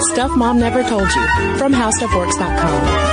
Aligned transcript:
Stuff 0.00 0.34
Mom 0.36 0.58
Never 0.58 0.82
Told 0.82 1.02
You 1.14 1.56
from 1.58 1.72
HowStuffWorks.com. 1.72 3.10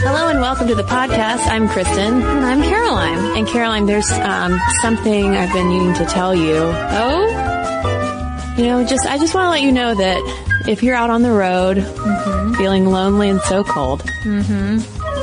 Hello 0.00 0.28
and 0.28 0.40
welcome 0.40 0.66
to 0.68 0.74
the 0.74 0.82
podcast. 0.82 1.46
I'm 1.48 1.68
Cristen. 1.68 2.22
And 2.22 2.44
I'm 2.44 2.62
Caroline. 2.62 3.36
And 3.36 3.46
Caroline, 3.46 3.86
there's 3.86 4.10
um, 4.12 4.58
something 4.82 5.36
I've 5.36 5.52
been 5.52 5.68
needing 5.68 5.94
to 5.94 6.04
tell 6.06 6.34
you. 6.34 6.56
Oh? 6.56 8.54
You 8.56 8.66
know, 8.66 8.84
just 8.84 9.06
I 9.06 9.18
just 9.18 9.34
want 9.34 9.46
to 9.46 9.50
let 9.50 9.62
you 9.62 9.72
know 9.72 9.94
that 9.94 10.64
if 10.68 10.82
you're 10.82 10.96
out 10.96 11.10
on 11.10 11.22
the 11.22 11.32
road, 11.32 11.78
Mm-hmm. 11.78 12.54
feeling 12.54 12.86
lonely 12.86 13.28
and 13.28 13.40
so 13.42 13.62
cold, 13.62 14.02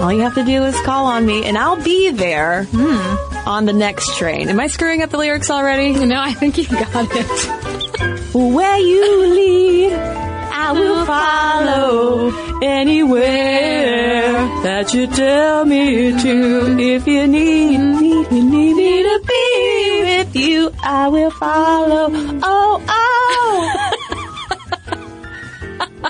all 0.01 0.13
you 0.13 0.21
have 0.21 0.35
to 0.35 0.43
do 0.45 0.63
is 0.63 0.79
call 0.81 1.05
on 1.05 1.25
me, 1.25 1.43
and 1.45 1.57
I'll 1.57 1.81
be 1.81 2.11
there 2.11 2.63
Hmm. 2.71 3.34
On 3.45 3.65
the 3.65 3.73
next 3.73 4.17
train. 4.17 4.49
Am 4.49 4.59
I 4.59 4.67
screwing 4.67 5.01
up 5.01 5.09
the 5.09 5.17
lyrics 5.17 5.49
already? 5.49 5.93
No, 6.05 6.19
I 6.21 6.33
think 6.33 6.57
you 6.57 6.65
got 6.67 7.07
it. 7.11 8.33
Where 8.33 8.77
you 8.77 9.27
lead, 9.33 9.93
I 9.93 10.71
will 10.71 11.05
follow 11.05 12.59
anywhere 12.61 14.33
that 14.63 14.93
you 14.93 15.07
tell 15.07 15.65
me 15.65 16.11
to. 16.11 16.77
If 16.79 17.07
you 17.07 17.27
need 17.27 17.77
me, 17.77 18.09
you 18.31 18.43
need 18.43 18.73
me 18.75 19.03
to 19.03 19.19
be 19.25 20.01
with 20.03 20.35
you, 20.35 20.71
I 20.83 21.07
will 21.07 21.31
follow. 21.31 22.09
Oh, 22.43 22.83
oh. 22.87 23.74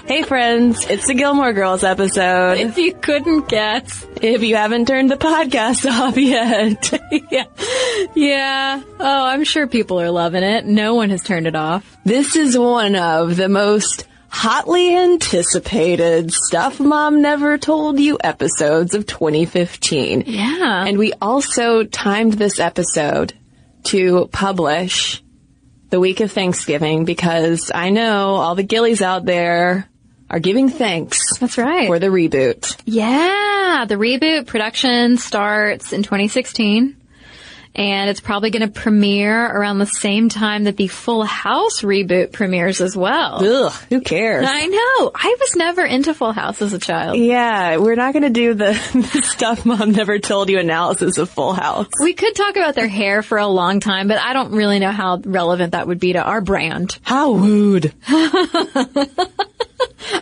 Hey 0.06 0.24
friends, 0.24 0.86
it's 0.90 1.08
the 1.08 1.14
Gilmore 1.14 1.54
Girls 1.54 1.84
episode. 1.84 2.58
If 2.60 2.78
you 2.78 2.94
couldn't 2.94 3.48
guess. 3.48 4.06
If 4.22 4.44
you 4.44 4.56
haven't 4.56 4.88
turned 4.88 5.10
the 5.10 5.16
podcast 5.18 5.90
off 5.92 6.18
yet. 6.18 6.92
yeah. 7.32 7.46
Yeah. 8.16 8.82
Oh, 9.00 9.26
I'm 9.26 9.44
sure 9.44 9.68
people 9.68 10.00
are 10.00 10.12
loving 10.12 10.44
it. 10.44 10.66
No 10.66 10.96
one 10.96 11.10
has 11.10 11.24
turned 11.24 11.48
it 11.48 11.56
off. 11.56 11.98
This 12.04 12.36
is 12.36 12.58
one 12.58 12.96
of 12.96 13.36
the 13.36 13.50
most 13.50 14.06
hotly 14.30 14.96
anticipated 14.96 16.32
Stuff 16.32 16.80
Mom 16.80 17.22
Never 17.22 17.58
Told 17.58 18.00
You 18.00 18.18
episodes 18.24 18.94
of 18.94 19.06
2015. 19.06 20.24
Yeah. 20.28 20.86
And 20.86 20.98
we 20.98 21.14
also 21.22 21.84
timed 21.84 22.34
this 22.34 22.60
episode 22.60 23.34
to 23.86 24.28
publish 24.32 25.24
the 25.90 26.00
week 26.00 26.20
of 26.20 26.32
Thanksgiving 26.32 27.06
because 27.06 27.72
I 27.74 27.90
know 27.90 28.36
all 28.36 28.56
the 28.56 28.64
gillies 28.64 29.02
out 29.02 29.26
there 29.26 29.88
are 30.30 30.40
giving 30.40 30.70
thanks 30.70 31.20
That's 31.40 31.58
right. 31.58 31.88
for 31.88 32.00
the 32.00 32.08
reboot. 32.08 32.76
yeah. 32.86 33.86
The 33.88 33.96
reboot 33.96 34.48
production 34.48 35.18
starts 35.18 35.94
in 35.94 36.02
2016. 36.04 36.96
And 37.76 38.10
it's 38.10 38.22
probably 38.22 38.52
going 38.52 38.62
to 38.62 38.70
premiere 38.70 39.46
around 39.46 39.80
the 39.80 39.86
same 39.86 40.30
time 40.30 40.64
that 40.64 40.78
the 40.78 40.88
Full 40.88 41.26
House 41.26 41.82
reboot 41.82 42.32
premieres 42.32 42.80
as 42.80 42.96
well. 42.96 43.44
Ugh, 43.44 43.74
who 43.90 44.00
cares? 44.00 44.46
I 44.48 44.66
know. 44.66 45.12
I 45.14 45.36
was 45.38 45.56
never 45.58 45.84
into 45.84 46.14
Full 46.14 46.32
House 46.32 46.62
as 46.62 46.72
a 46.72 46.80
child. 46.80 47.18
Yeah, 47.18 47.76
we're 47.78 47.96
not 47.96 48.14
going 48.14 48.24
to 48.24 48.30
do 48.30 48.54
the, 48.54 48.72
the 49.14 49.22
Stuff 49.24 49.66
Mom 49.66 49.92
Never 49.92 50.20
Told 50.20 50.50
You 50.50 50.60
analysis 50.60 51.18
of 51.18 51.30
Full 51.30 51.52
House. 51.52 51.88
We 52.02 52.14
could 52.14 52.34
talk 52.34 52.56
about 52.56 52.76
their 52.76 52.88
hair 52.88 53.22
for 53.22 53.38
a 53.38 53.48
long 53.48 53.82
time, 53.82 54.08
but 54.08 54.20
I 54.20 54.32
don't 54.32 54.54
really 54.54 54.80
know 54.80 54.92
how 54.92 55.20
relevant 55.26 55.74
that 55.74 55.86
would 55.86 56.00
be 56.00 56.14
to 56.14 56.24
our 56.24 56.40
brand. 56.40 56.98
How 57.02 57.34
rude. 57.34 57.94
I 58.08 59.10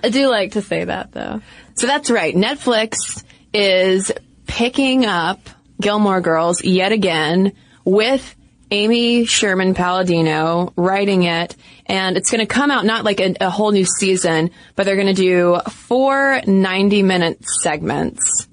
do 0.10 0.28
like 0.28 0.54
to 0.54 0.62
say 0.62 0.86
that 0.86 1.12
though. 1.12 1.42
So 1.76 1.88
that's 1.88 2.10
right. 2.10 2.36
Netflix 2.36 3.24
is 3.54 4.12
picking 4.48 5.06
up 5.06 5.50
Gilmore 5.84 6.22
Girls 6.22 6.64
yet 6.64 6.92
again 6.92 7.54
with 7.86 8.36
Amy 8.72 9.26
Sherman 9.26 9.74
Palladino 9.76 10.74
writing 10.76 11.24
it. 11.24 11.56
And 11.86 12.18
it's 12.18 12.32
going 12.32 12.40
to 12.40 12.48
come 12.52 12.72
out 12.72 12.86
not 12.86 13.04
like 13.04 13.20
a, 13.20 13.36
a 13.42 13.50
whole 13.50 13.72
new 13.72 13.86
season, 13.86 14.50
but 14.76 14.86
they're 14.86 14.96
going 14.96 15.08
to 15.08 15.14
do 15.14 15.60
four 15.70 16.42
90 16.48 17.04
minute 17.04 17.46
segments. 17.46 18.48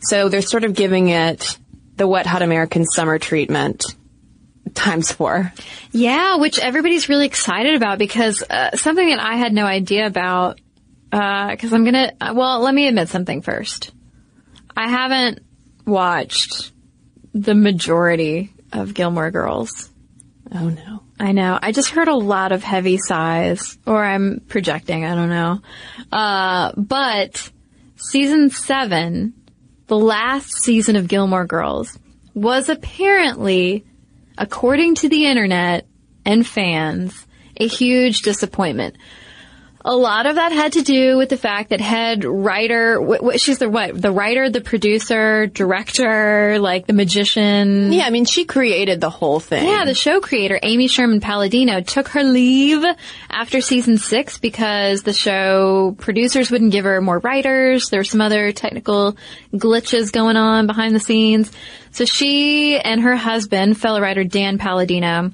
So 0.00 0.28
they're 0.28 0.40
sort 0.40 0.64
of 0.64 0.72
giving 0.74 1.08
it 1.08 1.58
the 1.96 2.06
Wet 2.06 2.26
Hot 2.26 2.42
American 2.42 2.84
Summer 2.84 3.18
treatment 3.18 3.84
times 4.74 5.10
four. 5.10 5.52
Yeah, 5.90 6.36
which 6.36 6.58
everybody's 6.58 7.08
really 7.08 7.26
excited 7.26 7.74
about 7.74 7.98
because 7.98 8.42
uh, 8.48 8.76
something 8.76 9.08
that 9.08 9.20
I 9.20 9.36
had 9.36 9.52
no 9.52 9.64
idea 9.66 10.06
about. 10.06 10.60
Because 11.10 11.72
I'm 11.72 11.84
gonna. 11.84 12.12
uh, 12.20 12.34
Well, 12.36 12.60
let 12.60 12.74
me 12.74 12.86
admit 12.88 13.08
something 13.08 13.40
first. 13.40 13.92
I 14.76 14.88
haven't 14.90 15.40
watched 15.86 16.72
the 17.36 17.54
majority 17.54 18.50
of 18.72 18.94
Gilmore 18.94 19.30
Girls. 19.30 19.90
Oh 20.52 20.68
no. 20.70 21.02
I 21.18 21.32
know. 21.32 21.58
I 21.60 21.72
just 21.72 21.90
heard 21.90 22.08
a 22.08 22.14
lot 22.14 22.52
of 22.52 22.62
heavy 22.62 22.98
sighs, 22.98 23.78
or 23.86 24.02
I'm 24.02 24.40
projecting. 24.48 25.04
I 25.04 25.14
don't 25.14 25.28
know. 25.28 25.60
Uh, 26.12 26.72
but 26.76 27.50
season 27.96 28.50
seven, 28.50 29.34
the 29.86 29.98
last 29.98 30.52
season 30.62 30.96
of 30.96 31.08
Gilmore 31.08 31.46
Girls, 31.46 31.98
was 32.34 32.68
apparently, 32.68 33.84
according 34.36 34.96
to 34.96 35.08
the 35.08 35.26
internet 35.26 35.86
and 36.24 36.46
fans, 36.46 37.26
a 37.56 37.66
huge 37.66 38.22
disappointment. 38.22 38.96
A 39.88 39.94
lot 39.94 40.26
of 40.26 40.34
that 40.34 40.50
had 40.50 40.72
to 40.72 40.82
do 40.82 41.16
with 41.16 41.28
the 41.28 41.36
fact 41.36 41.70
that 41.70 41.80
head 41.80 42.24
writer, 42.24 43.00
she's 43.36 43.58
the 43.58 43.68
what? 43.68 44.02
The 44.02 44.10
writer, 44.10 44.50
the 44.50 44.60
producer, 44.60 45.46
director, 45.46 46.58
like 46.58 46.88
the 46.88 46.92
magician. 46.92 47.92
Yeah, 47.92 48.02
I 48.04 48.10
mean, 48.10 48.24
she 48.24 48.46
created 48.46 49.00
the 49.00 49.10
whole 49.10 49.38
thing. 49.38 49.64
Yeah, 49.64 49.84
the 49.84 49.94
show 49.94 50.20
creator, 50.20 50.58
Amy 50.60 50.88
Sherman 50.88 51.20
Palladino, 51.20 51.82
took 51.82 52.08
her 52.08 52.24
leave 52.24 52.84
after 53.30 53.60
season 53.60 53.98
six 53.98 54.38
because 54.38 55.04
the 55.04 55.12
show 55.12 55.94
producers 55.98 56.50
wouldn't 56.50 56.72
give 56.72 56.84
her 56.84 57.00
more 57.00 57.20
writers. 57.20 57.88
There 57.88 58.00
were 58.00 58.04
some 58.04 58.20
other 58.20 58.50
technical 58.50 59.16
glitches 59.52 60.10
going 60.10 60.36
on 60.36 60.66
behind 60.66 60.96
the 60.96 61.00
scenes. 61.00 61.52
So 61.92 62.04
she 62.04 62.76
and 62.76 63.02
her 63.02 63.14
husband, 63.14 63.78
fellow 63.78 64.00
writer 64.00 64.24
Dan 64.24 64.58
Palladino, 64.58 65.30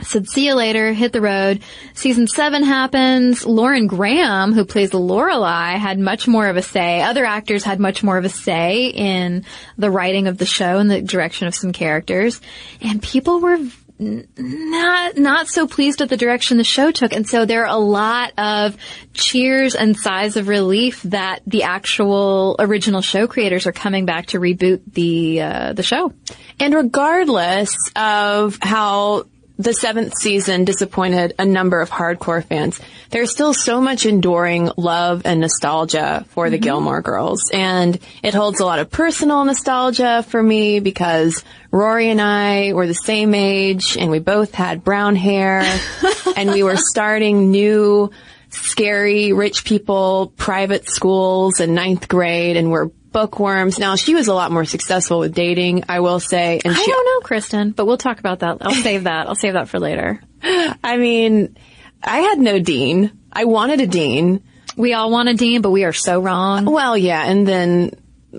said, 0.00 0.28
see 0.28 0.46
you 0.46 0.54
later, 0.54 0.92
hit 0.92 1.12
the 1.12 1.20
road. 1.20 1.62
Season 1.94 2.26
seven 2.26 2.62
happens. 2.62 3.46
Lauren 3.46 3.86
Graham, 3.86 4.52
who 4.52 4.64
plays 4.64 4.90
Lorelai, 4.90 5.76
had 5.78 5.98
much 5.98 6.26
more 6.26 6.48
of 6.48 6.56
a 6.56 6.62
say. 6.62 7.02
Other 7.02 7.24
actors 7.24 7.64
had 7.64 7.80
much 7.80 8.02
more 8.02 8.18
of 8.18 8.24
a 8.24 8.28
say 8.28 8.86
in 8.86 9.44
the 9.78 9.90
writing 9.90 10.26
of 10.26 10.38
the 10.38 10.46
show 10.46 10.78
and 10.78 10.90
the 10.90 11.00
direction 11.00 11.46
of 11.46 11.54
some 11.54 11.72
characters. 11.72 12.40
And 12.80 13.02
people 13.02 13.40
were 13.40 13.58
not, 13.98 15.16
not 15.16 15.48
so 15.48 15.68
pleased 15.68 16.00
with 16.00 16.10
the 16.10 16.16
direction 16.16 16.56
the 16.56 16.64
show 16.64 16.90
took. 16.90 17.12
And 17.12 17.28
so 17.28 17.44
there 17.44 17.64
are 17.64 17.74
a 17.74 17.78
lot 17.78 18.32
of 18.36 18.76
cheers 19.12 19.76
and 19.76 19.96
sighs 19.96 20.36
of 20.36 20.48
relief 20.48 21.02
that 21.04 21.42
the 21.46 21.62
actual 21.62 22.56
original 22.58 23.02
show 23.02 23.28
creators 23.28 23.66
are 23.66 23.72
coming 23.72 24.04
back 24.04 24.26
to 24.26 24.40
reboot 24.40 24.80
the, 24.92 25.42
uh, 25.42 25.72
the 25.74 25.84
show. 25.84 26.12
And 26.58 26.74
regardless 26.74 27.76
of 27.94 28.58
how 28.60 29.26
the 29.56 29.72
seventh 29.72 30.14
season 30.18 30.64
disappointed 30.64 31.34
a 31.38 31.44
number 31.44 31.80
of 31.80 31.90
hardcore 31.90 32.44
fans, 32.44 32.80
there's 33.10 33.30
still 33.30 33.54
so 33.54 33.80
much 33.80 34.04
enduring 34.04 34.70
love 34.76 35.22
and 35.24 35.40
nostalgia 35.40 36.24
for 36.30 36.50
the 36.50 36.56
mm-hmm. 36.56 36.64
Gilmore 36.64 37.02
Girls. 37.02 37.50
And 37.52 37.98
it 38.22 38.34
holds 38.34 38.60
a 38.60 38.64
lot 38.64 38.80
of 38.80 38.90
personal 38.90 39.44
nostalgia 39.44 40.24
for 40.24 40.42
me 40.42 40.80
because 40.80 41.44
Rory 41.70 42.10
and 42.10 42.20
I 42.20 42.72
were 42.72 42.86
the 42.86 42.94
same 42.94 43.34
age 43.34 43.96
and 43.96 44.10
we 44.10 44.18
both 44.18 44.54
had 44.54 44.82
brown 44.82 45.14
hair 45.14 45.62
and 46.36 46.50
we 46.50 46.62
were 46.62 46.76
starting 46.76 47.50
new 47.50 48.10
scary 48.50 49.32
rich 49.32 49.64
people 49.64 50.32
private 50.36 50.88
schools 50.88 51.60
in 51.60 51.74
ninth 51.74 52.08
grade 52.08 52.56
and 52.56 52.70
we're 52.70 52.90
bookworms. 53.14 53.78
Now 53.78 53.94
she 53.94 54.14
was 54.14 54.28
a 54.28 54.34
lot 54.34 54.52
more 54.52 54.66
successful 54.66 55.20
with 55.20 55.34
dating, 55.34 55.84
I 55.88 56.00
will 56.00 56.20
say. 56.20 56.60
And 56.62 56.74
I 56.76 56.84
don't 56.84 57.06
know, 57.06 57.26
Cristen, 57.26 57.70
but 57.70 57.86
we'll 57.86 57.96
talk 57.96 58.18
about 58.18 58.40
that. 58.40 58.58
I'll 58.60 58.74
save 58.74 59.04
that. 59.04 59.28
I'll 59.28 59.36
save 59.36 59.54
that 59.54 59.70
for 59.70 59.78
later. 59.78 60.20
I 60.42 60.98
mean, 60.98 61.56
I 62.02 62.18
had 62.18 62.38
no 62.38 62.58
dean. 62.58 63.12
I 63.32 63.44
wanted 63.44 63.80
a 63.80 63.86
dean. 63.86 64.42
We 64.76 64.92
all 64.92 65.10
want 65.10 65.30
a 65.30 65.34
dean, 65.34 65.62
but 65.62 65.70
we 65.70 65.84
are 65.84 65.92
so 65.92 66.20
wrong. 66.20 66.66
Well, 66.66 66.98
yeah, 66.98 67.24
and 67.24 67.46
then 67.46 67.92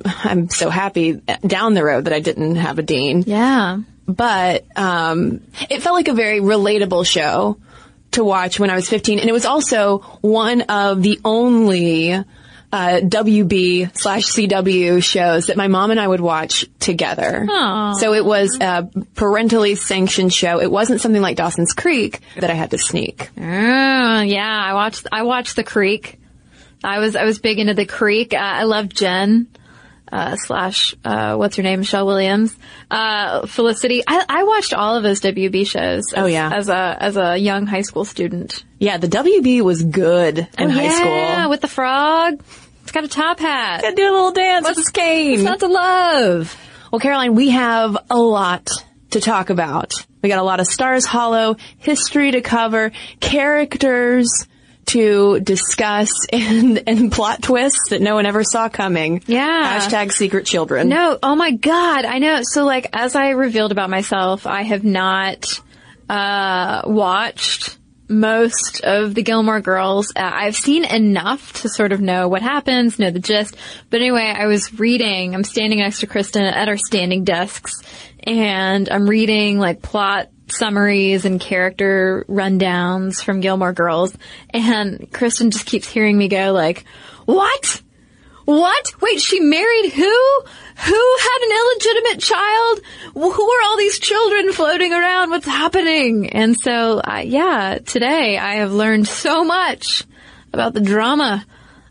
I'm 0.06 0.50
so 0.50 0.70
happy 0.70 1.14
down 1.14 1.74
the 1.74 1.84
road 1.84 2.06
that 2.06 2.14
I 2.14 2.20
didn't 2.20 2.58
have 2.58 2.78
a 2.78 2.84
dean. 2.84 3.24
Yeah. 3.26 3.80
But 4.06 4.66
um, 4.76 5.42
it 5.70 5.82
felt 5.82 5.96
like 5.96 6.10
a 6.10 6.14
very 6.14 6.42
relatable 6.42 7.08
show 7.08 7.58
to 8.12 8.24
watch 8.24 8.60
when 8.60 8.70
I 8.70 8.76
was 8.76 8.90
15, 8.90 9.20
and 9.20 9.30
it 9.30 9.34
was 9.34 9.46
also 9.46 10.00
one 10.22 10.62
of 10.62 11.02
the 11.02 11.20
only 11.24 12.24
uh, 12.76 13.00
WB 13.02 13.98
slash 13.98 14.26
CW 14.26 15.02
shows 15.04 15.48
that 15.48 15.58
my 15.58 15.68
mom 15.68 15.92
and 15.92 16.00
I 16.00 16.08
would 16.08 16.20
watch 16.22 16.66
together. 16.80 17.46
Aw. 17.50 17.94
So 17.94 18.14
it 18.14 18.26
was 18.26 18.58
a 18.60 18.84
parentally 19.16 19.76
sanctioned 19.76 20.34
show. 20.34 20.60
It 20.62 20.72
wasn't 20.72 21.00
something 21.02 21.22
like 21.22 21.38
Dawson's 21.38 21.74
Creek 21.74 22.20
that 22.40 22.50
I 22.50 22.54
had 22.54 22.72
to 22.72 22.78
sneak. 22.78 23.30
Oh, 23.38 23.42
yeah. 23.42 24.62
I 24.70 24.74
watched, 24.74 25.08
I 25.12 25.24
watched 25.24 25.56
The 25.56 25.64
Creek. 25.64 26.20
I 26.84 27.00
was, 27.00 27.16
I 27.16 27.24
was 27.24 27.40
big 27.40 27.60
into 27.60 27.74
The 27.74 27.86
Creek. 27.86 28.34
Uh, 28.34 28.38
I 28.38 28.64
loved 28.64 28.96
Jen. 28.96 29.48
uh, 30.12 30.36
slash 30.36 30.94
uh, 31.04 31.36
what's 31.36 31.56
her 31.56 31.64
name, 31.64 31.80
Michelle 31.80 32.06
Williams, 32.06 32.56
uh, 32.92 33.48
Felicity. 33.48 34.04
I, 34.06 34.24
I 34.30 34.44
watched 34.44 34.74
all 34.74 34.96
of 34.98 35.04
those 35.04 35.20
WB 35.22 35.66
shows. 35.68 36.14
As, 36.14 36.24
Oh, 36.24 36.26
yeah. 36.28 36.52
as 36.54 36.70
a 36.70 36.96
as 37.00 37.18
a 37.18 37.36
young 37.38 37.66
high 37.66 37.82
school 37.82 38.06
student. 38.06 38.64
Yeah, 38.78 38.98
the 38.98 39.08
WB 39.08 39.62
was 39.64 39.84
good 39.84 40.48
in 40.60 40.70
high 40.70 40.82
Oh, 40.82 40.84
yeah, 40.84 41.38
school. 41.42 41.50
with 41.50 41.62
the 41.62 41.68
frog. 41.68 42.40
It's 42.86 42.92
got 42.92 43.04
a 43.04 43.08
top 43.08 43.40
hat. 43.40 43.82
Gotta 43.82 43.96
do 43.96 44.04
a 44.04 44.14
little 44.14 44.32
dance 44.32 44.68
with 44.68 44.78
his 44.78 44.90
cane. 44.90 45.32
What's 45.32 45.44
not 45.44 45.60
to 45.62 45.68
love? 45.68 46.56
Well, 46.92 47.00
Caroline, 47.00 47.34
we 47.34 47.50
have 47.50 47.98
a 48.12 48.18
lot 48.18 48.70
to 49.10 49.20
talk 49.20 49.50
about. 49.50 50.06
We 50.22 50.30
got 50.30 50.38
a 50.38 50.44
lot 50.44 50.60
of 50.60 50.68
Stars 50.68 51.04
Hollow 51.04 51.58
history 51.80 52.30
to 52.30 52.42
cover, 52.42 52.92
characters 53.20 54.30
to 54.86 55.40
discuss, 55.40 56.12
and, 56.32 56.84
and 56.86 57.12
plot 57.12 57.42
twists 57.42 57.90
that 57.90 58.04
no 58.04 58.14
one 58.14 58.28
ever 58.28 58.44
saw 58.44 58.70
coming. 58.70 59.24
Yeah. 59.26 59.80
Hashtag 59.80 60.12
secret 60.12 60.46
children. 60.46 60.88
No, 60.88 61.18
oh 61.24 61.36
my 61.36 61.52
god, 61.54 62.06
I 62.06 62.20
know. 62.20 62.42
So 62.44 62.66
like, 62.66 62.90
as 62.94 63.16
I 63.16 63.30
revealed 63.30 63.72
about 63.72 63.90
myself, 63.90 64.46
I 64.46 64.62
have 64.62 64.84
not, 64.84 65.60
uh, 66.08 66.84
watched 66.86 67.80
most 68.08 68.82
of 68.82 69.16
the 69.16 69.24
Gilmore 69.24 69.62
Girls. 69.62 70.12
Uh, 70.16 70.30
I've 70.34 70.56
seen 70.56 70.86
enough 70.86 71.62
to 71.62 71.70
sort 71.70 71.92
of 71.92 72.02
know 72.02 72.28
what 72.28 72.42
happens, 72.42 73.00
know 73.00 73.12
the 73.12 73.20
gist. 73.20 73.56
But 73.90 74.02
anyway, 74.02 74.34
I 74.36 74.48
was 74.48 74.80
reading, 74.80 75.34
I'm 75.34 75.44
standing 75.44 75.80
next 75.80 76.00
to 76.00 76.08
Cristen 76.08 76.44
at 76.44 76.68
our 76.68 76.78
standing 76.78 77.24
desks, 77.24 77.82
and 78.24 78.90
I'm 78.90 79.10
reading 79.10 79.60
like 79.60 79.82
plot 79.82 80.30
summaries 80.48 81.26
and 81.26 81.40
character 81.40 82.26
rundowns 82.30 83.24
from 83.24 83.40
Gilmore 83.40 83.74
Girls, 83.74 84.16
and 84.52 85.12
Cristen 85.12 85.52
just 85.52 85.66
keeps 85.66 85.88
hearing 85.88 86.18
me 86.18 86.28
go 86.28 86.52
like, 86.52 86.86
what? 87.26 87.82
What? 88.46 89.02
Wait, 89.02 89.20
she 89.20 89.40
married 89.40 89.92
who? 89.92 90.42
Who 90.78 91.18
had 91.20 91.40
an 91.42 91.52
illegitimate 91.52 92.22
child? 92.22 92.82
Who 93.14 93.52
are 93.52 93.64
all 93.64 93.78
these 93.78 93.98
children 94.00 94.54
floating 94.54 94.94
around? 94.94 95.32
What's 95.32 95.48
happening? 95.48 96.30
And 96.30 96.56
so, 96.60 97.00
uh, 97.00 97.24
yeah, 97.26 97.80
today 97.84 98.38
I 98.38 98.56
have 98.56 98.72
learned 98.72 99.08
so 99.08 99.44
much 99.44 100.04
about 100.54 100.74
the 100.74 100.82
drama 100.82 101.46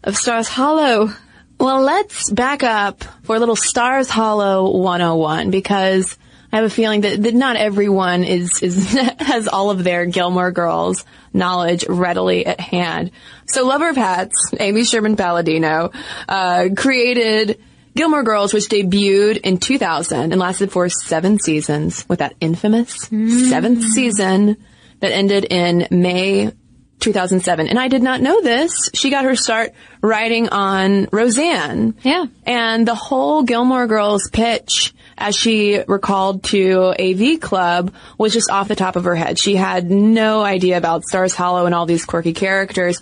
of 0.05 0.17
Stars 0.17 0.49
Hollow. 0.49 1.11
Well, 1.59 1.81
let's 1.81 2.31
back 2.31 2.63
up 2.63 3.03
for 3.25 3.37
a 3.37 3.39
little 3.41 3.57
Stars 3.57 4.09
Hollow 4.09 4.71
101 4.71 5.51
because 5.51 6.17
I 6.55 6.59
have 6.59 6.67
a 6.67 6.71
feeling 6.71 7.01
that, 7.01 7.21
that 7.21 7.35
not 7.35 7.57
everyone 7.57 8.23
is, 8.23 8.63
is 8.63 8.87
has 9.19 9.49
all 9.49 9.71
of 9.71 9.83
their 9.83 10.07
Gilmore 10.07 10.53
Girls 10.53 11.05
knowledge 11.33 11.85
readily 11.89 12.47
at 12.47 12.61
hand. 12.61 13.11
So 13.49 13.67
Lover 13.67 13.89
of 13.89 13.97
Hats, 13.97 14.53
Amy 14.61 14.85
Sherman 14.85 15.17
Palladino, 15.17 15.91
uh, 16.29 16.69
created 16.77 17.61
Gilmore 17.97 18.23
Girls, 18.23 18.55
which 18.55 18.69
debuted 18.69 19.39
in 19.39 19.59
2000 19.59 20.31
and 20.31 20.41
lasted 20.41 20.71
for 20.71 20.89
seven 20.89 21.41
seasons 21.41 22.09
with 22.09 22.21
that 22.21 22.37
infamous 22.41 23.09
seventh 23.09 23.83
season 23.93 24.57
that 25.01 25.11
ended 25.11 25.47
in 25.51 25.89
May 25.91 26.53
2007. 27.01 27.67
And 27.67 27.81
I 27.81 27.89
did 27.89 28.03
not 28.05 28.21
know 28.21 28.41
this. 28.41 28.91
She 28.95 29.11
got 29.11 29.25
her 29.25 29.35
start 29.35 29.73
writing 30.01 30.51
on 30.51 31.09
Roseanne. 31.11 31.97
Yeah. 32.03 32.27
And 32.47 32.87
the 32.87 32.95
whole 32.95 33.43
Gilmore 33.43 33.89
Girls 33.89 34.31
pitch, 34.33 34.94
as 35.17 35.37
she 35.37 35.81
recalled 35.87 36.45
to 36.45 36.95
AV 36.99 37.41
Club, 37.41 37.95
was 38.19 38.33
just 38.33 38.51
off 38.51 38.69
the 38.69 38.77
top 38.77 38.97
of 38.97 39.05
her 39.05 39.15
head. 39.15 39.39
She 39.39 39.57
had 39.57 39.91
no 39.91 40.43
idea 40.43 40.77
about 40.77 41.05
Stars 41.05 41.35
Hollow 41.35 41.67
and 41.67 41.75
all 41.75 41.87
these 41.87 42.05
quirky 42.05 42.33
characters. 42.33 43.01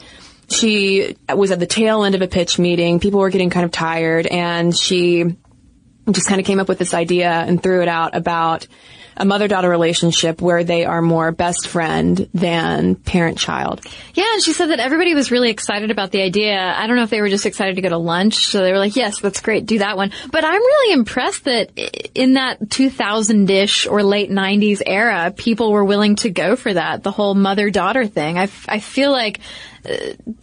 She 0.49 1.17
was 1.35 1.51
at 1.51 1.61
the 1.61 1.67
tail 1.67 2.05
end 2.05 2.15
of 2.15 2.23
a 2.23 2.29
pitch 2.29 2.59
meeting. 2.59 3.01
People 3.01 3.21
were 3.21 3.31
getting 3.31 3.51
kind 3.51 3.65
of 3.65 3.71
tired 3.71 4.27
and 4.27 4.77
she 4.77 5.37
just 6.11 6.27
kind 6.27 6.41
of 6.41 6.47
came 6.47 6.61
up 6.61 6.69
with 6.69 6.79
this 6.79 6.95
idea 6.95 7.31
and 7.31 7.63
threw 7.63 7.83
it 7.83 7.89
out 7.89 8.17
about 8.17 8.67
a 9.17 9.25
mother-daughter 9.25 9.69
relationship 9.69 10.41
where 10.41 10.65
they 10.65 10.85
are 10.85 11.03
more 11.03 11.33
best 11.33 11.69
friend 11.69 12.29
than 12.35 12.95
parent-child. 12.95 13.81
Yeah, 14.15 14.25
and 14.33 14.43
she 14.43 14.53
said 14.53 14.71
that 14.71 14.81
everybody 14.81 15.15
was 15.15 15.31
really 15.31 15.51
excited 15.51 15.91
about 15.91 16.11
the 16.11 16.23
idea. 16.23 16.59
I 16.59 16.87
don't 16.87 16.97
know 16.97 17.03
if 17.03 17.11
they 17.11 17.21
were 17.21 17.29
just 17.29 17.47
excited 17.47 17.77
to 17.77 17.83
go 17.83 17.89
to 17.89 17.99
lunch, 17.99 18.47
so 18.47 18.63
they 18.63 18.73
were 18.73 18.79
like, 18.79 18.97
yes, 18.97 19.21
that's 19.21 19.41
great, 19.41 19.67
do 19.67 19.79
that 19.79 19.97
one. 19.97 20.13
But 20.31 20.45
I'm 20.45 20.61
really 20.61 20.93
impressed 20.95 21.45
that 21.45 21.71
in 22.15 22.35
that 22.35 22.61
2000-ish 22.61 23.87
or 23.87 24.03
late 24.03 24.31
90s 24.31 24.83
era, 24.85 25.33
people 25.37 25.73
were 25.73 25.85
willing 25.85 26.17
to 26.17 26.31
go 26.31 26.57
for 26.57 26.73
that, 26.73 27.03
the 27.03 27.11
whole 27.11 27.35
mother-daughter 27.35 28.07
thing. 28.07 28.39
I, 28.39 28.45
f- 28.45 28.67
I 28.69 28.79
feel 28.81 29.11
like, 29.13 29.41
uh, 29.89 29.95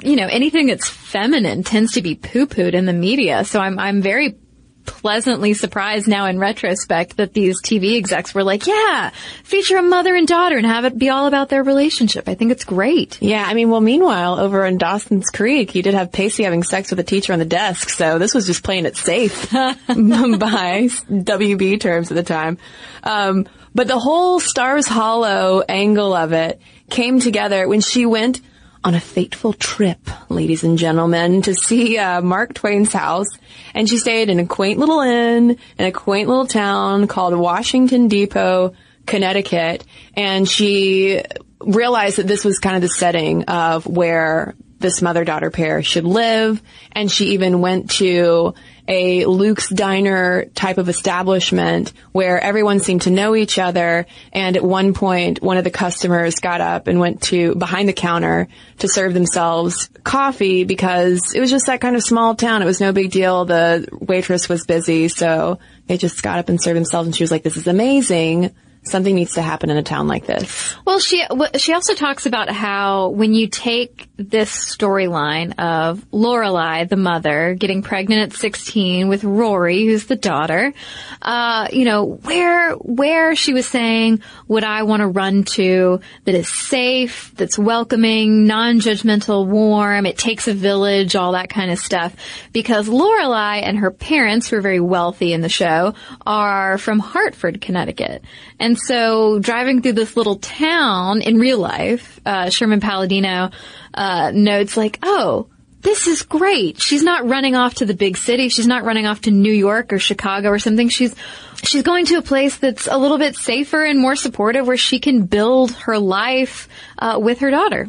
you 0.01 0.16
know, 0.16 0.27
anything 0.27 0.68
that's 0.68 0.89
feminine 0.89 1.63
tends 1.63 1.94
to 1.94 2.01
be 2.01 2.16
poo-pooed 2.16 2.74
in 2.74 2.86
the 2.86 2.94
media, 2.94 3.45
so 3.45 3.60
I'm, 3.60 3.80
I'm 3.80 4.01
very 4.01 4.36
pleasantly 4.85 5.53
surprised 5.53 6.07
now 6.07 6.25
in 6.25 6.39
retrospect 6.39 7.17
that 7.17 7.33
these 7.33 7.61
TV 7.61 7.97
execs 7.97 8.33
were 8.33 8.43
like, 8.43 8.67
yeah, 8.67 9.11
feature 9.43 9.77
a 9.77 9.81
mother 9.81 10.15
and 10.15 10.27
daughter 10.27 10.57
and 10.57 10.65
have 10.65 10.85
it 10.85 10.97
be 10.97 11.09
all 11.09 11.27
about 11.27 11.49
their 11.49 11.63
relationship. 11.63 12.27
I 12.27 12.35
think 12.35 12.51
it's 12.51 12.63
great. 12.63 13.21
Yeah, 13.21 13.43
I 13.45 13.53
mean, 13.53 13.69
well, 13.69 13.81
meanwhile, 13.81 14.39
over 14.39 14.65
in 14.65 14.77
Dawson's 14.77 15.29
Creek, 15.29 15.75
you 15.75 15.83
did 15.83 15.93
have 15.93 16.11
Pacey 16.11 16.43
having 16.43 16.63
sex 16.63 16.89
with 16.89 16.99
a 16.99 17.03
teacher 17.03 17.33
on 17.33 17.39
the 17.39 17.45
desk, 17.45 17.89
so 17.89 18.19
this 18.19 18.33
was 18.33 18.45
just 18.45 18.63
playing 18.63 18.85
it 18.85 18.97
safe 18.97 19.51
by 19.51 19.75
WB 19.93 21.79
terms 21.79 22.11
at 22.11 22.15
the 22.15 22.23
time. 22.23 22.57
Um, 23.03 23.47
but 23.73 23.87
the 23.87 23.99
whole 23.99 24.39
Stars 24.39 24.87
Hollow 24.87 25.61
angle 25.67 26.13
of 26.13 26.33
it 26.33 26.59
came 26.89 27.19
together 27.19 27.67
when 27.67 27.81
she 27.81 28.05
went 28.05 28.41
on 28.83 28.95
a 28.95 28.99
fateful 28.99 29.53
trip, 29.53 29.99
ladies 30.29 30.63
and 30.63 30.77
gentlemen, 30.77 31.41
to 31.41 31.53
see 31.53 31.97
uh, 31.97 32.21
Mark 32.21 32.53
Twain's 32.53 32.93
house. 32.93 33.27
And 33.73 33.89
she 33.89 33.97
stayed 33.97 34.29
in 34.29 34.39
a 34.39 34.45
quaint 34.45 34.79
little 34.79 35.01
inn 35.01 35.57
in 35.77 35.85
a 35.85 35.91
quaint 35.91 36.29
little 36.29 36.47
town 36.47 37.07
called 37.07 37.37
Washington 37.37 38.07
Depot, 38.07 38.73
Connecticut. 39.05 39.83
And 40.15 40.47
she 40.47 41.21
realized 41.59 42.17
that 42.17 42.27
this 42.27 42.45
was 42.45 42.59
kind 42.59 42.77
of 42.77 42.81
the 42.81 42.89
setting 42.89 43.43
of 43.45 43.85
where 43.85 44.55
this 44.79 45.01
mother-daughter 45.01 45.51
pair 45.51 45.83
should 45.83 46.05
live. 46.05 46.61
And 46.93 47.11
she 47.11 47.31
even 47.31 47.59
went 47.59 47.91
to 47.91 48.53
a 48.89 49.25
Luke's 49.25 49.69
Diner 49.69 50.45
type 50.56 50.80
of 50.80 50.89
establishment 50.89 51.94
where 52.12 52.44
everyone 52.44 52.80
seemed 52.80 53.03
to 53.03 53.12
know 53.12 53.36
each 53.36 53.59
other. 53.59 54.07
And 54.33 54.57
at 54.57 54.63
one 54.63 54.95
point, 54.95 55.44
one 55.44 55.57
of 55.57 55.63
the 55.63 55.69
customers 55.69 56.36
got 56.36 56.59
up 56.59 56.88
and 56.88 57.00
went 57.00 57.21
to 57.24 57.53
behind 57.53 57.88
the 57.88 57.94
counter 57.94 58.47
to 58.80 58.88
serve 58.88 59.13
themselves 59.13 59.89
coffee 60.03 60.63
because 60.63 61.33
it 61.36 61.39
was 61.39 61.51
just 61.51 61.68
that 61.68 61.81
kind 61.81 61.95
of 61.95 62.03
small 62.03 62.33
town. 62.33 62.63
It 62.63 62.65
was 62.65 62.81
no 62.81 62.91
big 62.91 63.12
deal. 63.12 63.45
The 63.45 63.88
waitress 63.91 64.50
was 64.50 64.65
busy. 64.65 65.07
So 65.07 65.59
they 65.85 65.97
just 65.97 66.24
got 66.24 66.39
up 66.39 66.50
and 66.50 66.62
served 66.62 66.77
themselves. 66.77 67.07
And 67.07 67.15
she 67.15 67.24
was 67.24 67.31
like, 67.31 67.44
this 67.44 67.57
is 67.57 67.68
amazing. 67.68 68.56
Something 68.83 69.13
needs 69.13 69.33
to 69.33 69.42
happen 69.42 69.69
in 69.69 69.77
a 69.77 69.83
town 69.83 70.07
like 70.07 70.25
this. 70.25 70.75
Well, 70.85 70.99
she 70.99 71.25
she 71.57 71.73
also 71.73 71.94
talks 71.94 72.25
about 72.25 72.49
how 72.49 73.09
when 73.09 73.33
you 73.33 73.47
take 73.47 74.07
this 74.15 74.51
storyline 74.51 75.59
of 75.59 76.04
Lorelai, 76.11 76.87
the 76.87 76.95
mother, 76.95 77.56
getting 77.56 77.81
pregnant 77.81 78.33
at 78.33 78.39
16 78.39 79.07
with 79.07 79.23
Rory, 79.23 79.85
who's 79.85 80.06
the 80.06 80.15
daughter, 80.15 80.73
uh, 81.21 81.68
you 81.71 81.85
know, 81.85 82.06
where 82.06 82.73
where 82.73 83.35
she 83.35 83.54
was 83.54 83.68
saying 83.68 84.21
would 84.47 84.63
I 84.63 84.83
want 84.83 85.01
to 85.01 85.07
run 85.07 85.44
to 85.56 85.99
that 86.25 86.35
is 86.35 86.47
safe, 86.47 87.31
that's 87.35 87.57
welcoming, 87.57 88.47
non-judgmental, 88.47 89.45
warm, 89.45 90.06
it 90.06 90.18
takes 90.18 90.47
a 90.47 90.54
village, 90.54 91.15
all 91.15 91.33
that 91.33 91.49
kind 91.49 91.71
of 91.71 91.80
stuff. 91.80 92.15
Because 92.54 92.87
Lorelai 92.87 93.61
and 93.63 93.77
her 93.80 93.92
parents, 93.92 94.49
who 94.49 94.57
are 94.57 94.61
very 94.61 94.80
wealthy 94.80 95.33
in 95.33 95.42
the 95.42 95.49
show, 95.49 95.94
are 96.25 96.77
from 96.77 96.99
Hartford, 96.99 97.61
Connecticut. 97.61 98.23
And 98.59 98.78
so 98.78 99.39
driving 99.39 99.81
through 99.81 99.94
this 99.94 100.18
little 100.18 100.35
town 100.35 101.21
in 101.21 101.37
real 101.37 101.59
life, 101.59 102.19
uh, 102.25 102.49
Sherman 102.49 102.81
Palladino, 102.81 103.51
uh, 103.94 104.31
notes 104.33 104.75
like, 104.75 104.99
oh, 105.01 105.47
this 105.81 106.07
is 106.07 106.23
great. 106.23 106.81
She's 106.81 107.04
not 107.04 107.25
running 107.25 107.56
off 107.56 107.75
to 107.75 107.85
the 107.85 107.94
big 107.94 108.18
city. 108.18 108.49
She's 108.49 108.68
not 108.68 108.83
running 108.83 109.06
off 109.06 109.21
to 109.21 109.31
New 109.31 109.54
York 109.54 109.94
or 109.94 109.99
Chicago 109.99 110.49
or 110.49 110.59
something. 110.59 110.89
She's, 110.89 111.16
she's 111.63 111.83
going 111.83 112.06
to 112.07 112.16
a 112.16 112.21
place 112.21 112.57
that's 112.57 112.87
a 112.87 112.97
little 112.97 113.18
bit 113.18 113.37
safer 113.37 113.83
and 113.83 113.97
more 113.97 114.18
supportive 114.18 114.68
where 114.68 114.75
she 114.75 114.99
can 114.99 115.25
build 115.25 115.71
her 115.71 115.97
life, 115.97 116.68
uh, 116.97 117.18
with 117.21 117.39
her 117.39 117.49
daughter. 117.49 117.87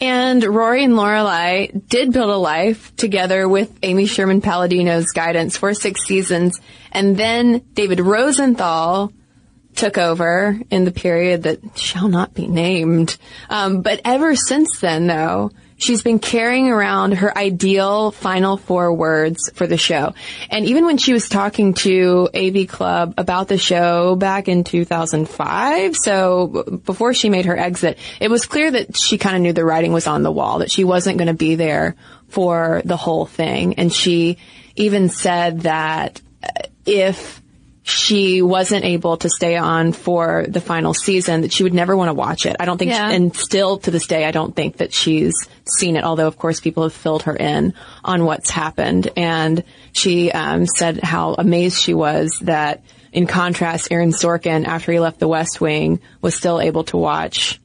And 0.00 0.44
Rory 0.44 0.84
and 0.84 0.94
Lorelai 0.94 1.88
did 1.88 2.12
build 2.12 2.30
a 2.30 2.36
life 2.36 2.94
together 2.96 3.48
with 3.48 3.76
Amy 3.82 4.06
Sherman 4.06 4.40
Palladino's 4.40 5.06
guidance 5.06 5.56
for 5.56 5.74
six 5.74 6.04
seasons. 6.04 6.60
And 6.92 7.16
then 7.16 7.64
David 7.74 7.98
Rosenthal 8.00 9.12
took 9.74 9.98
over 9.98 10.58
in 10.70 10.84
the 10.84 10.92
period 10.92 11.44
that 11.44 11.60
shall 11.76 12.08
not 12.08 12.34
be 12.34 12.46
named. 12.46 13.16
Um, 13.48 13.82
but 13.82 14.00
ever 14.04 14.36
since 14.36 14.78
then, 14.80 15.06
though, 15.06 15.50
she's 15.82 16.02
been 16.02 16.18
carrying 16.18 16.68
around 16.68 17.12
her 17.12 17.36
ideal 17.36 18.10
final 18.10 18.56
four 18.56 18.92
words 18.94 19.50
for 19.54 19.66
the 19.66 19.76
show. 19.76 20.14
And 20.50 20.64
even 20.66 20.86
when 20.86 20.98
she 20.98 21.12
was 21.12 21.28
talking 21.28 21.74
to 21.74 22.28
AV 22.34 22.68
Club 22.68 23.14
about 23.18 23.48
the 23.48 23.58
show 23.58 24.16
back 24.16 24.48
in 24.48 24.64
2005, 24.64 25.96
so 25.96 26.80
before 26.84 27.14
she 27.14 27.30
made 27.30 27.46
her 27.46 27.56
exit, 27.56 27.98
it 28.20 28.30
was 28.30 28.46
clear 28.46 28.70
that 28.70 28.96
she 28.96 29.18
kind 29.18 29.36
of 29.36 29.42
knew 29.42 29.52
the 29.52 29.64
writing 29.64 29.92
was 29.92 30.06
on 30.06 30.22
the 30.22 30.32
wall, 30.32 30.60
that 30.60 30.70
she 30.70 30.84
wasn't 30.84 31.18
going 31.18 31.28
to 31.28 31.34
be 31.34 31.56
there 31.56 31.96
for 32.28 32.82
the 32.84 32.96
whole 32.96 33.26
thing. 33.26 33.74
And 33.74 33.92
she 33.92 34.38
even 34.76 35.08
said 35.08 35.62
that 35.62 36.20
uh, 36.42 36.62
if 36.86 37.41
she 37.84 38.42
wasn't 38.42 38.84
able 38.84 39.16
to 39.16 39.28
stay 39.28 39.56
on 39.56 39.92
for 39.92 40.44
the 40.48 40.60
final 40.60 40.94
season, 40.94 41.40
that 41.40 41.52
she 41.52 41.64
would 41.64 41.74
never 41.74 41.96
want 41.96 42.08
to 42.08 42.14
watch 42.14 42.46
it. 42.46 42.56
I 42.60 42.64
don't 42.64 42.78
think, 42.78 42.90
Yeah. 42.92 43.08
she, 43.08 43.16
and 43.16 43.36
still 43.36 43.78
to 43.78 43.90
this 43.90 44.06
day, 44.06 44.24
I 44.24 44.30
don't 44.30 44.54
think 44.54 44.76
that 44.76 44.92
she's 44.94 45.32
seen 45.78 45.96
it. 45.96 46.04
Although, 46.04 46.28
of 46.28 46.38
course, 46.38 46.60
people 46.60 46.84
have 46.84 46.92
filled 46.92 47.24
her 47.24 47.34
in 47.36 47.74
on 48.04 48.24
what's 48.24 48.50
happened, 48.50 49.10
and 49.16 49.64
she 49.92 50.30
um, 50.30 50.66
said 50.66 51.00
how 51.02 51.34
amazed 51.34 51.80
she 51.82 51.92
was 51.94 52.30
that, 52.42 52.84
in 53.12 53.26
contrast, 53.26 53.88
Aaron 53.90 54.12
Sorkin, 54.12 54.64
after 54.64 54.92
he 54.92 55.00
left 55.00 55.18
The 55.18 55.28
West 55.28 55.60
Wing, 55.60 56.00
was 56.20 56.34
still 56.36 56.60
able 56.60 56.84
to 56.84 56.96
watch 56.96 57.60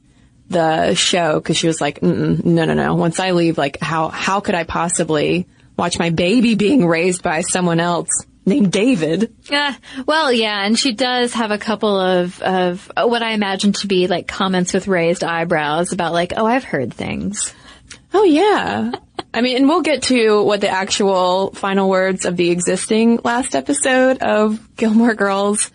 the 0.50 0.94
show 0.94 1.38
because 1.38 1.56
she 1.56 1.66
was 1.68 1.80
like, 1.80 2.02
no, 2.02 2.64
no, 2.64 2.74
no. 2.74 2.94
Once 2.96 3.20
I 3.20 3.30
leave, 3.32 3.56
like, 3.56 3.78
how 3.80 4.08
how 4.08 4.40
could 4.40 4.54
I 4.54 4.64
possibly 4.64 5.46
watch 5.76 5.98
my 5.98 6.10
baby 6.10 6.54
being 6.54 6.86
raised 6.86 7.22
by 7.22 7.42
someone 7.42 7.78
else 7.80 8.08
named 8.48 8.72
David? 8.72 9.34
Yeah, 9.50 9.74
well, 10.06 10.32
yeah, 10.32 10.64
and 10.64 10.78
she 10.78 10.92
does 10.92 11.34
have 11.34 11.50
a 11.50 11.58
couple 11.58 11.98
of, 11.98 12.40
of 12.42 12.90
what 12.96 13.22
I 13.22 13.32
imagine 13.32 13.72
to 13.74 13.86
be 13.86 14.06
like 14.06 14.26
comments 14.26 14.72
with 14.72 14.88
raised 14.88 15.24
eyebrows 15.24 15.92
about 15.92 16.12
like, 16.12 16.32
oh, 16.36 16.46
I've 16.46 16.64
heard 16.64 16.92
things. 16.92 17.54
Oh 18.12 18.24
yeah. 18.24 18.92
I 19.34 19.40
mean, 19.42 19.56
and 19.58 19.68
we'll 19.68 19.82
get 19.82 20.04
to 20.04 20.42
what 20.42 20.60
the 20.60 20.68
actual 20.68 21.52
final 21.52 21.88
words 21.88 22.24
of 22.24 22.36
the 22.36 22.50
existing 22.50 23.20
last 23.22 23.54
episode 23.54 24.18
of 24.18 24.76
Gilmore 24.76 25.14
Girls 25.14 25.70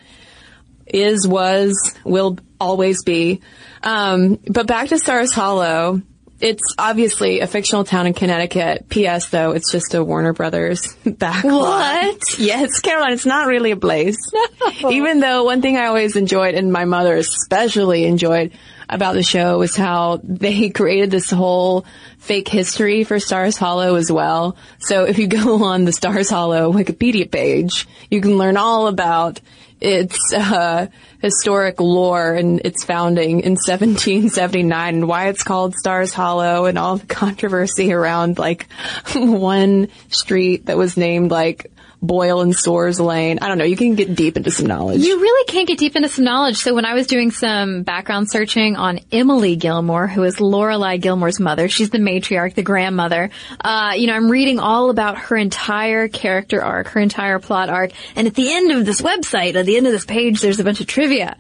is, 0.86 1.28
was, 1.28 1.74
will 2.04 2.38
always 2.60 3.04
be. 3.04 3.42
Um, 3.84 4.40
but 4.48 4.66
back 4.68 4.90
to 4.90 4.98
Stars 4.98 5.32
Hollow. 5.32 6.02
It's 6.44 6.76
obviously 6.78 7.40
a 7.40 7.48
fictional 7.48 7.86
town 7.86 8.06
in 8.06 8.14
Connecticut. 8.14 8.90
P.S. 8.90 9.30
though, 9.30 9.52
it's 9.52 9.72
just 9.72 9.94
a 9.94 10.04
Warner 10.04 10.34
Brothers 10.34 10.82
backlot. 11.06 11.44
What? 11.44 12.38
Yes, 12.38 12.82
Caroline, 12.82 13.14
it's 13.14 13.26
not 13.26 13.48
really 13.48 13.72
a 13.72 13.78
place. 13.78 14.18
Even 14.90 15.22
though 15.22 15.46
one 15.46 15.62
thing 15.62 15.78
I 15.78 15.86
always 15.86 16.18
enjoyed, 16.18 16.56
and 16.56 16.70
my 16.70 16.84
mother 16.84 17.16
especially 17.16 18.04
enjoyed 18.04 18.52
about 18.90 19.14
the 19.14 19.24
show, 19.24 19.58
was 19.58 19.78
how 19.78 20.20
they 20.22 20.70
created 20.76 21.12
this 21.12 21.32
whole 21.32 21.86
fake 22.18 22.50
history 22.50 23.06
for 23.06 23.22
Stars 23.22 23.56
Hollow 23.56 23.96
as 23.96 24.12
well. 24.12 24.58
So 24.80 25.06
if 25.06 25.20
you 25.20 25.28
go 25.28 25.64
on 25.64 25.86
the 25.86 25.94
Stars 25.94 26.30
Hollow 26.30 26.74
Wikipedia 26.74 27.32
page, 27.32 27.88
you 28.12 28.20
can 28.20 28.38
learn 28.38 28.58
all 28.58 28.88
about 28.88 29.40
its 29.84 30.34
uh, 30.34 30.88
historic 31.22 31.80
lore 31.80 32.34
and 32.34 32.62
its 32.66 32.84
founding 32.84 33.42
in 33.42 33.52
1779 33.68 34.96
and 34.96 35.08
why 35.08 35.28
it's 35.28 35.44
called 35.44 35.76
Stars 35.76 36.14
Hollow 36.14 36.66
and 36.66 36.78
all 36.78 36.98
the 36.98 37.06
controversy 37.14 37.92
around 37.92 38.40
like 38.40 38.68
one 39.16 39.90
street 40.10 40.68
that 40.68 40.78
was 40.78 40.98
named 40.98 41.32
like 41.32 41.72
Boyle 42.04 42.42
and 42.42 42.54
Stores 42.54 43.00
Lane. 43.00 43.40
I 43.42 43.48
don't 43.48 43.58
know. 43.58 43.64
You 43.64 43.78
can 43.78 43.96
get 43.96 44.14
deep 44.14 44.36
into 44.36 44.52
some 44.52 44.68
knowledge. 44.68 45.00
You 45.02 45.22
really 45.22 45.46
can't 45.46 45.68
get 45.68 45.78
deep 45.78 45.96
into 45.96 46.10
some 46.10 46.26
knowledge. 46.26 46.58
So 46.58 46.76
when 46.76 46.86
I 46.86 46.94
was 46.94 47.08
doing 47.08 47.32
some 47.32 47.84
background 47.84 48.30
searching 48.30 48.76
on 48.76 49.00
Emily 49.12 49.56
Gilmore, 49.56 50.08
who 50.08 50.24
is 50.24 50.36
Lorelai 50.36 51.02
Gilmore's 51.02 51.40
mother, 51.40 51.70
she's 51.70 51.92
the 51.92 52.00
matriarch, 52.00 52.56
the 52.56 52.62
grandmother. 52.62 53.30
Uh, 53.60 53.94
you 53.96 54.08
know, 54.08 54.14
I'm 54.14 54.30
reading 54.30 54.60
all 54.60 54.90
about 54.90 55.18
her 55.18 55.38
entire 55.38 56.10
character 56.10 56.62
arc, 56.62 56.88
her 56.88 57.00
entire 57.00 57.40
plot 57.40 57.70
arc, 57.70 57.92
and 58.18 58.28
at 58.28 58.36
the 58.36 58.52
end 58.52 58.72
of 58.72 58.86
this 58.86 59.02
website, 59.02 59.56
at 59.56 59.66
the 59.66 59.78
end 59.78 59.88
of 59.88 59.94
this 59.94 60.06
page, 60.06 60.42
there's 60.42 60.60
a 60.60 60.64
bunch 60.66 60.82
of 60.82 60.88
trivia. 60.88 61.38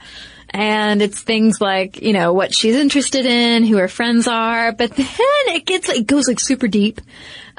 And 0.49 1.01
it's 1.01 1.19
things 1.21 1.59
like, 1.59 2.01
you 2.01 2.13
know, 2.13 2.31
what 2.31 2.55
she's 2.55 2.75
interested 2.75 3.25
in, 3.25 3.63
who 3.65 3.77
her 3.77 3.87
friends 3.87 4.27
are, 4.27 4.71
but 4.71 4.91
then 4.95 5.07
it 5.47 5.65
gets, 5.65 5.89
it 5.89 6.07
goes 6.07 6.27
like 6.27 6.39
super 6.39 6.67
deep 6.67 7.01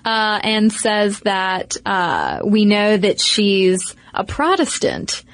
uh, 0.04 0.40
and 0.42 0.72
says 0.72 1.20
that 1.20 1.76
uh, 1.86 2.40
we 2.44 2.64
know 2.64 2.96
that 2.96 3.20
she's 3.20 3.94
a 4.12 4.24
Protestant. 4.24 5.24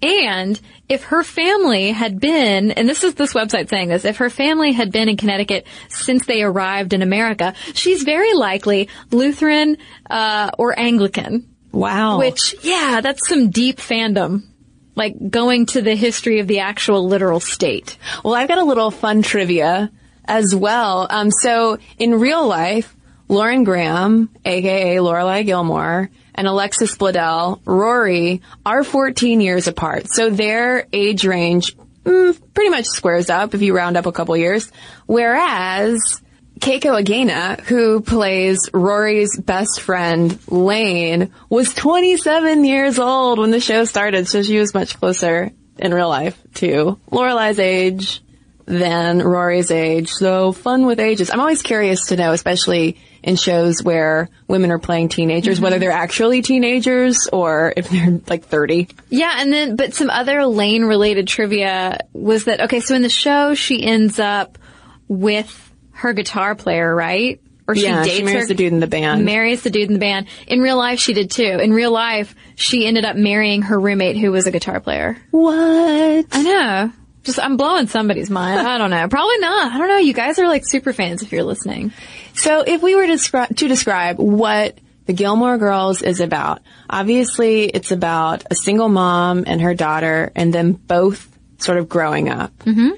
And 0.00 0.60
if 0.88 1.04
her 1.04 1.24
family 1.24 1.90
had 1.90 2.20
been, 2.20 2.70
and 2.70 2.88
this 2.88 3.02
is 3.02 3.14
this 3.14 3.32
website 3.32 3.68
saying 3.68 3.88
this, 3.88 4.04
if 4.04 4.18
her 4.18 4.30
family 4.30 4.72
had 4.72 4.92
been 4.92 5.08
in 5.08 5.16
Connecticut 5.16 5.66
since 5.88 6.24
they 6.26 6.42
arrived 6.42 6.92
in 6.92 7.02
America, 7.02 7.54
she's 7.74 8.04
very 8.04 8.32
likely 8.34 8.88
Lutheran 9.10 9.76
uh, 10.08 10.50
or 10.56 10.78
Anglican. 10.78 11.48
wow. 11.72 12.18
Which, 12.18 12.54
yeah, 12.62 13.00
that's 13.02 13.28
some 13.28 13.50
deep 13.50 13.78
fandom. 13.78 14.44
Like 14.94 15.14
going 15.30 15.66
to 15.66 15.82
the 15.82 15.94
history 15.94 16.40
of 16.40 16.46
the 16.48 16.60
actual 16.60 17.06
literal 17.06 17.40
state. 17.40 17.98
Well, 18.24 18.34
I've 18.34 18.48
got 18.48 18.58
a 18.58 18.64
little 18.64 18.90
fun 18.90 19.22
trivia 19.22 19.92
as 20.24 20.54
well. 20.54 21.06
Um, 21.08 21.30
so 21.30 21.78
in 21.98 22.18
real 22.18 22.46
life, 22.46 22.94
Lauren 23.28 23.64
Graham, 23.64 24.30
aka 24.44 24.96
Lorelai 24.96 25.44
Gilmore, 25.44 26.10
and 26.34 26.46
Alexis 26.46 26.96
Bledel, 26.96 27.60
Rory, 27.64 28.42
are 28.64 28.84
14 28.84 29.40
years 29.40 29.68
apart. 29.68 30.06
So 30.10 30.30
their 30.30 30.86
age 30.92 31.26
range 31.26 31.76
mm, 32.04 32.40
pretty 32.54 32.70
much 32.70 32.86
squares 32.86 33.28
up 33.28 33.54
if 33.54 33.62
you 33.62 33.76
round 33.76 33.96
up 33.96 34.06
a 34.06 34.12
couple 34.12 34.36
years. 34.36 34.70
Whereas 35.06 36.00
Keiko 36.58 37.02
Agena, 37.02 37.60
who 37.60 38.00
plays 38.00 38.70
Rory's 38.72 39.38
best 39.38 39.80
friend, 39.80 40.38
Lane, 40.48 41.32
was 41.48 41.74
27 41.74 42.64
years 42.64 42.98
old 42.98 43.38
when 43.38 43.50
the 43.50 43.60
show 43.60 43.84
started, 43.84 44.26
so 44.26 44.42
she 44.42 44.58
was 44.58 44.74
much 44.74 44.98
closer 44.98 45.52
in 45.78 45.94
real 45.94 46.08
life 46.08 46.40
to 46.54 46.98
Lorelai's 47.10 47.58
age 47.58 48.22
than 48.64 49.22
Rory's 49.22 49.70
age. 49.70 50.10
So 50.10 50.52
fun 50.52 50.86
with 50.86 51.00
ages. 51.00 51.30
I'm 51.30 51.40
always 51.40 51.62
curious 51.62 52.06
to 52.06 52.16
know, 52.16 52.32
especially 52.32 52.98
in 53.22 53.36
shows 53.36 53.82
where 53.82 54.28
women 54.46 54.70
are 54.70 54.78
playing 54.78 55.08
teenagers, 55.08 55.56
mm-hmm. 55.56 55.64
whether 55.64 55.78
they're 55.78 55.90
actually 55.90 56.42
teenagers 56.42 57.28
or 57.32 57.72
if 57.76 57.88
they're 57.88 58.20
like 58.28 58.44
30. 58.44 58.88
Yeah, 59.10 59.34
and 59.36 59.52
then, 59.52 59.76
but 59.76 59.94
some 59.94 60.10
other 60.10 60.46
Lane 60.46 60.84
related 60.84 61.28
trivia 61.28 61.98
was 62.12 62.44
that, 62.44 62.62
okay, 62.62 62.80
so 62.80 62.94
in 62.94 63.02
the 63.02 63.08
show, 63.08 63.54
she 63.54 63.84
ends 63.84 64.18
up 64.18 64.58
with 65.08 65.72
her 65.92 66.12
guitar 66.12 66.54
player, 66.54 66.94
right? 66.94 67.40
Or 67.66 67.74
she 67.74 67.84
Yeah, 67.84 68.02
she 68.02 68.10
dates 68.10 68.24
marries 68.24 68.42
her, 68.42 68.48
the 68.48 68.54
dude 68.54 68.72
in 68.72 68.80
the 68.80 68.86
band. 68.86 69.24
Marries 69.24 69.62
the 69.62 69.70
dude 69.70 69.88
in 69.88 69.92
the 69.92 69.98
band. 69.98 70.28
In 70.46 70.60
real 70.60 70.78
life, 70.78 71.00
she 71.00 71.12
did 71.12 71.30
too. 71.30 71.42
In 71.44 71.72
real 71.72 71.90
life, 71.90 72.34
she 72.54 72.86
ended 72.86 73.04
up 73.04 73.16
marrying 73.16 73.62
her 73.62 73.78
roommate 73.78 74.16
who 74.16 74.30
was 74.32 74.46
a 74.46 74.50
guitar 74.50 74.80
player. 74.80 75.18
What? 75.30 76.26
I 76.32 76.42
know. 76.42 76.92
Just, 77.24 77.38
I'm 77.38 77.58
blowing 77.58 77.88
somebody's 77.88 78.30
mind. 78.30 78.66
I 78.66 78.78
don't 78.78 78.90
know. 78.90 79.06
Probably 79.08 79.38
not. 79.38 79.72
I 79.72 79.76
don't 79.76 79.88
know. 79.88 79.98
You 79.98 80.14
guys 80.14 80.38
are 80.38 80.48
like 80.48 80.62
super 80.64 80.94
fans 80.94 81.22
if 81.22 81.30
you're 81.30 81.42
listening. 81.42 81.92
So 82.38 82.62
if 82.64 82.82
we 82.82 82.94
were 82.94 83.06
to 83.06 83.12
describe, 83.12 83.56
to 83.56 83.66
describe 83.66 84.18
what 84.18 84.78
the 85.06 85.12
Gilmore 85.12 85.58
Girls 85.58 86.02
is 86.02 86.20
about, 86.20 86.62
obviously 86.88 87.64
it's 87.64 87.90
about 87.90 88.44
a 88.48 88.54
single 88.54 88.88
mom 88.88 89.42
and 89.46 89.60
her 89.60 89.74
daughter 89.74 90.30
and 90.36 90.52
them 90.52 90.72
both 90.72 91.28
sort 91.58 91.78
of 91.78 91.88
growing 91.88 92.28
up. 92.28 92.56
Mm-hmm. 92.60 92.90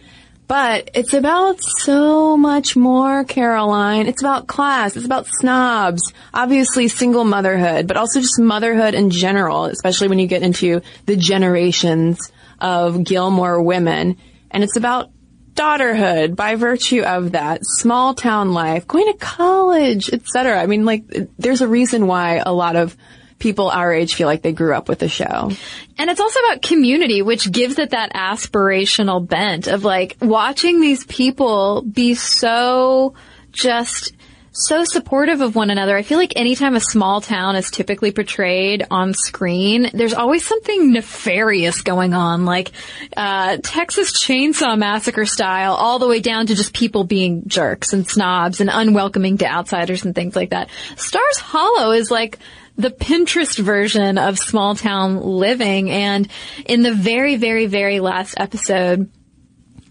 But 0.47 0.91
it's 0.95 1.15
about 1.15 1.63
so 1.63 2.37
much 2.37 2.77
more, 2.77 3.25
Caroline. 3.25 4.09
It's 4.09 4.21
about 4.21 4.47
class. 4.47 4.95
It's 4.95 5.07
about 5.07 5.27
snobs. 5.27 6.13
Obviously 6.35 6.89
single 6.89 7.25
motherhood, 7.25 7.87
but 7.87 7.97
also 7.97 8.21
just 8.21 8.39
motherhood 8.39 8.95
in 8.95 9.09
general, 9.09 9.67
especially 9.67 10.09
when 10.09 10.19
you 10.19 10.27
get 10.27 10.43
into 10.43 10.83
the 11.07 11.17
generations 11.17 12.31
of 12.61 13.05
Gilmore 13.05 13.63
women. 13.63 14.19
And 14.51 14.63
it's 14.63 14.77
about 14.77 15.11
daughterhood 15.55 16.37
by 16.37 16.57
virtue 16.57 17.03
of 17.03 17.33
that 17.33 17.61
small 17.63 18.15
town 18.15 18.53
life, 18.53 18.87
going 18.87 19.13
to 19.13 19.19
college, 19.19 20.13
etc. 20.13 20.61
I 20.61 20.67
mean, 20.67 20.85
like, 20.85 21.05
there's 21.39 21.61
a 21.61 21.69
reason 21.69 22.07
why 22.07 22.43
a 22.45 22.53
lot 22.53 22.77
of 22.77 22.97
people 23.41 23.71
our 23.71 23.93
age 23.93 24.15
feel 24.15 24.29
like 24.29 24.43
they 24.43 24.53
grew 24.53 24.75
up 24.75 24.89
with 24.89 25.01
the 25.01 25.09
show. 25.09 25.51
And 25.99 26.11
it's 26.11 26.21
also 26.21 26.39
about 26.41 26.63
community, 26.63 27.23
which 27.23 27.51
gives 27.51 27.79
it 27.79 27.91
that 27.91 28.13
aspirational 28.13 29.27
bent 29.27 29.67
of 29.67 29.83
like 29.83 30.17
watching 30.21 30.81
these 30.81 31.05
people 31.05 31.83
be 31.83 32.15
so 32.15 33.15
just 33.51 34.13
so 34.53 34.85
supportive 34.85 35.41
of 35.41 35.55
one 35.55 35.71
another. 35.71 35.97
I 35.97 36.03
feel 36.03 36.19
like 36.19 36.33
anytime 36.37 36.75
a 36.75 36.81
small 36.81 37.21
town 37.21 37.57
is 37.57 37.71
typically 37.71 38.11
portrayed 38.11 38.85
on 38.91 39.15
screen, 39.15 39.91
there's 39.95 40.15
always 40.15 40.45
something 40.45 40.93
nefarious 40.93 41.83
going 41.83 42.15
on, 42.15 42.45
like 42.45 42.73
uh, 43.17 43.59
Texas 43.63 44.25
Chainsaw 44.25 44.77
Massacre 44.77 45.27
style, 45.27 45.75
all 45.75 45.99
the 45.99 46.09
way 46.09 46.21
down 46.21 46.47
to 46.47 46.55
just 46.55 46.75
people 46.75 47.05
being 47.05 47.45
jerks 47.47 47.93
and 47.93 48.07
snobs 48.07 48.61
and 48.61 48.71
unwelcoming 48.73 49.39
to 49.39 49.47
outsiders 49.47 50.05
and 50.05 50.15
things 50.15 50.35
like 50.35 50.51
that. 50.51 50.69
Stars 50.97 51.39
Hollow 51.39 51.93
is 51.93 52.11
like 52.11 52.39
the 52.77 52.91
Pinterest 52.91 53.59
version 53.59 54.19
of 54.19 54.39
small 54.39 54.75
town 54.75 55.21
living. 55.21 55.91
And 55.91 56.29
in 56.67 56.83
the 56.83 56.95
very, 56.95 57.37
very, 57.37 57.67
very 57.67 58.01
last 58.01 58.35
episode 58.37 59.11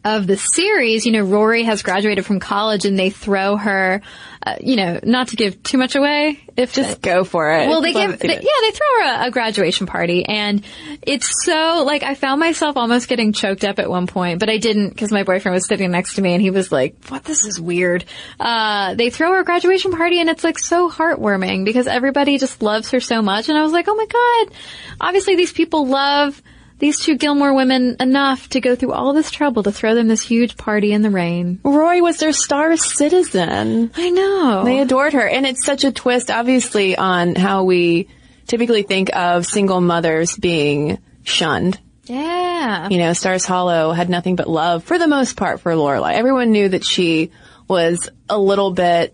of 0.04 0.28
the 0.28 0.38
series, 0.38 1.06
you 1.06 1.12
know, 1.12 1.24
Rory 1.24 1.64
has 1.64 1.84
graduated 1.84 2.26
from 2.26 2.40
college 2.40 2.86
and 2.86 2.98
they 2.98 3.10
throw 3.10 3.58
her, 3.58 4.02
uh, 4.42 4.56
you 4.62 4.78
know, 4.78 5.00
not 5.04 5.30
to 5.30 5.36
give 5.36 5.62
too 5.64 5.78
much 5.78 5.96
away. 5.96 6.40
If 6.56 6.74
Just 6.74 7.02
go 7.02 7.24
for 7.24 7.52
it. 7.52 7.68
well, 7.68 7.82
they 7.82 7.94
give, 7.94 8.20
they, 8.20 8.28
yeah, 8.28 8.62
they 8.62 8.72
throw 8.72 8.88
her 9.00 9.24
a, 9.24 9.28
a 9.28 9.32
graduation 9.32 9.86
party 9.86 10.26
and 10.26 10.64
it's 11.02 11.46
so, 11.46 11.84
like, 11.86 12.04
I 12.04 12.16
found 12.16 12.40
myself 12.40 12.78
almost 12.78 13.08
getting 13.08 13.34
choked 13.34 13.64
up 13.64 13.80
at 13.80 13.90
one 13.90 14.08
point, 14.08 14.40
but 14.40 14.50
I 14.50 14.58
didn't 14.58 14.90
because 14.90 15.12
my 15.12 15.24
boyfriend 15.24 15.54
was 15.54 15.68
sitting 15.68 15.92
next 15.92 16.16
to 16.16 16.22
me 16.22 16.34
and 16.34 16.42
he 16.42 16.52
was 16.52 16.72
like, 16.72 16.96
what, 17.08 17.24
this 17.24 17.46
is 17.46 17.60
weird. 17.60 18.06
Uh, 18.40 18.96
they 18.96 19.10
throw 19.10 19.34
her 19.34 19.40
a 19.40 19.44
graduation 19.44 19.92
party 19.92 20.20
and 20.20 20.30
it's 20.30 20.44
like 20.44 20.60
so 20.60 20.90
heartwarming 20.90 21.66
because 21.66 21.88
everybody 21.88 22.38
just 22.38 22.62
loves 22.62 22.92
her 22.92 23.00
so 23.00 23.22
much 23.22 23.50
and 23.50 23.58
I 23.58 23.64
was 23.64 23.74
like, 23.74 23.88
oh 23.88 23.96
my 23.96 24.06
god, 24.06 24.56
obviously 25.02 25.36
these 25.36 25.52
people 25.54 25.86
love 25.88 26.42
these 26.80 27.00
two 27.00 27.16
Gilmore 27.18 27.54
women 27.54 27.98
enough 28.00 28.50
to 28.50 28.62
go 28.62 28.76
through 28.76 28.94
all 28.94 29.14
this 29.14 29.32
trouble 29.32 29.64
to 29.64 29.72
throw 29.72 29.96
them 29.96 30.08
this 30.08 30.22
huge 30.22 30.58
party 30.58 30.92
in 30.94 31.02
the 31.02 31.10
rain. 31.10 31.60
Rory 31.64 32.02
was 32.02 32.18
their 32.18 32.32
star 32.34 32.76
citizen. 32.78 33.92
I 33.96 34.10
know. 34.10 34.64
They 34.64 34.80
adored 34.80 35.14
her. 35.14 35.28
And 35.28 35.46
it's 35.46 35.66
such 35.66 35.84
a 35.84 35.92
twist, 35.92 36.32
obviously, 36.32 36.96
on 36.98 37.36
how 37.36 37.64
we 37.66 38.08
typically 38.48 38.84
think 38.84 39.16
of 39.16 39.46
single 39.46 39.82
mothers 39.82 40.36
being 40.36 41.00
shunned. 41.24 41.80
yeah. 42.06 42.88
You 42.90 42.98
know, 42.98 43.14
Stars 43.14 43.46
Hollow 43.46 43.92
had 43.92 44.10
nothing 44.10 44.36
but 44.36 44.50
love 44.50 44.84
for 44.84 44.98
the 44.98 45.08
most 45.08 45.36
part 45.38 45.60
for 45.60 45.72
Lorelai. 45.74 46.14
Everyone 46.14 46.52
knew 46.52 46.70
that 46.70 46.84
she 46.84 47.32
was 47.68 48.10
a 48.28 48.40
little 48.40 48.72
bit 48.72 49.14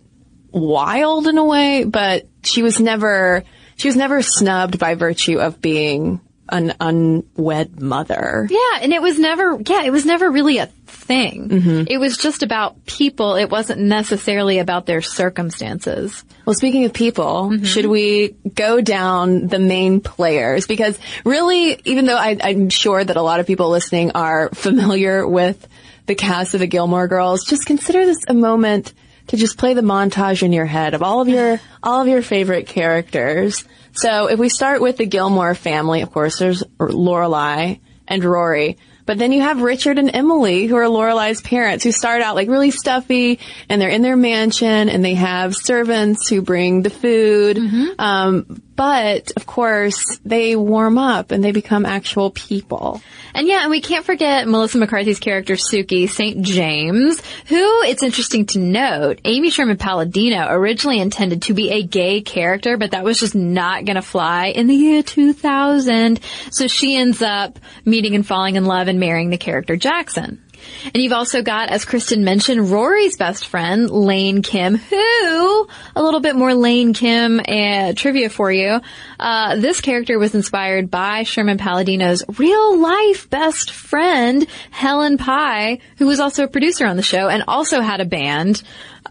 wild 0.52 1.28
in 1.28 1.38
a 1.38 1.44
way, 1.44 1.84
but 1.84 2.28
she 2.44 2.62
was 2.62 2.80
never, 2.80 3.44
she 3.76 3.90
was 3.90 3.98
never 3.98 4.22
snubbed 4.22 4.80
by 4.80 4.96
virtue 4.96 5.40
of 5.40 5.60
being 5.60 6.22
an 6.50 6.74
unwed 6.80 7.82
mother. 7.82 8.48
Yeah, 8.50 8.80
and 8.82 8.94
it 8.94 9.02
was 9.02 9.18
never, 9.18 9.60
yeah, 9.66 9.84
it 9.84 9.92
was 9.92 10.06
never 10.06 10.30
really 10.30 10.60
a 10.60 10.68
thing. 10.86 11.50
Mm-hmm. 11.50 11.84
It 11.88 11.98
was 11.98 12.18
just 12.18 12.44
about 12.44 12.86
people. 12.86 13.36
It 13.36 13.50
wasn't 13.50 13.82
necessarily 13.82 14.60
about 14.60 14.86
their 14.86 15.02
circumstances. 15.02 16.24
Well, 16.46 16.54
speaking 16.54 16.86
of 16.86 16.94
people, 16.94 17.50
mm-hmm. 17.52 17.64
should 17.64 17.86
we 17.86 18.36
go 18.54 18.82
down 18.82 19.48
the 19.48 19.60
main 19.60 20.02
players? 20.02 20.68
Because 20.68 20.98
really, 21.24 21.80
even 21.86 22.06
though 22.06 22.18
I, 22.18 22.38
I'm 22.42 22.70
sure 22.70 23.04
that 23.04 23.18
a 23.18 23.22
lot 23.22 23.40
of 23.40 23.48
people 23.48 23.70
listening 23.70 24.12
are 24.12 24.50
familiar 24.50 25.28
with 25.28 25.68
the 26.06 26.16
cast 26.16 26.54
of 26.54 26.60
the 26.60 26.68
Gilmore 26.68 27.08
Girls, 27.08 27.46
just 27.46 27.66
consider 27.66 28.06
this 28.06 28.20
a 28.28 28.34
moment 28.34 28.94
to 29.28 29.38
just 29.38 29.58
play 29.58 29.74
the 29.74 29.82
montage 29.82 30.44
in 30.44 30.54
your 30.54 30.66
head 30.66 30.94
of 30.94 31.02
all 31.02 31.22
of 31.22 31.28
your 31.28 31.60
all 31.82 32.02
of 32.02 32.08
your 32.08 32.22
favorite 32.22 32.68
characters. 32.68 33.64
So 33.96 34.28
if 34.28 34.40
we 34.40 34.50
start 34.50 34.82
with 34.82 34.98
the 34.98 35.06
Gilmore 35.06 35.56
family, 35.56 36.02
of 36.02 36.12
course, 36.12 36.38
there's 36.38 36.64
Lorelai 36.80 37.80
and 38.08 38.24
Rory. 38.24 38.78
But 39.06 39.20
then 39.20 39.32
you 39.32 39.42
have 39.42 39.62
Richard 39.62 40.00
and 40.00 40.14
Emily, 40.14 40.66
who 40.66 40.76
are 40.78 40.86
Lorelai's 40.86 41.40
parents, 41.40 41.84
who 41.84 41.92
start 41.92 42.22
out 42.22 42.36
like 42.36 42.50
really 42.50 42.72
stuffy, 42.72 43.40
and 43.70 43.80
they're 43.80 43.90
in 43.90 44.02
their 44.02 44.16
mansion, 44.18 44.90
and 44.90 45.06
they 45.06 45.14
have 45.14 45.56
servants 45.56 46.28
who 46.28 46.42
bring 46.42 46.82
the 46.82 46.90
food. 46.90 47.58
Um, 48.00 48.62
but 48.76 49.32
of 49.36 49.46
course, 49.46 50.20
they 50.26 50.56
warm 50.56 50.98
up 50.98 51.32
and 51.32 51.44
they 51.44 51.52
become 51.52 51.86
actual 51.86 52.32
people. 52.32 53.02
And 53.34 53.48
yeah, 53.48 53.62
and 53.62 53.72
we 53.72 53.82
can't 53.82 54.06
forget 54.06 54.48
Melissa 54.48 54.78
McCarthy's 54.78 55.20
character 55.20 55.56
Sookie 55.56 56.10
St. 56.10 56.42
James, 56.42 57.22
who 57.48 57.82
it's 57.84 58.04
interesting 58.04 58.46
to 58.48 58.60
note, 58.60 59.20
Amy 59.26 59.50
Sherman 59.50 59.78
Palladino 59.78 60.48
originally 60.50 61.00
intended 61.00 61.44
to 61.44 61.54
be 61.54 61.72
a 61.72 61.84
gay 61.84 62.22
character, 62.22 62.78
but 62.78 62.92
that 62.92 63.04
was 63.04 63.20
just 63.20 63.36
not 63.36 63.86
gonna 63.86 64.02
fly 64.02 64.48
in 64.48 64.68
the 64.68 64.76
year 64.76 65.04
2000. 65.04 66.20
So 66.52 66.68
she 66.68 66.96
ends 66.96 67.22
up 67.22 67.60
meeting 67.84 68.16
and 68.16 68.26
falling 68.26 68.56
in 68.56 68.66
love 68.66 68.88
and 68.88 69.00
marrying 69.00 69.30
the 69.30 69.38
character 69.38 69.76
Jackson. 69.76 70.42
And 70.86 71.02
you've 71.02 71.14
also 71.14 71.42
got, 71.42 71.70
as 71.70 71.86
Kristen 71.86 72.24
mentioned, 72.24 72.70
Rory's 72.70 73.18
best 73.18 73.48
friend, 73.48 73.90
Lane 73.90 74.42
Kim, 74.42 74.76
who, 74.76 75.68
a 75.96 76.04
little 76.04 76.20
bit 76.20 76.36
more 76.36 76.54
Lane 76.54 76.94
Kim 76.94 77.40
uh, 77.40 77.94
trivia 77.96 78.30
for 78.30 78.52
you. 78.52 78.80
Uh, 79.20 79.56
this 79.56 79.82
character 79.82 80.20
was 80.20 80.36
inspired 80.36 80.92
by 80.92 81.24
Sherman 81.24 81.58
Palladino's 81.58 82.24
real 82.38 82.78
life 82.80 83.30
best 83.30 83.72
friend, 83.72 84.46
Helen 84.70 85.18
Pai, 85.18 85.80
who 85.98 86.06
was 86.06 86.20
also 86.20 86.44
a 86.44 86.48
producer 86.48 86.86
on 86.86 86.98
the 86.98 87.04
show 87.04 87.30
and 87.30 87.44
also 87.48 87.82
had 87.82 88.02
a 88.02 88.06
band. 88.06 88.62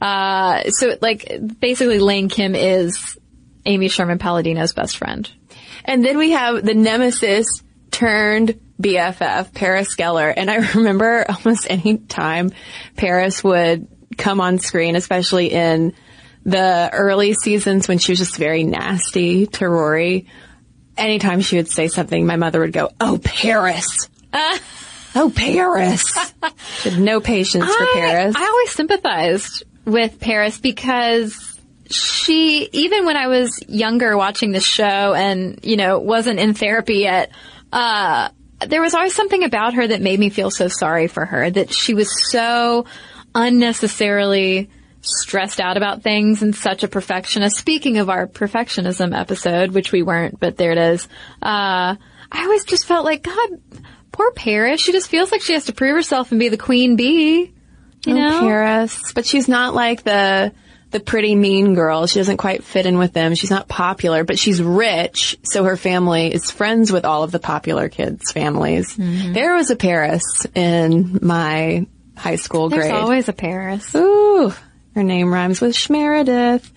Uh, 0.01 0.63
so 0.69 0.97
like, 1.01 1.29
basically 1.59 1.99
Lane 1.99 2.29
Kim 2.29 2.55
is 2.55 3.19
Amy 3.67 3.89
Sherman 3.89 4.19
Palladino's 4.19 4.73
best 4.73 4.97
friend. 4.97 5.31
And 5.85 6.05
then 6.05 6.19
we 6.19 6.31
have 6.31 6.65
the 6.65 6.75
nemesis 6.75 7.64
turned 7.95 8.61
BFF, 8.81 9.55
Paris 9.55 9.95
Geller. 9.95 10.33
And 10.37 10.51
I 10.51 10.57
remember 10.75 11.25
almost 11.29 11.67
any 11.71 11.99
time 11.99 12.51
Paris 12.97 13.43
would 13.45 13.89
come 14.19 14.41
on 14.41 14.59
screen, 14.59 14.97
especially 14.97 15.53
in 15.53 15.95
the 16.45 16.91
early 16.93 17.35
seasons 17.35 17.89
when 17.89 17.99
she 17.99 18.13
was 18.13 18.19
just 18.19 18.37
very 18.37 18.65
nasty 18.65 19.47
to 19.47 19.69
Rory. 19.69 20.27
Anytime 20.97 21.41
she 21.41 21.57
would 21.57 21.69
say 21.69 21.89
something, 21.89 22.27
my 22.27 22.37
mother 22.37 22.61
would 22.61 22.73
go, 22.73 22.91
Oh, 23.01 23.19
Paris. 23.23 24.09
oh, 25.15 25.33
Paris. 25.35 26.13
She 26.83 26.91
had 26.91 27.01
no 27.01 27.21
patience 27.21 27.65
for 27.75 27.87
Paris. 27.95 28.35
I 28.37 28.45
always 28.47 28.71
sympathized 28.73 29.65
with 29.87 30.21
Paris 30.21 30.59
because 30.59 31.59
she, 31.89 32.69
even 32.71 33.07
when 33.07 33.17
I 33.17 33.29
was 33.29 33.63
younger 33.67 34.17
watching 34.17 34.53
the 34.53 34.61
show 34.61 35.15
and, 35.15 35.61
you 35.63 35.77
know, 35.77 35.99
wasn't 35.99 36.39
in 36.41 36.53
therapy 36.53 36.97
yet, 36.97 37.31
uh, 37.75 38.29
there 38.67 38.81
was 38.81 38.95
always 38.95 39.15
something 39.15 39.45
about 39.45 39.75
her 39.75 39.87
that 39.87 40.01
made 40.01 40.19
me 40.19 40.31
feel 40.31 40.51
so 40.51 40.69
sorry 40.69 41.09
for 41.09 41.25
her, 41.27 41.51
that 41.51 41.73
she 41.73 41.93
was 41.93 42.31
so 42.31 42.87
unnecessarily 43.35 44.71
stressed 45.01 45.61
out 45.61 45.77
about 45.77 46.03
things 46.03 46.43
and 46.43 46.55
such 46.55 46.83
a 46.83 46.89
perfectionist. 46.89 47.57
Speaking 47.59 47.99
of 47.99 48.09
our 48.09 48.27
perfectionism 48.27 49.19
episode, 49.19 49.73
which 49.73 49.93
we 49.93 50.03
weren't, 50.03 50.39
but 50.41 50.57
there 50.57 50.73
it 50.73 50.79
is, 50.79 51.05
uh, 51.43 51.97
I 52.33 52.43
always 52.45 52.65
just 52.65 52.87
felt 52.87 53.05
like, 53.05 53.23
God, 53.23 53.51
poor 54.13 54.31
Paris, 54.33 54.81
she 54.81 54.93
just 54.93 55.09
feels 55.09 55.31
like 55.31 55.43
she 55.43 55.53
has 55.55 55.67
to 55.67 55.73
prove 55.73 55.95
herself 55.95 56.31
and 56.31 56.41
be 56.41 56.49
the 56.49 56.57
queen 56.57 56.97
bee. 56.97 57.53
You 58.07 58.15
Oh, 58.15 58.19
know? 58.19 58.41
Paris. 58.41 59.13
But 59.15 59.25
she's 59.27 59.49
not 59.49 59.75
like 59.75 60.03
the 60.03 60.53
the 60.95 61.01
pretty 61.01 61.35
mean 61.35 61.75
girl. 61.75 62.07
She 62.07 62.21
doesn't 62.21 62.37
quite 62.37 62.63
fit 62.63 62.87
in 62.87 62.99
with 62.99 63.13
them. 63.13 63.35
She's 63.35 63.51
not 63.51 63.67
popular, 63.67 64.23
but 64.23 64.39
she's 64.39 64.63
rich, 64.63 65.37
so 65.43 65.65
her 65.65 65.77
family 65.77 66.33
is 66.33 66.53
friends 66.53 66.93
with 66.93 67.05
all 67.05 67.25
of 67.25 67.33
the 67.33 67.41
popular 67.41 67.89
kids' 67.89 68.31
families. 68.31 68.97
Mm-hmm. 68.97 69.33
There 69.33 69.55
was 69.57 69.71
a 69.71 69.77
Paris 69.77 70.23
in 70.55 71.19
my 71.21 71.87
high 72.17 72.37
school 72.37 72.69
There's 72.69 72.85
grade. 72.85 72.95
always 72.95 73.29
a 73.29 73.33
Paris. 73.33 73.93
Ooh, 73.97 74.55
her 74.95 75.03
name 75.03 75.35
rhymes 75.35 75.61
with 75.61 75.75
Schmeredith. 75.75 76.71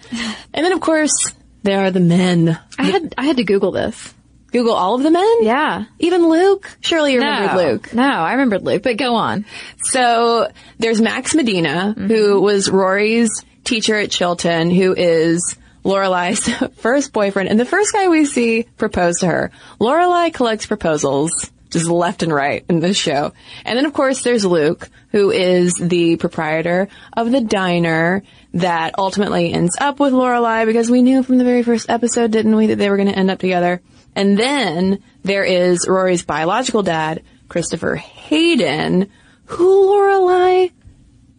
and 0.51 0.65
then 0.65 0.73
of 0.73 0.81
course 0.81 1.13
there 1.61 1.81
are 1.85 1.91
the 1.91 1.99
men. 1.99 2.59
I 2.79 2.83
had 2.85 3.13
I 3.19 3.25
had 3.25 3.37
to 3.37 3.43
Google 3.43 3.71
this. 3.71 4.15
Google 4.51 4.73
all 4.73 4.95
of 4.95 5.03
the 5.03 5.11
men. 5.11 5.43
Yeah. 5.43 5.83
Even 5.99 6.27
Luke. 6.27 6.75
Surely 6.81 7.13
you 7.13 7.19
remember 7.19 7.53
no, 7.53 7.69
Luke. 7.69 7.93
No, 7.93 8.03
I 8.03 8.31
remembered 8.31 8.63
Luke, 8.63 8.81
but 8.81 8.97
go 8.97 9.13
on. 9.13 9.45
So 9.83 10.49
there's 10.79 10.99
Max 11.01 11.35
Medina, 11.35 11.93
who 11.93 12.41
was 12.41 12.67
Rory's 12.67 13.29
teacher 13.67 13.95
at 13.95 14.09
Chilton, 14.09 14.71
who 14.71 14.93
is 14.95 15.57
Lorelai's 15.83 16.49
first 16.81 17.11
boyfriend 17.11 17.49
and 17.49 17.59
the 17.59 17.65
first 17.65 17.93
guy 17.93 18.07
we 18.07 18.25
see 18.25 18.63
propose 18.77 19.19
to 19.19 19.27
her. 19.27 19.51
Lorelai 19.79 20.33
collects 20.33 20.65
proposals 20.65 21.51
just 21.69 21.87
left 21.87 22.23
and 22.23 22.33
right 22.33 22.63
in 22.69 22.79
this 22.79 22.97
show. 22.97 23.33
And 23.65 23.77
then 23.77 23.85
of 23.85 23.93
course 23.93 24.21
there's 24.21 24.45
Luke, 24.45 24.89
who 25.11 25.31
is 25.31 25.73
the 25.73 26.15
proprietor 26.15 26.87
of 27.15 27.29
the 27.29 27.41
diner 27.41 28.23
that 28.53 28.97
ultimately 28.97 29.51
ends 29.51 29.75
up 29.79 29.99
with 29.99 30.13
Lorelai 30.13 30.65
because 30.65 30.89
we 30.89 31.01
knew 31.01 31.21
from 31.21 31.37
the 31.37 31.43
very 31.43 31.63
first 31.63 31.89
episode, 31.89 32.31
didn't 32.31 32.55
we, 32.55 32.67
that 32.67 32.77
they 32.77 32.89
were 32.89 32.97
going 32.97 33.09
to 33.09 33.17
end 33.17 33.29
up 33.29 33.39
together. 33.39 33.81
And 34.15 34.37
then 34.37 35.03
there 35.23 35.43
is 35.43 35.87
Rory's 35.87 36.23
biological 36.23 36.83
dad, 36.83 37.21
Christopher 37.49 37.95
Hayden, 37.95 39.11
who 39.45 39.87
Lorelai 39.87 40.71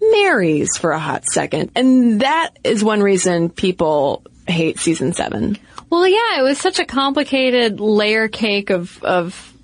marries 0.00 0.76
for 0.76 0.92
a 0.92 0.98
hot 0.98 1.24
second. 1.26 1.72
And 1.74 2.20
that 2.20 2.50
is 2.64 2.84
one 2.84 3.02
reason 3.02 3.50
people 3.50 4.24
hate 4.46 4.78
season 4.78 5.12
seven. 5.12 5.58
Well, 5.90 6.06
yeah, 6.06 6.38
it 6.38 6.42
was 6.42 6.58
such 6.58 6.78
a 6.78 6.84
complicated 6.84 7.80
layer 7.80 8.28
cake 8.28 8.70
of 8.70 9.02
of 9.02 9.54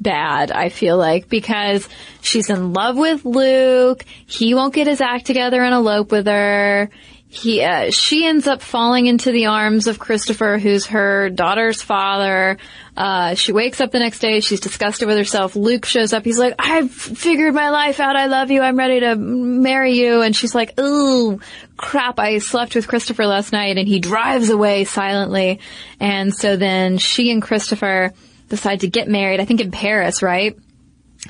bad, 0.00 0.52
I 0.52 0.68
feel 0.68 0.96
like, 0.96 1.28
because 1.28 1.88
she's 2.20 2.50
in 2.50 2.72
love 2.72 2.96
with 2.96 3.24
Luke, 3.24 4.04
he 4.26 4.54
won't 4.54 4.74
get 4.74 4.86
his 4.86 5.00
act 5.00 5.26
together 5.26 5.62
and 5.62 5.74
elope 5.74 6.12
with 6.12 6.26
her. 6.26 6.90
He, 7.30 7.62
uh, 7.62 7.90
she 7.90 8.24
ends 8.24 8.46
up 8.46 8.62
falling 8.62 9.06
into 9.06 9.32
the 9.32 9.46
arms 9.46 9.86
of 9.86 9.98
Christopher, 9.98 10.56
who's 10.56 10.86
her 10.86 11.28
daughter's 11.28 11.82
father. 11.82 12.56
Uh, 12.96 13.34
she 13.34 13.52
wakes 13.52 13.82
up 13.82 13.90
the 13.90 13.98
next 13.98 14.20
day. 14.20 14.40
She's 14.40 14.60
disgusted 14.60 15.06
with 15.06 15.18
herself. 15.18 15.54
Luke 15.54 15.84
shows 15.84 16.14
up. 16.14 16.24
He's 16.24 16.38
like, 16.38 16.54
I've 16.58 16.90
figured 16.90 17.54
my 17.54 17.68
life 17.68 18.00
out. 18.00 18.16
I 18.16 18.26
love 18.26 18.50
you. 18.50 18.62
I'm 18.62 18.78
ready 18.78 19.00
to 19.00 19.14
marry 19.14 19.92
you. 19.92 20.22
And 20.22 20.34
she's 20.34 20.54
like, 20.54 20.80
ooh, 20.80 21.38
crap. 21.76 22.18
I 22.18 22.38
slept 22.38 22.74
with 22.74 22.88
Christopher 22.88 23.26
last 23.26 23.52
night. 23.52 23.76
And 23.76 23.86
he 23.86 24.00
drives 24.00 24.48
away 24.48 24.84
silently. 24.84 25.60
And 26.00 26.34
so 26.34 26.56
then 26.56 26.96
she 26.96 27.30
and 27.30 27.42
Christopher 27.42 28.14
decide 28.48 28.80
to 28.80 28.88
get 28.88 29.06
married. 29.06 29.40
I 29.40 29.44
think 29.44 29.60
in 29.60 29.70
Paris, 29.70 30.22
right? 30.22 30.56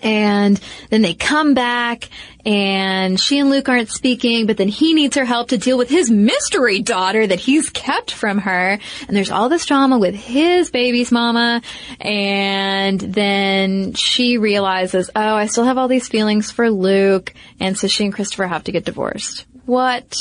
And 0.02 0.60
then 0.90 1.02
they 1.02 1.14
come 1.14 1.54
back 1.54 2.08
and 2.44 3.18
she 3.18 3.38
and 3.38 3.50
Luke 3.50 3.68
aren't 3.68 3.88
speaking, 3.88 4.46
but 4.46 4.56
then 4.56 4.68
he 4.68 4.94
needs 4.94 5.16
her 5.16 5.24
help 5.24 5.48
to 5.48 5.58
deal 5.58 5.78
with 5.78 5.88
his 5.88 6.10
mystery 6.10 6.80
daughter 6.80 7.26
that 7.26 7.40
he's 7.40 7.70
kept 7.70 8.10
from 8.10 8.38
her. 8.38 8.78
And 9.06 9.16
there's 9.16 9.30
all 9.30 9.48
this 9.48 9.66
drama 9.66 9.98
with 9.98 10.14
his 10.14 10.70
baby's 10.70 11.10
mama. 11.10 11.62
And 12.00 13.00
then 13.00 13.94
she 13.94 14.38
realizes, 14.38 15.10
oh, 15.16 15.34
I 15.34 15.46
still 15.46 15.64
have 15.64 15.78
all 15.78 15.88
these 15.88 16.08
feelings 16.08 16.50
for 16.50 16.70
Luke. 16.70 17.34
And 17.58 17.76
so 17.76 17.88
she 17.88 18.04
and 18.04 18.14
Christopher 18.14 18.46
have 18.46 18.64
to 18.64 18.72
get 18.72 18.84
divorced. 18.84 19.46
What? 19.66 20.16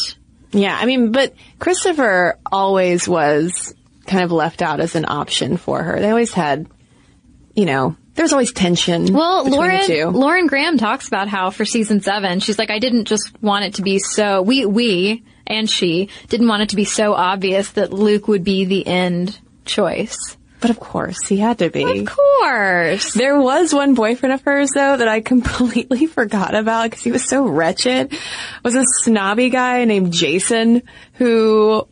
Yeah, 0.51 0.77
I 0.79 0.85
mean, 0.85 1.11
but 1.11 1.33
Christopher 1.59 2.39
always 2.51 3.07
was 3.07 3.75
kind 4.05 4.23
of 4.23 4.31
left 4.31 4.61
out 4.61 4.79
as 4.79 4.95
an 4.95 5.05
option 5.07 5.57
for 5.57 5.83
her. 5.83 5.99
They 5.99 6.09
always 6.09 6.33
had, 6.33 6.67
you 7.53 7.65
know, 7.65 7.95
there's 8.17 8.33
always 8.33 8.51
tension. 8.51 9.13
Well, 9.13 9.47
Lauren. 9.47 10.13
Lauren 10.13 10.47
Graham 10.47 10.77
talks 10.77 11.07
about 11.07 11.27
how 11.27 11.51
for 11.51 11.65
season 11.65 12.01
seven, 12.01 12.39
she's 12.39 12.59
like, 12.59 12.71
I 12.71 12.79
didn't 12.79 13.05
just 13.05 13.31
want 13.41 13.65
it 13.65 13.75
to 13.75 13.83
be 13.83 13.99
so, 13.99 14.41
we, 14.41 14.65
we, 14.65 15.23
and 15.45 15.69
she 15.69 16.09
didn't 16.27 16.47
want 16.47 16.63
it 16.63 16.69
to 16.69 16.75
be 16.75 16.83
so 16.83 17.13
obvious 17.13 17.71
that 17.71 17.93
Luke 17.93 18.27
would 18.27 18.43
be 18.43 18.65
the 18.65 18.85
end 18.85 19.39
choice. 19.65 20.35
But 20.59 20.71
of 20.71 20.79
course, 20.79 21.27
he 21.27 21.37
had 21.37 21.59
to 21.59 21.69
be. 21.69 21.99
Of 21.99 22.07
course. 22.07 23.13
There 23.13 23.39
was 23.39 23.73
one 23.73 23.93
boyfriend 23.93 24.33
of 24.33 24.41
hers 24.41 24.71
though 24.71 24.97
that 24.97 25.07
I 25.07 25.21
completely 25.21 26.07
forgot 26.07 26.55
about 26.55 26.89
because 26.89 27.03
he 27.03 27.11
was 27.11 27.29
so 27.29 27.45
wretched. 27.45 28.17
Was 28.63 28.75
a 28.75 28.83
snobby 29.03 29.51
guy 29.51 29.85
named 29.85 30.11
Jason 30.11 30.81
who 31.13 31.87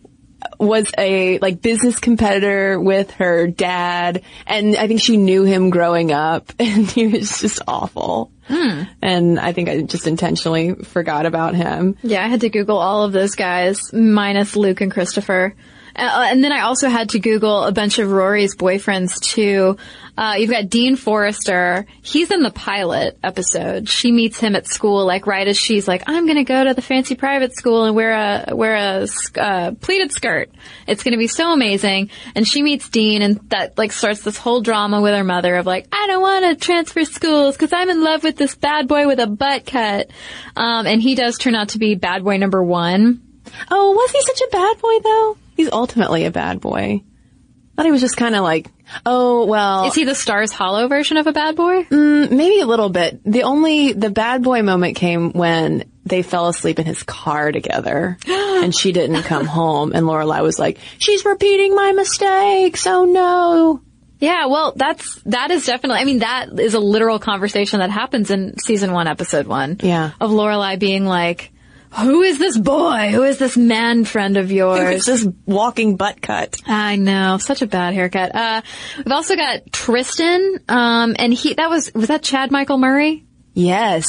was 0.60 0.92
a 0.98 1.40
like 1.40 1.62
business 1.62 2.00
competitor 2.00 2.80
with 2.80 3.12
her 3.12 3.48
dad 3.48 4.24
and 4.46 4.76
I 4.76 4.88
think 4.88 5.02
she 5.02 5.18
knew 5.18 5.44
him 5.44 5.70
growing 5.70 6.12
up 6.12 6.52
and 6.60 6.90
he 6.90 7.08
was 7.08 7.40
just 7.40 7.62
awful. 7.68 8.32
Hmm. 8.48 8.84
And 9.02 9.40
I 9.40 9.54
think 9.54 9.70
I 9.70 9.82
just 9.82 10.06
intentionally 10.06 10.76
forgot 10.76 11.26
about 11.26 11.56
him. 11.56 11.98
Yeah, 12.04 12.24
I 12.24 12.28
had 12.28 12.42
to 12.42 12.50
Google 12.50 12.78
all 12.78 13.04
of 13.04 13.12
those 13.12 13.36
guys 13.36 13.92
minus 13.92 14.56
Luke 14.56 14.82
and 14.82 14.92
Christopher. 14.92 15.56
Uh, 15.96 16.28
and 16.30 16.44
then 16.44 16.52
I 16.52 16.62
also 16.62 16.90
had 16.90 17.10
to 17.10 17.20
Google 17.20 17.64
a 17.64 17.72
bunch 17.72 18.00
of 18.00 18.12
Rory's 18.12 18.56
boyfriends 18.56 19.20
too. 19.22 19.78
Uh, 20.18 20.36
you've 20.38 20.50
got 20.50 20.70
Dean 20.70 20.96
Forrester. 20.96 21.86
He's 22.02 22.32
in 22.32 22.42
the 22.42 22.52
pilot 22.52 23.18
episode. 23.22 23.90
She 23.90 24.12
meets 24.12 24.40
him 24.40 24.56
at 24.56 24.66
school, 24.66 25.06
like 25.06 25.28
right 25.28 25.48
as 25.48 25.58
she's 25.58 25.88
like, 25.88 26.04
"I'm 26.08 26.26
going 26.26 26.38
to 26.38 26.46
go 26.46 26.64
to 26.64 26.74
the 26.74 26.82
fancy 26.82 27.16
private 27.16 27.56
school 27.56 27.84
and 27.84 27.96
wear 27.96 28.14
a 28.14 28.56
wear 28.56 28.76
a 28.76 29.08
uh, 29.38 29.72
pleated 29.72 30.14
skirt. 30.14 30.50
It's 30.88 31.04
going 31.04 31.14
to 31.14 31.18
be 31.18 31.28
so 31.28 31.52
amazing." 31.52 32.12
And 32.34 32.48
she 32.48 32.62
meets 32.62 32.88
Dean, 32.88 33.22
and 33.22 33.40
that 33.50 33.78
like 33.78 33.92
starts 33.92 34.22
this 34.22 34.38
whole 34.38 34.62
drama 34.62 35.02
with 35.02 35.14
her 35.14 35.24
mother 35.26 35.56
of 35.56 35.66
like, 35.66 35.88
"I 35.92 36.08
don't 36.08 36.22
want 36.22 36.46
to 36.46 36.66
transfer 36.66 37.04
schools 37.04 37.56
because 37.56 37.74
I'm 37.74 37.90
in 37.90 38.02
love 38.02 38.24
with 38.24 38.38
this 38.38 38.56
bad 38.56 38.88
boy 38.88 39.08
with 39.08 39.20
a 39.20 39.28
butt 39.28 39.66
cut." 39.66 40.10
Um, 40.56 40.88
and 40.88 41.02
he 41.02 41.16
does 41.16 41.38
turn 41.38 41.56
out 41.56 41.70
to 41.70 41.78
be 41.78 41.96
bad 41.96 42.24
boy 42.24 42.38
number 42.38 42.64
one. 42.64 43.22
Oh, 43.70 43.92
was 43.92 44.12
he 44.12 44.22
such 44.22 44.42
a 44.42 44.52
bad 44.52 44.80
boy 44.80 45.00
though? 45.04 45.38
He's 45.56 45.72
ultimately 45.72 46.26
a 46.26 46.32
bad 46.32 46.60
boy. 46.62 47.04
I 47.04 47.76
thought 47.76 47.86
he 47.86 47.92
was 47.92 48.02
just 48.02 48.16
kind 48.16 48.36
of 48.36 48.44
like, 48.44 48.70
oh, 49.06 49.46
well, 49.46 49.88
Is 49.88 49.96
he 49.96 50.06
the 50.06 50.16
Stars 50.16 50.52
Hollow 50.52 50.88
version 50.88 51.18
of 51.18 51.28
a 51.28 51.34
bad 51.34 51.56
boy? 51.58 51.84
Mm, 51.84 52.32
maybe 52.32 52.62
a 52.62 52.66
little 52.66 52.90
bit. 52.90 53.20
The 53.26 53.44
only, 53.44 53.92
the 53.92 54.10
bad 54.10 54.44
boy 54.44 54.62
moment 54.62 54.96
came 54.96 55.34
when 55.34 55.84
they 56.06 56.22
fell 56.22 56.48
asleep 56.48 56.80
in 56.80 56.86
his 56.86 57.04
car 57.04 57.52
together 57.52 58.18
and 58.28 58.74
she 58.74 58.92
didn't 58.94 59.24
come 59.24 59.46
home 59.46 59.92
and 59.94 60.06
Lorelai 60.06 60.42
was 60.42 60.58
like, 60.58 60.78
she's 61.00 61.26
repeating 61.26 61.76
my 61.76 61.92
mistakes. 61.92 62.88
Oh 62.88 63.06
no. 63.06 63.82
Yeah, 64.22 64.46
well, 64.46 64.72
that's 64.76 65.16
that 65.26 65.52
is 65.52 65.66
definitely. 65.66 66.00
I 66.00 66.06
mean, 66.06 66.20
that 66.20 66.58
is 66.58 66.74
a 66.74 66.80
literal 66.80 67.20
conversation 67.20 67.80
that 67.82 67.90
happens 67.92 68.32
in 68.32 68.58
season 68.60 68.94
one, 68.94 69.08
episode 69.08 69.46
one. 69.46 69.78
Yeah. 69.82 70.12
of 70.22 70.32
Lorelai 70.32 70.80
being 70.80 71.06
like, 71.06 71.52
"Who 71.98 72.22
is 72.22 72.40
this 72.40 72.58
boy? 72.58 73.10
Who 73.12 73.24
is 73.24 73.38
this 73.38 73.58
man 73.58 74.06
friend 74.06 74.38
of 74.38 74.52
yours?" 74.52 75.06
This 75.06 75.28
walking 75.46 75.96
butt 75.96 76.22
cut. 76.22 76.58
I 76.66 76.96
know, 76.96 77.38
such 77.38 77.62
a 77.62 77.68
bad 77.68 77.94
haircut. 77.94 78.36
Uh, 78.36 78.62
we've 78.98 79.12
also 79.12 79.36
got 79.36 79.72
Tristan, 79.72 80.60
um, 80.70 81.16
and 81.18 81.34
he 81.34 81.54
that 81.56 81.70
was 81.70 81.94
was 81.94 82.08
that 82.08 82.24
Chad 82.24 82.52
Michael 82.52 82.78
Murray? 82.78 83.26
Yes. 83.54 84.08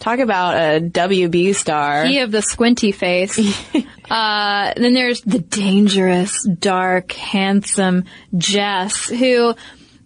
Talk 0.00 0.18
about 0.18 0.56
a 0.56 0.80
WB 0.80 1.54
star. 1.54 2.04
He 2.04 2.18
of 2.18 2.30
the 2.30 2.42
squinty 2.42 2.92
face. 2.92 3.38
uh, 4.10 4.72
then 4.76 4.92
there's 4.92 5.22
the 5.22 5.38
dangerous, 5.38 6.46
dark, 6.46 7.12
handsome 7.12 8.04
Jess, 8.36 9.08
who 9.08 9.54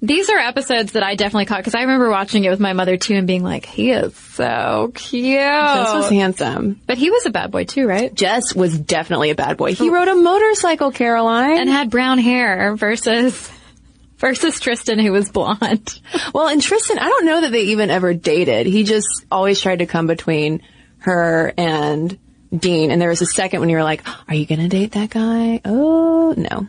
these 0.01 0.31
are 0.31 0.39
episodes 0.39 0.93
that 0.93 1.03
I 1.03 1.15
definitely 1.17 1.47
caught 1.47 1.59
because 1.59 1.75
I 1.75 1.81
remember 1.83 2.09
watching 2.11 2.45
it 2.45 2.51
with 2.51 2.61
my 2.61 2.73
mother 2.73 2.97
too 2.97 3.15
and 3.15 3.27
being 3.27 3.43
like, 3.43 3.67
he 3.67 3.91
is 3.91 4.15
so 4.15 4.93
cute. 4.95 5.39
Jess 5.39 5.95
was 5.95 6.09
handsome. 6.09 6.81
but 6.87 6.99
he 6.99 7.11
was 7.11 7.27
a 7.27 7.31
bad 7.31 7.51
boy 7.51 7.65
too, 7.65 7.87
right? 7.87 8.15
Jess 8.15 8.55
was 8.55 8.79
definitely 8.79 9.31
a 9.31 9.35
bad 9.35 9.57
boy. 9.57 9.75
He 9.75 9.91
rode 9.91 10.09
a 10.09 10.15
motorcycle, 10.15 10.93
Caroline. 10.93 11.59
And 11.59 11.69
had 11.69 11.91
brown 11.91 12.19
hair 12.19 12.77
versus 12.77 13.51
versus 14.19 14.59
Tristan 14.61 14.99
who 14.99 15.13
was 15.13 15.31
blonde. 15.31 16.01
Well, 16.35 16.49
and 16.49 16.61
Tristan, 16.63 16.99
I 16.99 17.09
don't 17.09 17.25
know 17.27 17.41
that 17.43 17.53
they 17.53 17.63
even 17.63 17.91
ever 17.91 18.15
dated. 18.15 18.67
He 18.67 18.85
just 18.85 19.25
always 19.31 19.61
tried 19.61 19.81
to 19.81 19.87
come 19.87 20.07
between 20.07 20.63
her 20.99 21.53
and 21.57 22.19
Dean. 22.57 22.91
And 22.91 23.01
there 23.01 23.09
was 23.09 23.23
a 23.23 23.27
second 23.27 23.61
when 23.61 23.69
you 23.69 23.77
were 23.77 23.83
like, 23.83 24.03
are 24.29 24.35
you 24.35 24.47
going 24.47 24.61
to 24.61 24.69
date 24.69 24.93
that 24.93 25.11
guy? 25.11 25.61
Oh, 25.65 26.35
no. 26.37 26.67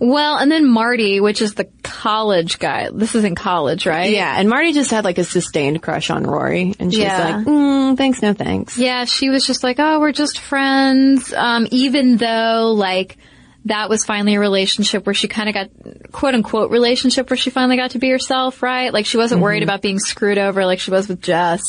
Well, 0.00 0.38
and 0.38 0.50
then 0.50 0.66
Marty, 0.66 1.20
which 1.20 1.42
is 1.42 1.54
the 1.54 1.66
college 1.82 2.58
guy. 2.58 2.88
This 2.92 3.14
is 3.14 3.22
in 3.24 3.34
college, 3.34 3.84
right? 3.86 4.10
Yeah. 4.10 4.34
And 4.36 4.48
Marty 4.48 4.72
just 4.72 4.90
had 4.90 5.04
like 5.04 5.18
a 5.18 5.24
sustained 5.24 5.82
crush 5.82 6.08
on 6.10 6.24
Rory. 6.24 6.74
And 6.80 6.90
she's 6.92 7.02
Yeah. 7.02 7.36
like, 7.36 7.46
mm, 7.46 7.96
thanks, 7.98 8.22
no 8.22 8.32
thanks. 8.32 8.78
Yeah, 8.78 9.04
she 9.04 9.28
was 9.28 9.46
just 9.46 9.62
like, 9.62 9.76
oh, 9.78 10.00
we're 10.00 10.12
just 10.12 10.40
friends. 10.40 11.34
Um, 11.34 11.66
even 11.70 12.16
though, 12.16 12.72
like, 12.74 13.18
that 13.66 13.90
was 13.90 14.06
finally 14.06 14.36
a 14.36 14.40
relationship 14.40 15.04
where 15.04 15.12
she 15.12 15.28
kind 15.28 15.50
of 15.50 15.54
got, 15.54 15.68
quote 16.12 16.34
unquote, 16.34 16.70
relationship 16.70 17.28
where 17.28 17.36
she 17.36 17.50
finally 17.50 17.76
got 17.76 17.90
to 17.90 17.98
be 17.98 18.08
herself, 18.08 18.62
right? 18.62 18.90
Like, 18.90 19.04
she 19.04 19.18
wasn't 19.18 19.42
worried 19.42 19.62
about 19.62 19.82
being 19.82 19.98
screwed 19.98 20.38
over 20.38 20.64
like 20.64 20.80
she 20.80 20.90
was 20.90 21.08
with 21.08 21.20
Jess. 21.20 21.60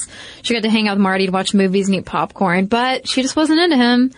She 0.41 0.53
got 0.53 0.63
to 0.63 0.69
hang 0.69 0.87
out 0.87 0.95
with 0.95 1.01
Marty 1.03 1.25
to 1.25 1.33
watch 1.33 1.53
movies 1.53 1.89
and 1.89 1.97
eat 1.97 2.05
popcorn, 2.05 2.67
but 2.67 3.09
she 3.09 3.21
just 3.23 3.35
wasn't 3.35 3.59
into 3.59 3.75
him. 3.75 4.11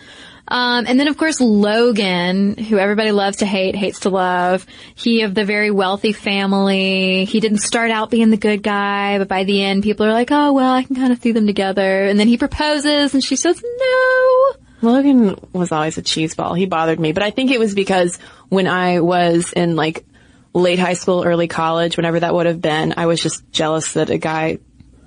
Um, 0.46 0.84
and 0.86 1.00
then 1.00 1.08
of 1.08 1.16
course 1.16 1.40
Logan, 1.40 2.56
who 2.56 2.78
everybody 2.78 3.12
loves 3.12 3.38
to 3.38 3.46
hate, 3.46 3.74
hates 3.74 4.00
to 4.00 4.10
love. 4.10 4.66
He 4.94 5.22
of 5.22 5.34
the 5.34 5.44
very 5.44 5.70
wealthy 5.70 6.12
family. 6.12 7.24
He 7.24 7.40
didn't 7.40 7.58
start 7.58 7.90
out 7.90 8.10
being 8.10 8.30
the 8.30 8.36
good 8.36 8.62
guy, 8.62 9.18
but 9.18 9.28
by 9.28 9.44
the 9.44 9.62
end 9.62 9.82
people 9.82 10.06
are 10.06 10.12
like, 10.12 10.30
oh 10.30 10.52
well, 10.52 10.72
I 10.72 10.82
can 10.82 10.96
kind 10.96 11.12
of 11.12 11.20
see 11.20 11.32
them 11.32 11.46
together. 11.46 12.04
And 12.04 12.18
then 12.18 12.28
he 12.28 12.36
proposes 12.36 13.14
and 13.14 13.24
she 13.24 13.36
says 13.36 13.62
no. 13.62 14.52
Logan 14.82 15.38
was 15.52 15.72
always 15.72 15.96
a 15.96 16.02
cheeseball. 16.02 16.58
He 16.58 16.66
bothered 16.66 17.00
me, 17.00 17.12
but 17.12 17.22
I 17.22 17.30
think 17.30 17.50
it 17.50 17.58
was 17.58 17.74
because 17.74 18.18
when 18.50 18.66
I 18.66 19.00
was 19.00 19.52
in 19.52 19.76
like 19.76 20.04
late 20.52 20.78
high 20.78 20.94
school, 20.94 21.24
early 21.24 21.48
college, 21.48 21.96
whenever 21.96 22.20
that 22.20 22.34
would 22.34 22.46
have 22.46 22.60
been, 22.60 22.94
I 22.96 23.06
was 23.06 23.20
just 23.20 23.50
jealous 23.50 23.94
that 23.94 24.10
a 24.10 24.18
guy 24.18 24.58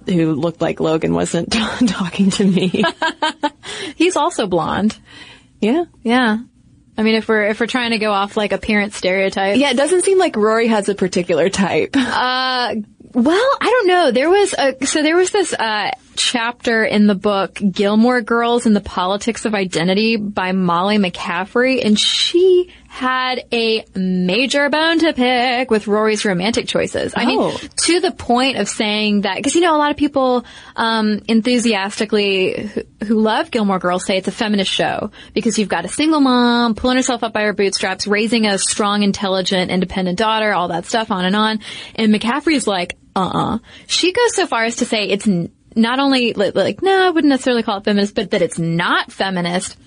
who 0.09 0.33
looked 0.33 0.61
like 0.61 0.79
Logan 0.79 1.13
wasn't 1.13 1.51
talking 1.87 2.29
to 2.31 2.43
me. 2.45 2.83
He's 3.95 4.15
also 4.15 4.47
blonde. 4.47 4.97
yeah. 5.61 5.85
Yeah. 6.03 6.37
I 6.99 7.03
mean, 7.03 7.13
if 7.13 7.27
we're, 7.27 7.43
if 7.49 7.59
we're 7.59 7.67
trying 7.67 7.91
to 7.91 7.99
go 7.99 8.11
off 8.11 8.35
like 8.35 8.51
appearance 8.53 8.95
stereotypes. 8.95 9.59
Yeah, 9.59 9.69
it 9.69 9.77
doesn't 9.77 10.03
seem 10.03 10.17
like 10.17 10.35
Rory 10.35 10.67
has 10.67 10.89
a 10.89 10.95
particular 10.95 11.47
type. 11.49 11.91
Uh, 11.95 12.73
well, 13.13 13.49
I 13.61 13.69
don't 13.69 13.87
know. 13.87 14.11
There 14.11 14.29
was 14.31 14.55
a, 14.57 14.83
so 14.85 15.03
there 15.03 15.15
was 15.15 15.29
this, 15.29 15.53
uh, 15.53 15.91
chapter 16.17 16.83
in 16.83 17.07
the 17.07 17.15
book 17.15 17.53
Gilmore 17.71 18.21
Girls 18.21 18.65
and 18.65 18.75
the 18.75 18.81
Politics 18.81 19.45
of 19.45 19.53
Identity 19.55 20.17
by 20.17 20.51
Molly 20.51 20.97
McCaffrey, 20.97 21.85
and 21.85 21.97
she 21.97 22.73
had 22.87 23.43
a 23.53 23.85
major 23.95 24.69
bone 24.69 24.97
to 24.99 25.13
pick 25.13 25.69
with 25.69 25.87
Rory's 25.87 26.25
romantic 26.25 26.67
choices. 26.67 27.13
I 27.15 27.25
mean, 27.25 27.39
Oh. 27.39 27.55
to 27.85 27.99
the 27.99 28.11
point 28.11 28.57
of 28.57 28.67
saying 28.67 29.21
that, 29.21 29.35
because 29.35 29.53
you 29.55 29.61
know, 29.61 29.75
a 29.75 29.77
lot 29.77 29.91
of 29.91 29.97
people, 29.97 30.45
um, 30.75 31.21
enthusiastically 31.27 32.67
who, 32.73 32.81
who 33.05 33.19
love 33.21 33.51
Gilmore 33.51 33.77
Girls 33.79 34.05
say 34.05 34.17
it's 34.17 34.27
a 34.27 34.31
feminist 34.31 34.71
show 34.71 35.11
because 35.33 35.59
you've 35.59 35.69
got 35.69 35.85
a 35.85 35.89
single 35.89 36.19
mom 36.21 36.73
pulling 36.75 36.97
herself 36.97 37.23
up 37.23 37.33
by 37.33 37.43
her 37.43 37.53
bootstraps, 37.53 38.07
raising 38.07 38.47
a 38.47 38.57
strong, 38.57 39.03
intelligent, 39.03 39.69
independent 39.69 40.17
daughter, 40.17 40.51
all 40.53 40.69
that 40.69 40.85
stuff, 40.85 41.11
on 41.11 41.25
and 41.25 41.35
on. 41.35 41.59
And 41.95 42.13
McCaffrey's 42.13 42.65
like, 42.67 42.97
uh-uh. 43.15 43.59
She 43.87 44.11
goes 44.13 44.35
so 44.35 44.45
far 44.47 44.63
as 44.63 44.77
to 44.77 44.85
say 44.85 45.05
it's 45.05 45.27
not 45.77 45.99
only 45.99 46.33
like, 46.33 46.81
no, 46.81 47.07
I 47.07 47.09
wouldn't 47.09 47.29
necessarily 47.29 47.63
call 47.63 47.77
it 47.77 47.85
feminist, 47.85 48.15
but 48.15 48.31
that 48.31 48.41
it's 48.41 48.59
not 48.59 49.11
feminist 49.11 49.77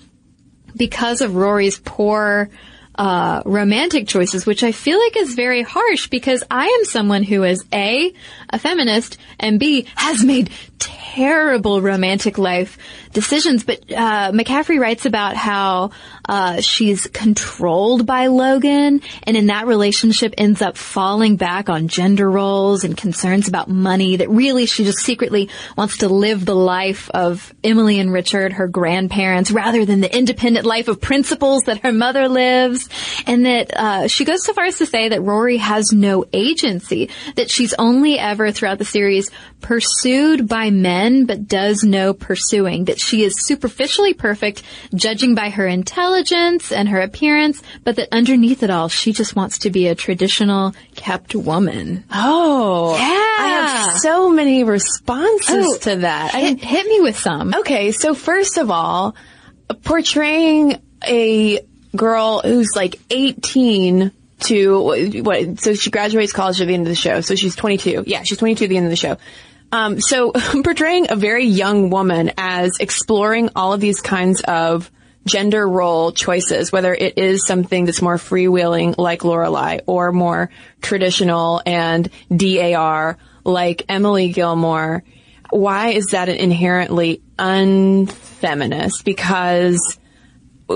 because 0.75 1.21
of 1.21 1.35
Rory's 1.35 1.79
poor 1.79 2.49
uh, 2.95 3.41
romantic 3.45 4.07
choices, 4.07 4.45
which 4.45 4.63
I 4.63 4.71
feel 4.71 4.99
like 4.99 5.17
is 5.17 5.35
very 5.35 5.61
harsh 5.61 6.07
because 6.07 6.43
I 6.49 6.65
am 6.65 6.85
someone 6.85 7.23
who 7.23 7.43
is 7.43 7.63
A, 7.73 8.13
a 8.49 8.59
feminist, 8.59 9.17
and 9.39 9.59
B, 9.59 9.87
has 9.95 10.23
made 10.23 10.49
terrible 10.81 11.81
romantic 11.81 12.37
life 12.37 12.77
decisions. 13.13 13.63
But 13.63 13.79
uh, 13.91 14.31
McCaffrey 14.31 14.79
writes 14.79 15.05
about 15.05 15.35
how 15.35 15.91
uh, 16.27 16.61
she's 16.61 17.07
controlled 17.07 18.05
by 18.05 18.27
Logan, 18.27 19.01
and 19.23 19.37
in 19.37 19.47
that 19.47 19.67
relationship 19.67 20.33
ends 20.37 20.61
up 20.61 20.77
falling 20.77 21.35
back 21.35 21.69
on 21.69 21.87
gender 21.87 22.29
roles 22.29 22.83
and 22.83 22.95
concerns 22.97 23.47
about 23.47 23.69
money. 23.69 24.17
That 24.17 24.29
really 24.29 24.65
she 24.65 24.83
just 24.83 24.99
secretly 24.99 25.49
wants 25.77 25.97
to 25.97 26.09
live 26.09 26.45
the 26.45 26.55
life 26.55 27.09
of 27.11 27.53
Emily 27.63 27.99
and 27.99 28.11
Richard, 28.11 28.53
her 28.53 28.67
grandparents, 28.67 29.51
rather 29.51 29.85
than 29.85 30.01
the 30.01 30.15
independent 30.15 30.65
life 30.65 30.87
of 30.87 31.01
principles 31.01 31.63
that 31.63 31.79
her 31.79 31.91
mother 31.91 32.27
lives. 32.27 32.89
And 33.27 33.45
that 33.45 33.71
uh, 33.75 34.07
she 34.07 34.25
goes 34.25 34.43
so 34.45 34.53
far 34.53 34.65
as 34.65 34.77
to 34.79 34.85
say 34.85 35.09
that 35.09 35.21
Rory 35.21 35.57
has 35.57 35.91
no 35.91 36.25
agency. 36.33 37.09
That 37.35 37.49
she's 37.49 37.73
only 37.77 38.17
ever 38.19 38.51
throughout 38.51 38.77
the 38.77 38.85
series 38.85 39.29
pursued 39.61 40.47
by 40.47 40.69
men, 40.71 41.25
but 41.25 41.47
does 41.47 41.83
no 41.83 42.13
pursuing. 42.13 42.85
That 42.85 42.99
she 42.99 43.23
is 43.23 43.45
superficially 43.45 44.13
perfect, 44.13 44.63
judging 44.95 45.35
by 45.35 45.49
her 45.49 45.67
intelligence 45.67 46.71
and 46.71 46.89
her 46.89 46.99
appearance, 47.01 47.61
but 47.83 47.95
that 47.97 48.09
underneath 48.11 48.63
it 48.63 48.69
all, 48.69 48.89
she 48.89 49.13
just 49.13 49.35
wants 49.35 49.59
to 49.59 49.69
be 49.69 49.87
a 49.87 49.95
traditional 49.95 50.73
kept 50.95 51.35
woman. 51.35 52.03
Oh, 52.11 52.95
Yeah. 52.95 53.17
I 53.43 53.47
have 53.47 53.99
so 53.99 54.29
many 54.29 54.63
responses 54.63 55.49
Oh, 55.49 55.77
to 55.89 55.95
that. 55.97 56.33
I 56.35 56.39
Hit, 56.41 56.63
hit 56.63 56.85
me 56.87 57.01
with 57.01 57.17
some. 57.17 57.53
Okay, 57.55 57.91
so 57.91 58.13
first 58.13 58.57
of 58.57 58.69
all, 58.71 59.15
portraying 59.83 60.81
a 61.07 61.59
girl 61.95 62.41
who's 62.43 62.75
like 62.75 62.99
18 63.09 64.11
to 64.41 65.21
what? 65.23 65.59
So 65.59 65.73
she 65.73 65.91
graduates 65.91 66.33
college 66.33 66.61
at 66.61 66.67
the 66.67 66.73
end 66.73 66.83
of 66.83 66.89
the 66.89 66.95
show. 66.95 67.21
So 67.21 67.35
she's 67.35 67.55
22. 67.55 68.03
Yeah, 68.07 68.23
she's 68.23 68.37
22 68.37 68.65
at 68.65 68.69
the 68.69 68.77
end 68.77 68.85
of 68.85 68.89
the 68.89 68.95
show. 68.95 69.17
Um, 69.71 70.01
so 70.01 70.31
portraying 70.63 71.07
a 71.11 71.15
very 71.15 71.45
young 71.45 71.89
woman 71.89 72.31
as 72.37 72.71
exploring 72.79 73.49
all 73.55 73.73
of 73.73 73.79
these 73.79 74.01
kinds 74.01 74.41
of 74.41 74.89
gender 75.25 75.67
role 75.67 76.11
choices, 76.11 76.71
whether 76.71 76.93
it 76.93 77.17
is 77.17 77.45
something 77.45 77.85
that's 77.85 78.01
more 78.01 78.17
freewheeling 78.17 78.97
like 78.97 79.21
Lorelai 79.21 79.81
or 79.85 80.11
more 80.11 80.49
traditional 80.81 81.61
and 81.65 82.09
DAR 82.35 83.17
like 83.43 83.85
Emily 83.87 84.31
Gilmore, 84.31 85.03
why 85.51 85.89
is 85.89 86.07
that 86.07 86.29
inherently 86.29 87.21
unfeminist? 87.37 89.03
Because 89.05 89.99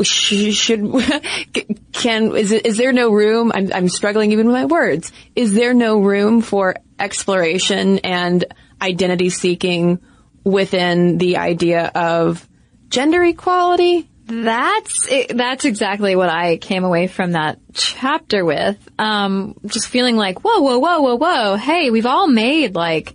sh- 0.03 0.53
should 0.53 0.81
can 1.93 2.35
is 2.35 2.51
is 2.51 2.77
there 2.77 2.93
no 2.93 3.11
room? 3.11 3.51
I'm 3.53 3.71
I'm 3.73 3.89
struggling 3.89 4.31
even 4.31 4.47
with 4.47 4.55
my 4.55 4.65
words. 4.65 5.11
Is 5.35 5.53
there 5.53 5.73
no 5.73 5.99
room 5.99 6.41
for 6.41 6.75
exploration 6.99 7.99
and 7.99 8.45
identity 8.81 9.29
seeking 9.29 9.99
within 10.43 11.17
the 11.17 11.37
idea 11.37 11.91
of 11.93 12.47
gender 12.89 13.23
equality? 13.23 14.09
That's 14.27 15.07
it, 15.11 15.37
that's 15.37 15.65
exactly 15.65 16.15
what 16.15 16.29
I 16.29 16.57
came 16.57 16.83
away 16.83 17.07
from 17.07 17.33
that 17.33 17.59
chapter 17.73 18.43
with. 18.43 18.77
Um, 18.97 19.55
just 19.65 19.87
feeling 19.87 20.15
like, 20.15 20.43
whoa, 20.43 20.61
whoa, 20.61 20.79
whoa, 20.79 21.01
whoa, 21.01 21.15
whoa. 21.15 21.55
Hey, 21.57 21.91
we've 21.91 22.07
all 22.07 22.27
made 22.27 22.73
like 22.73 23.13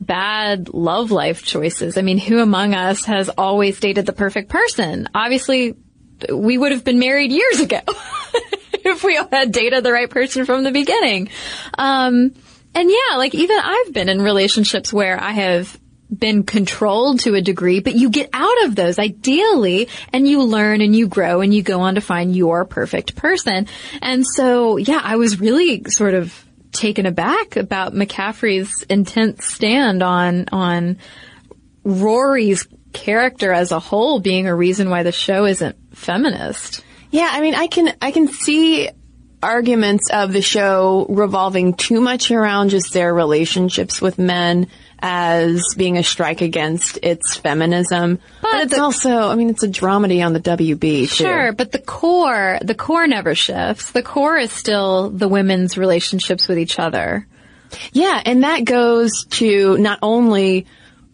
bad 0.00 0.70
love 0.70 1.10
life 1.10 1.44
choices. 1.44 1.98
I 1.98 2.02
mean, 2.02 2.16
who 2.16 2.40
among 2.40 2.74
us 2.74 3.04
has 3.04 3.28
always 3.28 3.78
dated 3.80 4.06
the 4.06 4.14
perfect 4.14 4.48
person? 4.48 5.08
Obviously, 5.14 5.76
we 6.32 6.58
would 6.58 6.72
have 6.72 6.84
been 6.84 6.98
married 6.98 7.32
years 7.32 7.60
ago 7.60 7.80
if 8.72 9.04
we 9.04 9.16
had 9.16 9.52
dated 9.52 9.84
the 9.84 9.92
right 9.92 10.10
person 10.10 10.44
from 10.44 10.64
the 10.64 10.72
beginning. 10.72 11.30
Um, 11.76 12.34
and 12.74 12.90
yeah, 12.90 13.16
like 13.16 13.34
even 13.34 13.58
I've 13.62 13.92
been 13.92 14.08
in 14.08 14.22
relationships 14.22 14.92
where 14.92 15.20
I 15.20 15.32
have 15.32 15.78
been 16.16 16.42
controlled 16.42 17.20
to 17.20 17.34
a 17.34 17.40
degree, 17.40 17.80
but 17.80 17.94
you 17.94 18.10
get 18.10 18.30
out 18.32 18.64
of 18.64 18.74
those 18.74 18.98
ideally 18.98 19.88
and 20.12 20.26
you 20.26 20.42
learn 20.42 20.80
and 20.80 20.94
you 20.94 21.06
grow 21.06 21.40
and 21.40 21.54
you 21.54 21.62
go 21.62 21.80
on 21.80 21.94
to 21.94 22.00
find 22.00 22.34
your 22.34 22.64
perfect 22.64 23.16
person. 23.16 23.66
And 24.02 24.24
so, 24.26 24.76
yeah, 24.76 25.00
I 25.02 25.16
was 25.16 25.40
really 25.40 25.84
sort 25.88 26.14
of 26.14 26.44
taken 26.72 27.06
aback 27.06 27.56
about 27.56 27.94
McCaffrey's 27.94 28.82
intense 28.84 29.46
stand 29.46 30.02
on, 30.02 30.46
on 30.52 30.98
Rory's 31.84 32.66
character 32.92 33.52
as 33.52 33.72
a 33.72 33.78
whole 33.78 34.20
being 34.20 34.46
a 34.46 34.54
reason 34.54 34.90
why 34.90 35.02
the 35.02 35.12
show 35.12 35.44
isn't 35.46 35.76
feminist. 35.94 36.82
Yeah, 37.10 37.28
I 37.30 37.40
mean, 37.40 37.54
I 37.54 37.66
can 37.66 37.92
I 38.00 38.10
can 38.10 38.28
see 38.28 38.88
arguments 39.42 40.10
of 40.10 40.32
the 40.32 40.42
show 40.42 41.06
revolving 41.08 41.74
too 41.74 42.00
much 42.00 42.30
around 42.30 42.68
just 42.70 42.92
their 42.92 43.12
relationships 43.14 44.00
with 44.00 44.18
men 44.18 44.66
as 45.02 45.62
being 45.78 45.96
a 45.96 46.02
strike 46.02 46.42
against 46.42 46.98
its 47.02 47.36
feminism. 47.36 48.18
But, 48.42 48.50
But 48.52 48.60
it's 48.64 48.74
the- 48.74 48.82
also, 48.82 49.28
I 49.30 49.34
mean, 49.34 49.48
it's 49.48 49.62
a 49.62 49.68
dramedy 49.68 50.24
on 50.24 50.34
the 50.34 50.40
WB 50.40 51.08
too. 51.08 51.24
Sure, 51.24 51.52
but 51.52 51.72
the 51.72 51.78
core, 51.78 52.58
the 52.62 52.74
core 52.74 53.06
never 53.06 53.34
shifts. 53.34 53.92
The 53.92 54.02
core 54.02 54.36
is 54.36 54.52
still 54.52 55.08
the 55.08 55.26
women's 55.26 55.78
relationships 55.78 56.46
with 56.48 56.58
each 56.58 56.78
other. 56.78 57.26
Yeah, 57.92 58.20
and 58.22 58.42
that 58.44 58.64
goes 58.66 59.24
to 59.30 59.78
not 59.78 60.00
only 60.02 60.66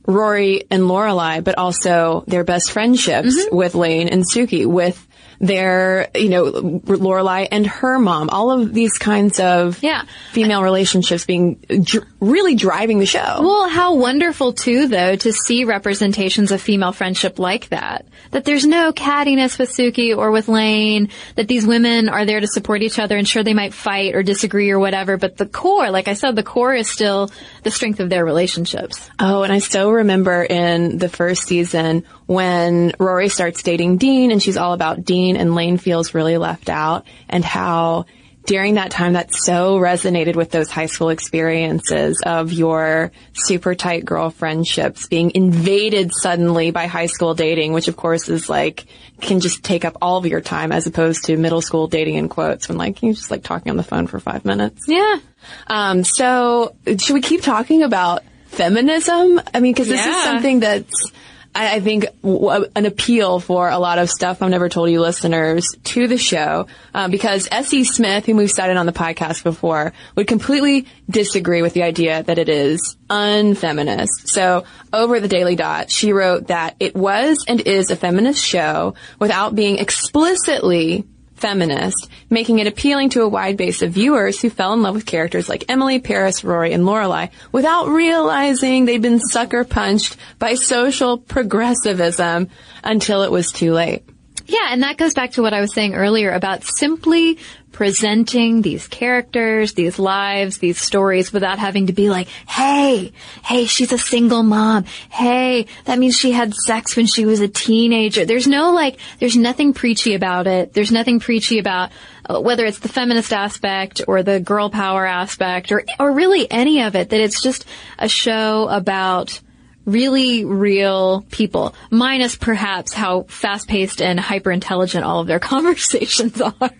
Rory 0.06 0.64
and 0.70 0.84
Lorelai, 0.84 1.42
but 1.42 1.58
also 1.58 2.24
their 2.26 2.44
best 2.44 2.70
friendships 2.70 3.36
Mm-hmm. 3.36 3.56
with 3.56 3.74
Lane 3.74 4.08
and 4.08 4.24
Sookie, 4.28 4.66
with 4.66 5.04
their, 5.38 6.08
you 6.14 6.30
know, 6.30 6.50
Lorelai 6.50 7.46
and 7.52 7.66
her 7.66 7.98
mom. 7.98 8.30
All 8.30 8.50
of 8.50 8.72
these 8.72 8.94
kinds 8.94 9.38
of 9.38 9.82
Yeah. 9.82 10.04
female 10.32 10.62
relationships 10.62 11.26
being 11.26 11.56
dr- 11.82 12.06
really 12.20 12.54
driving 12.54 13.00
the 13.00 13.04
show. 13.06 13.40
Well, 13.40 13.68
how 13.68 13.96
wonderful 13.96 14.54
too, 14.54 14.88
though, 14.88 15.14
to 15.14 15.32
see 15.34 15.64
representations 15.64 16.52
of 16.52 16.62
female 16.62 16.92
friendship 16.92 17.38
like 17.38 17.68
that. 17.68 18.06
That 18.30 18.46
there's 18.46 18.64
no 18.64 18.92
cattiness 18.92 19.58
with 19.58 19.70
Sookie 19.76 20.16
or 20.16 20.30
with 20.30 20.48
Lane, 20.48 21.10
that 21.34 21.48
these 21.48 21.66
women 21.66 22.08
are 22.08 22.24
there 22.24 22.40
to 22.40 22.46
support 22.46 22.80
each 22.80 22.98
other 22.98 23.16
and 23.18 23.28
sure 23.28 23.42
they 23.44 23.52
might 23.54 23.74
fight 23.74 24.14
or 24.14 24.22
disagree 24.22 24.70
or 24.70 24.78
whatever, 24.78 25.18
but 25.18 25.36
the 25.36 25.44
core, 25.46 25.90
like 25.90 26.08
I 26.08 26.14
said, 26.14 26.34
the 26.34 26.42
core 26.42 26.74
is 26.74 26.88
still 26.88 27.30
the 27.62 27.70
strength 27.70 28.00
of 28.00 28.08
their 28.08 28.24
relationships. 28.24 29.10
Oh, 29.18 29.42
and 29.42 29.52
I 29.52 29.58
so 29.58 29.90
remember 29.96 30.42
in 30.42 30.98
the 30.98 31.08
first 31.08 31.44
season 31.44 32.04
when 32.26 32.92
Rory 32.98 33.28
starts 33.28 33.62
dating 33.62 33.98
Dean 33.98 34.30
and 34.30 34.42
she's 34.42 34.56
all 34.56 34.72
about 34.72 35.04
Dean 35.04 35.36
and 35.36 35.54
Lane 35.54 35.78
feels 35.78 36.14
really 36.14 36.38
left 36.38 36.68
out 36.68 37.06
and 37.28 37.44
how 37.44 38.06
during 38.46 38.74
that 38.74 38.90
time 38.90 39.14
that 39.14 39.34
so 39.34 39.78
resonated 39.78 40.36
with 40.36 40.50
those 40.50 40.70
high 40.70 40.86
school 40.86 41.08
experiences 41.10 42.22
of 42.24 42.52
your 42.52 43.10
super 43.32 43.74
tight 43.74 44.04
girl 44.04 44.30
friendships 44.30 45.08
being 45.08 45.32
invaded 45.34 46.12
suddenly 46.14 46.70
by 46.70 46.86
high 46.86 47.06
school 47.06 47.34
dating, 47.34 47.72
which 47.72 47.88
of 47.88 47.96
course 47.96 48.28
is 48.28 48.48
like, 48.48 48.86
can 49.20 49.40
just 49.40 49.64
take 49.64 49.84
up 49.84 49.96
all 50.00 50.16
of 50.16 50.26
your 50.26 50.40
time 50.40 50.70
as 50.70 50.86
opposed 50.86 51.24
to 51.24 51.36
middle 51.36 51.60
school 51.60 51.88
dating 51.88 52.14
in 52.14 52.28
quotes 52.28 52.68
when 52.68 52.78
like, 52.78 53.02
you're 53.02 53.14
just 53.14 53.30
like 53.30 53.42
talking 53.42 53.70
on 53.70 53.76
the 53.76 53.82
phone 53.82 54.06
for 54.06 54.20
five 54.20 54.44
minutes. 54.44 54.84
Yeah. 54.86 55.18
Um, 55.66 56.04
so 56.04 56.76
should 56.86 57.14
we 57.14 57.20
keep 57.20 57.42
talking 57.42 57.82
about 57.82 58.22
feminism? 58.56 59.40
I 59.54 59.60
mean, 59.60 59.72
because 59.72 59.88
this 59.88 60.04
is 60.04 60.22
something 60.24 60.60
that's, 60.60 61.12
I, 61.54 61.76
I 61.76 61.80
think, 61.80 62.06
w- 62.22 62.66
an 62.74 62.86
appeal 62.86 63.40
for 63.40 63.68
a 63.68 63.78
lot 63.78 63.98
of 63.98 64.10
stuff 64.10 64.42
I've 64.42 64.50
never 64.50 64.68
told 64.68 64.90
you 64.90 65.00
listeners 65.00 65.66
to 65.84 66.06
the 66.08 66.18
show. 66.18 66.66
Uh, 66.94 67.08
because 67.08 67.48
S.E. 67.50 67.84
Smith, 67.84 68.26
whom 68.26 68.36
we've 68.36 68.50
cited 68.50 68.76
on 68.76 68.86
the 68.86 68.92
podcast 68.92 69.42
before, 69.42 69.92
would 70.14 70.26
completely 70.26 70.86
disagree 71.08 71.62
with 71.62 71.74
the 71.74 71.82
idea 71.82 72.22
that 72.22 72.38
it 72.38 72.48
is 72.48 72.96
unfeminist. 73.08 74.28
So 74.28 74.64
over 74.92 75.20
the 75.20 75.28
Daily 75.28 75.56
Dot, 75.56 75.90
she 75.90 76.12
wrote 76.12 76.48
that 76.48 76.76
it 76.80 76.94
was 76.94 77.44
and 77.46 77.60
is 77.60 77.90
a 77.90 77.96
feminist 77.96 78.44
show 78.44 78.94
without 79.18 79.54
being 79.54 79.78
explicitly 79.78 81.04
feminist, 81.36 82.08
making 82.30 82.58
it 82.58 82.66
appealing 82.66 83.10
to 83.10 83.22
a 83.22 83.28
wide 83.28 83.56
base 83.56 83.82
of 83.82 83.92
viewers 83.92 84.40
who 84.40 84.50
fell 84.50 84.72
in 84.72 84.82
love 84.82 84.94
with 84.94 85.06
characters 85.06 85.48
like 85.48 85.64
Emily, 85.68 86.00
Paris, 86.00 86.42
Rory, 86.42 86.72
and 86.72 86.84
Lorelai 86.84 87.30
without 87.52 87.88
realizing 87.88 88.84
they'd 88.84 89.02
been 89.02 89.20
sucker 89.20 89.64
punched 89.64 90.16
by 90.38 90.54
social 90.54 91.18
progressivism 91.18 92.48
until 92.82 93.22
it 93.22 93.30
was 93.30 93.52
too 93.52 93.72
late. 93.72 94.02
Yeah, 94.46 94.68
and 94.70 94.82
that 94.82 94.96
goes 94.96 95.12
back 95.12 95.32
to 95.32 95.42
what 95.42 95.52
I 95.52 95.60
was 95.60 95.74
saying 95.74 95.94
earlier 95.94 96.30
about 96.30 96.64
simply 96.64 97.38
presenting 97.76 98.62
these 98.62 98.88
characters, 98.88 99.74
these 99.74 99.98
lives, 99.98 100.56
these 100.56 100.78
stories 100.78 101.30
without 101.30 101.58
having 101.58 101.88
to 101.88 101.92
be 101.92 102.08
like, 102.08 102.26
hey, 102.48 103.12
hey, 103.44 103.66
she's 103.66 103.92
a 103.92 103.98
single 103.98 104.42
mom. 104.42 104.84
Hey, 105.10 105.66
that 105.84 105.98
means 105.98 106.16
she 106.16 106.32
had 106.32 106.54
sex 106.54 106.96
when 106.96 107.04
she 107.04 107.26
was 107.26 107.40
a 107.40 107.48
teenager. 107.48 108.24
There's 108.24 108.46
no 108.46 108.72
like, 108.72 108.98
there's 109.18 109.36
nothing 109.36 109.74
preachy 109.74 110.14
about 110.14 110.46
it. 110.46 110.72
There's 110.72 110.90
nothing 110.90 111.20
preachy 111.20 111.58
about 111.58 111.90
uh, 112.24 112.40
whether 112.40 112.64
it's 112.64 112.78
the 112.78 112.88
feminist 112.88 113.30
aspect 113.30 114.00
or 114.08 114.22
the 114.22 114.40
girl 114.40 114.70
power 114.70 115.04
aspect 115.04 115.70
or, 115.70 115.84
or 116.00 116.12
really 116.12 116.50
any 116.50 116.82
of 116.82 116.96
it, 116.96 117.10
that 117.10 117.20
it's 117.20 117.42
just 117.42 117.66
a 117.98 118.08
show 118.08 118.68
about 118.70 119.38
really 119.86 120.44
real 120.44 121.24
people, 121.30 121.74
minus 121.90 122.36
perhaps 122.36 122.92
how 122.92 123.22
fast 123.22 123.68
paced 123.68 124.02
and 124.02 124.20
hyper 124.20 124.50
intelligent 124.50 125.04
all 125.04 125.20
of 125.20 125.26
their 125.26 125.38
conversations 125.54 126.40
are. 126.40 126.70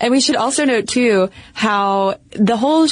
And 0.00 0.10
we 0.10 0.20
should 0.20 0.36
also 0.36 0.64
note 0.64 0.88
too 0.88 1.30
how 1.54 2.18
the 2.32 2.56
whole 2.56 2.86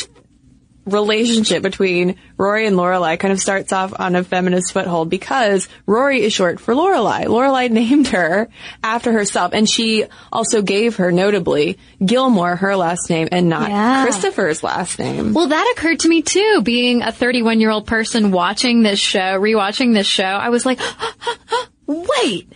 relationship 0.87 1.62
between 1.62 2.16
Rory 2.38 2.66
and 2.66 2.77
Lorelai 2.77 3.18
kind 3.18 3.33
of 3.33 3.40
starts 3.40 3.72
off 3.72 3.92
on 3.99 4.14
a 4.14 4.22
feminist 4.25 4.72
foothold 4.72 5.11
because 5.11 5.68
Rory 5.85 6.22
is 6.22 6.33
short 6.33 6.61
for 6.61 6.75
Lorelai. 6.75 7.25
Lorelai 7.25 7.70
named 7.83 8.09
her 8.09 8.49
after 8.83 9.12
herself, 9.12 9.53
and 9.53 9.68
she 9.68 10.05
also 10.33 10.62
gave 10.62 10.96
her, 10.96 11.11
notably, 11.12 11.79
Gilmore 12.05 12.57
her 12.57 12.77
last 12.77 13.11
name 13.11 13.29
and 13.33 13.49
not 13.49 13.68
Yeah. 13.68 14.05
Christopher's 14.05 14.62
last 14.62 14.99
name. 14.99 15.33
Well, 15.35 15.49
that 15.49 15.75
occurred 15.77 16.01
to 16.01 16.09
me 16.09 16.22
too. 16.22 16.62
Being 16.62 17.03
a 17.03 17.12
31 17.12 17.61
year 17.61 17.70
old 17.70 17.87
person 17.87 18.31
watching 18.31 18.83
this 18.83 19.01
show, 19.01 19.40
rewatching 19.40 19.92
this 19.92 20.07
show, 20.07 20.25
I 20.25 20.51
was 20.51 20.64
like, 20.64 20.81
wait, 21.87 22.51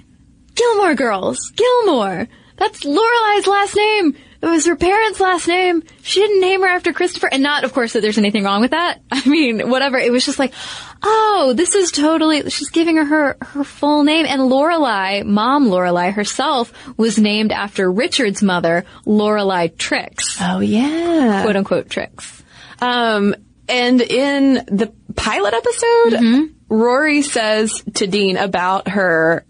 Gilmore 0.54 0.94
Girls, 0.94 1.52
Gilmore. 1.56 2.28
That's 2.56 2.84
Lorelai's 2.84 3.46
last 3.46 3.74
name. 3.76 4.16
It 4.42 4.46
was 4.46 4.64
her 4.66 4.76
parents' 4.76 5.20
last 5.20 5.46
name. 5.48 5.82
She 6.02 6.20
didn't 6.20 6.40
name 6.40 6.62
her 6.62 6.66
after 6.68 6.94
Christopher. 6.94 7.28
And 7.30 7.42
not, 7.42 7.64
of 7.64 7.74
course, 7.74 7.92
that 7.92 8.00
there's 8.00 8.16
anything 8.16 8.42
wrong 8.44 8.62
with 8.62 8.70
that. 8.70 9.00
I 9.10 9.28
mean, 9.28 9.68
whatever. 9.68 9.98
It 9.98 10.10
was 10.10 10.24
just 10.24 10.38
like, 10.38 10.54
oh, 11.02 11.52
this 11.54 11.74
is 11.74 11.92
totally, 11.92 12.48
she's 12.48 12.70
giving 12.70 12.96
her 12.96 13.04
her, 13.04 13.36
her 13.42 13.64
full 13.64 14.02
name. 14.02 14.24
And 14.26 14.40
Lorelai, 14.42 15.24
mom 15.26 15.66
Lorelai 15.68 16.12
herself, 16.12 16.72
was 16.96 17.18
named 17.18 17.52
after 17.52 17.90
Richard's 17.90 18.42
mother, 18.42 18.86
Lorelai 19.04 19.76
Trix. 19.76 20.38
oh 20.40 20.60
yeah. 20.60 21.42
Quote 21.42 21.56
unquote 21.56 21.90
Trix. 21.90 22.42
Um, 22.80 23.34
and 23.68 24.00
in 24.00 24.54
the 24.54 24.92
pilot 25.16 25.52
episode, 25.54 26.50
Rory 26.68 27.22
says 27.22 27.82
to 27.94 28.06
Dean 28.06 28.36
about 28.36 28.88
her 28.88 29.44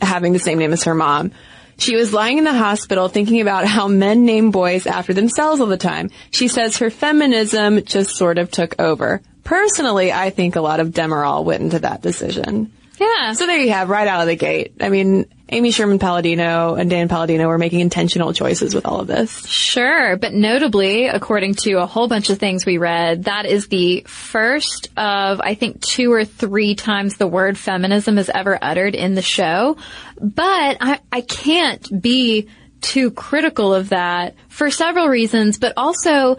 having 0.00 0.32
the 0.32 0.38
same 0.38 0.58
name 0.58 0.72
as 0.72 0.84
her 0.84 0.94
mom. 0.94 1.30
She 1.80 1.96
was 1.96 2.12
lying 2.12 2.36
in 2.36 2.44
the 2.44 2.52
hospital 2.52 3.08
thinking 3.08 3.40
about 3.40 3.66
how 3.66 3.88
men 3.88 4.26
name 4.26 4.50
boys 4.50 4.86
after 4.86 5.14
themselves 5.14 5.62
all 5.62 5.66
the 5.66 5.78
time. 5.78 6.10
She 6.30 6.46
says 6.46 6.76
her 6.76 6.90
feminism 6.90 7.82
just 7.84 8.16
sort 8.16 8.36
of 8.36 8.50
took 8.50 8.78
over. 8.78 9.22
Personally, 9.44 10.12
I 10.12 10.28
think 10.28 10.56
a 10.56 10.60
lot 10.60 10.80
of 10.80 10.88
Demerol 10.88 11.42
went 11.42 11.62
into 11.62 11.78
that 11.78 12.02
decision. 12.02 12.70
Yeah. 13.00 13.32
So 13.32 13.46
there 13.46 13.58
you 13.58 13.70
have, 13.72 13.88
right 13.88 14.06
out 14.06 14.20
of 14.20 14.26
the 14.26 14.36
gate. 14.36 14.74
I 14.78 14.90
mean, 14.90 15.24
Amy 15.48 15.70
Sherman 15.70 15.98
Palladino 15.98 16.74
and 16.74 16.90
Dan 16.90 17.08
Palladino 17.08 17.48
were 17.48 17.56
making 17.56 17.80
intentional 17.80 18.34
choices 18.34 18.74
with 18.74 18.84
all 18.84 19.00
of 19.00 19.06
this. 19.06 19.46
Sure, 19.46 20.18
but 20.18 20.34
notably, 20.34 21.06
according 21.06 21.54
to 21.54 21.76
a 21.76 21.86
whole 21.86 22.08
bunch 22.08 22.28
of 22.28 22.38
things 22.38 22.66
we 22.66 22.76
read, 22.76 23.24
that 23.24 23.46
is 23.46 23.68
the 23.68 24.02
first 24.06 24.90
of, 24.98 25.40
I 25.40 25.54
think, 25.54 25.80
two 25.80 26.12
or 26.12 26.26
three 26.26 26.74
times 26.74 27.16
the 27.16 27.26
word 27.26 27.56
feminism 27.56 28.18
is 28.18 28.28
ever 28.28 28.58
uttered 28.60 28.94
in 28.94 29.14
the 29.14 29.22
show. 29.22 29.78
But 30.20 30.76
I, 30.80 31.00
I 31.10 31.22
can't 31.22 32.02
be 32.02 32.48
too 32.82 33.10
critical 33.10 33.74
of 33.74 33.88
that 33.88 34.34
for 34.48 34.70
several 34.70 35.08
reasons, 35.08 35.58
but 35.58 35.72
also, 35.76 36.36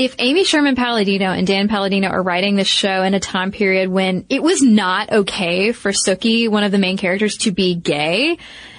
if 0.00 0.14
Amy 0.18 0.44
Sherman 0.44 0.76
Palladino 0.76 1.26
and 1.26 1.46
Dan 1.46 1.68
Palladino 1.68 2.08
are 2.08 2.22
writing 2.22 2.56
this 2.56 2.66
show 2.66 3.02
in 3.02 3.12
a 3.12 3.20
time 3.20 3.52
period 3.52 3.90
when 3.90 4.24
it 4.30 4.42
was 4.42 4.62
not 4.62 5.12
okay 5.12 5.72
for 5.72 5.92
Sookie, 5.92 6.48
one 6.48 6.64
of 6.64 6.72
the 6.72 6.78
main 6.78 6.96
characters, 6.96 7.36
to 7.38 7.52
be 7.52 7.74
gay, 7.74 8.38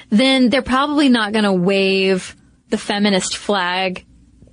then 0.10 0.50
they're 0.50 0.64
probably 0.64 1.10
not 1.10 1.32
going 1.32 1.44
to 1.44 1.54
wave 1.54 2.36
the 2.70 2.80
feminist 2.80 3.38
flag 3.38 4.04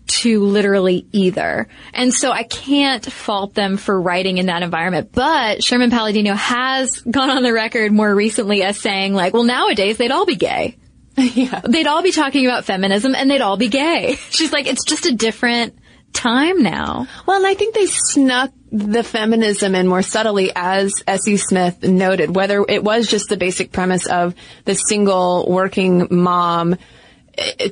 to 0.09 0.45
literally 0.45 1.07
either. 1.11 1.69
And 1.95 2.13
so 2.13 2.33
I 2.33 2.43
can't 2.43 3.05
fault 3.05 3.55
them 3.55 3.79
for 3.79 3.99
writing 3.99 4.37
in 4.37 4.47
that 4.47 4.63
environment. 4.63 5.11
But 5.11 5.65
Sherman 5.65 5.89
Palladino 5.91 6.35
has 6.35 7.01
gone 7.01 7.31
on 7.31 7.43
the 7.43 7.53
record 7.55 7.93
more 7.93 8.15
recently 8.15 8.63
as 8.63 8.79
saying 8.79 9.15
like, 9.15 9.33
well 9.33 9.45
nowadays 9.45 9.97
they'd 9.97 10.11
all 10.11 10.27
be 10.27 10.37
gay. 10.37 10.77
yeah. 11.17 11.63
They'd 11.67 11.87
all 11.87 12.03
be 12.03 12.13
talking 12.13 12.45
about 12.45 12.67
feminism 12.67 13.15
and 13.15 13.31
they'd 13.31 13.41
all 13.41 13.57
be 13.57 13.69
gay. 13.69 14.19
She's 14.31 14.53
like, 14.53 14.67
it's 14.67 14.85
just 14.85 15.07
a 15.07 15.13
different 15.15 15.78
time 16.19 16.63
now. 16.63 17.07
Well, 17.27 17.37
and 17.37 17.47
I 17.47 17.55
think 17.55 17.75
they 17.75 17.87
snuck 17.87 18.51
the 18.71 19.03
feminism 19.03 19.75
in 19.75 19.87
more 19.87 20.03
subtly, 20.03 20.51
as 20.55 20.93
S.E. 21.07 21.37
Smith 21.37 21.83
noted, 21.83 22.35
whether 22.35 22.65
it 22.69 22.85
was 22.85 23.07
just 23.07 23.29
the 23.29 23.37
basic 23.37 23.73
premise 23.73 24.07
of 24.07 24.35
the 24.65 24.75
single 24.75 25.47
working 25.49 26.09
mom 26.11 26.77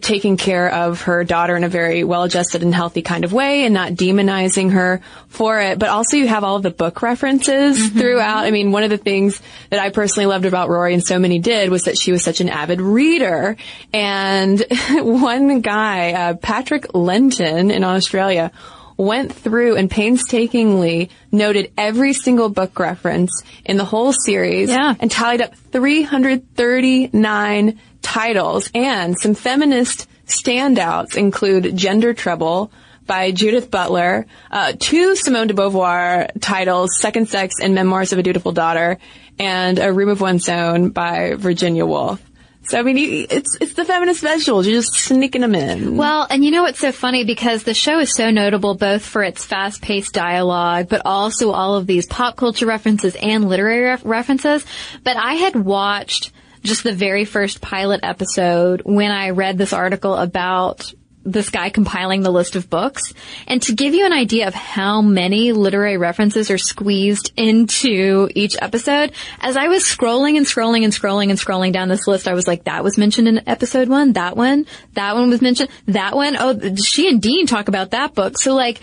taking 0.01 0.37
care 0.37 0.73
of 0.73 1.03
her 1.03 1.25
daughter 1.25 1.57
in 1.57 1.65
a 1.65 1.69
very 1.69 2.05
well-adjusted 2.05 2.63
and 2.63 2.75
healthy 2.75 3.03
kind 3.03 3.25
of 3.25 3.33
way 3.33 3.65
and 3.65 3.75
not 3.75 3.93
demonizing 3.93 4.73
her 4.73 5.01
for 5.29 5.61
it. 5.61 5.79
But 5.79 5.89
also 5.89 6.17
you 6.17 6.29
have 6.29 6.45
all 6.45 6.57
of 6.57 6.63
the 6.63 6.71
book 6.71 7.03
references 7.03 7.89
throughout. 7.91 8.45
I 8.45 8.51
mean, 8.51 8.73
one 8.73 8.85
of 8.85 8.91
the 8.91 8.99
things 8.99 9.41
that 9.71 9.81
I 9.81 9.91
personally 9.91 10.27
loved 10.27 10.45
about 10.45 10.69
Rory 10.69 10.95
and 10.95 11.05
so 11.05 11.19
many 11.19 11.39
did 11.39 11.71
was 11.71 11.85
that 11.85 11.99
she 11.99 12.13
was 12.13 12.23
such 12.23 12.41
an 12.41 12.49
avid 12.49 12.81
reader. 12.81 13.57
And 13.93 14.63
one 14.91 15.61
guy, 15.63 16.13
uh, 16.13 16.35
Patrick 16.35 16.95
Lenton 16.95 17.71
in 17.71 17.83
Australia, 17.83 18.53
went 18.99 19.31
through 19.31 19.77
and 19.77 19.91
painstakingly 19.91 21.11
noted 21.31 21.71
every 21.77 22.15
single 22.15 22.49
book 22.49 22.79
reference 22.79 23.43
in 23.65 23.77
the 23.77 23.85
whole 23.85 24.13
series 24.13 24.71
Yeah. 24.71 24.95
and 24.99 25.11
tallied 25.11 25.43
up 25.43 25.55
339 25.73 27.79
titles 28.07 28.71
and 28.73 29.19
some 29.19 29.35
feminist 29.35 30.09
standouts 30.27 31.17
include 31.17 31.77
Gender 31.77 32.15
Trouble 32.15 32.71
by 33.05 33.33
Judith 33.33 33.69
Butler, 33.69 34.27
uh, 34.49 34.75
two 34.79 35.17
Simone 35.17 35.49
de 35.49 35.55
Beauvoir 35.55 36.31
titles, 36.41 37.01
Second 37.01 37.29
Sex 37.29 37.57
and 37.61 37.75
Memoirs 37.75 38.13
of 38.13 38.21
a 38.21 38.23
Dutiful 38.23 38.53
Daughter, 38.53 38.99
and 39.41 39.81
A 39.81 39.93
Room 39.93 40.09
of 40.09 40.21
One's 40.21 40.49
Own 40.49 40.91
by 40.91 41.35
Virginia 41.35 41.85
Woolf. 41.85 42.23
So 42.63 42.79
I 42.79 42.83
mean, 42.83 43.27
it's 43.29 43.57
it's 43.61 43.75
the 43.75 43.85
feminist 43.85 44.23
vegetables. 44.23 44.67
You're 44.67 44.81
just 44.81 44.95
sneaking 44.95 45.41
them 45.41 45.55
in. 45.55 45.97
Well, 45.97 46.27
and 46.29 46.45
you 46.45 46.51
know 46.53 46.63
what's 46.63 46.81
so 46.81 46.91
funny 46.93 47.25
because 47.25 47.63
the 47.63 47.75
show 47.75 47.99
is 48.01 48.13
so 48.13 48.31
notable 48.31 48.75
both 48.75 49.05
for 49.05 49.23
its 49.23 49.45
fast-paced 49.45 50.13
dialogue, 50.13 50.89
but 50.89 51.03
also 51.05 51.51
all 51.51 51.75
of 51.77 51.87
these 51.87 52.07
pop 52.07 52.37
culture 52.37 52.67
references 52.67 53.17
and 53.17 53.49
literary 53.49 53.83
ref- 53.83 54.05
references. 54.05 54.65
But 55.05 55.17
I 55.17 55.35
had 55.35 55.55
watched 55.55 56.33
just 56.63 56.83
the 56.83 56.93
very 56.93 57.25
first 57.25 57.61
pilot 57.61 58.01
episode 58.03 58.83
when 58.85 59.11
I 59.11 59.31
read 59.31 59.59
this 59.59 59.73
article 59.73 60.15
about 60.15 60.93
this 61.27 61.51
guy 61.51 61.69
compiling 61.71 62.23
the 62.23 62.31
list 62.31 62.55
of 62.57 62.71
books. 62.71 63.13
And 63.47 63.61
to 63.63 63.75
give 63.75 63.95
you 63.95 64.07
an 64.07 64.13
idea 64.13 64.47
of 64.47 64.55
how 64.55 65.03
many 65.03 65.53
literary 65.53 65.97
references 65.97 66.51
are 66.51 66.59
squeezed 66.59 67.33
into 67.37 68.31
each 68.35 68.57
episode, 68.63 69.13
as 69.41 69.57
I 69.57 69.67
was 69.67 69.83
scrolling 69.83 70.37
and 70.37 70.47
scrolling 70.47 70.85
and 70.85 70.93
scrolling 70.93 71.31
and 71.31 71.39
scrolling 71.39 71.73
down 71.73 71.89
this 71.89 72.07
list, 72.07 72.29
I 72.29 72.35
was 72.35 72.47
like, 72.47 72.65
that 72.65 72.85
was 72.85 72.97
mentioned 72.97 73.27
in 73.27 73.49
episode 73.49 73.89
one, 73.89 74.13
that 74.13 74.37
one, 74.37 74.67
that 74.95 75.17
one 75.17 75.29
was 75.29 75.43
mentioned, 75.43 75.69
that 75.87 76.15
one, 76.15 76.37
oh, 76.39 76.77
she 76.77 77.09
and 77.09 77.21
Dean 77.21 77.47
talk 77.47 77.67
about 77.67 77.91
that 77.91 78.15
book. 78.15 78.39
So 78.39 78.55
like, 78.55 78.81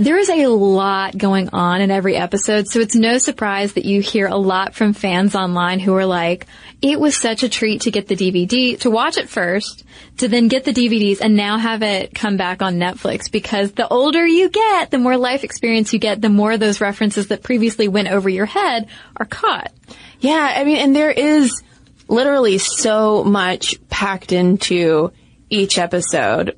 there 0.00 0.16
is 0.16 0.30
a 0.30 0.46
lot 0.46 1.16
going 1.16 1.50
on 1.50 1.82
in 1.82 1.90
every 1.90 2.16
episode, 2.16 2.66
so 2.66 2.80
it's 2.80 2.94
no 2.94 3.18
surprise 3.18 3.74
that 3.74 3.84
you 3.84 4.00
hear 4.00 4.26
a 4.26 4.36
lot 4.36 4.74
from 4.74 4.94
fans 4.94 5.34
online 5.34 5.78
who 5.78 5.94
are 5.94 6.06
like, 6.06 6.46
it 6.80 6.98
was 6.98 7.14
such 7.14 7.42
a 7.42 7.50
treat 7.50 7.82
to 7.82 7.90
get 7.90 8.08
the 8.08 8.16
DVD, 8.16 8.80
to 8.80 8.90
watch 8.90 9.18
it 9.18 9.28
first, 9.28 9.84
to 10.16 10.26
then 10.26 10.48
get 10.48 10.64
the 10.64 10.72
DVDs 10.72 11.20
and 11.20 11.36
now 11.36 11.58
have 11.58 11.82
it 11.82 12.14
come 12.14 12.38
back 12.38 12.62
on 12.62 12.76
Netflix 12.76 13.30
because 13.30 13.72
the 13.72 13.86
older 13.86 14.26
you 14.26 14.48
get, 14.48 14.90
the 14.90 14.98
more 14.98 15.18
life 15.18 15.44
experience 15.44 15.92
you 15.92 15.98
get, 15.98 16.22
the 16.22 16.30
more 16.30 16.56
those 16.56 16.80
references 16.80 17.26
that 17.26 17.42
previously 17.42 17.86
went 17.86 18.08
over 18.08 18.30
your 18.30 18.46
head 18.46 18.88
are 19.16 19.26
caught. 19.26 19.70
Yeah, 20.20 20.54
I 20.56 20.64
mean, 20.64 20.78
and 20.78 20.96
there 20.96 21.10
is 21.10 21.62
literally 22.08 22.56
so 22.56 23.22
much 23.22 23.76
packed 23.90 24.32
into 24.32 25.12
each 25.50 25.76
episode 25.76 26.56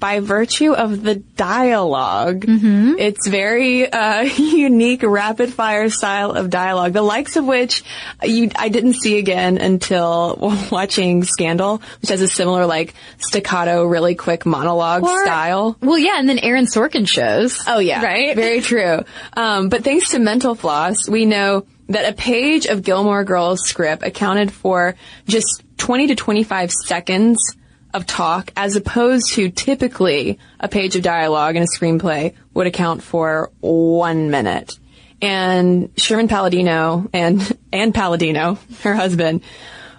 by 0.00 0.20
virtue 0.20 0.72
of 0.72 1.02
the 1.02 1.16
dialog 1.16 2.44
It's 2.48 3.28
very 3.28 3.90
uh, 3.90 4.22
unique, 4.38 5.02
rapid 5.02 5.52
fire 5.52 5.88
style 5.90 6.32
of 6.32 6.50
dialogue, 6.50 6.92
the 6.94 7.02
likes 7.02 7.36
of 7.36 7.44
which 7.44 7.84
you 8.22 8.50
I 8.56 8.68
didn't 8.70 8.94
see 8.94 9.18
again 9.18 9.58
until 9.58 10.36
watching 10.72 11.22
Scandal, 11.24 11.82
which 12.00 12.10
has 12.10 12.22
a 12.22 12.28
similar 12.28 12.66
like 12.66 12.94
staccato, 13.18 13.84
really 13.84 14.14
quick 14.14 14.46
monologue 14.46 15.04
Or- 15.04 15.22
style. 15.24 15.76
Well, 15.80 15.98
yeah, 15.98 16.18
and 16.18 16.28
then 16.28 16.38
Aaron 16.38 16.64
Sorkin 16.66 17.06
shows. 17.06 17.62
Oh 17.66 17.78
yeah, 17.78 18.02
Right? 18.02 18.34
Very 18.34 18.60
true. 18.60 19.04
Um, 19.36 19.68
but 19.68 19.84
thanks 19.84 20.10
to 20.10 20.18
Mental 20.18 20.54
Floss, 20.54 21.08
we 21.08 21.26
know 21.26 21.66
that 21.88 22.08
a 22.10 22.14
page 22.14 22.66
of 22.66 22.82
Gilmore 22.82 23.24
Girls 23.24 23.60
script 23.64 24.02
accounted 24.02 24.52
for 24.52 24.94
just 25.26 25.62
20 25.78 26.08
to 26.08 26.14
25 26.14 26.70
seconds 26.72 27.56
of 27.92 28.06
talk, 28.06 28.52
as 28.56 28.76
opposed 28.76 29.32
to 29.32 29.50
typically 29.50 30.38
a 30.58 30.68
page 30.68 30.96
of 30.96 31.02
dialogue 31.02 31.56
in 31.56 31.62
a 31.62 31.66
screenplay 31.66 32.34
would 32.54 32.66
account 32.66 33.02
for 33.02 33.50
one 33.60 34.30
minute. 34.30 34.78
And 35.22 35.90
Sherman 35.96 36.28
Palladino 36.28 37.08
and 37.12 37.58
and 37.72 37.94
Palladino, 37.94 38.58
her 38.82 38.94
husband, 38.94 39.42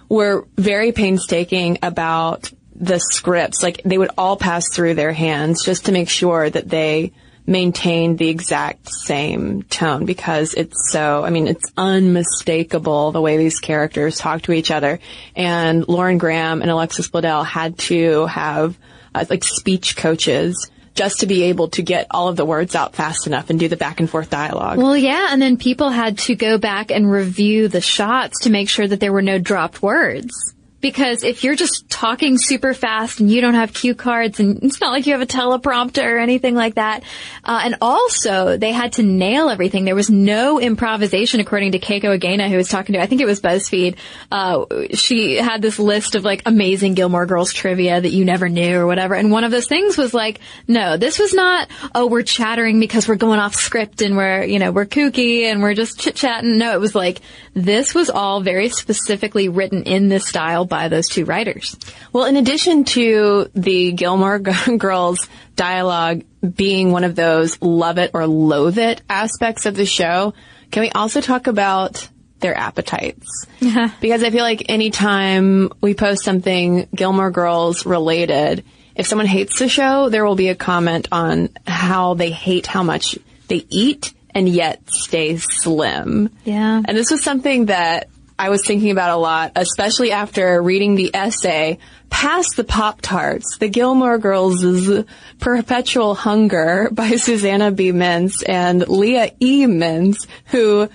were 0.08 0.46
very 0.56 0.92
painstaking 0.92 1.78
about 1.82 2.50
the 2.74 2.98
scripts. 2.98 3.62
Like 3.62 3.82
they 3.84 3.98
would 3.98 4.10
all 4.18 4.36
pass 4.36 4.68
through 4.72 4.94
their 4.94 5.12
hands 5.12 5.64
just 5.64 5.86
to 5.86 5.92
make 5.92 6.08
sure 6.08 6.48
that 6.50 6.68
they 6.68 7.12
maintained 7.46 8.18
the 8.18 8.28
exact 8.28 8.88
same 8.88 9.62
tone 9.64 10.04
because 10.04 10.54
it's 10.54 10.90
so, 10.90 11.24
I 11.24 11.30
mean, 11.30 11.48
it's 11.48 11.72
unmistakable 11.76 13.12
the 13.12 13.20
way 13.20 13.36
these 13.36 13.58
characters 13.58 14.18
talk 14.18 14.42
to 14.42 14.52
each 14.52 14.70
other. 14.70 15.00
And 15.34 15.86
Lauren 15.88 16.18
Graham 16.18 16.62
and 16.62 16.70
Alexis 16.70 17.08
Bledel 17.08 17.44
had 17.44 17.78
to 17.80 18.26
have 18.26 18.78
uh, 19.14 19.24
like 19.28 19.44
speech 19.44 19.96
coaches 19.96 20.70
just 20.94 21.20
to 21.20 21.26
be 21.26 21.44
able 21.44 21.68
to 21.68 21.82
get 21.82 22.06
all 22.10 22.28
of 22.28 22.36
the 22.36 22.44
words 22.44 22.74
out 22.74 22.94
fast 22.94 23.26
enough 23.26 23.50
and 23.50 23.58
do 23.58 23.68
the 23.68 23.76
back 23.76 23.98
and 23.98 24.08
forth 24.08 24.30
dialogue. 24.30 24.78
Well, 24.78 24.96
yeah, 24.96 25.28
and 25.30 25.40
then 25.40 25.56
people 25.56 25.90
had 25.90 26.18
to 26.18 26.34
go 26.34 26.58
back 26.58 26.90
and 26.90 27.10
review 27.10 27.68
the 27.68 27.80
shots 27.80 28.40
to 28.42 28.50
make 28.50 28.68
sure 28.68 28.86
that 28.86 29.00
there 29.00 29.12
were 29.12 29.22
no 29.22 29.38
dropped 29.38 29.82
words. 29.82 30.54
Because 30.82 31.22
if 31.22 31.44
you're 31.44 31.54
just 31.54 31.88
talking 31.88 32.36
super 32.36 32.74
fast 32.74 33.20
and 33.20 33.30
you 33.30 33.40
don't 33.40 33.54
have 33.54 33.72
cue 33.72 33.94
cards 33.94 34.40
and 34.40 34.62
it's 34.64 34.80
not 34.80 34.90
like 34.90 35.06
you 35.06 35.12
have 35.12 35.22
a 35.22 35.26
teleprompter 35.26 36.02
or 36.02 36.18
anything 36.18 36.56
like 36.56 36.74
that. 36.74 37.04
Uh, 37.44 37.60
and 37.64 37.76
also 37.80 38.56
they 38.56 38.72
had 38.72 38.94
to 38.94 39.04
nail 39.04 39.48
everything. 39.48 39.84
There 39.84 39.94
was 39.94 40.10
no 40.10 40.60
improvisation 40.60 41.38
according 41.38 41.72
to 41.72 41.78
Keiko 41.78 42.18
Agena 42.18 42.48
who 42.48 42.56
was 42.56 42.68
talking 42.68 42.94
to, 42.94 43.00
I 43.00 43.06
think 43.06 43.20
it 43.20 43.26
was 43.26 43.40
BuzzFeed. 43.40 43.96
Uh, 44.30 44.64
she 44.92 45.36
had 45.36 45.62
this 45.62 45.78
list 45.78 46.16
of 46.16 46.24
like 46.24 46.42
amazing 46.46 46.94
Gilmore 46.94 47.26
Girls 47.26 47.52
trivia 47.52 48.00
that 48.00 48.10
you 48.10 48.24
never 48.24 48.48
knew 48.48 48.76
or 48.76 48.86
whatever. 48.86 49.14
And 49.14 49.30
one 49.30 49.44
of 49.44 49.52
those 49.52 49.68
things 49.68 49.96
was 49.96 50.12
like, 50.12 50.40
no, 50.66 50.96
this 50.96 51.20
was 51.20 51.32
not, 51.32 51.68
oh, 51.94 52.08
we're 52.08 52.22
chattering 52.22 52.80
because 52.80 53.06
we're 53.06 53.14
going 53.14 53.38
off 53.38 53.54
script 53.54 54.02
and 54.02 54.16
we're, 54.16 54.42
you 54.42 54.58
know, 54.58 54.72
we're 54.72 54.86
kooky 54.86 55.44
and 55.44 55.62
we're 55.62 55.74
just 55.74 56.00
chit 56.00 56.16
chatting. 56.16 56.58
No, 56.58 56.72
it 56.72 56.80
was 56.80 56.96
like, 56.96 57.20
this 57.54 57.94
was 57.94 58.10
all 58.10 58.40
very 58.40 58.68
specifically 58.68 59.48
written 59.48 59.84
in 59.84 60.08
this 60.08 60.26
style 60.26 60.64
by 60.72 60.88
those 60.88 61.06
two 61.06 61.26
writers. 61.26 61.76
Well, 62.14 62.24
in 62.24 62.38
addition 62.38 62.84
to 62.84 63.50
the 63.54 63.92
Gilmore 63.92 64.38
Girls 64.78 65.28
dialogue 65.54 66.24
being 66.40 66.92
one 66.92 67.04
of 67.04 67.14
those 67.14 67.60
love 67.60 67.98
it 67.98 68.12
or 68.14 68.26
loathe 68.26 68.78
it 68.78 69.02
aspects 69.06 69.66
of 69.66 69.76
the 69.76 69.84
show, 69.84 70.32
can 70.70 70.80
we 70.80 70.90
also 70.90 71.20
talk 71.20 71.46
about 71.46 72.08
their 72.40 72.56
appetites? 72.56 73.46
Uh-huh. 73.60 73.90
Because 74.00 74.24
I 74.24 74.30
feel 74.30 74.44
like 74.44 74.70
anytime 74.70 75.70
we 75.82 75.92
post 75.92 76.24
something 76.24 76.88
Gilmore 76.94 77.30
Girls 77.30 77.84
related, 77.84 78.64
if 78.96 79.06
someone 79.06 79.26
hates 79.26 79.58
the 79.58 79.68
show, 79.68 80.08
there 80.08 80.24
will 80.24 80.36
be 80.36 80.48
a 80.48 80.54
comment 80.54 81.06
on 81.12 81.50
how 81.66 82.14
they 82.14 82.30
hate 82.30 82.66
how 82.66 82.82
much 82.82 83.18
they 83.48 83.66
eat 83.68 84.14
and 84.34 84.48
yet 84.48 84.80
stay 84.88 85.36
slim. 85.36 86.30
Yeah. 86.44 86.80
And 86.82 86.96
this 86.96 87.10
was 87.10 87.22
something 87.22 87.66
that 87.66 88.08
I 88.42 88.48
was 88.48 88.66
thinking 88.66 88.90
about 88.90 89.10
a 89.10 89.16
lot, 89.16 89.52
especially 89.54 90.10
after 90.10 90.60
reading 90.60 90.96
the 90.96 91.14
essay 91.14 91.78
Past 92.10 92.56
the 92.56 92.64
Pop 92.64 93.00
Tarts, 93.00 93.56
the 93.58 93.68
Gilmore 93.68 94.18
Girls' 94.18 95.04
Perpetual 95.38 96.16
Hunger 96.16 96.88
by 96.90 97.10
Susanna 97.16 97.70
B. 97.70 97.92
Mintz 97.92 98.42
and 98.44 98.88
Leah 98.88 99.30
E. 99.38 99.66
Mintz, 99.66 100.26
who 100.46 100.88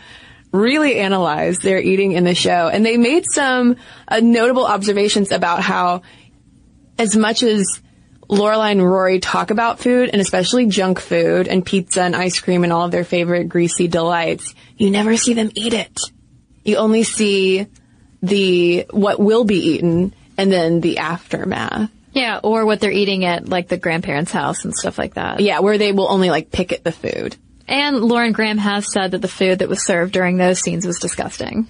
really 0.51 0.99
analyzed 0.99 1.61
their 1.61 1.79
eating 1.79 2.11
in 2.11 2.25
the 2.25 2.35
show. 2.35 2.67
And 2.67 2.85
they 2.85 2.97
made 2.97 3.23
some 3.31 3.77
uh, 4.09 4.19
notable 4.19 4.65
observations 4.65 5.31
about 5.31 5.61
how 5.61 6.01
as 6.99 7.15
much 7.15 7.43
as 7.43 7.79
Lorelai 8.29 8.71
and 8.71 8.83
Rory 8.83 9.21
talk 9.21 9.51
about 9.51 9.79
food 9.79 10.09
and 10.11 10.19
especially 10.19 10.65
junk 10.65 10.99
food 10.99 11.47
and 11.47 11.65
pizza 11.65 12.01
and 12.01 12.13
ice 12.13 12.41
cream 12.41 12.65
and 12.65 12.73
all 12.73 12.83
of 12.83 12.91
their 12.91 13.05
favorite 13.05 13.47
greasy 13.47 13.87
delights, 13.87 14.53
you 14.75 14.91
never 14.91 15.15
see 15.15 15.33
them 15.33 15.49
eat 15.55 15.71
it. 15.71 15.97
You 16.67 16.75
only 16.75 17.03
see 17.03 17.65
the, 18.21 18.85
what 18.91 19.19
will 19.19 19.45
be 19.45 19.55
eaten 19.55 20.13
and 20.37 20.51
then 20.51 20.81
the 20.81 20.99
aftermath. 20.99 21.89
Yeah, 22.11 22.39
or 22.43 22.65
what 22.65 22.81
they're 22.81 22.91
eating 22.91 23.25
at 23.25 23.47
like 23.47 23.69
the 23.69 23.77
grandparents' 23.77 24.31
house 24.31 24.65
and 24.65 24.73
stuff 24.75 24.97
like 24.97 25.13
that. 25.13 25.39
Yeah, 25.39 25.59
where 25.59 25.77
they 25.77 25.93
will 25.93 26.11
only 26.11 26.29
like 26.29 26.51
pick 26.51 26.73
at 26.73 26.83
the 26.83 26.91
food. 26.91 27.37
And 27.67 28.01
Lauren 28.01 28.33
Graham 28.33 28.57
has 28.57 28.91
said 28.91 29.11
that 29.11 29.21
the 29.21 29.27
food 29.27 29.59
that 29.59 29.69
was 29.69 29.85
served 29.85 30.13
during 30.13 30.37
those 30.37 30.59
scenes 30.59 30.85
was 30.85 30.99
disgusting. 30.99 31.67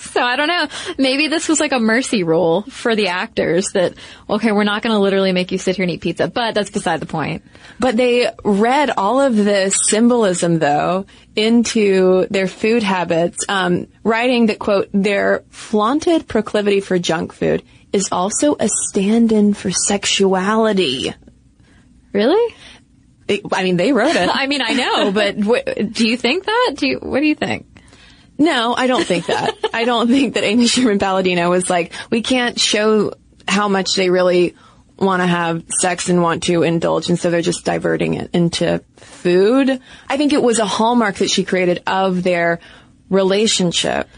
So 0.00 0.22
I 0.22 0.36
don't 0.36 0.48
know. 0.48 0.66
Maybe 0.96 1.28
this 1.28 1.46
was 1.46 1.60
like 1.60 1.72
a 1.72 1.78
mercy 1.78 2.22
rule 2.22 2.62
for 2.62 2.96
the 2.96 3.08
actors 3.08 3.66
that, 3.74 3.94
okay, 4.28 4.50
we're 4.50 4.64
not 4.64 4.82
going 4.82 4.94
to 4.94 4.98
literally 4.98 5.32
make 5.32 5.52
you 5.52 5.58
sit 5.58 5.76
here 5.76 5.82
and 5.82 5.92
eat 5.92 6.00
pizza, 6.00 6.26
but 6.26 6.54
that's 6.54 6.70
beside 6.70 7.00
the 7.00 7.06
point. 7.06 7.44
But 7.78 7.96
they 7.98 8.30
read 8.42 8.90
all 8.96 9.20
of 9.20 9.36
this 9.36 9.76
symbolism 9.88 10.58
though 10.58 11.04
into 11.36 12.26
their 12.30 12.48
food 12.48 12.82
habits, 12.82 13.44
um, 13.48 13.88
writing 14.02 14.46
that 14.46 14.58
quote, 14.58 14.88
their 14.92 15.44
flaunted 15.50 16.26
proclivity 16.26 16.80
for 16.80 16.98
junk 16.98 17.32
food 17.34 17.62
is 17.92 18.08
also 18.10 18.56
a 18.58 18.68
stand-in 18.68 19.52
for 19.52 19.70
sexuality. 19.70 21.14
Really? 22.12 22.54
It, 23.28 23.42
I 23.52 23.62
mean, 23.62 23.76
they 23.76 23.92
wrote 23.92 24.16
it. 24.16 24.28
I 24.32 24.46
mean, 24.46 24.60
I 24.62 24.72
know, 24.74 25.12
but 25.12 25.36
wh- 25.38 25.92
do 25.92 26.08
you 26.08 26.16
think 26.16 26.46
that? 26.46 26.74
Do 26.76 26.86
you, 26.86 26.98
what 26.98 27.20
do 27.20 27.26
you 27.26 27.34
think? 27.34 27.66
No, 28.40 28.74
I 28.74 28.86
don't 28.86 29.04
think 29.04 29.26
that. 29.26 29.54
I 29.74 29.84
don't 29.84 30.08
think 30.08 30.34
that 30.34 30.44
Amy 30.44 30.66
Sherman 30.66 30.98
Palladino 30.98 31.50
was 31.50 31.68
like, 31.68 31.92
we 32.10 32.22
can't 32.22 32.58
show 32.58 33.12
how 33.46 33.68
much 33.68 33.94
they 33.94 34.08
really 34.08 34.56
want 34.96 35.20
to 35.22 35.26
have 35.26 35.64
sex 35.78 36.08
and 36.08 36.22
want 36.22 36.44
to 36.44 36.62
indulge, 36.62 37.10
and 37.10 37.18
so 37.18 37.30
they're 37.30 37.42
just 37.42 37.66
diverting 37.66 38.14
it 38.14 38.30
into 38.32 38.82
food. 38.96 39.80
I 40.08 40.16
think 40.16 40.32
it 40.32 40.42
was 40.42 40.58
a 40.58 40.66
hallmark 40.66 41.16
that 41.16 41.30
she 41.30 41.44
created 41.44 41.82
of 41.86 42.22
their 42.22 42.60
relationship. 43.10 44.08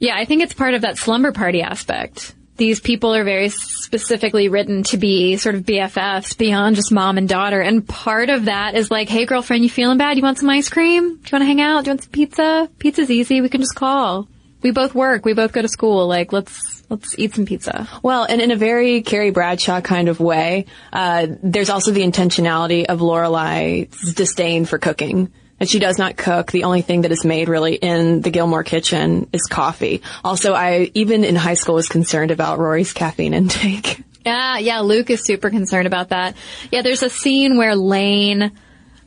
Yeah, 0.00 0.16
I 0.16 0.24
think 0.24 0.42
it's 0.42 0.54
part 0.54 0.74
of 0.74 0.82
that 0.82 0.98
slumber 0.98 1.30
party 1.30 1.62
aspect. 1.62 2.34
These 2.56 2.80
people 2.80 3.14
are 3.14 3.24
very 3.24 3.48
specifically 3.48 4.48
written 4.48 4.84
to 4.84 4.96
be 4.96 5.36
sort 5.36 5.56
of 5.56 5.62
BFFs 5.62 6.38
beyond 6.38 6.76
just 6.76 6.92
mom 6.92 7.18
and 7.18 7.28
daughter. 7.28 7.60
And 7.60 7.86
part 7.86 8.30
of 8.30 8.44
that 8.44 8.76
is 8.76 8.90
like, 8.90 9.08
hey 9.08 9.26
girlfriend, 9.26 9.64
you 9.64 9.70
feeling 9.70 9.98
bad? 9.98 10.16
You 10.16 10.22
want 10.22 10.38
some 10.38 10.50
ice 10.50 10.68
cream? 10.68 11.02
Do 11.02 11.08
you 11.08 11.30
want 11.32 11.42
to 11.42 11.46
hang 11.46 11.60
out? 11.60 11.84
Do 11.84 11.88
you 11.88 11.92
want 11.92 12.02
some 12.04 12.12
pizza? 12.12 12.70
Pizza's 12.78 13.10
easy. 13.10 13.40
We 13.40 13.48
can 13.48 13.60
just 13.60 13.74
call. 13.74 14.28
We 14.62 14.70
both 14.70 14.94
work. 14.94 15.24
We 15.24 15.34
both 15.34 15.52
go 15.52 15.62
to 15.62 15.68
school. 15.68 16.06
Like, 16.06 16.32
let's, 16.32 16.82
let's 16.88 17.18
eat 17.18 17.34
some 17.34 17.44
pizza. 17.44 17.88
Well, 18.02 18.24
and 18.24 18.40
in 18.40 18.50
a 18.50 18.56
very 18.56 19.02
Carrie 19.02 19.30
Bradshaw 19.30 19.80
kind 19.80 20.08
of 20.08 20.20
way, 20.20 20.66
uh, 20.92 21.26
there's 21.42 21.70
also 21.70 21.90
the 21.90 22.02
intentionality 22.02 22.86
of 22.86 23.00
Lorelai's 23.00 24.14
disdain 24.14 24.64
for 24.64 24.78
cooking. 24.78 25.32
And 25.60 25.68
she 25.68 25.78
does 25.78 25.98
not 25.98 26.16
cook. 26.16 26.50
The 26.50 26.64
only 26.64 26.82
thing 26.82 27.02
that 27.02 27.12
is 27.12 27.24
made 27.24 27.48
really 27.48 27.74
in 27.74 28.20
the 28.20 28.30
Gilmore 28.30 28.64
kitchen 28.64 29.28
is 29.32 29.42
coffee. 29.42 30.02
Also, 30.24 30.52
I, 30.52 30.90
even 30.94 31.24
in 31.24 31.36
high 31.36 31.54
school, 31.54 31.76
was 31.76 31.88
concerned 31.88 32.30
about 32.30 32.58
Rory's 32.58 32.92
caffeine 32.92 33.34
intake. 33.34 34.02
Yeah, 34.24 34.58
yeah, 34.58 34.80
Luke 34.80 35.10
is 35.10 35.24
super 35.24 35.50
concerned 35.50 35.86
about 35.86 36.08
that. 36.08 36.36
Yeah, 36.72 36.82
there's 36.82 37.02
a 37.02 37.10
scene 37.10 37.56
where 37.56 37.76
Lane, 37.76 38.52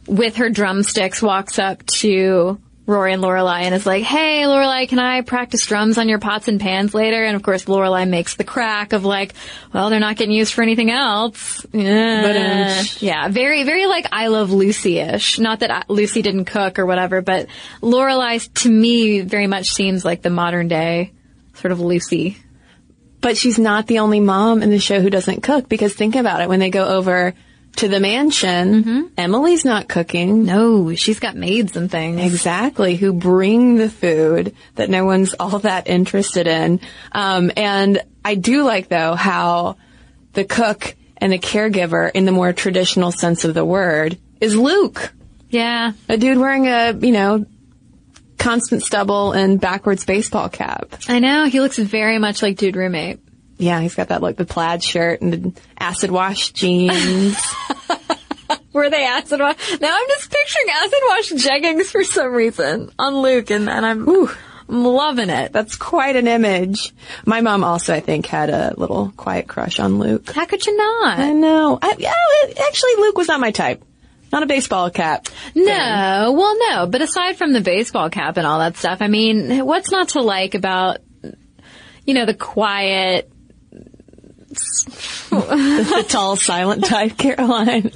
with 0.06 0.38
her 0.38 0.50
drumsticks, 0.50 1.22
walks 1.22 1.58
up 1.60 1.86
to 1.88 2.60
Rory 2.88 3.12
and 3.12 3.22
Lorelai 3.22 3.64
and 3.64 3.76
is 3.76 3.86
like, 3.86 4.04
"Hey, 4.04 4.44
Lorelai, 4.44 4.88
can 4.88 4.98
I 4.98 5.20
practice 5.20 5.66
drums 5.66 5.98
on 5.98 6.08
your 6.08 6.20
pots 6.20 6.48
and 6.48 6.60
pans 6.60 6.94
later?" 6.94 7.22
And 7.22 7.36
of 7.36 7.44
course, 7.44 7.66
Lorelai 7.66 8.08
makes 8.08 8.36
the 8.36 8.46
crack 8.46 8.94
of 8.94 9.04
like, 9.04 9.34
"Well, 9.74 9.90
they're 9.90 10.00
not 10.00 10.16
getting 10.16 10.34
used 10.34 10.54
for 10.54 10.62
anything 10.62 10.90
else." 10.90 11.66
Yeah, 11.74 12.84
yeah, 13.00 13.28
very, 13.28 13.64
very 13.66 13.88
like 13.88 14.08
I 14.14 14.28
Love 14.28 14.54
Lucy-ish. 14.54 15.38
Not 15.38 15.60
that 15.60 15.70
I, 15.70 15.84
Lucy 15.90 16.22
didn't 16.22 16.46
cook 16.46 16.80
or 16.80 16.86
whatever, 16.86 17.22
but 17.22 17.48
Lorelai 17.82 18.48
to 18.62 18.70
me 18.70 19.20
very 19.20 19.48
much 19.48 19.68
seems 19.68 20.06
like 20.06 20.22
the 20.22 20.30
modern 20.30 20.70
day 20.70 21.12
sort 21.56 21.74
of 21.74 21.82
Lucy. 21.82 22.38
But 23.20 23.36
she's 23.36 23.60
not 23.60 23.88
the 23.88 24.00
only 24.00 24.22
mom 24.22 24.64
in 24.64 24.70
the 24.70 24.80
show 24.80 25.02
who 25.02 25.10
doesn't 25.10 25.44
cook 25.44 25.68
because 25.68 25.94
think 25.94 26.16
about 26.16 26.40
it. 26.40 26.48
When 26.48 26.60
they 26.62 26.70
go 26.70 26.86
over 26.88 27.34
to 27.78 27.88
the 27.88 28.00
mansion, 28.00 29.12
Emily's 29.18 29.66
not 29.66 29.88
cooking. 29.88 30.44
No, 30.46 30.94
she's 30.96 31.20
got 31.20 31.36
maids 31.36 31.76
and 31.76 31.90
things. 31.90 32.22
Exactly, 32.22 32.96
who 32.96 33.14
bring 33.14 33.76
the 33.78 33.90
food 33.90 34.56
that 34.76 34.90
no 34.90 35.06
one's 35.06 35.34
all 35.40 35.60
that 35.60 35.88
interested 35.88 36.48
in. 36.48 36.80
Um, 37.12 37.52
and 37.56 38.02
I 38.24 38.36
do 38.36 38.64
like 38.64 38.90
though 38.90 39.16
how 39.16 39.78
the 40.34 40.44
cook 40.44 40.96
and 41.18 41.32
the 41.32 41.40
caregiver, 41.40 42.12
in 42.14 42.26
the 42.26 42.32
more 42.32 42.54
traditional 42.54 43.12
sense 43.12 43.44
of 43.44 43.54
the 43.56 43.66
word, 43.66 44.18
is 44.40 44.56
Luke, 44.56 45.12
Yeah, 45.50 45.94
a 46.08 46.18
dude 46.18 46.38
wearing 46.38 46.68
a 46.68 46.94
you 46.94 47.12
know 47.12 47.46
constant 48.38 48.84
stubble 48.84 49.32
and 49.32 49.60
backwards 49.60 50.06
baseball 50.06 50.48
cap. 50.50 50.94
I 51.08 51.20
know. 51.20 51.46
He 51.46 51.60
looks 51.60 51.78
very 51.78 52.20
much 52.20 52.42
like 52.44 52.58
Dude 52.58 52.76
Roommate. 52.76 53.20
Yeah, 53.58 53.82
he's 53.82 53.96
got 53.96 54.10
that 54.10 54.22
like 54.22 54.38
the 54.38 54.46
plaid 54.46 54.84
shirt 54.84 55.22
and 55.22 55.34
the 55.34 55.62
acid 55.80 56.12
wash 56.12 56.52
jeans. 56.52 57.38
Were 58.74 58.90
they 58.90 59.04
acid 59.06 59.40
wash? 59.40 59.58
Now 59.82 59.96
I'm 59.96 60.08
just 60.10 60.32
picturing 60.32 60.70
acid 60.70 61.00
wash 61.08 61.32
jeggings 61.32 61.86
for 61.88 62.04
some 62.04 62.32
reason 62.34 62.92
on 63.00 63.16
Luke, 63.22 63.50
and, 63.50 63.68
and 63.70 63.86
I'm, 63.86 64.08
I'm 64.70 64.84
loving 64.84 65.30
it. 65.30 65.52
That's 65.54 65.76
quite 65.76 66.16
an 66.16 66.28
image. 66.28 66.94
My 67.26 67.42
mom 67.42 67.64
also, 67.64 67.94
I 67.94 68.00
think, 68.00 68.28
had 68.28 68.50
a 68.50 68.76
little 68.78 69.12
quiet 69.18 69.48
crush 69.48 69.80
on 69.80 69.98
Luke. 69.98 70.30
How 70.32 70.46
could 70.46 70.66
you 70.66 70.78
not? 70.78 71.20
I 71.20 71.32
know. 71.34 71.80
I, 71.82 71.90
actually, 72.68 72.96
Luke 72.98 73.18
was 73.18 73.28
not 73.28 73.40
my 73.40 73.52
type. 73.52 73.84
Not 74.32 74.44
a 74.44 74.46
baseball 74.46 74.90
cap. 74.90 75.28
No, 75.56 76.34
well, 76.38 76.58
no. 76.70 76.86
But 76.86 77.02
aside 77.02 77.38
from 77.38 77.54
the 77.54 77.62
baseball 77.62 78.10
cap 78.10 78.38
and 78.38 78.46
all 78.46 78.60
that 78.60 78.76
stuff, 78.76 79.02
I 79.02 79.08
mean, 79.08 79.66
what's 79.66 79.90
not 79.90 80.10
to 80.10 80.22
like 80.22 80.54
about, 80.54 80.98
you 82.06 82.14
know, 82.14 82.26
the 82.26 82.34
quiet? 82.34 83.32
The 85.30 86.06
tall, 86.08 86.36
silent 86.36 86.86
type, 86.86 87.18
Caroline. 87.18 87.92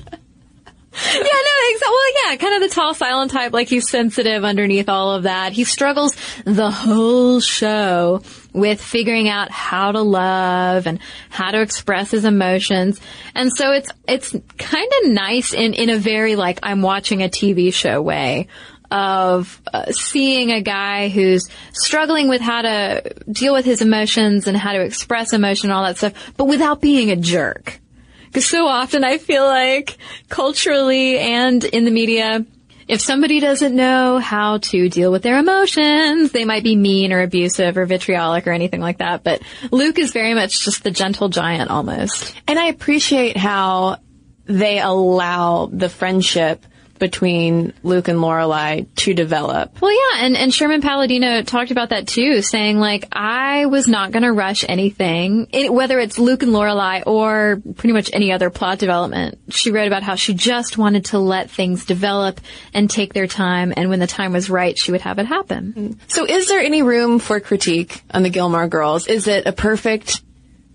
yeah, 0.93 1.23
no, 1.23 1.55
exactly. 1.69 1.87
Well, 1.87 2.25
yeah, 2.25 2.35
kind 2.35 2.61
of 2.63 2.69
the 2.69 2.75
tall, 2.75 2.93
silent 2.93 3.31
type. 3.31 3.53
Like 3.53 3.69
he's 3.69 3.89
sensitive 3.89 4.43
underneath 4.43 4.89
all 4.89 5.15
of 5.15 5.23
that. 5.23 5.53
He 5.53 5.63
struggles 5.63 6.15
the 6.43 6.69
whole 6.69 7.39
show 7.39 8.21
with 8.53 8.81
figuring 8.81 9.29
out 9.29 9.51
how 9.51 9.93
to 9.93 10.01
love 10.01 10.87
and 10.87 10.99
how 11.29 11.51
to 11.51 11.61
express 11.61 12.11
his 12.11 12.25
emotions. 12.25 12.99
And 13.33 13.51
so 13.53 13.71
it's, 13.71 13.89
it's 14.07 14.35
kind 14.57 14.91
of 15.03 15.11
nice 15.11 15.53
in, 15.53 15.73
in 15.73 15.89
a 15.89 15.97
very 15.97 16.35
like, 16.35 16.59
I'm 16.61 16.81
watching 16.81 17.23
a 17.23 17.29
TV 17.29 17.73
show 17.73 18.01
way 18.01 18.47
of 18.91 19.61
uh, 19.73 19.91
seeing 19.91 20.51
a 20.51 20.61
guy 20.61 21.09
who's 21.09 21.47
struggling 21.73 22.27
with 22.27 22.41
how 22.41 22.61
to 22.61 23.13
deal 23.31 23.53
with 23.53 23.65
his 23.65 23.81
emotions 23.81 24.47
and 24.47 24.57
how 24.57 24.73
to 24.73 24.81
express 24.81 25.33
emotion 25.33 25.69
and 25.69 25.73
all 25.73 25.83
that 25.83 25.97
stuff, 25.97 26.13
but 26.37 26.45
without 26.45 26.81
being 26.81 27.09
a 27.09 27.15
jerk. 27.15 27.79
Because 28.25 28.45
so 28.45 28.67
often 28.67 29.03
I 29.03 29.17
feel 29.17 29.45
like 29.45 29.97
culturally 30.29 31.17
and 31.19 31.63
in 31.63 31.85
the 31.85 31.91
media, 31.91 32.45
if 32.87 32.99
somebody 32.99 33.39
doesn't 33.39 33.75
know 33.75 34.19
how 34.19 34.57
to 34.57 34.89
deal 34.89 35.11
with 35.11 35.23
their 35.23 35.37
emotions, 35.37 36.31
they 36.31 36.45
might 36.45 36.63
be 36.63 36.75
mean 36.75 37.13
or 37.13 37.21
abusive 37.21 37.77
or 37.77 37.85
vitriolic 37.85 38.47
or 38.47 38.51
anything 38.51 38.81
like 38.81 38.97
that. 38.97 39.23
But 39.23 39.41
Luke 39.71 39.99
is 39.99 40.11
very 40.11 40.33
much 40.33 40.63
just 40.63 40.83
the 40.83 40.91
gentle 40.91 41.29
giant 41.29 41.71
almost. 41.71 42.35
And 42.47 42.59
I 42.59 42.65
appreciate 42.67 43.37
how 43.37 43.97
they 44.45 44.79
allow 44.79 45.67
the 45.67 45.89
friendship 45.89 46.65
between 47.01 47.73
Luke 47.81 48.07
and 48.07 48.19
Lorelai 48.19 48.87
to 48.97 49.13
develop. 49.13 49.81
Well, 49.81 49.91
yeah, 49.91 50.25
and, 50.25 50.37
and 50.37 50.53
Sherman 50.53 50.81
Palladino 50.81 51.41
talked 51.41 51.71
about 51.71 51.89
that 51.89 52.07
too, 52.07 52.41
saying 52.43 52.77
like, 52.77 53.07
I 53.11 53.65
was 53.65 53.87
not 53.87 54.11
going 54.11 54.23
to 54.23 54.31
rush 54.31 54.63
anything, 54.69 55.47
it, 55.51 55.73
whether 55.73 55.99
it's 55.99 56.19
Luke 56.19 56.43
and 56.43 56.51
Lorelai 56.53 57.03
or 57.05 57.59
pretty 57.75 57.91
much 57.91 58.11
any 58.13 58.31
other 58.31 58.51
plot 58.51 58.77
development. 58.77 59.39
She 59.49 59.71
wrote 59.71 59.87
about 59.87 60.03
how 60.03 60.13
she 60.13 60.35
just 60.35 60.77
wanted 60.77 61.05
to 61.05 61.19
let 61.19 61.49
things 61.49 61.85
develop 61.85 62.39
and 62.73 62.89
take 62.89 63.13
their 63.13 63.27
time, 63.27 63.73
and 63.75 63.89
when 63.89 63.99
the 63.99 64.07
time 64.07 64.31
was 64.31 64.49
right, 64.49 64.77
she 64.77 64.91
would 64.91 65.01
have 65.01 65.17
it 65.17 65.25
happen. 65.25 65.99
So 66.07 66.25
is 66.25 66.47
there 66.47 66.61
any 66.61 66.83
room 66.83 67.17
for 67.17 67.39
critique 67.39 68.03
on 68.11 68.21
the 68.21 68.29
Gilmore 68.29 68.67
Girls? 68.67 69.07
Is 69.07 69.27
it 69.27 69.47
a 69.47 69.51
perfect 69.51 70.21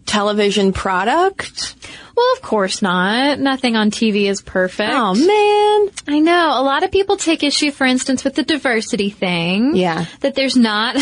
television 0.07 0.73
product? 0.73 1.77
Well, 2.17 2.33
of 2.33 2.41
course 2.41 2.81
not. 2.81 3.39
Nothing 3.39 3.77
on 3.77 3.91
TV 3.91 4.25
is 4.31 4.41
perfect. 4.41 4.91
Oh 4.91 5.15
man. 5.15 5.91
I 6.09 6.19
know. 6.21 6.61
A 6.61 6.63
lot 6.63 6.83
of 6.83 6.91
people 6.91 7.19
take 7.19 7.43
issue, 7.43 7.71
for 7.71 7.87
instance, 7.87 8.25
with 8.25 8.35
the 8.35 8.43
diversity 8.43 9.11
thing. 9.11 9.77
Yeah. 9.77 10.07
That 10.21 10.35
there's 10.35 10.57
not 10.57 10.97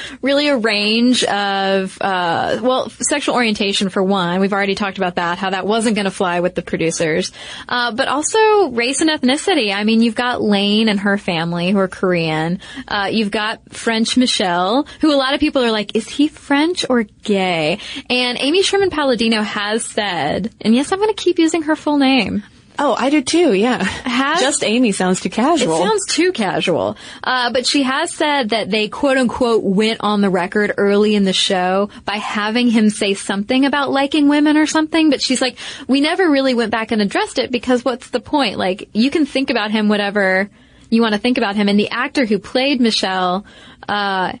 really 0.22 0.48
a 0.48 0.56
range 0.56 1.24
of, 1.24 1.98
uh, 2.00 2.58
well, 2.62 2.88
sexual 2.88 3.34
orientation 3.34 3.90
for 3.90 4.02
one. 4.02 4.40
We've 4.40 4.52
already 4.52 4.76
talked 4.76 4.96
about 4.96 5.16
that, 5.16 5.36
how 5.36 5.50
that 5.50 5.66
wasn't 5.66 5.96
going 5.96 6.06
to 6.06 6.10
fly 6.10 6.40
with 6.40 6.54
the 6.54 6.62
producers. 6.62 7.32
Uh, 7.68 7.92
but 7.92 8.08
also 8.08 8.70
race 8.70 9.02
and 9.02 9.10
ethnicity. 9.10 9.74
I 9.74 9.84
mean, 9.84 10.00
you've 10.00 10.14
got 10.14 10.40
Lane 10.40 10.88
and 10.88 11.00
her 11.00 11.18
family 11.18 11.70
who 11.70 11.78
are 11.78 11.88
Korean. 11.88 12.60
Uh, 12.88 13.08
you've 13.12 13.30
got 13.30 13.74
French 13.74 14.16
Michelle, 14.16 14.86
who 15.02 15.12
a 15.12 15.18
lot 15.18 15.34
of 15.34 15.40
people 15.40 15.62
are 15.62 15.72
like, 15.72 15.96
is 15.96 16.08
he 16.08 16.28
French 16.28 16.86
or 16.88 17.02
gay? 17.02 17.78
And 18.08 18.38
Amy 18.40 18.62
Sherman 18.62 18.88
Palladino 18.88 19.42
has 19.42 19.84
said, 19.84 20.29
and 20.60 20.74
yes, 20.74 20.92
I'm 20.92 20.98
going 20.98 21.14
to 21.14 21.22
keep 21.22 21.38
using 21.38 21.62
her 21.62 21.76
full 21.76 21.98
name. 21.98 22.42
Oh, 22.82 22.94
I 22.96 23.10
do 23.10 23.20
too, 23.20 23.52
yeah. 23.52 23.82
Has- 23.84 24.40
Just 24.40 24.64
Amy 24.64 24.92
sounds 24.92 25.20
too 25.20 25.28
casual. 25.28 25.74
It 25.76 25.82
sounds 25.82 26.06
too 26.06 26.32
casual. 26.32 26.96
Uh, 27.22 27.52
but 27.52 27.66
she 27.66 27.82
has 27.82 28.10
said 28.14 28.50
that 28.50 28.70
they 28.70 28.88
quote 28.88 29.18
unquote 29.18 29.62
went 29.62 30.00
on 30.00 30.22
the 30.22 30.30
record 30.30 30.72
early 30.78 31.14
in 31.14 31.24
the 31.24 31.34
show 31.34 31.90
by 32.06 32.16
having 32.16 32.68
him 32.70 32.88
say 32.88 33.12
something 33.12 33.66
about 33.66 33.90
liking 33.90 34.28
women 34.28 34.56
or 34.56 34.64
something. 34.66 35.10
But 35.10 35.20
she's 35.20 35.42
like, 35.42 35.58
we 35.88 36.00
never 36.00 36.30
really 36.30 36.54
went 36.54 36.70
back 36.70 36.90
and 36.90 37.02
addressed 37.02 37.38
it 37.38 37.50
because 37.50 37.84
what's 37.84 38.08
the 38.10 38.20
point? 38.20 38.56
Like, 38.56 38.88
you 38.94 39.10
can 39.10 39.26
think 39.26 39.50
about 39.50 39.70
him 39.70 39.88
whatever 39.90 40.48
you 40.88 41.02
want 41.02 41.12
to 41.12 41.20
think 41.20 41.36
about 41.36 41.56
him. 41.56 41.68
And 41.68 41.78
the 41.78 41.90
actor 41.90 42.24
who 42.24 42.38
played 42.38 42.80
Michelle, 42.80 43.44
uh, 43.88 44.32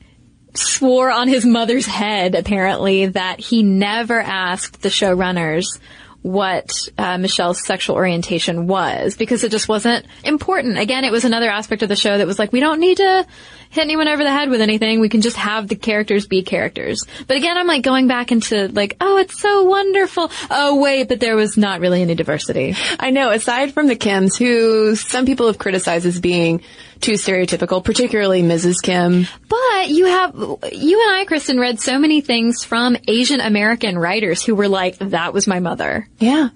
swore 0.54 1.10
on 1.10 1.28
his 1.28 1.44
mother's 1.44 1.86
head, 1.86 2.34
apparently, 2.34 3.06
that 3.06 3.40
he 3.40 3.62
never 3.62 4.20
asked 4.20 4.82
the 4.82 4.88
showrunners 4.88 5.78
what 6.22 6.70
uh, 6.98 7.16
Michelle's 7.16 7.64
sexual 7.64 7.96
orientation 7.96 8.66
was 8.66 9.16
because 9.16 9.42
it 9.42 9.50
just 9.50 9.68
wasn't 9.68 10.04
important. 10.22 10.78
Again, 10.78 11.04
it 11.04 11.12
was 11.12 11.24
another 11.24 11.48
aspect 11.48 11.82
of 11.82 11.88
the 11.88 11.96
show 11.96 12.18
that 12.18 12.26
was 12.26 12.38
like, 12.38 12.52
we 12.52 12.60
don't 12.60 12.78
need 12.78 12.98
to 12.98 13.26
hit 13.70 13.80
anyone 13.80 14.06
over 14.06 14.22
the 14.22 14.30
head 14.30 14.50
with 14.50 14.60
anything. 14.60 15.00
We 15.00 15.08
can 15.08 15.22
just 15.22 15.38
have 15.38 15.66
the 15.66 15.76
characters 15.76 16.26
be 16.26 16.42
characters. 16.42 17.06
But 17.26 17.38
again, 17.38 17.56
I'm 17.56 17.66
like 17.66 17.82
going 17.82 18.06
back 18.06 18.32
into 18.32 18.68
like, 18.68 18.96
oh, 19.00 19.16
it's 19.16 19.40
so 19.40 19.64
wonderful. 19.64 20.30
Oh, 20.50 20.80
wait, 20.80 21.08
but 21.08 21.20
there 21.20 21.36
was 21.36 21.56
not 21.56 21.80
really 21.80 22.02
any 22.02 22.14
diversity. 22.14 22.76
I 22.98 23.10
know, 23.10 23.30
aside 23.30 23.72
from 23.72 23.86
the 23.86 23.96
Kims, 23.96 24.36
who 24.38 24.96
some 24.96 25.24
people 25.24 25.46
have 25.46 25.58
criticized 25.58 26.04
as 26.04 26.20
being 26.20 26.62
too 27.00 27.12
stereotypical, 27.12 27.82
particularly 27.82 28.42
Mrs. 28.42 28.76
Kim. 28.82 29.26
But 29.48 29.88
you 29.88 30.06
have, 30.06 30.34
you 30.34 31.02
and 31.02 31.16
I, 31.16 31.24
Cristen, 31.26 31.58
read 31.58 31.80
so 31.80 31.98
many 31.98 32.20
things 32.20 32.64
from 32.64 32.96
Asian 33.08 33.40
American 33.40 33.98
writers 33.98 34.42
who 34.42 34.54
were 34.54 34.68
like, 34.68 34.98
that 34.98 35.32
was 35.32 35.46
my 35.46 35.60
mother. 35.60 36.06
Yeah. 36.18 36.50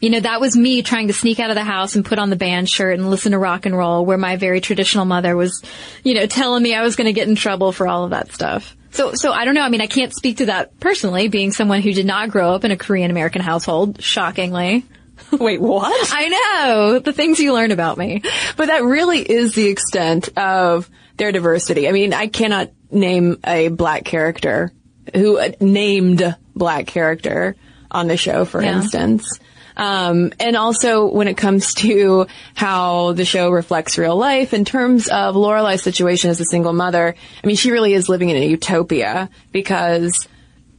You 0.00 0.08
know, 0.08 0.20
that 0.20 0.40
was 0.40 0.56
me 0.56 0.82
trying 0.82 1.08
to 1.08 1.12
sneak 1.12 1.40
out 1.40 1.50
of 1.50 1.56
the 1.56 1.64
house 1.64 1.94
and 1.94 2.04
put 2.04 2.18
on 2.18 2.30
the 2.30 2.36
band 2.36 2.70
shirt 2.70 2.98
and 2.98 3.10
listen 3.10 3.32
to 3.32 3.38
rock 3.38 3.66
and 3.66 3.76
roll 3.76 4.06
where 4.06 4.16
my 4.16 4.36
very 4.36 4.62
traditional 4.62 5.04
mother 5.04 5.36
was, 5.36 5.62
you 6.02 6.14
know, 6.14 6.26
telling 6.26 6.62
me 6.62 6.74
I 6.74 6.82
was 6.82 6.96
going 6.96 7.06
to 7.06 7.12
get 7.12 7.28
in 7.28 7.34
trouble 7.34 7.70
for 7.70 7.86
all 7.86 8.04
of 8.04 8.10
that 8.10 8.32
stuff. 8.32 8.74
So, 8.92 9.12
so 9.14 9.30
I 9.30 9.44
don't 9.44 9.54
know. 9.54 9.62
I 9.62 9.68
mean, 9.68 9.82
I 9.82 9.86
can't 9.86 10.14
speak 10.14 10.38
to 10.38 10.46
that 10.46 10.80
personally, 10.80 11.28
being 11.28 11.52
someone 11.52 11.82
who 11.82 11.92
did 11.92 12.06
not 12.06 12.30
grow 12.30 12.54
up 12.54 12.64
in 12.64 12.70
a 12.70 12.76
Korean 12.76 13.10
American 13.10 13.42
household, 13.42 14.02
shockingly. 14.02 14.84
Wait, 15.32 15.60
what? 15.60 16.10
I 16.12 16.28
know 16.28 16.98
the 16.98 17.12
things 17.12 17.38
you 17.38 17.52
learn 17.52 17.70
about 17.70 17.98
me. 17.98 18.22
But 18.56 18.66
that 18.66 18.82
really 18.84 19.20
is 19.20 19.54
the 19.54 19.66
extent 19.68 20.28
of 20.36 20.88
their 21.16 21.32
diversity. 21.32 21.88
I 21.88 21.92
mean, 21.92 22.12
I 22.14 22.26
cannot 22.28 22.70
name 22.90 23.38
a 23.46 23.68
black 23.68 24.04
character 24.04 24.72
who 25.14 25.38
uh, 25.38 25.52
named 25.60 26.36
black 26.54 26.86
character 26.86 27.56
on 27.90 28.06
the 28.08 28.16
show, 28.16 28.44
for 28.44 28.62
Yeah. 28.62 28.76
instance. 28.80 29.28
Um, 29.76 30.32
and 30.38 30.56
also 30.56 31.06
when 31.06 31.26
it 31.28 31.36
comes 31.36 31.74
to 31.84 32.26
how 32.54 33.12
the 33.12 33.24
show 33.24 33.50
reflects 33.50 33.96
real 33.98 34.16
life 34.16 34.52
in 34.52 34.64
terms 34.64 35.08
of 35.08 35.34
Lorelai's 35.36 35.82
situation 35.82 36.30
as 36.30 36.40
a 36.40 36.44
single 36.44 36.72
mother, 36.72 37.14
I 37.42 37.46
mean, 37.46 37.56
she 37.56 37.70
really 37.70 37.94
is 37.94 38.08
living 38.08 38.28
in 38.30 38.36
a 38.36 38.46
utopia 38.46 39.30
because 39.52 40.28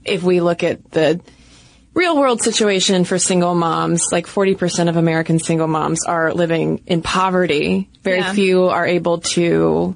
if 0.06 0.24
we 0.24 0.40
look 0.42 0.64
at 0.64 0.92
the 0.92 1.20
real 1.94 2.18
world 2.18 2.42
situation 2.42 3.04
for 3.04 3.18
single 3.18 3.56
moms, 3.56 4.06
like 4.12 4.28
40% 4.28 4.90
of 4.90 4.98
American 4.98 5.40
single 5.40 5.68
moms 5.68 6.06
are 6.06 6.34
living 6.34 6.82
in 6.88 7.02
poverty. 7.02 7.90
Very 8.04 8.20
Yeah. 8.20 8.34
few 8.34 8.66
are 8.66 8.86
able 8.86 9.20
to 9.20 9.96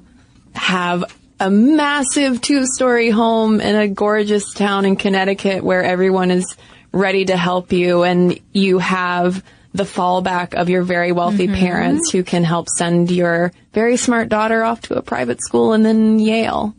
have 0.52 1.04
a 1.40 1.50
massive 1.50 2.40
two 2.40 2.66
story 2.66 3.10
home 3.10 3.60
in 3.60 3.76
a 3.76 3.88
gorgeous 3.88 4.52
town 4.52 4.84
in 4.86 4.96
Connecticut 4.96 5.62
where 5.62 5.82
everyone 5.82 6.30
is 6.30 6.56
ready 6.92 7.26
to 7.26 7.36
help 7.36 7.72
you 7.72 8.04
and 8.04 8.38
you 8.52 8.78
have 8.78 9.42
the 9.74 9.84
fallback 9.84 10.54
of 10.54 10.70
your 10.70 10.82
very 10.82 11.12
wealthy 11.12 11.46
mm-hmm. 11.46 11.56
parents 11.56 12.10
who 12.10 12.22
can 12.22 12.42
help 12.42 12.68
send 12.70 13.10
your 13.10 13.52
very 13.74 13.98
smart 13.98 14.30
daughter 14.30 14.64
off 14.64 14.80
to 14.80 14.96
a 14.96 15.02
private 15.02 15.42
school 15.42 15.74
and 15.74 15.84
then 15.84 16.18
Yale. 16.18 16.74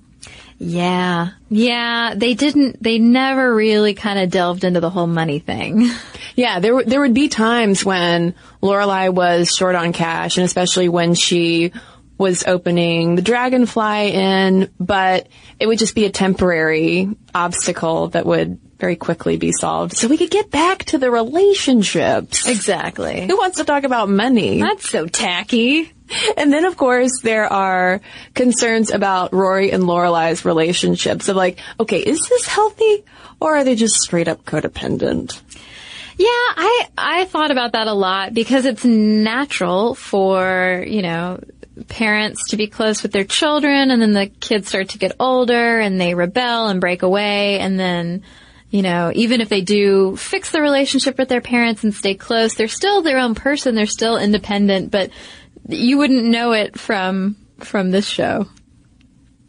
Yeah. 0.60 1.30
Yeah. 1.50 2.14
They 2.16 2.34
didn't, 2.34 2.82
they 2.82 2.98
never 3.00 3.54
really 3.54 3.94
kind 3.94 4.20
of 4.20 4.30
delved 4.32 4.64
into 4.64 4.80
the 4.80 4.90
whole 4.90 5.08
money 5.08 5.40
thing. 5.40 5.90
Yeah, 6.36 6.60
there 6.60 6.76
would- 6.76 6.86
there 6.86 7.00
would 7.02 7.16
be 7.16 7.30
times 7.30 7.84
when 7.84 8.36
Lorelai 8.62 9.12
was 9.12 9.50
short 9.50 9.74
on 9.74 9.92
cash, 9.92 10.38
and 10.38 10.46
especially 10.46 10.88
when 10.88 11.16
she 11.16 11.72
was 12.20 12.44
opening 12.46 13.16
the 13.16 13.24
Dragonfly 13.24 14.12
Inn, 14.12 14.70
but 14.80 15.30
it 15.60 15.66
would 15.66 15.80
just 15.80 15.96
be 15.96 16.06
a 16.06 16.12
temporary 16.12 17.10
obstacle 17.34 18.10
that 18.10 18.28
would 18.28 18.60
very 18.78 18.96
quickly 18.96 19.38
be 19.38 19.52
solved. 19.52 19.98
So 19.98 20.08
we 20.08 20.16
could 20.16 20.30
get 20.30 20.52
back 20.52 20.86
to 20.86 21.00
the 21.00 21.10
relationships. 21.10 22.48
Exactly. 22.48 23.26
Who 23.26 23.36
wants 23.38 23.58
to 23.58 23.64
talk 23.64 23.84
about 23.84 24.08
money? 24.10 24.62
That's 24.62 24.88
so 24.88 25.08
tacky. 25.08 25.92
And 26.38 26.54
then, 26.54 26.66
of 26.66 26.78
course, 26.78 27.22
there 27.22 27.52
are 27.52 28.02
concerns 28.34 28.92
about 28.92 29.34
Rory 29.34 29.72
and 29.72 29.84
Lorelai's 29.84 30.46
relationships 30.46 31.28
of 31.28 31.36
like, 31.36 31.60
okay, 31.80 32.00
is 32.00 32.22
this 32.30 32.46
healthy 32.48 33.04
or 33.40 33.58
are 33.58 33.64
they 33.64 33.76
just 33.76 33.96
straight 33.96 34.28
up 34.28 34.46
codependent? 34.46 35.42
Yeah, 36.18 36.28
I 36.28 36.88
I 36.98 37.26
thought 37.26 37.52
about 37.52 37.74
that 37.74 37.88
a 37.88 37.94
lot 37.94 38.34
because 38.34 38.66
it's 38.66 38.84
natural 38.84 39.94
for, 39.94 40.84
you 40.88 41.02
know, 41.04 41.40
parents 41.90 42.50
to 42.50 42.58
be 42.58 42.68
close 42.68 43.04
with 43.04 43.12
their 43.12 43.24
children 43.24 43.92
and 43.92 44.02
then 44.02 44.14
the 44.14 44.28
kids 44.28 44.70
start 44.70 44.90
to 44.90 44.98
get 44.98 45.16
older 45.20 45.80
and 45.80 46.02
they 46.02 46.16
rebel 46.16 46.68
and 46.68 46.82
break 46.82 47.04
away. 47.04 47.60
And 47.60 47.80
then 47.80 48.24
you 48.70 48.82
know, 48.82 49.12
even 49.16 49.40
if 49.40 49.48
they 49.48 49.62
do 49.62 50.18
fix 50.18 50.52
the 50.52 50.62
relationship 50.62 51.18
with 51.18 51.30
their 51.30 51.40
parents 51.40 51.86
and 51.86 51.94
stay 51.94 52.16
close, 52.16 52.56
they're 52.56 52.68
still 52.68 53.02
their 53.02 53.20
own 53.20 53.34
person, 53.34 53.76
they're 53.76 53.86
still 53.86 54.18
independent, 54.18 54.92
but 54.92 55.10
you 55.68 55.98
wouldn't 55.98 56.26
know 56.26 56.54
it 56.54 56.78
from 56.80 57.36
from 57.60 57.92
this 57.92 58.08
show. 58.08 58.48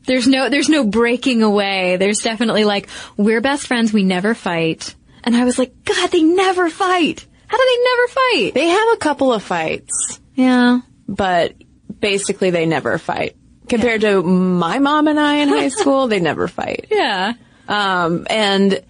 There's 0.07 0.27
no 0.27 0.49
there's 0.49 0.69
no 0.69 0.85
breaking 0.85 1.43
away. 1.43 1.97
There's 1.97 2.21
definitely 2.21 2.65
like 2.65 2.89
we're 3.17 3.41
best 3.41 3.67
friends, 3.67 3.93
we 3.93 4.05
never 4.05 4.35
fight. 4.35 4.95
And 5.25 5.37
I 5.37 5.45
was 5.45 5.59
like, 5.59 5.85
God, 5.85 6.11
they 6.11 6.23
never 6.23 6.71
fight. 6.71 7.27
How 7.47 7.57
do 7.57 7.65
they 7.65 7.83
never 7.85 8.09
fight? 8.09 8.55
They 8.55 8.67
have 8.69 8.89
a 8.95 8.97
couple 8.99 9.33
of 9.33 9.43
fights, 9.43 10.21
Yeah. 10.35 10.81
but 11.09 11.55
basically 12.01 12.51
they 12.51 12.67
never 12.67 12.99
fight. 12.99 13.37
Compared 13.69 14.01
to 14.03 14.23
my 14.23 14.79
mom 14.79 15.09
and 15.09 15.19
I 15.21 15.37
in 15.37 15.49
high 15.49 15.69
school, 15.81 16.09
they 16.09 16.21
never 16.21 16.49
fight. 16.49 16.87
Yeah. 16.91 17.35
Um, 17.67 18.27
and 18.31 18.83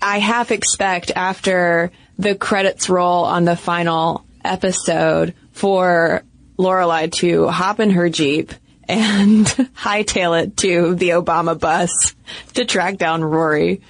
I 0.00 0.18
half 0.18 0.50
expect 0.52 1.10
after 1.16 1.90
the 2.18 2.34
credits 2.36 2.88
roll 2.88 3.24
on 3.24 3.44
the 3.44 3.56
final 3.56 4.24
episode 4.44 5.34
for 5.52 6.22
Lorelai 6.58 7.10
to 7.12 7.48
hop 7.48 7.80
in 7.80 7.90
her 7.90 8.08
Jeep 8.08 8.52
and 8.88 9.46
hightail 9.76 10.40
it 10.42 10.56
to 10.58 10.94
the 10.94 11.10
Obama 11.10 11.58
bus 11.58 12.14
to 12.54 12.64
track 12.64 12.98
down 12.98 13.24
Rory. 13.24 13.80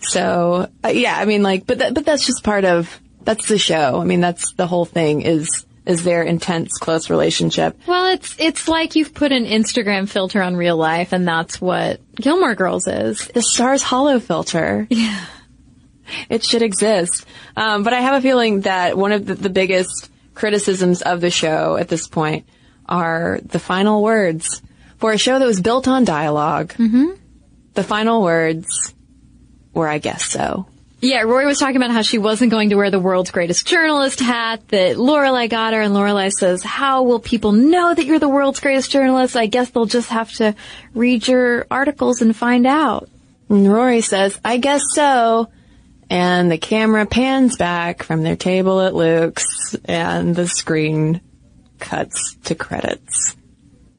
So, 0.00 0.68
uh, 0.84 0.88
yeah, 0.88 1.16
I 1.16 1.24
mean, 1.24 1.42
like, 1.42 1.66
but 1.66 1.78
that, 1.78 1.94
but 1.94 2.04
that's 2.04 2.26
just 2.26 2.44
part 2.44 2.64
of, 2.64 3.00
that's 3.22 3.48
the 3.48 3.58
show. 3.58 4.00
I 4.00 4.04
mean, 4.04 4.20
that's 4.20 4.52
the 4.52 4.66
whole 4.66 4.84
thing 4.84 5.22
is, 5.22 5.64
is 5.86 6.04
their 6.04 6.22
intense, 6.22 6.78
close 6.78 7.10
relationship. 7.10 7.78
Well, 7.86 8.12
it's 8.12 8.34
it's 8.38 8.66
like 8.68 8.96
you've 8.96 9.14
put 9.14 9.32
an 9.32 9.44
Instagram 9.44 10.08
filter 10.08 10.42
on 10.42 10.56
real 10.56 10.76
life, 10.76 11.12
and 11.12 11.26
that's 11.26 11.60
what 11.60 12.00
Gilmore 12.16 12.54
Girls 12.56 12.86
is. 12.88 13.26
the 13.28 13.40
Stars 13.42 13.82
Hollow 13.82 14.18
filter. 14.20 14.86
Yeah. 14.90 15.24
It 16.28 16.44
should 16.44 16.62
exist. 16.62 17.26
Um, 17.56 17.82
but 17.82 17.92
I 17.92 18.00
have 18.00 18.14
a 18.14 18.20
feeling 18.20 18.60
that 18.62 18.96
one 18.96 19.12
of 19.12 19.26
the, 19.26 19.34
the 19.34 19.50
biggest 19.50 20.10
criticisms 20.36 21.02
of 21.02 21.20
the 21.20 21.30
show 21.30 21.76
at 21.76 21.88
this 21.88 22.06
point 22.06 22.46
are 22.88 23.40
the 23.44 23.58
final 23.58 24.02
words. 24.02 24.62
For 24.98 25.12
a 25.12 25.18
show 25.18 25.38
that 25.38 25.44
was 25.44 25.60
built 25.60 25.88
on 25.88 26.04
dialog 26.04 26.68
mm-hmm. 26.70 27.12
the 27.74 27.82
final 27.82 28.22
words 28.22 28.94
were, 29.74 29.88
I 29.88 29.98
guess 29.98 30.24
so. 30.24 30.66
Yeah, 31.02 31.22
Rory 31.22 31.44
was 31.44 31.58
talking 31.58 31.76
about 31.76 31.90
how 31.90 32.00
she 32.00 32.16
wasn't 32.16 32.50
going 32.50 32.70
to 32.70 32.76
wear 32.76 32.90
the 32.90 32.98
world's 32.98 33.30
greatest 33.30 33.66
journalist 33.66 34.20
hat 34.20 34.66
that 34.68 34.96
Lorelai 34.96 35.50
got 35.50 35.74
her, 35.74 35.80
and 35.82 35.92
Lorelai 35.92 36.32
says, 36.32 36.62
"How 36.62 37.02
will 37.02 37.20
people 37.20 37.52
know 37.52 37.94
that 37.94 38.06
you're 38.06 38.18
the 38.18 38.30
world's 38.30 38.60
greatest 38.60 38.90
journalist? 38.90 39.36
I 39.36 39.46
guess 39.46 39.68
they'll 39.70 39.84
just 39.84 40.08
have 40.08 40.32
to 40.34 40.54
read 40.94 41.28
your 41.28 41.66
articles 41.70 42.22
and 42.22 42.34
find 42.34 42.66
out." 42.66 43.10
And 43.48 43.70
Rory 43.70 44.00
says, 44.00 44.40
I 44.44 44.56
guess 44.56 44.82
so. 44.92 45.48
And 46.08 46.50
the 46.50 46.58
camera 46.58 47.04
pans 47.06 47.56
back 47.56 48.02
from 48.02 48.22
their 48.22 48.36
table 48.36 48.80
at 48.80 48.94
Luke's, 48.94 49.74
and 49.84 50.34
the 50.34 50.46
screen 50.46 51.20
cuts 51.78 52.36
to 52.44 52.54
credits. 52.54 53.36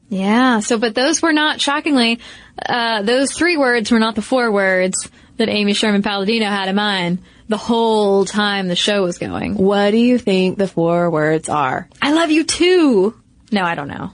Yeah. 0.08 0.60
So, 0.60 0.78
but 0.78 0.94
those 0.94 1.20
were 1.20 1.34
not 1.34 1.60
shockingly, 1.60 2.20
uh, 2.64 3.02
those 3.02 3.32
three 3.32 3.56
words 3.56 3.90
were 3.90 3.98
not 3.98 4.14
the 4.14 4.22
four 4.22 4.50
words 4.50 5.10
that 5.36 5.48
Amy 5.48 5.74
Sherman 5.74 6.02
Palladino 6.02 6.46
had 6.46 6.68
in 6.68 6.76
mind 6.76 7.18
the 7.48 7.56
whole 7.56 8.24
time 8.24 8.68
the 8.68 8.76
show 8.76 9.02
was 9.02 9.18
going. 9.18 9.54
What 9.56 9.90
do 9.90 9.98
you 9.98 10.18
think 10.18 10.58
the 10.58 10.68
four 10.68 11.10
words 11.10 11.48
are? 11.48 11.88
I 12.00 12.12
love 12.12 12.30
you 12.30 12.44
too. 12.44 13.18
No, 13.50 13.62
I 13.62 13.74
don't 13.74 13.88
know. 13.88 14.12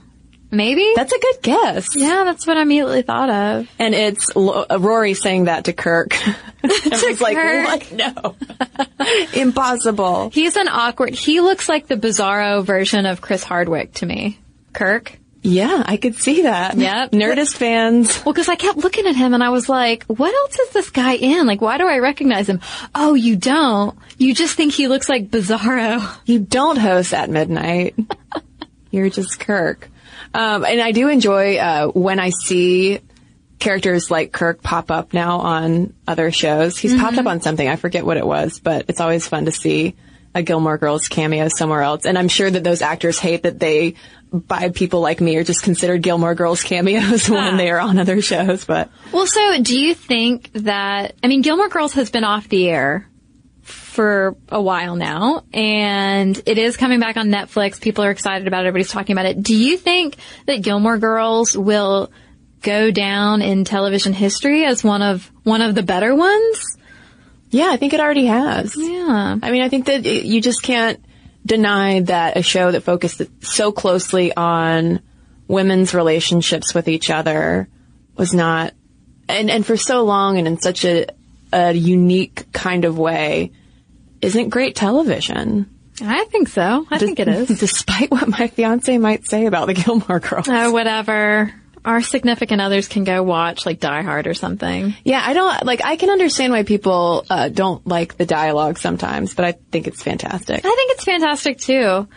Maybe? 0.51 0.93
That's 0.95 1.11
a 1.11 1.19
good 1.19 1.41
guess. 1.41 1.95
yeah, 1.95 2.23
that's 2.23 2.47
what 2.47 2.57
I 2.57 2.61
immediately 2.61 3.01
thought 3.01 3.29
of. 3.29 3.69
And 3.79 3.93
it's 3.93 4.35
Lo- 4.35 4.65
uh, 4.69 4.77
Rory 4.79 5.13
saying 5.13 5.45
that 5.45 5.65
to 5.65 5.73
Kirk. 5.73 6.13
I 6.63 7.07
was 7.09 7.21
like, 7.21 7.35
what? 7.35 7.91
No. 7.91 8.35
Impossible. 9.33 10.29
He's 10.29 10.55
an 10.55 10.67
awkward, 10.67 11.13
he 11.15 11.41
looks 11.41 11.69
like 11.69 11.87
the 11.87 11.95
bizarro 11.95 12.63
version 12.63 13.05
of 13.05 13.21
Chris 13.21 13.43
Hardwick 13.43 13.93
to 13.95 14.05
me. 14.05 14.39
Kirk? 14.73 15.19
Yeah, 15.41 15.83
I 15.85 15.97
could 15.97 16.15
see 16.15 16.41
that. 16.43 16.75
Yep. 16.75 17.11
Nerdist 17.11 17.55
fans. 17.55 18.25
Well, 18.25 18.33
because 18.33 18.49
I 18.49 18.55
kept 18.55 18.79
looking 18.79 19.05
at 19.05 19.15
him 19.15 19.35
and 19.35 19.43
I 19.43 19.49
was 19.49 19.69
like, 19.69 20.03
what 20.05 20.33
else 20.33 20.57
is 20.57 20.69
this 20.71 20.89
guy 20.89 21.13
in? 21.13 21.45
Like, 21.45 21.61
why 21.61 21.77
do 21.77 21.87
I 21.87 21.99
recognize 21.99 22.49
him? 22.49 22.61
Oh, 22.95 23.13
you 23.13 23.35
don't. 23.35 23.95
You 24.17 24.33
just 24.33 24.55
think 24.55 24.73
he 24.73 24.87
looks 24.87 25.07
like 25.07 25.29
Bizarro. 25.29 26.17
You 26.25 26.39
don't 26.39 26.77
host 26.77 27.13
at 27.13 27.29
midnight. 27.29 27.95
You're 28.89 29.11
just 29.11 29.39
Kirk. 29.39 29.89
Um, 30.35 30.65
and 30.65 30.81
I 30.81 30.91
do 30.91 31.07
enjoy 31.07 31.55
uh, 31.55 31.87
when 31.87 32.19
I 32.19 32.29
see 32.29 32.99
characters 33.57 34.11
like 34.11 34.33
Kirk 34.33 34.61
pop 34.61 34.91
up 34.91 35.13
now 35.13 35.39
on 35.39 35.93
other 36.05 36.29
shows. 36.29 36.77
He's 36.77 36.93
popped 36.99 37.17
up 37.17 37.25
on 37.25 37.39
something. 37.39 37.65
I 37.65 37.77
forget 37.77 38.05
what 38.05 38.17
it 38.17 38.27
was, 38.27 38.59
but 38.59 38.85
it's 38.89 38.99
always 38.99 39.25
fun 39.25 39.45
to 39.45 39.51
see 39.53 39.95
a 40.33 40.43
Gilmore 40.43 40.77
Girls 40.77 41.07
cameo 41.07 41.47
somewhere 41.47 41.81
else. 41.81 42.05
And 42.05 42.17
I'm 42.17 42.27
sure 42.27 42.51
that 42.51 42.65
those 42.65 42.81
actors 42.81 43.17
hate 43.17 43.43
that 43.43 43.59
they, 43.59 43.95
by 44.33 44.69
people 44.69 44.99
like 44.99 45.21
me, 45.21 45.37
are 45.37 45.45
just 45.45 45.63
considered 45.63 46.01
Gilmore 46.01 46.35
Girls 46.35 46.61
cameos 46.63 47.29
when 47.29 47.55
they 47.55 47.71
are 47.71 47.79
on 47.79 47.97
other 47.97 48.21
shows. 48.21 48.65
But 48.65 48.89
Well, 49.13 49.27
so 49.27 49.61
do 49.61 49.79
you 49.79 49.95
think 49.95 50.51
that, 50.51 51.15
I 51.23 51.27
mean, 51.27 51.41
Gilmore 51.41 51.69
Girls 51.69 51.93
has 51.93 52.09
been 52.11 52.25
off 52.25 52.49
the 52.49 52.67
air 52.67 53.07
for 53.65 54.35
a 54.49 54.61
while 54.61 54.95
now 54.95 55.43
and 55.51 56.39
it 56.45 56.57
is 56.59 56.77
coming 56.77 56.99
back 56.99 57.17
on 57.17 57.29
Netflix. 57.29 57.81
People 57.81 58.03
are 58.03 58.11
excited 58.11 58.47
about 58.47 58.63
it. 58.63 58.67
Everybody's 58.67 58.91
talking 58.91 59.13
about 59.13 59.25
it. 59.25 59.41
Do 59.41 59.55
you 59.57 59.75
think 59.77 60.15
that 60.45 60.61
Gilmore 60.61 60.99
Girls 60.99 61.57
will 61.57 62.11
go 62.61 62.91
down 62.91 63.41
in 63.41 63.65
television 63.65 64.13
history 64.13 64.65
as 64.65 64.83
one 64.83 65.01
of, 65.01 65.31
one 65.43 65.61
of 65.61 65.73
the 65.75 65.83
better 65.83 66.13
ones? 66.15 66.77
yeah, 67.49 67.69
I 67.71 67.77
think 67.77 67.93
it 67.93 67.99
already 68.01 68.25
has. 68.25 68.75
Yeah. 68.77 69.37
I 69.41 69.51
mean, 69.51 69.61
I 69.61 69.69
think 69.69 69.85
that 69.85 70.05
it- 70.05 70.25
you 70.25 70.41
just 70.41 70.61
can't 70.61 71.03
deny 71.45 72.01
that 72.01 72.35
a 72.37 72.43
show 72.43 72.71
that 72.71 72.81
focused 72.81 73.21
so 73.41 73.71
closely 73.71 74.35
on 74.35 74.99
women's 75.47 75.93
relationships 75.93 76.73
with 76.73 76.87
each 76.89 77.09
other 77.09 77.67
was 78.17 78.33
not, 78.33 78.73
and, 79.29 79.49
and 79.49 79.65
for 79.65 79.77
so 79.77 80.03
long 80.03 80.37
and 80.37 80.47
in 80.47 80.59
such 80.59 80.83
a, 80.85 81.05
a 81.55 81.71
unique 81.71 82.51
kind 82.51 82.83
of 82.83 82.97
way, 82.99 83.51
isn't 84.21 84.49
great 84.49 84.75
television. 84.75 85.69
I 86.01 86.25
think 86.25 86.49
so. 86.49 86.85
I 86.91 86.97
think 86.97 87.19
it 87.21 87.29
is. 87.29 87.47
Despite 87.59 88.11
what 88.11 88.27
my 88.27 88.47
fiance 88.47 88.97
might 88.97 89.25
say 89.25 89.45
about 89.45 89.67
the 89.67 89.73
Gilmore 89.73 90.19
Girls. 90.19 90.47
Oh, 90.49 90.71
whatever. 90.71 91.53
Our 91.85 92.01
significant 92.01 92.59
others 92.59 92.89
can 92.89 93.05
go 93.05 93.23
watch 93.23 93.65
like 93.65 93.79
Die 93.79 94.01
Hard 94.01 94.27
or 94.27 94.33
something. 94.33 94.95
Yeah, 95.05 95.23
I 95.23 95.33
don't, 95.33 95.65
like, 95.65 95.85
I 95.85 95.95
can 95.95 96.09
understand 96.09 96.51
why 96.51 96.63
people, 96.63 97.25
uh, 97.29 97.47
don't 97.47 97.87
like 97.87 98.17
the 98.17 98.25
dialogue 98.25 98.77
sometimes, 98.77 99.33
but 99.33 99.45
I 99.45 99.51
think 99.53 99.87
it's 99.87 100.03
fantastic. 100.03 100.57
I 100.57 100.61
think 100.61 100.91
it's 100.91 101.03
fantastic 101.05 101.59
too. 101.59 102.09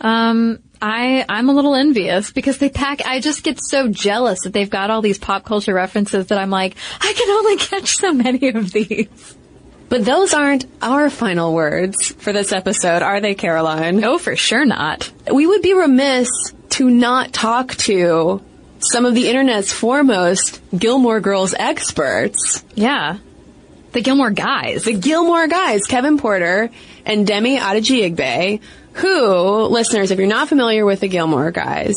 Um, 0.00 0.58
I 0.84 1.24
I'm 1.30 1.48
a 1.48 1.54
little 1.54 1.74
envious 1.74 2.30
because 2.30 2.58
they 2.58 2.68
pack. 2.68 3.06
I 3.06 3.18
just 3.18 3.42
get 3.42 3.58
so 3.58 3.88
jealous 3.88 4.42
that 4.42 4.52
they've 4.52 4.68
got 4.68 4.90
all 4.90 5.00
these 5.00 5.16
pop 5.16 5.46
culture 5.46 5.72
references 5.72 6.26
that 6.26 6.36
I'm 6.36 6.50
like, 6.50 6.76
I 7.00 7.14
can 7.14 7.30
only 7.30 7.56
catch 7.70 7.96
so 7.96 8.12
many 8.12 8.48
of 8.50 8.70
these. 8.70 9.36
But 9.88 10.04
those 10.04 10.34
aren't 10.34 10.66
our 10.82 11.08
final 11.08 11.54
words 11.54 12.12
for 12.12 12.34
this 12.34 12.52
episode, 12.52 13.00
are 13.00 13.18
they, 13.22 13.34
Caroline? 13.34 14.04
Oh, 14.04 14.18
for 14.18 14.36
sure 14.36 14.66
not. 14.66 15.10
We 15.32 15.46
would 15.46 15.62
be 15.62 15.72
remiss 15.72 16.28
to 16.70 16.90
not 16.90 17.32
talk 17.32 17.74
to 17.76 18.42
some 18.80 19.06
of 19.06 19.14
the 19.14 19.28
internet's 19.30 19.72
foremost 19.72 20.60
Gilmore 20.76 21.20
Girls 21.20 21.54
experts. 21.58 22.62
Yeah, 22.74 23.18
the 23.92 24.02
Gilmore 24.02 24.32
guys. 24.32 24.84
The 24.84 24.92
Gilmore 24.92 25.46
guys, 25.46 25.86
Kevin 25.86 26.18
Porter 26.18 26.68
and 27.06 27.26
Demi 27.26 27.58
Adejuyigbe, 27.58 28.60
who, 28.94 29.66
listeners, 29.66 30.10
if 30.10 30.18
you're 30.18 30.28
not 30.28 30.48
familiar 30.48 30.84
with 30.84 31.00
the 31.00 31.08
Gilmore 31.08 31.50
guys, 31.50 31.94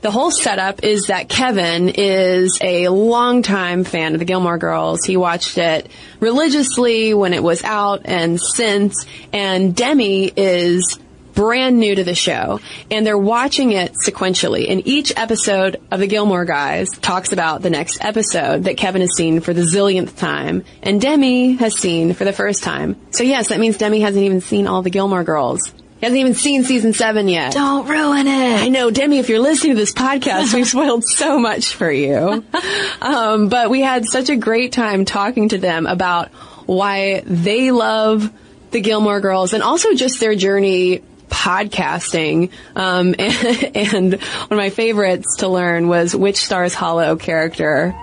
the 0.00 0.10
whole 0.10 0.30
setup 0.30 0.82
is 0.82 1.06
that 1.08 1.28
Kevin 1.28 1.90
is 1.90 2.58
a 2.62 2.88
longtime 2.88 3.84
fan 3.84 4.14
of 4.14 4.18
the 4.18 4.24
Gilmore 4.24 4.56
Girls. 4.56 5.04
He 5.04 5.16
watched 5.16 5.58
it 5.58 5.90
religiously 6.20 7.12
when 7.12 7.34
it 7.34 7.42
was 7.42 7.62
out 7.64 8.02
and 8.06 8.40
since, 8.40 9.04
and 9.32 9.76
Demi 9.76 10.32
is 10.34 10.98
brand 11.34 11.78
new 11.78 11.94
to 11.94 12.04
the 12.04 12.14
show 12.14 12.60
and 12.90 13.06
they're 13.06 13.16
watching 13.16 13.70
it 13.72 13.92
sequentially 14.04 14.68
and 14.68 14.86
each 14.86 15.12
episode 15.16 15.80
of 15.90 16.00
the 16.00 16.06
Gilmore 16.06 16.44
guys 16.44 16.90
talks 16.90 17.32
about 17.32 17.62
the 17.62 17.70
next 17.70 18.04
episode 18.04 18.64
that 18.64 18.76
Kevin 18.76 19.00
has 19.00 19.14
seen 19.16 19.40
for 19.40 19.54
the 19.54 19.62
zillionth 19.62 20.16
time 20.18 20.64
and 20.82 21.00
Demi 21.00 21.52
has 21.54 21.78
seen 21.78 22.14
for 22.14 22.24
the 22.24 22.32
first 22.32 22.64
time. 22.64 22.96
So 23.12 23.22
yes, 23.22 23.48
that 23.48 23.60
means 23.60 23.78
Demi 23.78 24.00
hasn't 24.00 24.24
even 24.24 24.40
seen 24.40 24.66
all 24.66 24.82
the 24.82 24.90
Gilmore 24.90 25.24
Girls. 25.24 25.72
He 26.00 26.06
hasn't 26.06 26.18
even 26.18 26.32
seen 26.32 26.64
season 26.64 26.94
seven 26.94 27.28
yet. 27.28 27.52
Don't 27.52 27.86
ruin 27.86 28.26
it. 28.26 28.62
I 28.62 28.68
know, 28.68 28.90
Demi, 28.90 29.18
if 29.18 29.28
you're 29.28 29.38
listening 29.38 29.74
to 29.74 29.78
this 29.78 29.92
podcast, 29.92 30.54
we've 30.54 30.66
spoiled 30.66 31.04
so 31.04 31.38
much 31.38 31.74
for 31.74 31.90
you. 31.90 32.44
Um, 33.02 33.48
but 33.48 33.70
we 33.70 33.80
had 33.80 34.04
such 34.04 34.28
a 34.28 34.36
great 34.36 34.72
time 34.72 35.06
talking 35.06 35.48
to 35.48 35.58
them 35.58 35.86
about 35.86 36.28
why 36.66 37.22
they 37.24 37.70
love 37.70 38.30
the 38.72 38.80
Gilmore 38.82 39.20
Girls 39.20 39.54
and 39.54 39.62
also 39.62 39.94
just 39.94 40.20
their 40.20 40.34
journey 40.34 41.02
podcasting. 41.30 42.50
Um, 42.76 43.14
and, 43.18 43.76
and 43.76 44.12
one 44.12 44.50
of 44.50 44.58
my 44.58 44.68
favorites 44.68 45.36
to 45.38 45.48
learn 45.48 45.88
was 45.88 46.14
which 46.14 46.36
Stars 46.36 46.74
Hollow 46.74 47.16
character 47.16 47.94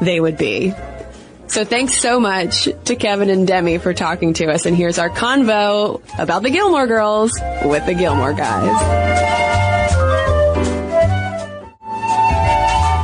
they 0.00 0.18
would 0.18 0.36
be. 0.38 0.74
So 1.52 1.66
thanks 1.66 2.00
so 2.00 2.18
much 2.18 2.66
to 2.86 2.96
Kevin 2.96 3.28
and 3.28 3.46
Demi 3.46 3.76
for 3.76 3.92
talking 3.92 4.32
to 4.34 4.46
us. 4.46 4.64
And 4.64 4.74
here's 4.74 4.98
our 4.98 5.10
convo 5.10 6.00
about 6.18 6.42
the 6.42 6.48
Gilmore 6.48 6.86
Girls 6.86 7.30
with 7.62 7.84
the 7.84 7.92
Gilmore 7.92 8.32
guys. 8.32 8.72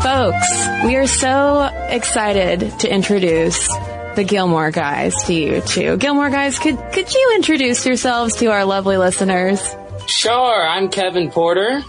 Folks, 0.03 0.87
we 0.87 0.97
are 0.97 1.07
so 1.07 1.65
excited 1.91 2.81
to 2.81 2.91
introduce 2.91 3.69
the 4.17 4.25
Gilmore 4.27 4.71
Guys 4.71 5.25
to 5.25 5.35
you 5.35 5.61
too. 5.61 5.99
Gilmore 5.99 6.31
Guys, 6.31 6.59
could 6.59 6.79
could 6.95 7.13
you 7.13 7.33
introduce 7.35 7.85
yourselves 7.85 8.37
to 8.37 8.47
our 8.47 8.65
lovely 8.65 8.97
listeners? 8.97 9.61
Sure, 10.07 10.67
I'm 10.67 10.89
Kevin 10.89 11.31
Porter. 11.31 11.83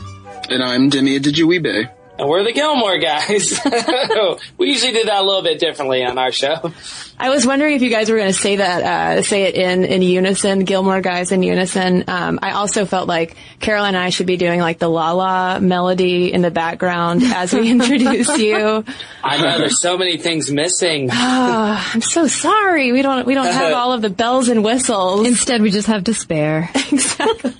And 0.49 0.62
I'm 0.62 0.89
Demi 0.89 1.18
Adejuyigbe. 1.18 1.89
And 2.20 2.28
we're 2.28 2.43
the 2.43 2.51
Gilmore 2.51 2.97
guys. 2.97 3.57
we 4.57 4.67
usually 4.67 4.91
do 4.91 5.05
that 5.05 5.22
a 5.22 5.24
little 5.24 5.41
bit 5.41 5.57
differently 5.57 6.03
on 6.03 6.17
our 6.17 6.34
show. 6.34 6.74
I 7.17 7.30
was 7.30 7.47
wondering 7.47 7.76
if 7.76 7.82
you 7.82 7.89
guys 7.89 8.09
were 8.09 8.17
going 8.17 8.28
to 8.28 8.38
say 8.38 8.57
that, 8.57 8.84
uh, 8.84 9.22
say 9.22 9.43
it 9.43 9.55
in, 9.55 9.86
in 9.86 10.01
unison, 10.01 10.65
Gilmore 10.65 10.99
guys 10.99 11.32
in 11.32 11.43
unison. 11.43 12.03
Um, 12.09 12.39
I 12.41 12.51
also 12.51 12.86
felt 12.86 13.07
like 13.07 13.38
Caroline 13.61 13.95
and 13.95 14.03
I 14.03 14.09
should 14.09 14.26
be 14.26 14.36
doing 14.36 14.59
like 14.59 14.80
the 14.80 14.89
La 14.89 15.13
La 15.13 15.59
melody 15.61 16.34
in 16.34 16.41
the 16.41 16.51
background 16.51 17.24
as 17.24 17.53
we 17.53 17.72
introduce 17.72 18.38
you. 18.38 18.84
I 19.24 19.41
know 19.41 19.57
there's 19.57 19.82
so 19.82 19.97
many 19.97 20.17
things 20.17 20.51
missing. 20.51 21.09
Oh, 21.13 21.91
I'm 21.93 22.01
so 22.01 22.28
sorry. 22.28 22.91
We 22.91 23.01
don't, 23.01 23.26
we 23.26 23.34
don't 23.34 23.45
have 23.45 23.72
all 23.72 23.93
of 23.93 24.01
the 24.01 24.09
bells 24.09 24.49
and 24.49 24.61
whistles. 24.61 25.26
Instead, 25.26 25.61
we 25.61 25.72
just 25.72 25.88
have 25.88 26.03
despair. 26.03 26.70
exactly. 26.76 27.53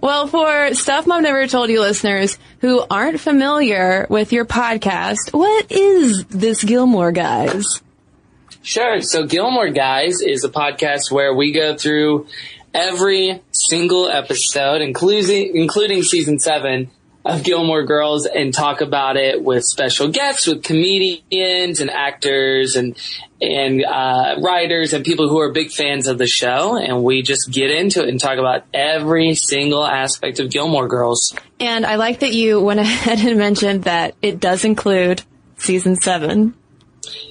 Well, 0.00 0.26
for 0.26 0.74
Stuff 0.74 1.06
Mom 1.06 1.22
Never 1.22 1.46
Told 1.46 1.70
You 1.70 1.80
listeners 1.80 2.38
who 2.60 2.84
aren't 2.90 3.20
familiar 3.20 4.06
with 4.08 4.32
your 4.32 4.44
podcast, 4.44 5.32
what 5.32 5.70
is 5.70 6.24
this 6.26 6.64
Gilmore 6.64 7.12
Guys? 7.12 7.82
Sure. 8.62 9.00
So 9.00 9.26
Gilmore 9.26 9.70
Guys 9.70 10.20
is 10.20 10.44
a 10.44 10.48
podcast 10.48 11.10
where 11.10 11.34
we 11.34 11.52
go 11.52 11.76
through 11.76 12.26
every 12.74 13.42
single 13.52 14.08
episode, 14.08 14.82
including, 14.82 15.56
including 15.56 16.02
season 16.02 16.38
seven 16.38 16.90
of 17.26 17.42
Gilmore 17.42 17.84
Girls 17.84 18.24
and 18.24 18.54
talk 18.54 18.80
about 18.80 19.16
it 19.16 19.42
with 19.42 19.64
special 19.64 20.08
guests, 20.08 20.46
with 20.46 20.62
comedians 20.62 21.80
and 21.80 21.90
actors 21.90 22.76
and 22.76 22.96
and 23.40 23.84
uh, 23.84 24.36
writers 24.40 24.94
and 24.94 25.04
people 25.04 25.28
who 25.28 25.40
are 25.40 25.52
big 25.52 25.70
fans 25.70 26.06
of 26.06 26.16
the 26.16 26.26
show, 26.26 26.76
and 26.76 27.02
we 27.02 27.22
just 27.22 27.50
get 27.50 27.70
into 27.70 28.02
it 28.02 28.08
and 28.08 28.20
talk 28.20 28.38
about 28.38 28.64
every 28.72 29.34
single 29.34 29.84
aspect 29.84 30.38
of 30.38 30.50
Gilmore 30.50 30.88
Girls. 30.88 31.34
And 31.60 31.84
I 31.84 31.96
like 31.96 32.20
that 32.20 32.32
you 32.32 32.60
went 32.60 32.80
ahead 32.80 33.18
and 33.18 33.38
mentioned 33.38 33.84
that 33.84 34.14
it 34.22 34.40
does 34.40 34.64
include 34.64 35.22
season 35.56 35.96
seven. 35.96 36.54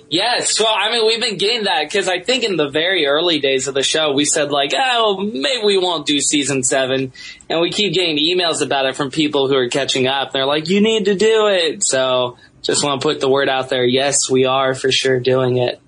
Yes, 0.09 0.59
well, 0.59 0.73
I 0.73 0.91
mean, 0.91 1.05
we've 1.07 1.19
been 1.19 1.37
getting 1.37 1.63
that 1.63 1.85
because 1.85 2.07
I 2.07 2.19
think 2.21 2.43
in 2.43 2.57
the 2.57 2.69
very 2.69 3.07
early 3.07 3.39
days 3.39 3.67
of 3.67 3.73
the 3.73 3.83
show, 3.83 4.13
we 4.13 4.23
said 4.23 4.51
like, 4.51 4.71
oh, 4.77 5.17
maybe 5.17 5.63
we 5.65 5.77
won't 5.77 6.05
do 6.05 6.19
season 6.19 6.63
seven, 6.63 7.11
and 7.49 7.59
we 7.59 7.71
keep 7.71 7.93
getting 7.93 8.17
emails 8.17 8.61
about 8.61 8.85
it 8.85 8.95
from 8.95 9.09
people 9.09 9.47
who 9.47 9.55
are 9.55 9.69
catching 9.69 10.07
up. 10.07 10.31
They're 10.31 10.45
like, 10.45 10.69
you 10.69 10.81
need 10.81 11.05
to 11.05 11.15
do 11.15 11.47
it. 11.47 11.83
So, 11.83 12.37
just 12.61 12.83
want 12.83 13.01
to 13.01 13.07
put 13.07 13.19
the 13.19 13.29
word 13.29 13.49
out 13.49 13.69
there. 13.69 13.85
Yes, 13.85 14.29
we 14.29 14.45
are 14.45 14.73
for 14.75 14.91
sure 14.91 15.19
doing 15.19 15.57
it. 15.57 15.81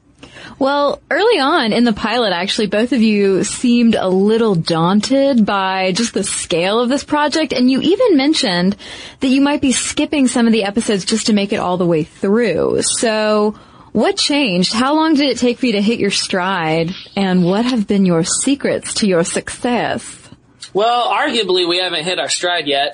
Well, 0.59 1.01
early 1.11 1.39
on 1.39 1.71
in 1.71 1.83
the 1.83 1.93
pilot, 1.93 2.33
actually, 2.33 2.67
both 2.67 2.91
of 2.91 3.01
you 3.01 3.43
seemed 3.43 3.93
a 3.93 4.07
little 4.07 4.55
daunted 4.55 5.45
by 5.45 5.91
just 5.91 6.15
the 6.15 6.23
scale 6.23 6.79
of 6.79 6.89
this 6.89 7.03
project, 7.03 7.53
and 7.53 7.69
you 7.69 7.79
even 7.81 8.17
mentioned 8.17 8.75
that 9.19 9.27
you 9.27 9.41
might 9.41 9.61
be 9.61 9.71
skipping 9.71 10.27
some 10.27 10.47
of 10.47 10.53
the 10.53 10.63
episodes 10.63 11.05
just 11.05 11.27
to 11.27 11.33
make 11.33 11.53
it 11.53 11.59
all 11.59 11.77
the 11.77 11.85
way 11.85 12.03
through. 12.03 12.81
So, 12.81 13.55
what 13.97 14.15
changed? 14.15 14.73
How 14.73 14.93
long 14.93 15.15
did 15.15 15.27
it 15.27 15.39
take 15.39 15.57
for 15.57 15.65
you 15.65 15.71
to 15.71 15.81
hit 15.81 15.99
your 15.99 16.11
stride? 16.11 16.91
And 17.15 17.43
what 17.43 17.65
have 17.65 17.87
been 17.87 18.05
your 18.05 18.23
secrets 18.23 18.93
to 18.95 19.07
your 19.07 19.23
success? 19.23 20.29
Well, 20.71 21.11
arguably 21.11 21.67
we 21.67 21.79
haven't 21.79 22.03
hit 22.03 22.19
our 22.19 22.29
stride 22.29 22.67
yet. 22.67 22.93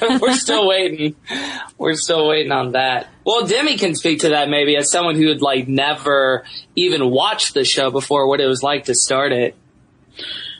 We're 0.00 0.32
still 0.32 0.66
waiting. 0.66 1.16
We're 1.76 1.96
still 1.96 2.26
waiting 2.26 2.50
on 2.50 2.72
that. 2.72 3.08
Well, 3.26 3.46
Demi 3.46 3.76
can 3.76 3.94
speak 3.94 4.20
to 4.20 4.30
that 4.30 4.48
maybe 4.48 4.74
as 4.78 4.90
someone 4.90 5.16
who 5.16 5.28
had 5.28 5.42
like 5.42 5.68
never 5.68 6.46
even 6.74 7.10
watched 7.10 7.52
the 7.52 7.66
show 7.66 7.90
before, 7.90 8.26
what 8.26 8.40
it 8.40 8.46
was 8.46 8.62
like 8.62 8.84
to 8.84 8.94
start 8.94 9.32
it. 9.32 9.54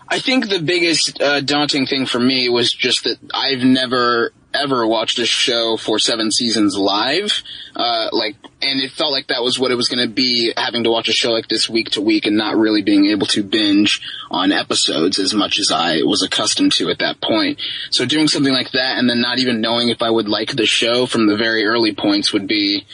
I 0.07 0.19
think 0.19 0.51
the 0.51 0.61
biggest 0.61 1.19
uh, 1.19 1.41
daunting 1.41 1.87
thing 1.87 2.05
for 2.05 2.21
me 2.21 2.51
was 2.51 2.71
just 2.71 3.05
that 3.05 3.17
I've 3.33 3.65
never 3.65 4.35
ever 4.55 4.87
watched 4.87 5.19
a 5.19 5.27
show 5.27 5.77
for 5.77 5.99
seven 5.99 6.31
seasons 6.31 6.77
live. 6.77 7.43
Uh, 7.77 8.09
like, 8.13 8.37
and 8.63 8.81
it 8.81 8.91
felt 8.91 9.13
like 9.13 9.29
that 9.29 9.43
was 9.43 9.59
what 9.59 9.71
it 9.71 9.77
was 9.77 9.89
going 9.89 10.07
to 10.07 10.13
be, 10.13 10.53
having 10.57 10.85
to 10.85 10.91
watch 10.91 11.09
a 11.09 11.13
show 11.13 11.31
like 11.31 11.49
this 11.49 11.69
week 11.69 11.91
to 11.91 12.01
week 12.01 12.27
and 12.27 12.37
not 12.37 12.57
really 12.57 12.83
being 12.83 13.07
able 13.07 13.27
to 13.27 13.43
binge 13.43 14.01
on 14.31 14.51
episodes 14.51 15.19
as 15.19 15.35
much 15.35 15.59
as 15.59 15.71
I 15.71 16.03
was 16.03 16.23
accustomed 16.23 16.73
to 16.73 16.91
at 16.91 16.99
that 16.99 17.21
point. 17.21 17.61
So 17.91 18.05
doing 18.05 18.29
something 18.29 18.53
like 18.53 18.73
that 18.73 18.99
and 18.99 19.09
then 19.09 19.21
not 19.21 19.39
even 19.39 19.61
knowing 19.61 19.91
if 19.91 20.03
I 20.03 20.11
would 20.11 20.29
like 20.29 20.57
the 20.57 20.67
show 20.67 21.07
from 21.07 21.27
the 21.27 21.37
very 21.37 21.65
early 21.65 21.95
points 21.95 22.33
would 22.33 22.49
be 22.49 22.87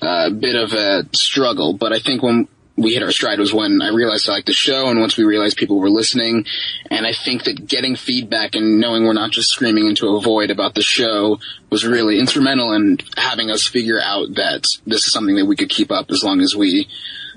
a 0.00 0.30
bit 0.30 0.54
of 0.54 0.72
a 0.72 1.04
struggle. 1.12 1.74
But 1.74 1.92
I 1.92 1.98
think 1.98 2.22
when 2.22 2.48
we 2.80 2.94
hit 2.94 3.02
our 3.02 3.12
stride 3.12 3.38
was 3.38 3.52
when 3.52 3.82
I 3.82 3.88
realized 3.88 4.28
I 4.28 4.32
liked 4.32 4.46
the 4.46 4.52
show 4.52 4.88
and 4.88 5.00
once 5.00 5.16
we 5.16 5.24
realized 5.24 5.58
people 5.58 5.78
were 5.78 5.90
listening. 5.90 6.46
And 6.90 7.06
I 7.06 7.12
think 7.12 7.44
that 7.44 7.66
getting 7.66 7.94
feedback 7.94 8.54
and 8.54 8.80
knowing 8.80 9.04
we're 9.04 9.12
not 9.12 9.32
just 9.32 9.50
screaming 9.50 9.86
into 9.86 10.16
a 10.16 10.20
void 10.20 10.50
about 10.50 10.74
the 10.74 10.82
show 10.82 11.38
was 11.68 11.86
really 11.86 12.18
instrumental 12.18 12.72
in 12.72 12.98
having 13.16 13.50
us 13.50 13.66
figure 13.66 14.00
out 14.02 14.34
that 14.36 14.64
this 14.86 15.06
is 15.06 15.12
something 15.12 15.36
that 15.36 15.44
we 15.44 15.56
could 15.56 15.68
keep 15.68 15.92
up 15.92 16.10
as 16.10 16.24
long 16.24 16.40
as 16.40 16.56
we 16.56 16.88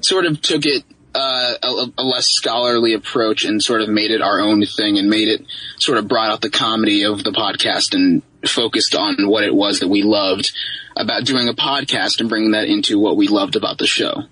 sort 0.01 0.25
of 0.25 0.41
took 0.41 0.65
it 0.65 0.83
uh, 1.15 1.53
a, 1.61 1.91
a, 1.97 2.03
less 2.03 2.27
scholarly 2.29 2.93
approach 2.93 3.45
and 3.45 3.61
sort 3.61 3.81
of 3.81 3.89
made 3.89 4.09
it 4.09 4.21
our 4.21 4.39
own 4.39 4.65
thing 4.65 4.97
and 4.97 5.09
made 5.09 5.27
it 5.27 5.45
sort 5.77 5.97
of 5.97 6.07
brought 6.07 6.31
out 6.31 6.41
the 6.41 6.49
comedy 6.49 7.03
of 7.03 7.23
the 7.23 7.31
podcast 7.31 7.93
and 7.93 8.23
focused 8.47 8.95
on 8.95 9.15
what 9.27 9.43
it 9.43 9.53
was 9.53 9.79
that 9.79 9.89
we 9.89 10.01
loved 10.01 10.51
about 10.97 11.25
doing 11.25 11.47
a 11.49 11.53
podcast 11.53 12.19
and 12.19 12.29
bringing 12.29 12.51
that 12.51 12.65
into 12.65 12.97
what 12.97 13.15
we 13.15 13.27
loved 13.27 13.55
about 13.55 13.77
the 13.77 13.85
show. 13.85 14.23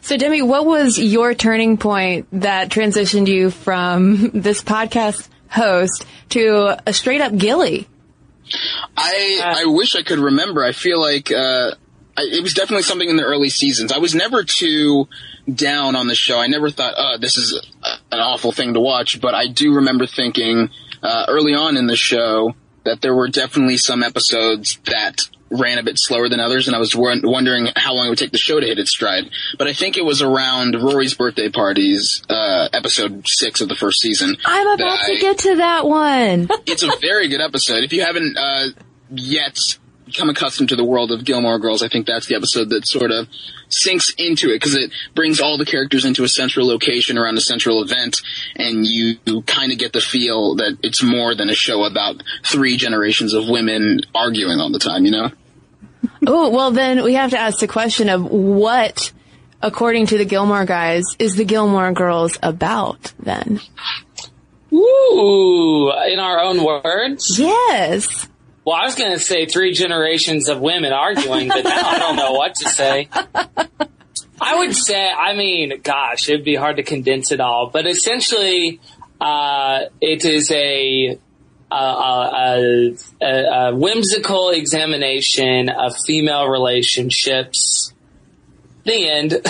So 0.00 0.16
Demi, 0.16 0.42
what 0.42 0.66
was 0.66 0.98
your 0.98 1.34
turning 1.34 1.76
point 1.76 2.26
that 2.32 2.70
transitioned 2.70 3.28
you 3.28 3.50
from 3.50 4.30
this 4.34 4.62
podcast 4.62 5.28
host 5.48 6.06
to 6.30 6.78
a 6.86 6.92
straight 6.92 7.20
up 7.20 7.36
Gilly? 7.36 7.88
I 8.96 9.40
I 9.42 9.64
wish 9.66 9.94
I 9.96 10.02
could 10.02 10.18
remember. 10.18 10.64
I 10.64 10.72
feel 10.72 11.00
like 11.00 11.30
uh, 11.30 11.72
I, 12.16 12.22
it 12.22 12.42
was 12.42 12.54
definitely 12.54 12.82
something 12.82 13.08
in 13.08 13.16
the 13.16 13.24
early 13.24 13.48
seasons. 13.48 13.92
I 13.92 13.98
was 13.98 14.14
never 14.14 14.44
too 14.44 15.08
down 15.52 15.96
on 15.96 16.06
the 16.06 16.14
show. 16.14 16.38
I 16.38 16.46
never 16.46 16.70
thought, 16.70 16.94
oh, 16.96 17.18
this 17.18 17.36
is 17.36 17.58
a, 17.82 18.14
an 18.14 18.20
awful 18.20 18.52
thing 18.52 18.74
to 18.74 18.80
watch. 18.80 19.20
But 19.20 19.34
I 19.34 19.46
do 19.46 19.76
remember 19.76 20.06
thinking 20.06 20.70
uh, 21.02 21.26
early 21.28 21.54
on 21.54 21.76
in 21.76 21.86
the 21.86 21.96
show 21.96 22.54
that 22.84 23.00
there 23.00 23.14
were 23.14 23.28
definitely 23.28 23.76
some 23.76 24.02
episodes 24.02 24.78
that 24.84 25.28
ran 25.52 25.78
a 25.78 25.82
bit 25.82 25.98
slower 25.98 26.28
than 26.28 26.40
others, 26.40 26.66
and 26.66 26.74
I 26.74 26.78
was 26.78 26.96
wondering 26.96 27.68
how 27.76 27.94
long 27.94 28.06
it 28.06 28.08
would 28.10 28.18
take 28.18 28.32
the 28.32 28.38
show 28.38 28.58
to 28.58 28.66
hit 28.66 28.78
its 28.78 28.90
stride. 28.90 29.30
But 29.58 29.66
I 29.66 29.72
think 29.72 29.96
it 29.96 30.04
was 30.04 30.22
around 30.22 30.74
Rory's 30.74 31.14
birthday 31.14 31.50
parties, 31.50 32.22
uh, 32.28 32.68
episode 32.72 33.26
six 33.28 33.60
of 33.60 33.68
the 33.68 33.76
first 33.76 34.00
season. 34.00 34.36
I'm 34.44 34.66
about 34.66 35.00
to 35.06 35.12
I, 35.12 35.18
get 35.18 35.38
to 35.38 35.56
that 35.56 35.86
one. 35.86 36.48
it's 36.66 36.82
a 36.82 36.90
very 37.00 37.28
good 37.28 37.40
episode. 37.40 37.84
If 37.84 37.92
you 37.92 38.02
haven't 38.02 38.36
uh, 38.36 38.68
yet 39.10 39.58
become 40.06 40.28
accustomed 40.28 40.68
to 40.68 40.76
the 40.76 40.84
world 40.84 41.10
of 41.10 41.24
Gilmore 41.24 41.58
Girls, 41.58 41.82
I 41.82 41.88
think 41.88 42.06
that's 42.06 42.26
the 42.26 42.34
episode 42.34 42.70
that 42.70 42.86
sort 42.86 43.10
of 43.10 43.28
sinks 43.68 44.12
into 44.18 44.50
it 44.50 44.56
because 44.56 44.74
it 44.74 44.90
brings 45.14 45.40
all 45.40 45.56
the 45.56 45.64
characters 45.64 46.04
into 46.04 46.24
a 46.24 46.28
central 46.28 46.66
location 46.66 47.16
around 47.16 47.38
a 47.38 47.40
central 47.40 47.82
event 47.82 48.20
and 48.56 48.86
you, 48.86 49.16
you 49.24 49.42
kind 49.42 49.72
of 49.72 49.78
get 49.78 49.92
the 49.92 50.00
feel 50.00 50.56
that 50.56 50.76
it's 50.82 51.02
more 51.02 51.34
than 51.34 51.48
a 51.48 51.54
show 51.54 51.84
about 51.84 52.22
three 52.44 52.76
generations 52.76 53.32
of 53.32 53.48
women 53.48 54.00
arguing 54.14 54.60
all 54.60 54.70
the 54.70 54.78
time, 54.78 55.04
you 55.04 55.10
know? 55.10 55.30
Oh, 56.26 56.50
well 56.50 56.70
then 56.70 57.02
we 57.04 57.14
have 57.14 57.30
to 57.30 57.38
ask 57.38 57.58
the 57.58 57.68
question 57.68 58.08
of 58.08 58.24
what, 58.24 59.12
according 59.60 60.06
to 60.06 60.18
the 60.18 60.24
Gilmore 60.24 60.64
guys, 60.64 61.04
is 61.18 61.34
the 61.34 61.44
Gilmore 61.44 61.92
Girls 61.92 62.38
about 62.42 63.12
then? 63.18 63.60
Ooh, 64.72 65.92
in 66.08 66.18
our 66.18 66.40
own 66.40 66.64
words? 66.64 67.38
Yes. 67.38 68.28
Well, 68.64 68.76
I 68.76 68.84
was 68.84 68.94
going 68.94 69.12
to 69.12 69.18
say 69.18 69.46
three 69.46 69.72
generations 69.72 70.48
of 70.48 70.60
women 70.60 70.92
arguing, 70.92 71.48
but 71.48 71.64
now 71.64 71.88
I 71.88 71.98
don't 71.98 72.16
know 72.16 72.32
what 72.32 72.54
to 72.56 72.68
say. 72.68 73.08
I 74.40 74.58
would 74.58 74.74
say, 74.74 75.08
I 75.10 75.34
mean, 75.34 75.80
gosh, 75.82 76.28
it'd 76.28 76.44
be 76.44 76.54
hard 76.54 76.76
to 76.76 76.82
condense 76.82 77.32
it 77.32 77.40
all, 77.40 77.70
but 77.72 77.86
essentially, 77.86 78.80
uh, 79.20 79.82
it 80.00 80.24
is 80.24 80.50
a 80.50 81.18
a, 81.72 82.94
a, 83.20 83.26
a, 83.26 83.74
whimsical 83.74 84.50
examination 84.50 85.68
of 85.68 85.94
female 86.06 86.48
relationships. 86.48 87.92
The 88.84 89.08
end. 89.08 89.40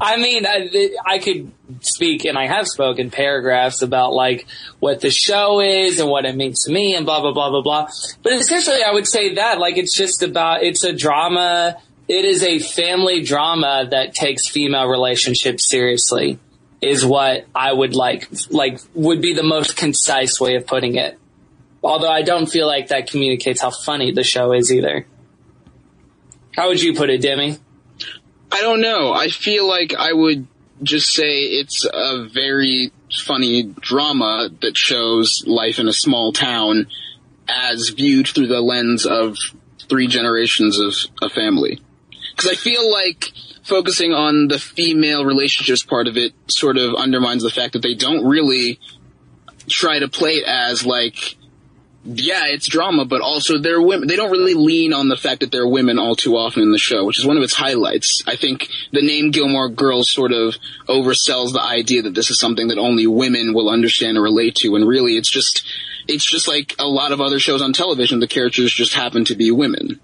I 0.00 0.16
mean, 0.16 0.44
I, 0.46 0.90
I 1.06 1.18
could 1.20 1.52
speak, 1.80 2.24
and 2.24 2.36
I 2.36 2.48
have 2.48 2.66
spoken 2.66 3.10
paragraphs 3.10 3.82
about 3.82 4.14
like 4.14 4.46
what 4.80 5.00
the 5.00 5.10
show 5.10 5.60
is 5.60 6.00
and 6.00 6.10
what 6.10 6.24
it 6.24 6.34
means 6.34 6.64
to 6.64 6.72
me, 6.72 6.96
and 6.96 7.06
blah 7.06 7.20
blah 7.20 7.32
blah 7.32 7.50
blah 7.50 7.62
blah. 7.62 7.88
But 8.24 8.32
essentially, 8.32 8.82
I 8.82 8.92
would 8.92 9.06
say 9.06 9.34
that 9.36 9.58
like 9.58 9.76
it's 9.76 9.96
just 9.96 10.24
about 10.24 10.64
it's 10.64 10.82
a 10.82 10.92
drama. 10.92 11.76
It 12.08 12.24
is 12.24 12.42
a 12.42 12.58
family 12.58 13.22
drama 13.22 13.86
that 13.92 14.12
takes 14.12 14.48
female 14.48 14.88
relationships 14.88 15.70
seriously 15.70 16.40
is 16.82 17.06
what 17.06 17.46
I 17.54 17.72
would 17.72 17.94
like, 17.94 18.28
like, 18.50 18.80
would 18.92 19.22
be 19.22 19.34
the 19.34 19.44
most 19.44 19.76
concise 19.76 20.40
way 20.40 20.56
of 20.56 20.66
putting 20.66 20.96
it. 20.96 21.18
Although 21.82 22.10
I 22.10 22.22
don't 22.22 22.46
feel 22.46 22.66
like 22.66 22.88
that 22.88 23.10
communicates 23.10 23.60
how 23.60 23.70
funny 23.70 24.12
the 24.12 24.22
show 24.22 24.52
is 24.52 24.72
either. 24.72 25.06
How 26.54 26.68
would 26.68 26.82
you 26.82 26.94
put 26.94 27.10
it, 27.10 27.22
Demi? 27.22 27.56
I 28.52 28.60
don't 28.60 28.80
know. 28.80 29.12
I 29.12 29.28
feel 29.28 29.66
like 29.66 29.94
I 29.94 30.12
would 30.12 30.46
just 30.82 31.12
say 31.12 31.40
it's 31.40 31.86
a 31.90 32.28
very 32.28 32.92
funny 33.10 33.62
drama 33.62 34.50
that 34.60 34.76
shows 34.76 35.44
life 35.46 35.78
in 35.78 35.88
a 35.88 35.92
small 35.92 36.32
town 36.32 36.86
as 37.48 37.88
viewed 37.90 38.28
through 38.28 38.46
the 38.46 38.60
lens 38.60 39.06
of 39.06 39.36
three 39.88 40.06
generations 40.06 40.78
of 40.78 40.94
a 41.20 41.28
family. 41.28 41.80
Because 42.30 42.50
I 42.50 42.54
feel 42.54 42.90
like 42.90 43.32
focusing 43.62 44.12
on 44.12 44.48
the 44.48 44.58
female 44.58 45.24
relationships 45.24 45.82
part 45.82 46.08
of 46.08 46.16
it 46.16 46.32
sort 46.46 46.76
of 46.76 46.94
undermines 46.94 47.42
the 47.42 47.50
fact 47.50 47.74
that 47.74 47.82
they 47.82 47.94
don't 47.94 48.26
really 48.26 48.80
try 49.68 49.98
to 49.98 50.08
play 50.08 50.36
it 50.36 50.44
as 50.46 50.84
like 50.84 51.36
yeah, 52.04 52.46
it's 52.46 52.66
drama, 52.66 53.04
but 53.04 53.20
also 53.20 53.58
they're 53.58 53.80
women. 53.80 54.08
They 54.08 54.16
don't 54.16 54.32
really 54.32 54.54
lean 54.54 54.92
on 54.92 55.08
the 55.08 55.16
fact 55.16 55.40
that 55.40 55.52
they're 55.52 55.68
women 55.68 55.98
all 55.98 56.16
too 56.16 56.36
often 56.36 56.62
in 56.62 56.72
the 56.72 56.78
show, 56.78 57.04
which 57.04 57.18
is 57.18 57.26
one 57.26 57.36
of 57.36 57.42
its 57.44 57.54
highlights. 57.54 58.24
I 58.26 58.34
think 58.34 58.68
the 58.90 59.02
name 59.02 59.30
Gilmore 59.30 59.68
Girls 59.68 60.10
sort 60.10 60.32
of 60.32 60.56
oversells 60.88 61.52
the 61.52 61.62
idea 61.62 62.02
that 62.02 62.14
this 62.14 62.30
is 62.30 62.40
something 62.40 62.68
that 62.68 62.78
only 62.78 63.06
women 63.06 63.54
will 63.54 63.68
understand 63.68 64.18
or 64.18 64.22
relate 64.22 64.56
to, 64.56 64.74
and 64.74 64.86
really 64.86 65.16
it's 65.16 65.30
just, 65.30 65.64
it's 66.08 66.28
just 66.28 66.48
like 66.48 66.74
a 66.80 66.86
lot 66.86 67.12
of 67.12 67.20
other 67.20 67.38
shows 67.38 67.62
on 67.62 67.72
television, 67.72 68.18
the 68.18 68.26
characters 68.26 68.72
just 68.72 68.94
happen 68.94 69.24
to 69.26 69.36
be 69.36 69.52
women. 69.52 70.00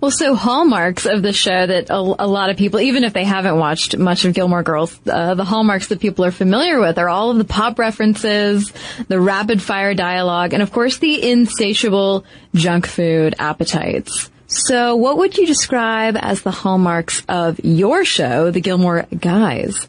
Well, 0.00 0.10
so 0.10 0.34
hallmarks 0.34 1.06
of 1.06 1.22
the 1.22 1.32
show 1.32 1.66
that 1.66 1.90
a, 1.90 1.96
a, 1.96 2.26
lot 2.26 2.50
of 2.50 2.56
people, 2.56 2.80
even 2.80 3.04
if 3.04 3.12
they 3.12 3.24
haven't 3.24 3.56
watched 3.58 3.96
much 3.96 4.24
of 4.24 4.34
Gilmore 4.34 4.62
Girls, 4.62 4.98
uh, 5.06 5.34
the 5.34 5.44
hallmarks 5.44 5.88
that 5.88 6.00
people 6.00 6.24
are 6.24 6.30
familiar 6.30 6.80
with 6.80 6.98
are 6.98 7.08
all 7.08 7.30
of 7.30 7.38
the 7.38 7.44
pop 7.44 7.78
references, 7.78 8.72
the 9.08 9.20
rapid 9.20 9.62
fire 9.62 9.94
dialogue, 9.94 10.52
and 10.52 10.62
of 10.62 10.72
course 10.72 10.98
the 10.98 11.30
insatiable 11.30 12.24
junk 12.54 12.86
food 12.86 13.34
appetites. 13.38 14.30
So 14.46 14.96
what 14.96 15.16
would 15.16 15.38
you 15.38 15.46
describe 15.46 16.16
as 16.20 16.42
the 16.42 16.50
hallmarks 16.50 17.22
of 17.28 17.58
your 17.64 18.04
show, 18.04 18.50
The 18.50 18.60
Gilmore 18.60 19.06
Guys? 19.18 19.88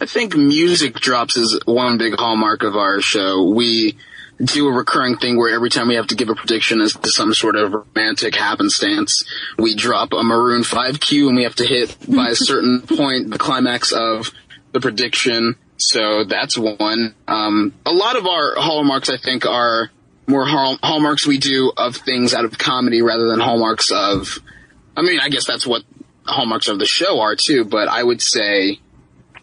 I 0.00 0.06
think 0.06 0.36
music 0.36 0.94
drops 0.94 1.36
is 1.36 1.60
one 1.66 1.98
big 1.98 2.14
hallmark 2.14 2.62
of 2.62 2.76
our 2.76 3.00
show. 3.00 3.50
We 3.50 3.96
do 4.42 4.68
a 4.68 4.72
recurring 4.72 5.16
thing 5.16 5.36
where 5.36 5.54
every 5.54 5.70
time 5.70 5.88
we 5.88 5.96
have 5.96 6.08
to 6.08 6.14
give 6.14 6.28
a 6.28 6.34
prediction 6.34 6.80
as 6.80 6.94
to 6.94 7.10
some 7.10 7.34
sort 7.34 7.56
of 7.56 7.72
romantic 7.72 8.34
happenstance, 8.34 9.24
we 9.58 9.74
drop 9.74 10.12
a 10.12 10.22
Maroon 10.22 10.64
5 10.64 11.00
cue 11.00 11.28
and 11.28 11.36
we 11.36 11.44
have 11.44 11.56
to 11.56 11.66
hit 11.66 11.96
by 12.08 12.28
a 12.28 12.34
certain 12.34 12.80
point 12.96 13.30
the 13.30 13.38
climax 13.38 13.92
of 13.92 14.32
the 14.72 14.80
prediction. 14.80 15.56
So 15.76 16.24
that's 16.24 16.56
one. 16.56 17.14
Um, 17.28 17.74
a 17.84 17.92
lot 17.92 18.16
of 18.16 18.26
our 18.26 18.54
hallmarks, 18.56 19.10
I 19.10 19.16
think, 19.16 19.46
are 19.46 19.90
more 20.26 20.46
hall- 20.46 20.78
hallmarks 20.82 21.26
we 21.26 21.38
do 21.38 21.72
of 21.76 21.96
things 21.96 22.34
out 22.34 22.44
of 22.44 22.56
comedy 22.56 23.02
rather 23.02 23.28
than 23.28 23.40
hallmarks 23.40 23.90
of, 23.90 24.38
I 24.96 25.02
mean, 25.02 25.20
I 25.20 25.28
guess 25.28 25.46
that's 25.46 25.66
what 25.66 25.82
hallmarks 26.24 26.68
of 26.68 26.78
the 26.78 26.86
show 26.86 27.20
are 27.20 27.36
too, 27.36 27.64
but 27.64 27.88
I 27.88 28.02
would 28.02 28.22
say 28.22 28.78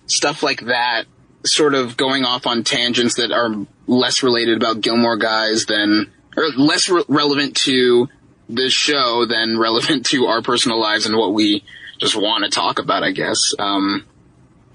stuff 0.06 0.42
like 0.42 0.62
that 0.62 1.06
sort 1.46 1.74
of 1.74 1.98
going 1.98 2.26
off 2.26 2.48
on 2.48 2.64
tangents 2.64 3.16
that 3.16 3.32
are 3.32 3.66
less 3.88 4.24
related 4.24 4.58
about 4.58 4.82
Gilmore 4.82 5.18
Guys 5.18 5.66
than, 5.66 6.12
or 6.36 6.50
less 6.58 6.90
re- 6.90 7.04
relevant 7.08 7.56
to 7.58 8.10
this 8.50 8.74
show 8.74 9.26
than 9.26 9.58
relevant 9.60 10.06
to 10.08 10.26
our 10.26 10.42
personal 10.42 10.80
lives 10.80 11.06
and 11.06 11.18
what 11.18 11.34
we 11.34 11.64
just 12.00 12.16
want 12.16 12.44
to 12.44 12.50
talk 12.50 12.80
about, 12.80 13.04
I 13.04 13.12
guess. 13.12 13.54
Um, 13.58 14.06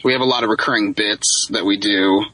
we 0.05 0.13
have 0.13 0.21
a 0.21 0.27
lot 0.27 0.43
of 0.45 0.51
recurring 0.51 0.93
bits 0.93 1.49
that 1.51 1.65
we 1.65 1.77
do. 1.77 2.25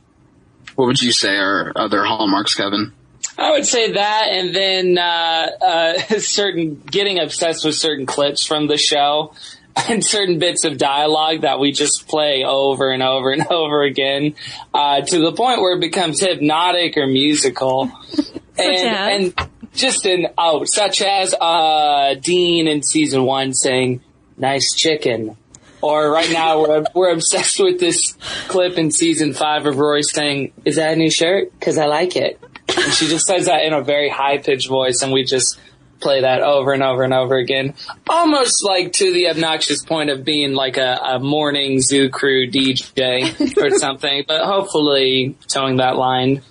What 0.76 0.86
would 0.86 1.02
you 1.02 1.12
say 1.12 1.36
are 1.36 1.72
other 1.76 2.04
hallmarks, 2.04 2.54
Kevin? 2.54 2.92
I 3.36 3.52
would 3.52 3.66
say 3.66 3.92
that, 3.92 4.28
and 4.30 4.54
then 4.54 4.98
uh, 4.98 5.50
uh, 5.60 5.98
certain 6.18 6.76
getting 6.76 7.18
obsessed 7.18 7.64
with 7.64 7.74
certain 7.74 8.06
clips 8.06 8.44
from 8.44 8.66
the 8.66 8.76
show 8.76 9.32
and 9.88 10.04
certain 10.04 10.38
bits 10.38 10.64
of 10.64 10.78
dialogue 10.78 11.42
that 11.42 11.58
we 11.58 11.72
just 11.72 12.08
play 12.08 12.44
over 12.44 12.90
and 12.90 13.02
over 13.02 13.30
and 13.30 13.46
over 13.50 13.82
again 13.82 14.34
uh, 14.74 15.02
to 15.02 15.18
the 15.18 15.32
point 15.32 15.60
where 15.60 15.76
it 15.76 15.80
becomes 15.80 16.20
hypnotic 16.20 16.96
or 16.96 17.06
musical. 17.06 17.90
and, 18.58 19.34
and 19.36 19.50
just 19.74 20.06
an 20.06 20.28
oh, 20.36 20.64
such 20.64 21.02
as 21.02 21.34
uh, 21.34 22.14
Dean 22.20 22.66
in 22.66 22.82
season 22.82 23.24
one 23.24 23.54
saying 23.54 24.00
"nice 24.36 24.74
chicken," 24.74 25.36
or 25.80 26.10
right 26.10 26.30
now 26.32 26.60
we're 26.60 26.84
we're 26.94 27.12
obsessed 27.12 27.60
with 27.60 27.78
this 27.78 28.14
clip 28.48 28.78
in 28.78 28.90
season 28.90 29.34
five 29.34 29.66
of 29.66 29.78
Rory 29.78 30.02
saying, 30.02 30.52
"Is 30.64 30.76
that 30.76 30.94
a 30.94 30.96
new 30.96 31.10
shirt? 31.10 31.52
Because 31.52 31.78
I 31.78 31.86
like 31.86 32.16
it." 32.16 32.40
And 32.76 32.92
she 32.92 33.06
just 33.06 33.26
says 33.26 33.46
that 33.46 33.64
in 33.64 33.72
a 33.72 33.82
very 33.82 34.08
high 34.08 34.38
pitched 34.38 34.68
voice, 34.68 35.02
and 35.02 35.12
we 35.12 35.24
just 35.24 35.58
play 36.00 36.22
that 36.22 36.42
over 36.42 36.72
and 36.72 36.82
over 36.82 37.02
and 37.02 37.14
over 37.14 37.36
again. 37.36 37.74
Almost 38.08 38.64
like 38.64 38.92
to 38.94 39.12
the 39.12 39.28
obnoxious 39.28 39.84
point 39.84 40.10
of 40.10 40.24
being 40.24 40.54
like 40.54 40.76
a, 40.76 40.98
a 41.04 41.18
morning 41.18 41.80
zoo 41.80 42.08
crew 42.08 42.50
DJ 42.50 43.56
or 43.62 43.70
something, 43.70 44.24
but 44.26 44.44
hopefully 44.44 45.36
towing 45.48 45.76
that 45.76 45.96
line. 45.96 46.42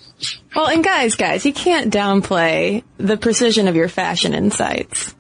Well, 0.56 0.68
and 0.68 0.84
guys, 0.84 1.16
guys, 1.16 1.46
you 1.46 1.54
can't 1.54 1.94
downplay 1.94 2.84
the 2.98 3.18
precision 3.18 3.68
of 3.68 3.76
your 3.76 3.90
fashion 3.90 4.34
insights. 4.34 5.14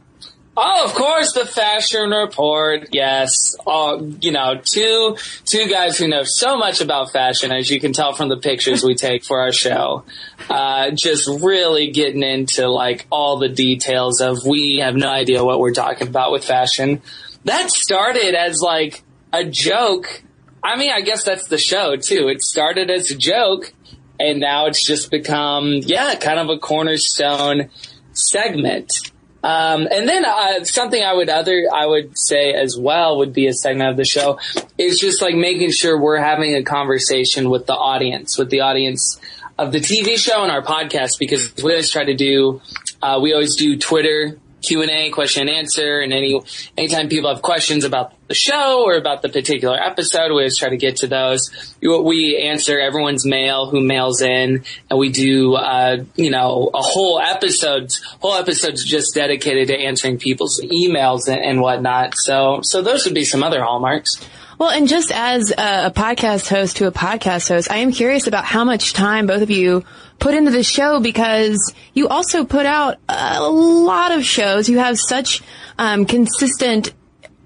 Oh, 0.60 0.86
of 0.86 0.95
course, 0.95 1.34
the 1.34 1.45
fashion 1.45 2.10
report. 2.10 2.88
Yes, 2.91 3.55
uh, 3.68 4.01
you 4.20 4.32
know, 4.32 4.60
two 4.60 5.16
two 5.45 5.68
guys 5.68 5.99
who 5.99 6.08
know 6.08 6.24
so 6.24 6.58
much 6.58 6.82
about 6.82 7.12
fashion, 7.12 7.51
as 7.51 7.70
you 7.70 7.80
can 7.80 7.93
tell 7.93 8.14
from 8.14 8.30
the 8.30 8.38
pictures 8.38 8.84
we 8.84 8.95
take 8.95 9.24
for 9.24 9.39
our 9.39 9.51
show. 9.51 10.03
Uh, 10.49 10.89
just 10.89 11.30
really 11.43 11.91
getting 11.91 12.24
into 12.24 12.68
like 12.68 13.05
all 13.12 13.38
the 13.38 13.49
details 13.49 14.20
of 14.20 14.47
we 14.47 14.78
have 14.78 14.95
no 14.95 15.08
idea 15.08 15.43
what 15.43 15.60
we're 15.60 15.76
talking 15.76 16.08
about 16.08 16.32
with 16.32 16.43
fashion. 16.43 17.03
That 17.45 17.70
started 17.70 18.34
as 18.34 18.60
like 18.60 19.03
a 19.32 19.43
joke. 19.43 20.24
I 20.64 20.76
mean, 20.76 20.89
I 20.89 21.01
guess 21.01 21.24
that's 21.24 21.49
the 21.49 21.60
show 21.60 21.97
too. 21.97 22.30
It 22.30 22.41
started 22.41 22.89
as 22.89 23.12
a 23.12 23.16
joke, 23.16 23.72
and 24.20 24.39
now 24.39 24.66
it's 24.66 24.84
just 24.84 25.12
become 25.12 25.82
yeah, 25.84 26.16
kind 26.16 26.39
of 26.39 26.49
a 26.49 26.58
cornerstone 26.58 27.70
segment. 28.14 29.12
Um, 29.44 29.88
and 29.90 30.08
then 30.08 30.26
uh, 30.26 30.64
something 30.64 31.02
I 31.02 31.14
would 31.14 31.30
other 31.30 31.68
I 31.74 31.86
would 31.86 32.18
say 32.18 32.54
as 32.54 32.78
well 32.78 33.20
would 33.20 33.34
be 33.34 33.48
a 33.48 33.54
segment 33.54 33.92
of 33.92 33.98
the 33.98 34.06
show 34.06 34.40
is 34.78 35.00
just 35.00 35.22
like 35.22 35.36
making 35.36 35.72
sure 35.72 36.00
we're 36.00 36.18
having 36.18 36.56
a 36.56 36.64
conversation 36.64 37.50
with 37.50 37.68
the 37.68 37.76
audience, 37.76 38.38
with 38.38 38.50
the 38.50 38.62
audience 38.62 39.20
of 39.58 39.72
the 39.72 39.80
TV 39.80 40.18
show 40.18 40.44
and 40.44 40.52
our 40.52 40.64
podcast, 40.64 41.20
because 41.20 41.54
we 41.64 41.72
always 41.72 41.92
try 41.92 42.04
to 42.04 42.16
do 42.16 42.62
uh, 43.02 43.20
we 43.22 43.34
always 43.34 43.56
do 43.56 43.78
Twitter 43.78 44.40
Q 44.62 44.82
and 44.82 44.91
A, 44.91 45.10
question 45.12 45.47
and 45.47 45.49
answer, 45.49 45.99
and 45.99 46.12
any 46.12 46.39
anytime 46.78 47.10
people 47.10 47.34
have 47.34 47.41
questions 47.41 47.84
about 47.84 48.14
the 48.28 48.34
show 48.34 48.84
or 48.84 48.95
about 48.95 49.22
the 49.22 49.30
particular 49.30 49.78
episode, 49.80 50.30
we 50.30 50.32
always 50.32 50.58
try 50.58 50.70
to 50.70 50.78
get 50.78 50.97
to 50.97 51.08
those. 51.08 51.51
We 51.82 52.38
answer 52.38 52.80
everyone's 52.80 53.26
mail 53.26 53.70
who 53.70 53.82
mails 53.82 54.22
in, 54.22 54.64
and 54.89 54.99
we 54.99 55.10
do 55.10 55.53
uh, 55.55 56.03
you 56.16 56.32
know 56.32 56.72
a 56.74 56.82
whole 56.82 57.20
episode, 57.20 57.91
whole 58.20 58.36
episodes 58.36 58.84
just 58.84 59.14
dedicated 59.14 59.68
to 59.68 59.76
answering 59.78 60.18
people's 60.18 60.60
emails 60.62 61.28
and, 61.28 61.39
and 61.39 61.62
whatnot. 61.62 62.18
So 62.18 62.62
so 62.64 62.82
those 62.82 63.05
would 63.05 63.16
be 63.16 63.26
some 63.26 63.43
other 63.43 63.64
hallmarks. 63.64 64.20
Well, 64.58 64.72
and 64.72 64.88
just 64.88 65.12
as 65.12 65.51
a, 65.51 65.91
podcast 65.91 66.49
host 66.49 66.78
to 66.78 66.88
a 66.88 66.91
podcast 66.91 67.47
host, 67.47 67.70
I 67.70 67.78
am 67.78 67.91
curious 67.91 68.26
about 68.26 68.43
how 68.43 68.64
much 68.64 68.93
time 68.93 69.28
both 69.28 69.43
of 69.43 69.51
you 69.51 69.86
put 70.20 70.34
into 70.34 70.51
the 70.51 70.63
show 70.63 70.99
because 70.99 71.74
you 71.93 72.07
also 72.07 72.43
put 72.45 72.65
out 72.65 72.97
a 73.07 73.41
lot 73.49 74.11
of 74.11 74.26
shows. 74.26 74.70
You 74.70 74.80
have 74.80 74.99
such 74.99 75.41
um, 75.78 76.05
consistent 76.05 76.93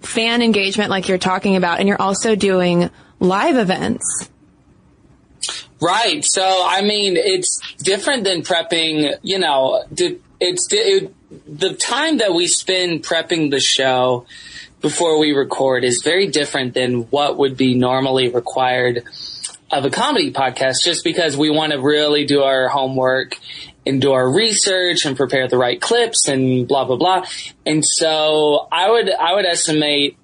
fan 0.02 0.42
engagement, 0.42 0.90
like 0.90 1.08
you're 1.08 1.18
talking 1.18 1.56
about, 1.56 1.80
and 1.80 1.88
you're 1.88 2.02
also 2.02 2.36
doing 2.36 2.90
live 3.20 3.58
events. 3.58 4.30
Right. 5.82 6.24
So, 6.24 6.44
I 6.68 6.82
mean, 6.82 7.18
it's 7.18 7.60
different 7.80 8.24
than 8.24 8.44
prepping. 8.44 9.18
You 9.24 9.40
know, 9.40 9.84
it's 10.40 10.68
it, 10.72 11.14
the 11.48 11.74
time 11.74 12.18
that 12.18 12.34
we 12.34 12.48
spend 12.48 13.04
prepping 13.04 13.52
the 13.52 13.60
show 13.60 14.26
before 14.82 15.20
we 15.20 15.32
record 15.32 15.84
is 15.84 16.02
very 16.04 16.28
different 16.28 16.74
than 16.74 17.04
what 17.10 17.38
would 17.38 17.58
be 17.58 17.76
normally 17.76 18.30
required 18.30 19.04
of 19.72 19.86
a 19.86 19.90
comedy 19.90 20.32
podcast 20.32 20.84
just 20.84 21.04
because 21.04 21.38
we 21.38 21.50
want 21.50 21.72
to 21.72 21.80
really 21.80 22.26
do 22.26 22.44
our 22.44 22.68
homework 22.68 23.38
and 23.86 24.02
do 24.02 24.12
our 24.12 24.32
research 24.32 25.06
and 25.06 25.18
prepare 25.18 25.48
the 25.48 25.58
right 25.58 25.82
clips 25.82 26.28
and 26.28 26.68
blah 26.68 26.86
blah 26.86 26.98
blah. 26.98 27.26
And 27.66 27.86
so 27.86 28.68
I 28.72 28.92
would 28.92 29.10
I 29.10 29.34
would 29.34 29.46
estimate 29.46 30.18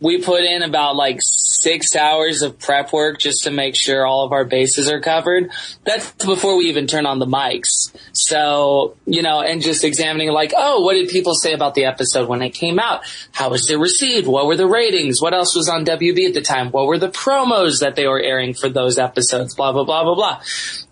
we 0.00 0.20
put 0.20 0.42
in 0.42 0.62
about 0.62 0.94
like 0.94 1.18
six 1.22 1.96
hours 1.96 2.42
of 2.42 2.58
prep 2.58 2.92
work 2.92 3.18
just 3.18 3.44
to 3.44 3.50
make 3.50 3.74
sure 3.74 4.06
all 4.06 4.24
of 4.24 4.32
our 4.32 4.44
bases 4.44 4.90
are 4.90 5.00
covered. 5.00 5.50
That's 5.84 6.12
before 6.12 6.56
we 6.56 6.66
even 6.66 6.86
turn 6.86 7.06
on 7.06 7.18
the 7.18 7.26
mics. 7.26 7.96
So, 8.12 8.96
you 9.06 9.22
know, 9.22 9.40
and 9.40 9.62
just 9.62 9.84
examining 9.84 10.30
like, 10.30 10.52
oh, 10.54 10.82
what 10.82 10.94
did 10.94 11.08
people 11.08 11.34
say 11.34 11.54
about 11.54 11.74
the 11.74 11.86
episode 11.86 12.28
when 12.28 12.42
it 12.42 12.50
came 12.50 12.78
out? 12.78 13.02
How 13.32 13.50
was 13.50 13.70
it 13.70 13.78
received? 13.78 14.26
What 14.26 14.46
were 14.46 14.56
the 14.56 14.66
ratings? 14.66 15.22
What 15.22 15.32
else 15.32 15.56
was 15.56 15.68
on 15.68 15.86
WB 15.86 16.28
at 16.28 16.34
the 16.34 16.42
time? 16.42 16.70
What 16.70 16.86
were 16.86 16.98
the 16.98 17.08
promos 17.08 17.80
that 17.80 17.96
they 17.96 18.06
were 18.06 18.20
airing 18.20 18.52
for 18.52 18.68
those 18.68 18.98
episodes? 18.98 19.54
Blah, 19.54 19.72
blah, 19.72 19.84
blah, 19.84 20.04
blah, 20.04 20.14
blah. 20.14 20.40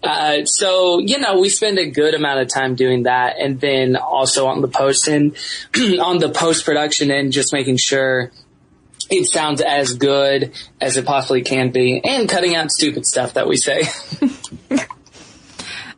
Uh, 0.03 0.45
so, 0.47 0.99
you 0.99 1.19
know, 1.19 1.41
we 1.41 1.51
spend 1.51 1.79
a 1.79 1.91
good 1.91 2.15
amount 2.15 2.41
of 2.41 2.49
time 2.49 2.75
doing 2.75 3.03
that. 3.03 3.37
And 3.39 3.61
then 3.61 3.97
also 3.97 4.47
on 4.47 4.63
the 4.63 4.69
post 4.69 5.09
and 5.09 5.37
on 6.01 6.19
the 6.19 6.31
post 6.31 6.65
production 6.65 7.11
and 7.11 7.33
just 7.33 7.53
making 7.53 7.77
sure 7.77 8.31
it 9.11 9.27
sounds 9.27 9.61
as 9.61 9.95
good 9.95 10.53
as 10.81 10.97
it 10.97 11.07
possibly 11.07 11.43
can 11.43 11.71
be, 11.71 12.01
and 12.05 12.29
cutting 12.29 12.55
out 12.55 12.71
stupid 12.71 13.07
stuff 13.07 13.35
that 13.35 13.47
we 13.47 13.57
say. 13.57 13.83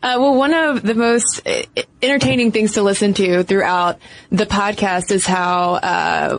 Uh, 0.03 0.19
well, 0.21 0.37
one 0.37 0.55
of 0.55 0.83
the 0.83 0.95
most 0.95 1.41
uh, 1.49 1.63
entertaining 2.01 2.53
things 2.53 2.75
to 2.75 2.83
listen 2.83 3.13
to 3.15 3.43
throughout 3.43 3.99
the 4.31 4.47
podcast 4.47 5.11
is 5.11 5.27
how 5.27 5.75
uh, 5.75 6.39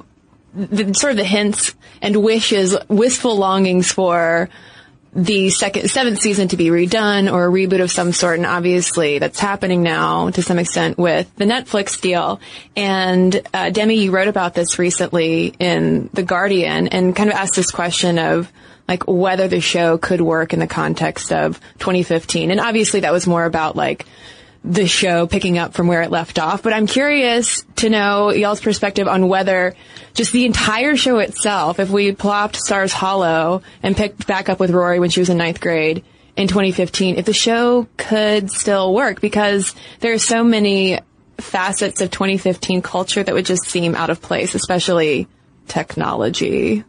the 0.53 0.93
sort 0.93 1.11
of 1.11 1.17
the 1.17 1.25
hints 1.25 1.75
and 2.01 2.15
wishes, 2.15 2.77
wistful 2.87 3.35
longings 3.35 3.91
for 3.91 4.47
the 5.17 5.49
second, 5.49 5.89
seventh 5.89 6.19
season 6.19 6.47
to 6.49 6.57
be 6.57 6.67
redone 6.67 7.31
or 7.31 7.47
a 7.47 7.51
reboot 7.51 7.81
of 7.81 7.89
some 7.89 8.13
sort. 8.13 8.37
And 8.37 8.45
obviously 8.45 9.17
that's 9.17 9.39
happening 9.39 9.81
now 9.81 10.29
to 10.29 10.43
some 10.43 10.59
extent 10.59 10.97
with 10.97 11.35
the 11.35 11.45
Netflix 11.45 11.99
deal. 11.99 12.39
And, 12.75 13.41
uh, 13.51 13.71
Demi, 13.71 13.95
you 13.95 14.11
wrote 14.11 14.27
about 14.27 14.53
this 14.53 14.77
recently 14.77 15.55
in 15.57 16.11
The 16.13 16.21
Guardian 16.21 16.89
and 16.89 17.15
kind 17.15 17.31
of 17.31 17.35
asked 17.35 17.55
this 17.55 17.71
question 17.71 18.19
of, 18.19 18.51
like 18.87 19.03
whether 19.05 19.49
the 19.49 19.59
show 19.59 19.97
could 19.97 20.21
work 20.21 20.53
in 20.53 20.59
the 20.59 20.67
context 20.67 21.33
of 21.33 21.59
2015. 21.79 22.51
And 22.51 22.59
obviously 22.61 23.01
that 23.01 23.11
was 23.11 23.27
more 23.27 23.43
about 23.43 23.75
like 23.75 24.05
the 24.63 24.87
show 24.87 25.27
picking 25.27 25.57
up 25.57 25.73
from 25.73 25.87
where 25.87 26.01
it 26.01 26.11
left 26.11 26.39
off. 26.39 26.63
But 26.63 26.73
I'm 26.73 26.87
curious 26.87 27.63
to 27.77 27.89
know 27.89 28.31
y'all's 28.31 28.61
perspective 28.61 29.07
on 29.07 29.27
whether 29.27 29.75
just 30.13 30.31
the 30.31 30.45
entire 30.45 30.95
show 30.95 31.19
itself, 31.19 31.79
if 31.79 31.89
we 31.89 32.11
plopped 32.11 32.55
Stars 32.55 32.93
Hollow 32.93 33.61
and 33.83 33.95
picked 33.95 34.27
back 34.27 34.49
up 34.49 34.59
with 34.59 34.71
Rory 34.71 34.99
when 34.99 35.09
she 35.09 35.19
was 35.19 35.29
in 35.29 35.37
ninth 35.37 35.61
grade 35.61 36.03
in 36.35 36.47
2015, 36.47 37.17
if 37.17 37.25
the 37.25 37.33
show 37.33 37.87
could 37.97 38.51
still 38.51 38.93
work 38.93 39.21
because 39.21 39.73
there 39.99 40.13
are 40.13 40.19
so 40.19 40.43
many 40.43 40.99
facets 41.37 42.01
of 42.01 42.11
2015 42.11 42.81
culture 42.81 43.23
that 43.23 43.33
would 43.33 43.45
just 43.45 43.65
seem 43.65 43.95
out 43.95 44.09
of 44.09 44.21
place, 44.21 44.55
especially 44.55 45.27
technology 45.67 46.83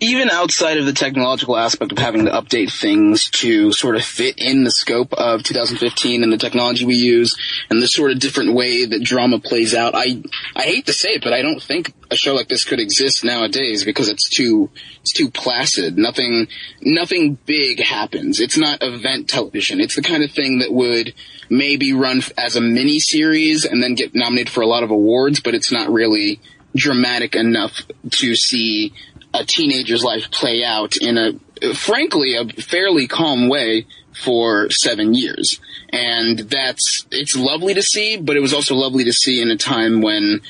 even 0.00 0.28
outside 0.30 0.76
of 0.78 0.86
the 0.86 0.92
technological 0.92 1.56
aspect 1.56 1.92
of 1.92 1.98
having 1.98 2.24
to 2.24 2.30
update 2.30 2.72
things 2.72 3.30
to 3.30 3.72
sort 3.72 3.96
of 3.96 4.04
fit 4.04 4.38
in 4.38 4.64
the 4.64 4.70
scope 4.70 5.12
of 5.12 5.42
2015 5.42 6.22
and 6.22 6.32
the 6.32 6.36
technology 6.36 6.84
we 6.84 6.96
use 6.96 7.36
and 7.70 7.80
the 7.80 7.86
sort 7.86 8.10
of 8.10 8.18
different 8.18 8.54
way 8.54 8.84
that 8.84 9.02
drama 9.02 9.38
plays 9.38 9.74
out, 9.74 9.94
I 9.94 10.22
I 10.56 10.62
hate 10.62 10.86
to 10.86 10.92
say 10.92 11.10
it, 11.10 11.22
but 11.22 11.32
I 11.32 11.42
don't 11.42 11.62
think 11.62 11.94
a 12.10 12.16
show 12.16 12.34
like 12.34 12.48
this 12.48 12.64
could 12.64 12.80
exist 12.80 13.24
nowadays 13.24 13.84
because 13.84 14.08
it's 14.08 14.28
too 14.28 14.70
it's 15.00 15.12
too 15.12 15.30
placid. 15.30 15.96
Nothing 15.96 16.48
nothing 16.82 17.38
big 17.46 17.80
happens. 17.80 18.40
It's 18.40 18.58
not 18.58 18.82
event 18.82 19.28
television. 19.28 19.80
It's 19.80 19.96
the 19.96 20.02
kind 20.02 20.24
of 20.24 20.30
thing 20.32 20.58
that 20.58 20.72
would 20.72 21.14
maybe 21.48 21.92
run 21.92 22.20
as 22.36 22.56
a 22.56 22.60
mini 22.60 22.98
series 22.98 23.64
and 23.64 23.82
then 23.82 23.94
get 23.94 24.14
nominated 24.14 24.50
for 24.50 24.62
a 24.62 24.66
lot 24.66 24.82
of 24.82 24.90
awards, 24.90 25.40
but 25.40 25.54
it's 25.54 25.70
not 25.70 25.90
really 25.90 26.40
dramatic 26.74 27.36
enough 27.36 27.82
to 28.10 28.34
see 28.34 28.92
a 29.34 29.44
teenager's 29.44 30.04
life 30.04 30.30
play 30.30 30.64
out 30.64 30.96
in 30.96 31.18
a, 31.18 31.74
frankly, 31.74 32.36
a 32.36 32.46
fairly 32.46 33.06
calm 33.08 33.48
way 33.48 33.86
for 34.14 34.70
seven 34.70 35.12
years. 35.12 35.60
And 35.90 36.38
that's, 36.38 37.04
it's 37.10 37.36
lovely 37.36 37.74
to 37.74 37.82
see, 37.82 38.16
but 38.16 38.36
it 38.36 38.40
was 38.40 38.54
also 38.54 38.74
lovely 38.74 39.04
to 39.04 39.12
see 39.12 39.42
in 39.42 39.50
a 39.50 39.56
time 39.56 40.00
when 40.00 40.40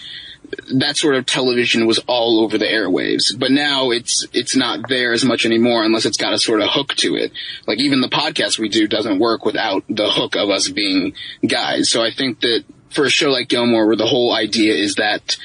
that 0.75 0.97
sort 0.97 1.15
of 1.15 1.27
television 1.27 1.87
was 1.87 1.99
all 2.07 2.41
over 2.41 2.59
the 2.59 2.67
airwaves. 2.67 3.37
But 3.37 3.51
now 3.51 3.91
it's, 3.91 4.27
it's 4.33 4.55
not 4.55 4.89
there 4.89 5.13
as 5.13 5.25
much 5.25 5.47
anymore 5.47 5.83
unless 5.83 6.05
it's 6.05 6.19
got 6.19 6.35
a 6.35 6.39
sort 6.39 6.61
of 6.61 6.69
hook 6.71 6.95
to 6.97 7.17
it. 7.17 7.33
Like 7.67 7.79
even 7.79 8.03
the 8.03 8.09
podcast 8.09 8.59
we 8.59 8.69
do 8.69 8.87
doesn't 8.87 9.19
work 9.19 9.45
without 9.45 9.83
the 9.89 10.11
hook 10.11 10.37
of 10.37 10.51
us 10.51 10.69
being 10.69 11.15
guys. 11.47 11.91
So 11.91 12.03
I 12.03 12.11
think 12.11 12.41
that 12.41 12.65
for 12.95 13.05
a 13.05 13.11
show 13.11 13.31
like 13.31 13.49
Gilmore 13.49 13.87
where 13.87 13.97
the 13.97 14.07
whole 14.07 14.33
idea 14.33 14.75
is 14.75 14.95
that 14.95 15.37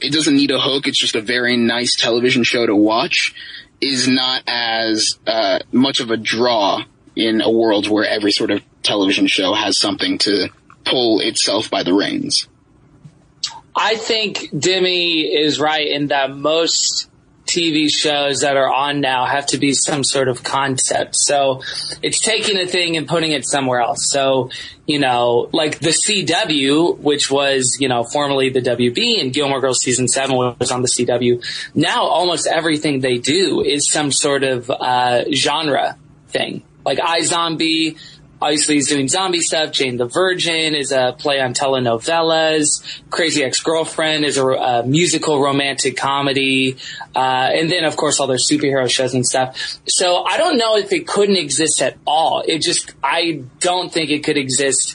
it 0.00 0.12
doesn't 0.12 0.34
need 0.34 0.50
a 0.50 0.60
hook, 0.60 0.86
it's 0.86 0.98
just 0.98 1.14
a 1.14 1.20
very 1.20 1.56
nice 1.56 1.96
television 1.96 2.42
show 2.42 2.66
to 2.66 2.74
watch, 2.74 3.34
is 3.80 4.08
not 4.08 4.42
as 4.46 5.18
uh, 5.26 5.58
much 5.70 6.00
of 6.00 6.10
a 6.10 6.16
draw 6.16 6.82
in 7.16 7.40
a 7.40 7.50
world 7.50 7.88
where 7.88 8.04
every 8.04 8.32
sort 8.32 8.50
of 8.50 8.62
television 8.82 9.26
show 9.26 9.54
has 9.54 9.78
something 9.78 10.18
to 10.18 10.48
pull 10.84 11.20
itself 11.20 11.70
by 11.70 11.82
the 11.82 11.94
reins. 11.94 12.48
I 13.76 13.96
think 13.96 14.48
Demi 14.56 15.22
is 15.22 15.58
right 15.58 15.86
in 15.86 16.08
that 16.08 16.34
most 16.34 17.08
TV 17.46 17.90
shows 17.90 18.40
that 18.40 18.56
are 18.56 18.72
on 18.72 19.00
now 19.00 19.26
have 19.26 19.46
to 19.46 19.58
be 19.58 19.72
some 19.72 20.02
sort 20.04 20.28
of 20.28 20.42
concept. 20.42 21.16
So 21.16 21.62
it's 22.02 22.20
taking 22.20 22.58
a 22.58 22.66
thing 22.66 22.96
and 22.96 23.06
putting 23.06 23.32
it 23.32 23.46
somewhere 23.46 23.80
else. 23.80 24.10
So, 24.10 24.50
you 24.86 24.98
know, 24.98 25.50
like 25.52 25.78
the 25.78 25.90
CW, 25.90 26.98
which 26.98 27.30
was, 27.30 27.76
you 27.80 27.88
know, 27.88 28.02
formerly 28.04 28.48
the 28.50 28.60
WB 28.62 29.20
and 29.20 29.32
Gilmore 29.32 29.60
Girls 29.60 29.80
season 29.80 30.08
seven 30.08 30.36
was 30.36 30.70
on 30.70 30.82
the 30.82 30.88
CW. 30.88 31.44
Now 31.74 32.04
almost 32.04 32.46
everything 32.46 33.00
they 33.00 33.18
do 33.18 33.62
is 33.62 33.90
some 33.90 34.10
sort 34.10 34.42
of, 34.42 34.70
uh, 34.70 35.24
genre 35.32 35.96
thing. 36.28 36.62
Like 36.84 36.98
iZombie, 36.98 37.98
Obviously, 38.44 38.74
he's 38.74 38.90
doing 38.90 39.08
zombie 39.08 39.40
stuff. 39.40 39.72
Jane 39.72 39.96
the 39.96 40.04
Virgin 40.04 40.74
is 40.74 40.92
a 40.92 41.16
play 41.18 41.40
on 41.40 41.54
telenovelas. 41.54 43.02
Crazy 43.08 43.42
Ex-Girlfriend 43.42 44.22
is 44.22 44.36
a, 44.36 44.46
a 44.46 44.86
musical 44.86 45.40
romantic 45.40 45.96
comedy. 45.96 46.76
Uh, 47.16 47.48
and 47.54 47.70
then, 47.70 47.84
of 47.84 47.96
course, 47.96 48.20
all 48.20 48.26
their 48.26 48.36
superhero 48.36 48.86
shows 48.90 49.14
and 49.14 49.26
stuff. 49.26 49.78
So 49.88 50.24
I 50.24 50.36
don't 50.36 50.58
know 50.58 50.76
if 50.76 50.92
it 50.92 51.06
couldn't 51.06 51.36
exist 51.36 51.80
at 51.80 51.96
all. 52.06 52.44
It 52.46 52.60
just, 52.60 52.92
I 53.02 53.44
don't 53.60 53.90
think 53.90 54.10
it 54.10 54.24
could 54.24 54.36
exist 54.36 54.94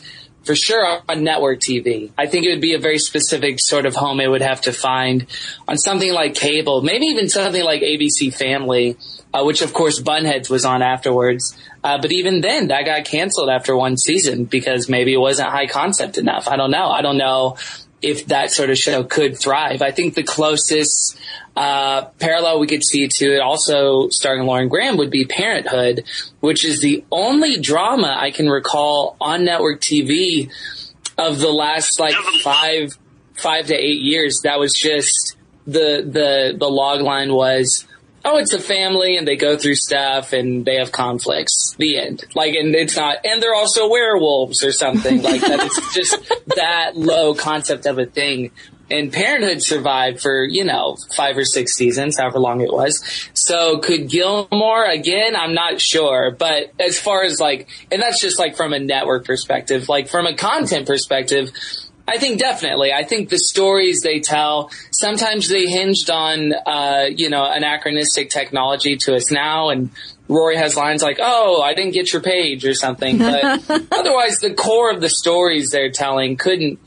for 0.50 0.56
sure 0.56 1.04
on 1.08 1.24
network 1.24 1.60
TV. 1.60 2.10
I 2.18 2.26
think 2.26 2.43
it 2.43 2.50
would 2.50 2.60
be 2.60 2.74
a 2.74 2.80
very 2.80 2.97
specific 2.97 3.60
sort 3.60 3.86
of 3.86 3.93
home 3.93 4.20
it 4.20 4.28
would 4.28 4.41
have 4.41 4.62
to 4.62 4.74
find 4.74 5.28
on 5.68 5.78
something 5.78 6.12
like 6.12 6.34
cable, 6.34 6.82
maybe 6.82 7.06
even 7.06 7.30
something 7.30 7.64
like 7.64 7.84
ABC 7.84 8.34
Family 8.34 8.97
uh, 9.32 9.43
which 9.43 9.62
of 9.62 9.74
course 9.74 10.02
Bunheads 10.02 10.50
was 10.50 10.66
on 10.66 10.82
afterwards. 10.82 11.56
Uh, 11.84 12.02
but 12.02 12.12
even 12.12 12.41
then, 12.41 12.70
that 12.70 12.84
got 12.86 13.06
canceled 13.06 13.47
after 13.47 13.76
one 13.76 13.95
season 13.95 14.45
because 14.45 14.89
maybe 14.89 15.14
it 15.14 15.20
wasn't 15.20 15.47
high 15.50 15.68
concept 15.68 16.18
enough. 16.18 16.47
I 16.47 16.58
don't 16.58 16.72
know. 16.72 16.89
I 16.89 17.04
don't 17.04 17.20
know 17.20 17.56
if 18.02 18.28
that 18.28 18.52
sort 18.52 18.70
of 18.70 18.78
show 18.78 19.04
could 19.04 19.38
thrive. 19.38 19.82
I 19.82 19.91
think 19.91 20.14
the 20.14 20.24
closest 20.24 21.20
uh, 21.56 22.06
parallel 22.20 22.60
we 22.60 22.68
could 22.68 22.84
see 22.84 23.08
to 23.08 23.36
it, 23.36 23.39
also 23.39 24.10
starring 24.10 24.45
Lauren 24.45 24.70
Graham, 24.70 24.97
would 24.97 25.12
be 25.12 25.26
Parenthood, 25.26 26.06
which 26.39 26.64
is 26.64 26.82
the 26.82 27.04
only 27.12 27.60
drama 27.60 28.16
I 28.18 28.32
can 28.32 28.50
recall 28.50 29.18
on 29.20 29.43
network 29.43 29.82
TV 29.82 30.50
of 31.18 31.39
the 31.39 31.52
last 31.52 32.00
like 32.00 32.16
five 32.43 32.97
five 33.36 33.66
to 33.68 33.76
eight 33.76 34.02
years 34.02 34.41
that 34.43 34.60
was 34.60 34.74
just 34.74 35.36
the 35.66 36.04
the 36.06 36.56
the 36.58 36.70
log 36.70 37.02
line 37.02 37.34
was 37.34 37.86
oh, 38.26 38.38
it's 38.38 38.54
a 38.54 38.60
family 38.60 39.18
and 39.18 39.28
they 39.28 39.36
go 39.36 39.58
through 39.58 39.76
stuff 39.76 40.34
and 40.34 40.66
they 40.66 40.76
have 40.76 40.92
conflicts. 40.92 41.76
The 41.78 41.98
end. 41.98 42.26
Like, 42.36 42.56
and 42.56 42.74
it's 42.76 42.96
not, 42.96 43.18
and 43.26 43.42
they're 43.42 43.56
also 43.56 43.90
werewolves 43.90 44.64
or 44.64 44.72
something 44.72 45.22
like 45.22 45.42
that. 45.42 45.60
It's 45.66 45.94
just 45.94 46.34
that 46.56 46.96
low 46.96 47.34
concept 47.34 47.86
of 47.86 48.00
a 48.00 48.06
thing. 48.06 48.52
And 48.92 49.14
Parenthood 49.14 49.62
survived 49.62 50.20
for, 50.20 50.44
you 50.44 50.64
know, 50.64 50.98
five 51.16 51.38
or 51.38 51.46
six 51.46 51.76
seasons, 51.76 52.18
however 52.18 52.40
long 52.40 52.62
it 52.62 52.74
was. 52.74 53.04
So 53.34 53.78
could 53.78 54.10
Gilmore 54.10 54.84
again? 54.84 55.36
I'm 55.36 55.54
not 55.54 55.80
sure. 55.80 56.32
But 56.32 56.74
as 56.80 57.00
far 57.00 57.24
as 57.24 57.40
like, 57.40 57.70
and 57.92 58.02
that's 58.02 58.20
just 58.20 58.40
like 58.40 58.58
from 58.58 58.74
a 58.74 58.80
network 58.80 59.26
perspective, 59.26 59.90
like 59.90 60.10
from 60.10 60.26
a 60.26 60.34
content 60.36 60.88
perspective, 60.88 61.52
I 62.10 62.18
think 62.18 62.39
definitely. 62.39 62.91
I 62.91 63.03
think 63.03 63.30
the 63.30 63.38
stories 63.38 63.99
they 64.03 64.20
tell 64.20 64.72
sometimes 64.91 65.47
they 65.47 65.66
hinged 65.66 66.10
on 66.10 66.53
uh, 66.53 67.05
you 67.16 67.30
know 67.30 67.45
anachronistic 67.45 68.30
technology 68.30 68.97
to 68.97 69.16
us 69.16 69.32
now, 69.32 69.70
and 69.70 69.91
Rory 70.28 70.57
has 70.57 70.76
lines 70.76 71.03
like 71.03 71.20
"Oh, 71.22 71.62
I 71.62 71.74
didn't 71.74 71.93
get 71.93 72.12
your 72.12 72.22
page" 72.22 72.66
or 72.66 72.74
something. 72.74 73.18
But 73.30 73.62
otherwise, 73.91 74.38
the 74.38 74.53
core 74.55 74.91
of 74.91 75.01
the 75.01 75.10
stories 75.10 75.70
they're 75.70 75.91
telling 75.91 76.38
couldn't. 76.38 76.80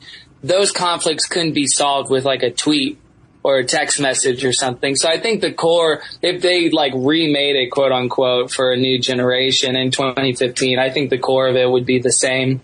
Those 0.43 0.73
conflicts 0.73 1.25
couldn't 1.25 1.53
be 1.53 1.67
solved 1.67 2.09
with 2.09 2.25
like 2.25 2.43
a 2.43 2.51
tweet 2.51 2.99
or 3.43 3.57
a 3.57 3.65
text 3.65 3.99
message 3.99 4.43
or 4.43 4.53
something. 4.53 4.95
So 4.95 5.09
I 5.09 5.19
think 5.19 5.41
the 5.41 5.53
core, 5.53 6.01
if 6.21 6.41
they 6.41 6.69
like 6.69 6.93
remade 6.95 7.55
it 7.55 7.69
quote 7.71 7.91
unquote 7.91 8.51
for 8.51 8.71
a 8.71 8.77
new 8.77 8.99
generation 8.99 9.75
in 9.75 9.91
2015, 9.91 10.79
I 10.79 10.89
think 10.89 11.09
the 11.09 11.17
core 11.17 11.47
of 11.47 11.55
it 11.55 11.69
would 11.69 11.85
be 11.85 11.99
the 11.99 12.11
same. 12.11 12.61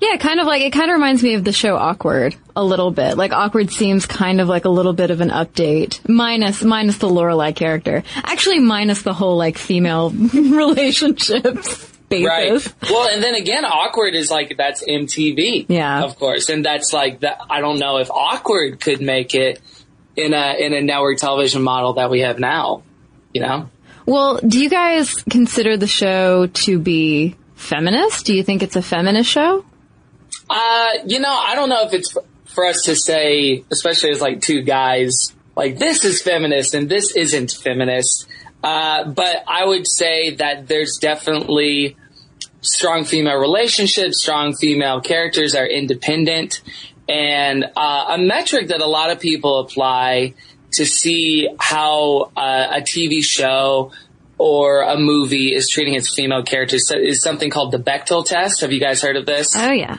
Yeah, 0.00 0.16
kind 0.16 0.38
of 0.38 0.46
like 0.46 0.62
it 0.62 0.72
kind 0.72 0.90
of 0.90 0.94
reminds 0.94 1.22
me 1.22 1.34
of 1.34 1.44
the 1.44 1.52
show 1.52 1.76
Awkward 1.76 2.36
a 2.54 2.64
little 2.64 2.90
bit. 2.90 3.16
Like 3.16 3.32
Awkward 3.32 3.70
seems 3.70 4.06
kind 4.06 4.40
of 4.40 4.48
like 4.48 4.64
a 4.64 4.68
little 4.68 4.92
bit 4.92 5.10
of 5.10 5.20
an 5.20 5.30
update, 5.30 6.08
minus 6.08 6.62
minus 6.62 6.98
the 6.98 7.08
Lorelai 7.08 7.54
character. 7.54 8.04
Actually, 8.16 8.60
minus 8.60 9.02
the 9.02 9.12
whole 9.12 9.36
like 9.36 9.58
female 9.58 10.10
relationships. 10.34 11.92
Basis. 12.08 12.26
Right. 12.26 12.90
Well, 12.90 13.08
and 13.10 13.22
then 13.22 13.34
again, 13.34 13.66
awkward 13.66 14.14
is 14.14 14.30
like 14.30 14.56
that's 14.56 14.82
MTV. 14.82 15.66
Yeah. 15.68 16.04
Of 16.04 16.18
course, 16.18 16.48
and 16.48 16.64
that's 16.64 16.92
like 16.92 17.20
that. 17.20 17.42
I 17.50 17.60
don't 17.60 17.78
know 17.78 17.98
if 17.98 18.10
awkward 18.10 18.80
could 18.80 19.02
make 19.02 19.34
it 19.34 19.60
in 20.16 20.32
a 20.32 20.54
in 20.58 20.72
a 20.72 20.80
network 20.80 21.18
television 21.18 21.62
model 21.62 21.94
that 21.94 22.08
we 22.08 22.20
have 22.20 22.38
now. 22.38 22.82
You 23.34 23.42
know. 23.42 23.70
Well, 24.06 24.38
do 24.38 24.58
you 24.58 24.70
guys 24.70 25.22
consider 25.28 25.76
the 25.76 25.86
show 25.86 26.46
to 26.46 26.78
be 26.78 27.36
feminist? 27.56 28.24
Do 28.24 28.34
you 28.34 28.42
think 28.42 28.62
it's 28.62 28.76
a 28.76 28.80
feminist 28.80 29.28
show? 29.28 29.66
Uh, 30.48 30.90
you 31.06 31.20
know, 31.20 31.32
I 31.32 31.54
don't 31.54 31.68
know 31.68 31.86
if 31.86 31.92
it's 31.92 32.16
for 32.46 32.64
us 32.64 32.82
to 32.84 32.96
say, 32.96 33.64
especially 33.70 34.10
as 34.10 34.20
like 34.20 34.40
two 34.40 34.62
guys 34.62 35.34
like 35.58 35.76
this 35.76 36.04
is 36.04 36.22
feminist 36.22 36.72
and 36.74 36.88
this 36.88 37.16
isn't 37.16 37.50
feminist. 37.50 38.28
Uh, 38.62 39.04
but 39.04 39.42
I 39.46 39.64
would 39.64 39.88
say 39.88 40.30
that 40.36 40.68
there's 40.68 40.98
definitely 41.00 41.96
strong 42.60 43.04
female 43.04 43.38
relationships, 43.38 44.22
strong 44.22 44.54
female 44.54 45.00
characters 45.00 45.56
are 45.56 45.66
independent, 45.66 46.60
and 47.08 47.64
uh, 47.76 48.06
a 48.10 48.18
metric 48.18 48.68
that 48.68 48.80
a 48.80 48.86
lot 48.86 49.10
of 49.10 49.18
people 49.18 49.58
apply 49.58 50.34
to 50.72 50.86
see 50.86 51.48
how 51.58 52.30
uh, 52.36 52.78
a 52.78 52.80
TV 52.80 53.22
show 53.22 53.90
or 54.38 54.82
a 54.82 54.96
movie 54.96 55.52
is 55.54 55.68
treating 55.68 55.94
its 55.94 56.14
female 56.14 56.44
characters 56.44 56.88
is 56.92 57.20
something 57.20 57.50
called 57.50 57.72
the 57.72 57.78
Bechdel 57.78 58.24
test. 58.24 58.60
Have 58.60 58.72
you 58.72 58.80
guys 58.80 59.02
heard 59.02 59.16
of 59.16 59.26
this? 59.26 59.56
Oh 59.56 59.72
yeah. 59.72 59.98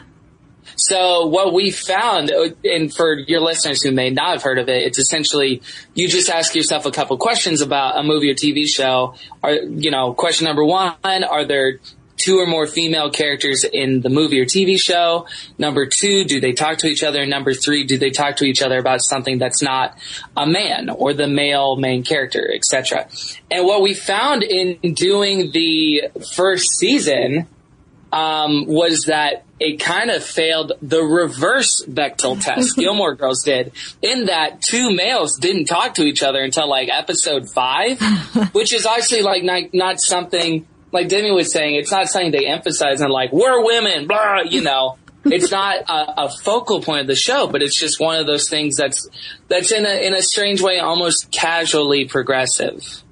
So 0.79 1.27
what 1.27 1.53
we 1.53 1.71
found, 1.71 2.31
uh, 2.31 2.49
and 2.63 2.93
for 2.93 3.19
your 3.19 3.41
listeners 3.41 3.83
who 3.83 3.91
may 3.91 4.09
not 4.09 4.33
have 4.33 4.43
heard 4.43 4.59
of 4.59 4.69
it, 4.69 4.83
it's 4.83 4.97
essentially 4.97 5.61
you 5.93 6.07
just 6.07 6.29
ask 6.29 6.55
yourself 6.55 6.85
a 6.85 6.91
couple 6.91 7.17
questions 7.17 7.61
about 7.61 7.97
a 7.97 8.03
movie 8.03 8.31
or 8.31 8.33
TV 8.33 8.65
show. 8.65 9.15
Are 9.43 9.53
you 9.53 9.91
know 9.91 10.13
question 10.13 10.45
number 10.45 10.63
one? 10.63 10.95
Are 11.03 11.45
there 11.45 11.79
two 12.15 12.37
or 12.37 12.45
more 12.45 12.67
female 12.67 13.09
characters 13.09 13.63
in 13.63 14.01
the 14.01 14.09
movie 14.09 14.39
or 14.39 14.45
TV 14.45 14.77
show? 14.77 15.25
Number 15.57 15.85
two, 15.85 16.25
do 16.25 16.39
they 16.39 16.51
talk 16.53 16.79
to 16.79 16.87
each 16.87 17.03
other? 17.03 17.25
Number 17.25 17.53
three, 17.53 17.85
do 17.85 17.97
they 17.97 18.11
talk 18.11 18.37
to 18.37 18.45
each 18.45 18.61
other 18.61 18.77
about 18.77 19.01
something 19.01 19.37
that's 19.37 19.61
not 19.61 19.97
a 20.37 20.45
man 20.45 20.89
or 20.89 21.13
the 21.13 21.27
male 21.27 21.75
main 21.75 22.03
character, 22.03 22.49
etc. 22.53 23.07
And 23.49 23.65
what 23.65 23.81
we 23.81 23.93
found 23.93 24.43
in 24.43 24.93
doing 24.93 25.51
the 25.51 26.09
first 26.35 26.77
season 26.77 27.47
um, 28.11 28.65
was 28.65 29.05
that 29.05 29.45
it 29.59 29.79
kind 29.79 30.09
of 30.09 30.23
failed 30.23 30.73
the 30.81 31.01
reverse 31.01 31.83
Bechdel 31.85 32.41
test 32.43 32.75
Gilmore 32.75 33.15
Girls 33.15 33.43
did, 33.43 33.71
in 34.01 34.25
that 34.25 34.61
two 34.61 34.93
males 34.95 35.37
didn't 35.37 35.65
talk 35.65 35.95
to 35.95 36.03
each 36.03 36.23
other 36.23 36.41
until 36.41 36.67
like 36.67 36.89
episode 36.89 37.49
five, 37.49 37.99
which 38.53 38.73
is 38.73 38.85
actually 38.85 39.21
like 39.21 39.43
not, 39.43 39.73
not 39.73 39.99
something 39.99 40.65
like 40.91 41.09
Demi 41.09 41.31
was 41.31 41.51
saying. 41.51 41.75
It's 41.75 41.91
not 41.91 42.07
something 42.07 42.31
they 42.31 42.45
emphasize 42.45 43.01
on 43.01 43.09
like 43.09 43.31
we're 43.31 43.63
women, 43.63 44.07
blah, 44.07 44.41
you 44.41 44.61
know. 44.61 44.97
it's 45.25 45.51
not 45.59 45.81
a, 45.89 46.23
a, 46.23 46.29
focal 46.29 46.81
point 46.81 47.01
of 47.01 47.07
the 47.07 47.15
show, 47.15 47.47
but 47.47 47.61
it's 47.61 47.77
just 47.77 47.99
one 47.99 48.19
of 48.19 48.25
those 48.25 48.49
things 48.49 48.77
that's 48.77 49.07
that's 49.49 49.71
in 49.71 49.85
a 49.85 50.07
in 50.07 50.13
a 50.13 50.21
strange 50.21 50.61
way 50.61 50.79
almost 50.79 51.29
casually 51.31 52.05
progressive, 52.05 53.03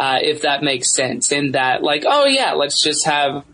uh, 0.00 0.18
if 0.20 0.42
that 0.42 0.62
makes 0.62 0.92
sense. 0.92 1.30
In 1.30 1.52
that, 1.52 1.82
like, 1.82 2.02
oh 2.06 2.26
yeah, 2.26 2.52
let's 2.52 2.82
just 2.82 3.06
have 3.06 3.44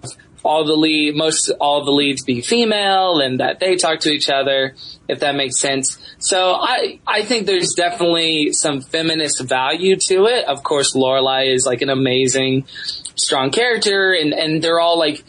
all 0.48 0.64
the 0.64 0.78
lead, 0.86 1.14
most 1.14 1.50
all 1.60 1.84
the 1.84 1.90
leads 1.90 2.24
be 2.24 2.40
female 2.40 3.20
and 3.20 3.40
that 3.40 3.60
they 3.60 3.76
talk 3.76 4.00
to 4.00 4.10
each 4.10 4.30
other, 4.30 4.74
if 5.06 5.20
that 5.20 5.34
makes 5.34 5.58
sense. 5.60 5.98
So 6.18 6.54
I, 6.54 7.00
I 7.06 7.22
think 7.22 7.46
there's 7.46 7.74
definitely 7.74 8.52
some 8.52 8.80
feminist 8.80 9.42
value 9.42 9.96
to 10.08 10.26
it. 10.26 10.46
Of 10.46 10.62
course, 10.62 10.94
Lorelai 10.94 11.54
is 11.54 11.66
like 11.66 11.82
an 11.82 11.90
amazing, 11.90 12.66
strong 13.14 13.50
character 13.50 14.12
and, 14.12 14.32
and 14.32 14.62
they're 14.62 14.80
all 14.80 14.98
like, 14.98 15.22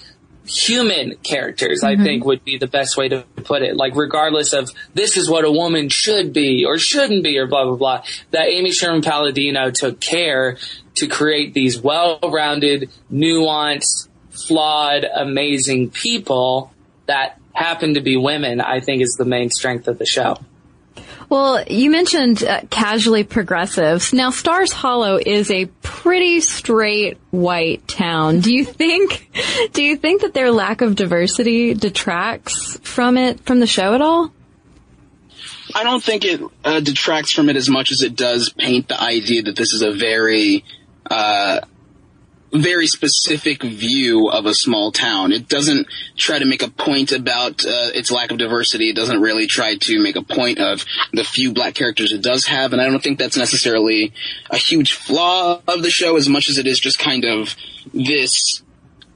human 0.50 1.16
characters, 1.18 1.84
mm-hmm. 1.84 2.02
I 2.02 2.04
think 2.04 2.26
would 2.26 2.44
be 2.44 2.58
the 2.58 2.68
best 2.68 2.98
way 2.98 3.08
to 3.08 3.24
put 3.44 3.62
it. 3.62 3.76
Like 3.76 3.96
regardless 3.96 4.54
of 4.54 4.68
this 4.96 5.16
is 5.16 5.30
what 5.30 5.46
a 5.46 5.52
woman 5.52 5.90
should 5.90 6.34
be 6.34 6.66
or 6.66 6.80
shouldn't 6.80 7.24
be 7.24 7.38
or 7.38 7.46
blah, 7.46 7.66
blah, 7.66 7.76
blah, 7.76 8.04
that 8.32 8.48
Amy 8.48 8.72
Sherman 8.72 9.04
Palladino 9.04 9.70
took 9.70 10.00
care 10.00 10.58
to 10.96 11.08
create 11.08 11.54
these 11.54 11.80
well-rounded, 11.80 12.90
nuanced, 13.12 14.09
flawed, 14.44 15.04
amazing 15.04 15.90
people 15.92 16.74
that 17.06 17.40
happen 17.54 17.96
to 17.96 18.02
be 18.02 18.18
women, 18.18 18.62
I 18.62 18.80
think 18.80 19.02
is 19.02 19.16
the 19.18 19.26
main 19.26 19.50
strength 19.50 19.88
of 19.88 19.98
the 19.98 20.06
show. 20.06 20.38
Well, 21.30 21.64
you 21.66 21.92
mentioned 21.92 22.44
uh, 22.44 22.62
casually 22.72 23.24
progressives. 23.24 24.14
Now, 24.14 24.32
Stars 24.32 24.72
Hollow 24.72 25.20
is 25.24 25.52
a 25.52 25.68
pretty 25.84 26.40
straight 26.40 27.20
white 27.30 27.88
town. 27.88 28.40
Do 28.40 28.52
you 28.52 28.66
think, 28.66 29.30
do 29.74 29.84
you 29.84 29.96
think 29.96 30.22
that 30.22 30.34
their 30.34 30.52
lack 30.52 30.82
of 30.82 30.96
diversity 30.96 31.76
detracts 31.76 32.80
from 32.82 33.16
it, 33.18 33.42
from 33.42 33.60
the 33.60 33.68
show 33.68 33.94
at 33.94 34.02
all? 34.02 34.32
I 35.76 35.84
don't 35.84 36.04
think 36.04 36.26
it 36.26 36.42
uh, 36.66 36.80
detracts 36.80 37.32
from 37.32 37.48
it 37.50 37.56
as 37.56 37.70
much 37.70 37.92
as 37.92 38.02
it 38.02 38.16
does 38.16 38.50
paint 38.50 38.88
the 38.88 39.00
idea 39.00 39.44
that 39.44 39.56
this 39.56 39.74
is 39.74 39.84
a 39.84 39.92
very 39.92 40.64
uh, 41.10 41.60
very 42.52 42.88
specific 42.88 43.64
view 43.64 44.30
of 44.30 44.46
a 44.46 44.54
small 44.54 44.92
town. 44.92 45.32
It 45.32 45.48
doesn't 45.48 45.88
try 46.16 46.40
to 46.40 46.46
make 46.46 46.64
a 46.64 46.70
point 46.70 47.12
about 47.12 47.66
uh, 47.66 47.92
its 47.94 48.12
lack 48.12 48.32
of 48.32 48.38
diversity. 48.38 48.90
It 48.90 48.96
doesn't 48.96 49.22
really 49.22 49.48
try 49.48 49.76
to 49.76 50.00
make 50.02 50.16
a 50.16 50.24
point 50.24 50.60
of 50.60 50.86
the 51.14 51.24
few 51.24 51.54
black 51.54 51.76
characters 51.76 52.12
it 52.12 52.22
does 52.22 52.46
have, 52.46 52.74
and 52.74 52.82
I 52.82 52.86
don't 52.86 53.04
think 53.04 53.20
that's 53.20 53.38
necessarily 53.38 54.14
a 54.50 54.58
huge 54.58 54.94
flaw 54.94 55.62
of 55.68 55.84
the 55.84 55.92
show 55.92 56.16
as 56.16 56.28
much 56.28 56.50
as 56.50 56.58
it 56.58 56.68
is 56.68 56.80
just 56.80 57.00
kind 57.00 57.26
of 57.26 57.56
this 57.94 58.64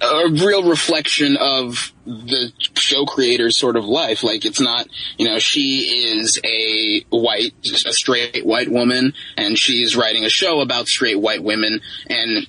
a 0.04 0.30
real 0.30 0.68
reflection 0.70 1.38
of 1.38 1.94
the 2.06 2.52
show 2.76 3.06
creator's 3.06 3.58
sort 3.58 3.78
of 3.78 3.86
life. 3.86 4.24
Like 4.24 4.46
it's 4.46 4.60
not, 4.60 4.88
you 5.18 5.26
know, 5.26 5.40
she 5.40 6.18
is 6.18 6.40
a 6.44 7.06
white, 7.10 7.54
a 7.86 7.94
straight 7.94 8.46
white 8.46 8.70
woman, 8.70 9.14
and 9.38 9.58
she's 9.58 9.96
writing 9.96 10.26
a 10.26 10.30
show 10.30 10.60
about 10.60 10.88
straight 10.88 11.20
white 11.20 11.44
women, 11.44 11.80
and 12.10 12.48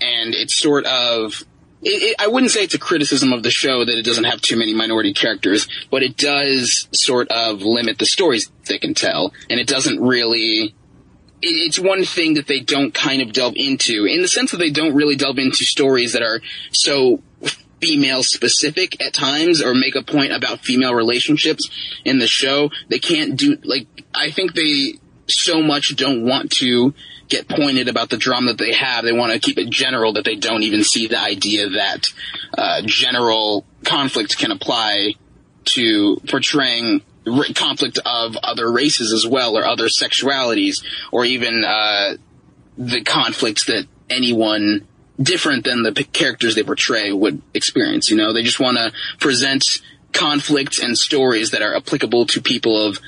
and 0.00 0.34
it's 0.34 0.58
sort 0.58 0.84
of 0.86 1.44
it, 1.82 2.02
it, 2.02 2.16
I 2.18 2.26
wouldn't 2.26 2.50
say 2.50 2.64
it's 2.64 2.74
a 2.74 2.78
criticism 2.78 3.32
of 3.32 3.42
the 3.42 3.50
show 3.50 3.84
that 3.84 3.98
it 3.98 4.04
doesn't 4.04 4.24
have 4.24 4.40
too 4.40 4.56
many 4.56 4.74
minority 4.74 5.12
characters, 5.12 5.68
but 5.90 6.02
it 6.02 6.16
does 6.16 6.88
sort 6.92 7.28
of 7.28 7.62
limit 7.62 7.98
the 7.98 8.06
stories 8.06 8.50
they 8.66 8.78
can 8.78 8.94
tell, 8.94 9.32
and 9.48 9.60
it 9.60 9.66
doesn't 9.66 10.00
really. 10.00 10.74
It, 11.42 11.48
it's 11.48 11.78
one 11.78 12.04
thing 12.04 12.34
that 12.34 12.46
they 12.46 12.60
don't 12.60 12.94
kind 12.94 13.22
of 13.22 13.32
delve 13.32 13.54
into, 13.56 14.06
in 14.06 14.22
the 14.22 14.28
sense 14.28 14.50
that 14.50 14.56
they 14.56 14.70
don't 14.70 14.94
really 14.94 15.16
delve 15.16 15.38
into 15.38 15.64
stories 15.64 16.14
that 16.14 16.22
are 16.22 16.40
so 16.72 17.22
female 17.80 18.22
specific 18.22 19.00
at 19.04 19.12
times 19.12 19.62
or 19.62 19.74
make 19.74 19.94
a 19.96 20.02
point 20.02 20.32
about 20.32 20.60
female 20.60 20.94
relationships 20.94 21.68
in 22.04 22.18
the 22.18 22.26
show. 22.26 22.70
They 22.88 22.98
can't 22.98 23.36
do, 23.36 23.58
like, 23.64 23.86
I 24.14 24.30
think 24.30 24.54
they 24.54 24.94
so 25.28 25.62
much 25.62 25.94
don't 25.96 26.24
want 26.24 26.52
to 26.52 26.94
get 27.28 27.48
pointed 27.48 27.88
about 27.88 28.10
the 28.10 28.16
drama 28.16 28.52
that 28.52 28.58
they 28.58 28.72
have. 28.72 29.04
They 29.04 29.12
want 29.12 29.32
to 29.32 29.38
keep 29.38 29.58
it 29.58 29.70
general 29.70 30.14
that 30.14 30.24
they 30.24 30.36
don't 30.36 30.62
even 30.62 30.84
see 30.84 31.06
the 31.06 31.18
idea 31.18 31.70
that 31.70 32.12
uh, 32.56 32.82
general 32.84 33.64
conflict 33.84 34.38
can 34.38 34.50
apply 34.50 35.14
to 35.66 36.16
portraying 36.28 37.02
conflict 37.54 37.98
of 38.04 38.36
other 38.36 38.70
races 38.70 39.12
as 39.12 39.26
well, 39.26 39.56
or 39.56 39.64
other 39.64 39.88
sexualities, 39.88 40.84
or 41.10 41.24
even 41.24 41.64
uh, 41.64 42.16
the 42.78 43.02
conflicts 43.02 43.66
that 43.66 43.86
anyone 44.08 44.86
different 45.20 45.64
than 45.64 45.82
the 45.82 45.92
characters 45.92 46.54
they 46.54 46.62
portray 46.62 47.10
would 47.10 47.42
experience. 47.54 48.10
You 48.10 48.16
know, 48.16 48.32
they 48.32 48.42
just 48.42 48.60
want 48.60 48.76
to 48.76 48.92
present 49.18 49.64
conflicts 50.12 50.78
and 50.78 50.96
stories 50.96 51.50
that 51.50 51.62
are 51.62 51.74
applicable 51.74 52.26
to 52.26 52.40
people 52.40 52.86
of 52.86 53.00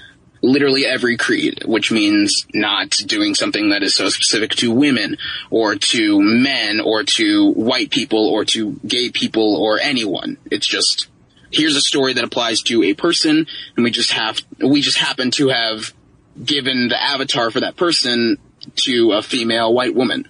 literally 0.43 0.87
every 0.87 1.17
creed, 1.17 1.63
which 1.65 1.91
means 1.91 2.47
not 2.55 2.91
doing 2.91 3.35
something 3.35 3.71
that 3.71 3.83
is 3.83 3.95
so 3.95 4.09
specific 4.09 4.51
to 4.51 4.73
women 4.73 5.17
or 5.51 5.75
to 5.75 6.21
men 6.21 6.81
or 6.81 7.03
to 7.05 7.53
white 7.53 7.91
people 7.91 8.29
or 8.29 8.45
to 8.45 8.79
gay 8.87 9.11
people 9.11 9.57
or 9.57 9.79
anyone. 9.81 10.39
It's 10.51 10.67
just, 10.67 11.09
here's 11.51 11.77
a 11.77 11.81
story 11.81 12.13
that 12.15 12.25
applies 12.25 12.63
to 12.63 12.83
a 12.85 12.95
person 12.95 13.47
and 13.77 13.85
we 13.85 13.91
just 13.91 14.13
have, 14.13 14.41
we 14.59 14.81
just 14.81 14.99
happen 14.99 15.31
to 15.33 15.49
have 15.49 15.93
given 16.43 16.89
the 16.89 17.03
avatar 17.03 17.51
for 17.51 17.61
that 17.61 17.77
person 17.77 18.39
to 18.77 19.13
a 19.13 19.23
female 19.23 19.73
white 19.73 19.95
woman. 19.95 20.29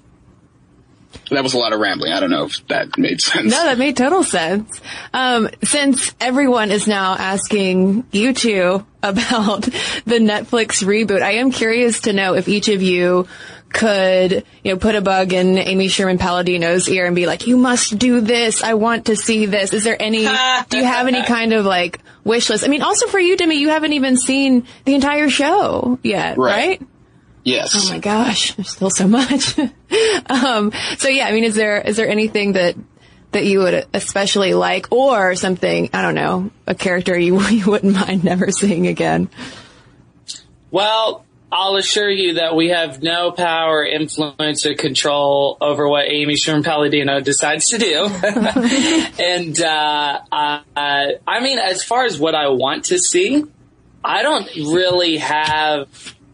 That 1.31 1.43
was 1.43 1.55
a 1.55 1.59
lot 1.59 1.72
of 1.72 1.81
rambling. 1.81 2.12
I 2.12 2.20
don't 2.20 2.31
know 2.31 2.45
if 2.45 2.66
that 2.68 2.97
made 2.99 3.20
sense. 3.20 3.51
No, 3.51 3.64
that 3.64 3.79
made 3.79 3.97
total 3.97 4.22
sense. 4.22 4.81
Um, 5.12 5.49
since 5.62 6.14
everyone 6.20 6.70
is 6.70 6.87
now 6.87 7.14
asking 7.14 8.07
you 8.11 8.33
two 8.33 8.87
about 9.03 9.62
the 9.62 10.18
Netflix 10.18 10.83
reboot, 10.85 11.22
I 11.22 11.33
am 11.33 11.51
curious 11.51 12.01
to 12.01 12.12
know 12.12 12.35
if 12.35 12.49
each 12.49 12.68
of 12.68 12.83
you 12.83 13.29
could, 13.70 14.45
you 14.64 14.72
know, 14.72 14.79
put 14.79 14.95
a 14.95 15.01
bug 15.01 15.33
in 15.33 15.59
Amy 15.59 15.89
Sherman 15.89 16.18
Palladino's 16.18 16.89
ear 16.89 17.07
and 17.07 17.14
be 17.14 17.26
like, 17.26 17.47
you 17.47 17.57
must 17.57 17.99
do 17.99 18.20
this. 18.20 18.62
I 18.62 18.74
want 18.74 19.07
to 19.07 19.16
see 19.16 19.47
this. 19.47 19.72
Is 19.72 19.85
there 19.85 20.01
any, 20.01 20.26
do 20.68 20.79
you 20.79 20.85
have 20.85 21.07
any 21.07 21.22
kind 21.22 21.53
of 21.53 21.66
like 21.66 22.01
wish 22.24 22.49
list? 22.49 22.64
I 22.64 22.68
mean, 22.68 22.83
also 22.83 23.07
for 23.09 23.18
you, 23.18 23.37
Demi, 23.37 23.57
you 23.57 23.68
haven't 23.68 23.93
even 23.93 24.16
seen 24.16 24.66
the 24.85 24.95
entire 24.95 25.29
show 25.29 25.99
yet, 26.03 26.39
right? 26.39 26.81
right? 26.81 26.89
Yes. 27.49 27.72
Oh 27.74 27.92
my 27.92 27.99
gosh, 27.99 28.54
there's 28.54 28.70
still 28.70 28.91
so 28.91 29.08
much. 29.08 29.58
um, 30.26 30.72
so 30.99 31.08
yeah, 31.08 31.26
I 31.26 31.33
mean, 31.33 31.45
is 31.45 31.54
there 31.54 31.80
is 31.80 31.96
there 31.96 32.08
anything 32.08 32.53
that 32.53 32.76
that 33.33 33.45
you 33.45 33.61
would 33.61 33.87
especially 33.95 34.54
like, 34.54 34.88
or 34.91 35.34
something 35.34 35.91
I 35.92 36.03
don't 36.03 36.14
know, 36.14 36.50
a 36.66 36.75
character 36.75 37.18
you 37.18 37.41
you 37.49 37.66
wouldn't 37.66 37.95
mind 37.95 38.25
never 38.25 38.50
seeing 38.50 38.87
again? 38.87 39.29
Well, 40.70 41.25
I'll 41.50 41.76
assure 41.76 42.11
you 42.11 42.34
that 42.34 42.54
we 42.54 42.68
have 42.68 43.03
no 43.03 43.33
power, 43.33 43.83
influence, 43.83 44.66
or 44.66 44.75
control 44.75 45.57
over 45.62 45.88
what 45.88 46.04
Amy 46.07 46.37
Sherman 46.37 46.62
Palladino 46.62 47.20
decides 47.20 47.68
to 47.68 47.79
do. 47.79 48.04
and 49.18 49.58
uh, 49.58 50.20
uh, 50.30 50.61
I 51.26 51.41
mean, 51.41 51.58
as 51.58 51.83
far 51.83 52.04
as 52.04 52.18
what 52.18 52.34
I 52.34 52.49
want 52.49 52.87
to 52.87 52.99
see, 52.99 53.45
I 54.04 54.22
don't 54.22 54.46
really 54.57 55.16
have 55.16 55.88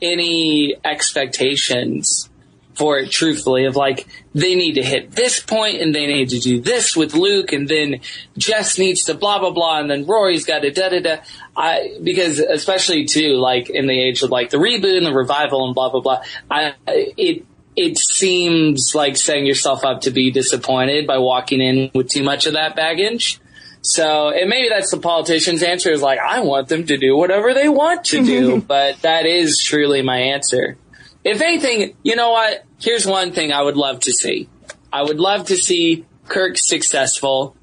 any 0.04 0.76
expectations 0.84 2.28
for 2.74 2.98
it 2.98 3.10
truthfully 3.10 3.64
of 3.66 3.76
like 3.76 4.06
they 4.34 4.54
need 4.54 4.74
to 4.74 4.82
hit 4.82 5.12
this 5.12 5.40
point 5.40 5.80
and 5.80 5.94
they 5.94 6.06
need 6.06 6.30
to 6.30 6.40
do 6.40 6.60
this 6.60 6.96
with 6.96 7.14
Luke 7.14 7.52
and 7.52 7.68
then 7.68 8.00
Jess 8.36 8.78
needs 8.78 9.04
to 9.04 9.14
blah 9.14 9.38
blah 9.38 9.52
blah 9.52 9.78
and 9.78 9.90
then 9.90 10.06
Rory's 10.06 10.44
got 10.44 10.60
to 10.60 10.70
da 10.70 10.88
da 10.88 11.00
da. 11.00 11.16
I 11.56 11.98
because 12.02 12.40
especially 12.40 13.04
too 13.04 13.34
like 13.34 13.70
in 13.70 13.86
the 13.86 13.98
age 13.98 14.22
of 14.22 14.30
like 14.30 14.50
the 14.50 14.56
reboot 14.56 14.96
and 14.96 15.06
the 15.06 15.14
revival 15.14 15.66
and 15.66 15.74
blah 15.74 15.90
blah 15.90 16.00
blah. 16.00 16.22
I 16.50 16.74
it 16.86 17.46
it 17.76 17.98
seems 17.98 18.92
like 18.94 19.16
setting 19.16 19.46
yourself 19.46 19.84
up 19.84 20.02
to 20.02 20.10
be 20.10 20.30
disappointed 20.30 21.06
by 21.06 21.18
walking 21.18 21.60
in 21.60 21.90
with 21.94 22.08
too 22.08 22.22
much 22.22 22.46
of 22.46 22.54
that 22.54 22.76
baggage. 22.76 23.40
So, 23.84 24.30
and 24.30 24.48
maybe 24.48 24.70
that's 24.70 24.90
the 24.90 24.96
politician's 24.96 25.62
answer 25.62 25.92
is 25.92 26.00
like, 26.00 26.18
I 26.18 26.40
want 26.40 26.68
them 26.68 26.86
to 26.86 26.96
do 26.96 27.14
whatever 27.14 27.52
they 27.52 27.68
want 27.68 28.06
to 28.06 28.24
do, 28.24 28.60
but 28.66 29.02
that 29.02 29.26
is 29.26 29.62
truly 29.62 30.00
my 30.00 30.16
answer. 30.16 30.78
If 31.22 31.42
anything, 31.42 31.94
you 32.02 32.16
know 32.16 32.30
what? 32.30 32.64
Here's 32.80 33.06
one 33.06 33.32
thing 33.32 33.52
I 33.52 33.60
would 33.60 33.76
love 33.76 34.00
to 34.00 34.10
see. 34.10 34.48
I 34.90 35.02
would 35.02 35.20
love 35.20 35.48
to 35.48 35.56
see 35.56 36.06
Kirk 36.28 36.56
successful, 36.56 37.56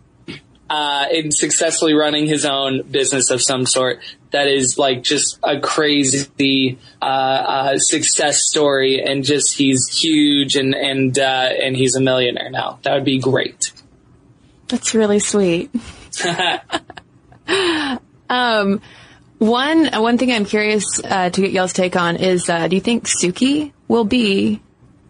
uh, 0.70 1.08
in 1.12 1.32
successfully 1.32 1.96
running 1.96 2.28
his 2.28 2.46
own 2.46 2.84
business 2.84 3.32
of 3.32 3.42
some 3.42 3.66
sort. 3.66 4.00
That 4.30 4.48
is 4.48 4.78
like 4.78 5.02
just 5.02 5.40
a 5.42 5.60
crazy, 5.60 6.78
uh, 7.02 7.06
uh, 7.06 7.78
success 7.80 8.46
story 8.46 9.02
and 9.02 9.24
just 9.24 9.58
he's 9.58 9.88
huge 9.88 10.56
and, 10.56 10.76
and, 10.76 11.18
uh, 11.18 11.50
and 11.64 11.76
he's 11.76 11.96
a 11.96 12.00
millionaire 12.00 12.52
now. 12.52 12.78
That 12.84 12.94
would 12.94 13.06
be 13.06 13.18
great. 13.18 13.72
That's 14.68 14.94
really 14.94 15.20
sweet. 15.20 15.72
um, 18.30 18.82
one 19.38 19.88
one 19.88 20.18
thing 20.18 20.32
I'm 20.32 20.46
curious 20.46 20.86
uh, 21.04 21.30
to 21.30 21.42
get 21.42 21.52
y'all's 21.52 21.74
take 21.74 21.96
on 21.96 22.18
is: 22.18 22.50
uh, 22.50 22.68
Do 22.68 22.76
you 22.76 22.82
think 22.82 23.06
Sookie 23.06 23.72
will 23.88 24.06
be 24.06 24.62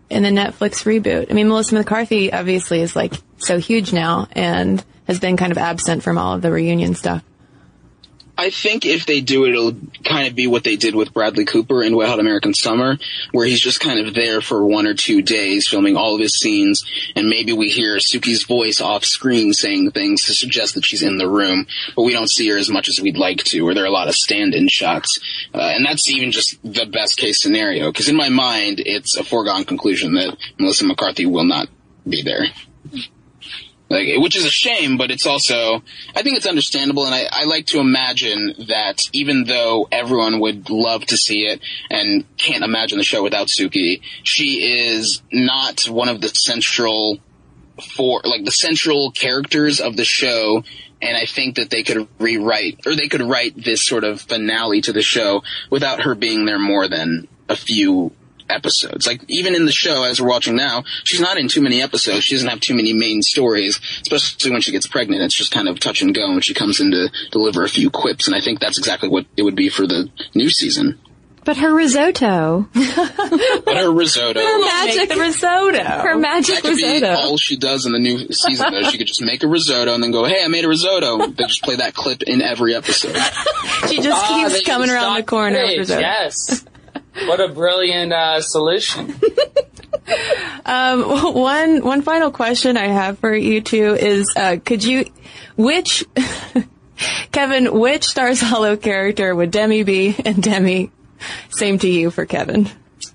in 0.09 0.23
the 0.23 0.29
Netflix 0.29 0.85
reboot? 0.85 1.29
I 1.29 1.33
mean, 1.33 1.47
Melissa 1.47 1.75
McCarthy 1.75 2.31
obviously 2.31 2.81
is 2.81 2.95
like 2.95 3.13
so 3.37 3.57
huge 3.57 3.93
now 3.93 4.27
and 4.31 4.83
has 5.07 5.19
been 5.19 5.37
kind 5.37 5.51
of 5.51 5.57
absent 5.57 6.03
from 6.03 6.17
all 6.17 6.35
of 6.35 6.41
the 6.41 6.51
reunion 6.51 6.95
stuff. 6.95 7.23
I 8.41 8.49
think 8.49 8.87
if 8.87 9.05
they 9.05 9.21
do 9.21 9.45
it, 9.45 9.51
it'll 9.51 9.75
kind 10.03 10.27
of 10.27 10.33
be 10.33 10.47
what 10.47 10.63
they 10.63 10.75
did 10.75 10.95
with 10.95 11.13
Bradley 11.13 11.45
Cooper 11.45 11.83
in 11.83 11.93
Hot 11.93 12.19
American 12.19 12.55
Summer, 12.55 12.97
where 13.31 13.45
he's 13.45 13.61
just 13.61 13.79
kind 13.79 13.99
of 13.99 14.15
there 14.15 14.41
for 14.41 14.65
one 14.65 14.87
or 14.87 14.95
two 14.95 15.21
days 15.21 15.67
filming 15.67 15.95
all 15.95 16.15
of 16.15 16.21
his 16.21 16.39
scenes, 16.39 16.83
and 17.15 17.29
maybe 17.29 17.53
we 17.53 17.69
hear 17.69 17.97
Sookie's 17.97 18.43
voice 18.43 18.81
off 18.81 19.05
screen 19.05 19.53
saying 19.53 19.91
things 19.91 20.25
to 20.25 20.33
suggest 20.33 20.73
that 20.73 20.83
she's 20.83 21.03
in 21.03 21.19
the 21.19 21.29
room, 21.29 21.67
but 21.95 22.01
we 22.01 22.13
don't 22.13 22.31
see 22.31 22.49
her 22.49 22.57
as 22.57 22.71
much 22.71 22.89
as 22.89 22.99
we'd 22.99 23.15
like 23.15 23.43
to, 23.43 23.59
or 23.61 23.75
there 23.75 23.83
are 23.83 23.87
a 23.87 23.91
lot 23.91 24.07
of 24.07 24.15
stand-in 24.15 24.67
shots. 24.67 25.19
Uh, 25.53 25.59
and 25.59 25.85
that's 25.85 26.09
even 26.09 26.31
just 26.31 26.57
the 26.63 26.87
best 26.87 27.17
case 27.17 27.43
scenario, 27.43 27.91
because 27.91 28.09
in 28.09 28.15
my 28.15 28.29
mind, 28.29 28.81
it's 28.83 29.17
a 29.17 29.23
foregone 29.23 29.65
conclusion 29.65 30.15
that 30.15 30.35
Melissa 30.57 30.85
McCarthy 30.85 31.27
will 31.27 31.45
not 31.45 31.67
be 32.09 32.23
there. 32.23 32.45
Like, 33.91 34.07
which 34.19 34.37
is 34.37 34.45
a 34.45 34.49
shame, 34.49 34.97
but 34.97 35.11
it's 35.11 35.25
also, 35.25 35.83
I 36.15 36.23
think 36.23 36.37
it's 36.37 36.45
understandable, 36.45 37.05
and 37.05 37.13
I, 37.13 37.27
I 37.29 37.43
like 37.43 37.65
to 37.67 37.79
imagine 37.79 38.53
that 38.69 39.01
even 39.11 39.43
though 39.43 39.87
everyone 39.91 40.39
would 40.39 40.69
love 40.69 41.05
to 41.07 41.17
see 41.17 41.41
it 41.41 41.59
and 41.89 42.23
can't 42.37 42.63
imagine 42.63 42.99
the 42.99 43.03
show 43.03 43.21
without 43.21 43.47
Sookie, 43.47 44.01
she 44.23 44.87
is 44.87 45.21
not 45.31 45.89
one 45.89 46.07
of 46.07 46.21
the 46.21 46.29
central 46.29 47.19
for 47.97 48.21
like 48.23 48.45
the 48.45 48.51
central 48.51 49.11
characters 49.11 49.81
of 49.81 49.97
the 49.97 50.05
show 50.05 50.63
and 51.01 51.17
I 51.17 51.25
think 51.25 51.55
that 51.55 51.69
they 51.69 51.83
could 51.83 52.07
rewrite 52.19 52.85
or 52.85 52.95
they 52.95 53.07
could 53.07 53.21
write 53.21 53.61
this 53.61 53.85
sort 53.85 54.03
of 54.03 54.21
finale 54.21 54.81
to 54.81 54.93
the 54.93 55.01
show 55.01 55.43
without 55.69 56.01
her 56.01 56.15
being 56.15 56.45
there 56.45 56.59
more 56.59 56.87
than 56.87 57.27
a 57.49 57.55
few 57.55 58.11
episodes. 58.51 59.07
Like 59.07 59.21
even 59.27 59.55
in 59.55 59.65
the 59.65 59.71
show 59.71 60.03
as 60.03 60.21
we're 60.21 60.27
watching 60.29 60.55
now, 60.55 60.83
she's 61.03 61.19
not 61.21 61.37
in 61.37 61.47
too 61.47 61.61
many 61.61 61.81
episodes. 61.81 62.23
She 62.23 62.35
doesn't 62.35 62.49
have 62.49 62.59
too 62.59 62.75
many 62.75 62.93
main 62.93 63.21
stories, 63.21 63.79
especially 64.03 64.51
when 64.51 64.61
she 64.61 64.71
gets 64.71 64.87
pregnant. 64.87 65.23
It's 65.23 65.35
just 65.35 65.51
kind 65.51 65.67
of 65.67 65.79
touch 65.79 66.01
and 66.01 66.13
go 66.13 66.29
when 66.31 66.41
she 66.41 66.53
comes 66.53 66.79
in 66.79 66.91
to 66.91 67.09
deliver 67.31 67.63
a 67.63 67.69
few 67.69 67.89
quips. 67.89 68.27
And 68.27 68.35
I 68.35 68.41
think 68.41 68.59
that's 68.59 68.77
exactly 68.77 69.09
what 69.09 69.25
it 69.37 69.43
would 69.43 69.55
be 69.55 69.69
for 69.69 69.87
the 69.87 70.09
new 70.35 70.49
season. 70.49 70.99
But 71.43 71.57
her 71.57 71.73
risotto. 71.73 72.67
But 72.75 73.77
her 73.77 73.91
risotto. 73.91 74.39
Her 74.39 74.59
Magic 74.59 75.09
the 75.09 75.15
risotto. 75.19 75.83
Her 75.83 76.15
magic 76.17 76.55
That 76.55 76.61
could 76.61 76.75
be 76.77 76.83
risotto. 76.83 77.15
all 77.19 77.37
she 77.37 77.57
does 77.57 77.85
in 77.87 77.93
the 77.93 77.99
new 77.99 78.27
season 78.31 78.71
though. 78.71 78.83
She 78.89 78.97
could 78.99 79.07
just 79.07 79.21
make 79.23 79.41
a 79.43 79.47
risotto 79.47 79.93
and 79.95 80.03
then 80.03 80.11
go, 80.11 80.25
hey, 80.25 80.43
I 80.43 80.47
made 80.49 80.65
a 80.65 80.67
risotto. 80.67 81.27
They 81.27 81.45
just 81.45 81.63
play 81.63 81.77
that 81.77 81.93
clip 81.95 82.21
in 82.23 82.41
every 82.43 82.75
episode. 82.75 83.15
she 83.89 83.97
just 83.97 84.09
Ah, 84.11 84.49
keeps 84.49 84.63
coming 84.65 84.87
use 84.89 84.95
around 84.95 85.15
the 85.17 85.23
corner. 85.23 85.63
with 85.63 85.77
risotto. 85.79 86.01
Yes. 86.01 86.65
What 87.13 87.39
a 87.39 87.49
brilliant 87.49 88.13
uh, 88.13 88.41
solution. 88.41 89.15
Um, 90.65 91.33
one 91.33 91.83
one 91.83 92.01
final 92.01 92.31
question 92.31 92.77
I 92.77 92.87
have 92.87 93.19
for 93.19 93.33
you 93.33 93.61
two 93.61 93.95
is: 93.95 94.31
uh, 94.35 94.57
Could 94.63 94.83
you, 94.83 95.05
which, 95.55 96.05
Kevin, 97.31 97.79
which 97.79 98.05
Stars 98.05 98.41
Hollow 98.41 98.77
character 98.77 99.33
would 99.35 99.51
Demi 99.51 99.83
be? 99.83 100.15
And 100.23 100.41
Demi, 100.41 100.91
same 101.49 101.79
to 101.79 101.89
you 101.89 102.11
for 102.11 102.25
Kevin. 102.25 102.69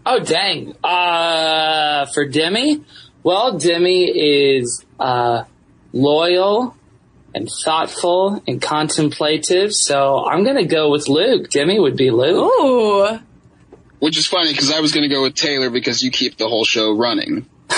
Oh 0.04 0.18
dang! 0.18 0.74
Uh, 0.82 2.06
for 2.06 2.26
Demi, 2.26 2.84
well, 3.22 3.58
Demi 3.58 4.04
is 4.06 4.84
uh, 4.98 5.44
loyal 5.92 6.74
and 7.34 7.48
thoughtful 7.64 8.42
and 8.46 8.60
contemplative. 8.60 9.72
So 9.72 10.24
I'm 10.26 10.44
gonna 10.44 10.66
go 10.66 10.90
with 10.90 11.08
Luke. 11.08 11.50
Demi 11.50 11.78
would 11.78 11.96
be 11.96 12.10
Luke. 12.10 12.52
Ooh, 12.52 13.20
Which 13.98 14.18
is 14.18 14.26
funny 14.26 14.52
because 14.52 14.70
I 14.70 14.80
was 14.80 14.92
going 14.92 15.08
to 15.08 15.14
go 15.14 15.22
with 15.22 15.34
Taylor 15.34 15.70
because 15.70 16.02
you 16.02 16.10
keep 16.10 16.36
the 16.36 16.48
whole 16.48 16.64
show 16.64 16.92
running. 16.92 17.46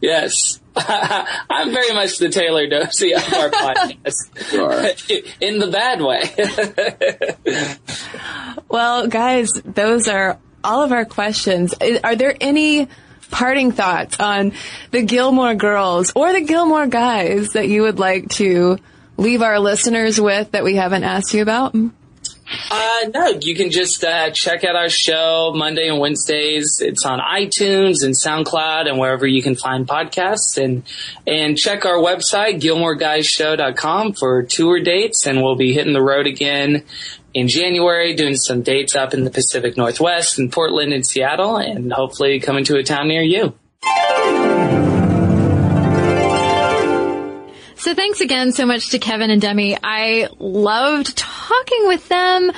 yes, 0.00 0.60
I'm 0.76 1.72
very 1.72 1.92
much 1.92 2.18
the 2.18 2.28
Taylor 2.30 2.66
Dorsey 2.68 3.14
of 3.14 3.22
our 3.34 3.50
podcast, 3.50 4.52
You 4.52 4.64
are. 4.64 4.86
in 5.40 5.58
the 5.58 5.68
bad 5.68 6.00
way. 6.00 6.22
well, 8.68 9.06
guys, 9.08 9.50
those 9.64 10.08
are 10.08 10.38
all 10.62 10.82
of 10.82 10.92
our 10.92 11.04
questions. 11.04 11.74
Are 12.04 12.14
there 12.16 12.36
any 12.40 12.88
parting 13.30 13.72
thoughts 13.72 14.20
on 14.20 14.52
the 14.92 15.02
Gilmore 15.02 15.54
Girls 15.54 16.12
or 16.14 16.32
the 16.32 16.42
Gilmore 16.42 16.86
Guys 16.86 17.50
that 17.50 17.68
you 17.68 17.82
would 17.82 17.98
like 17.98 18.28
to 18.30 18.78
leave 19.16 19.42
our 19.42 19.58
listeners 19.58 20.20
with 20.20 20.52
that 20.52 20.64
we 20.64 20.76
haven't 20.76 21.04
asked 21.04 21.34
you 21.34 21.42
about? 21.42 21.74
Uh, 22.70 23.08
no, 23.14 23.38
you 23.40 23.54
can 23.54 23.70
just 23.70 24.02
uh, 24.04 24.30
check 24.30 24.64
out 24.64 24.76
our 24.76 24.88
show 24.88 25.52
Monday 25.54 25.88
and 25.88 25.98
Wednesdays. 25.98 26.80
It's 26.80 27.04
on 27.04 27.18
iTunes 27.20 28.04
and 28.04 28.14
SoundCloud 28.14 28.88
and 28.88 28.98
wherever 28.98 29.26
you 29.26 29.42
can 29.42 29.54
find 29.54 29.86
podcasts. 29.86 30.62
And 30.62 30.82
and 31.26 31.56
check 31.56 31.84
our 31.84 31.96
website 31.96 32.60
GilmoreGuysShow.com 32.60 34.14
for 34.14 34.42
tour 34.42 34.80
dates. 34.80 35.26
And 35.26 35.42
we'll 35.42 35.56
be 35.56 35.72
hitting 35.72 35.92
the 35.92 36.02
road 36.02 36.26
again 36.26 36.84
in 37.34 37.48
January, 37.48 38.14
doing 38.14 38.36
some 38.36 38.62
dates 38.62 38.94
up 38.94 39.14
in 39.14 39.24
the 39.24 39.30
Pacific 39.30 39.76
Northwest, 39.76 40.38
in 40.38 40.50
Portland 40.50 40.92
and 40.92 41.06
Seattle, 41.06 41.56
and 41.56 41.92
hopefully 41.92 42.40
coming 42.40 42.64
to 42.64 42.76
a 42.76 42.82
town 42.82 43.08
near 43.08 43.22
you. 43.22 43.54
So 47.82 47.94
thanks 47.94 48.20
again 48.20 48.52
so 48.52 48.64
much 48.64 48.90
to 48.90 49.00
Kevin 49.00 49.32
and 49.32 49.42
Demi. 49.42 49.76
I 49.82 50.28
loved 50.38 51.16
talking 51.16 51.88
with 51.88 52.08
them 52.08 52.52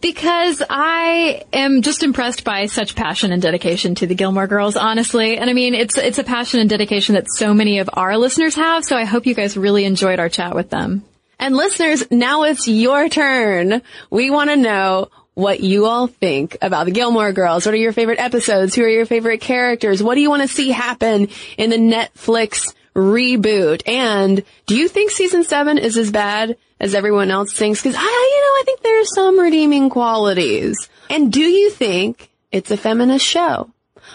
because 0.00 0.62
I 0.70 1.42
am 1.52 1.82
just 1.82 2.02
impressed 2.02 2.42
by 2.42 2.64
such 2.64 2.96
passion 2.96 3.32
and 3.32 3.42
dedication 3.42 3.94
to 3.96 4.06
the 4.06 4.14
Gilmore 4.14 4.46
Girls, 4.46 4.76
honestly. 4.76 5.36
And 5.36 5.50
I 5.50 5.52
mean, 5.52 5.74
it's, 5.74 5.98
it's 5.98 6.16
a 6.16 6.24
passion 6.24 6.58
and 6.58 6.70
dedication 6.70 7.16
that 7.16 7.30
so 7.30 7.52
many 7.52 7.80
of 7.80 7.90
our 7.92 8.16
listeners 8.16 8.54
have. 8.54 8.82
So 8.82 8.96
I 8.96 9.04
hope 9.04 9.26
you 9.26 9.34
guys 9.34 9.58
really 9.58 9.84
enjoyed 9.84 10.18
our 10.18 10.30
chat 10.30 10.54
with 10.54 10.70
them. 10.70 11.04
And 11.38 11.54
listeners, 11.54 12.10
now 12.10 12.44
it's 12.44 12.66
your 12.66 13.10
turn. 13.10 13.82
We 14.08 14.30
want 14.30 14.48
to 14.48 14.56
know 14.56 15.10
what 15.34 15.60
you 15.60 15.84
all 15.84 16.06
think 16.06 16.56
about 16.62 16.86
the 16.86 16.92
Gilmore 16.92 17.32
Girls. 17.32 17.66
What 17.66 17.74
are 17.74 17.76
your 17.76 17.92
favorite 17.92 18.20
episodes? 18.20 18.74
Who 18.74 18.84
are 18.84 18.88
your 18.88 19.04
favorite 19.04 19.42
characters? 19.42 20.02
What 20.02 20.14
do 20.14 20.22
you 20.22 20.30
want 20.30 20.40
to 20.40 20.48
see 20.48 20.70
happen 20.70 21.28
in 21.58 21.68
the 21.68 21.76
Netflix 21.76 22.72
reboot? 22.94 23.82
And 23.86 24.44
do 24.66 24.76
you 24.76 24.88
think 24.88 25.10
season 25.10 25.44
seven 25.44 25.78
is 25.78 25.96
as 25.96 26.10
bad 26.10 26.56
as 26.78 26.94
everyone 26.94 27.30
else 27.30 27.52
thinks? 27.52 27.82
Cause 27.82 27.94
I, 27.96 28.00
you 28.00 28.04
know, 28.04 28.60
I 28.60 28.62
think 28.64 28.82
there 28.82 29.00
are 29.00 29.04
some 29.04 29.38
redeeming 29.38 29.90
qualities. 29.90 30.88
And 31.10 31.32
do 31.32 31.42
you 31.42 31.70
think 31.70 32.30
it's 32.50 32.70
a 32.70 32.76
feminist 32.76 33.26
show? 33.26 33.71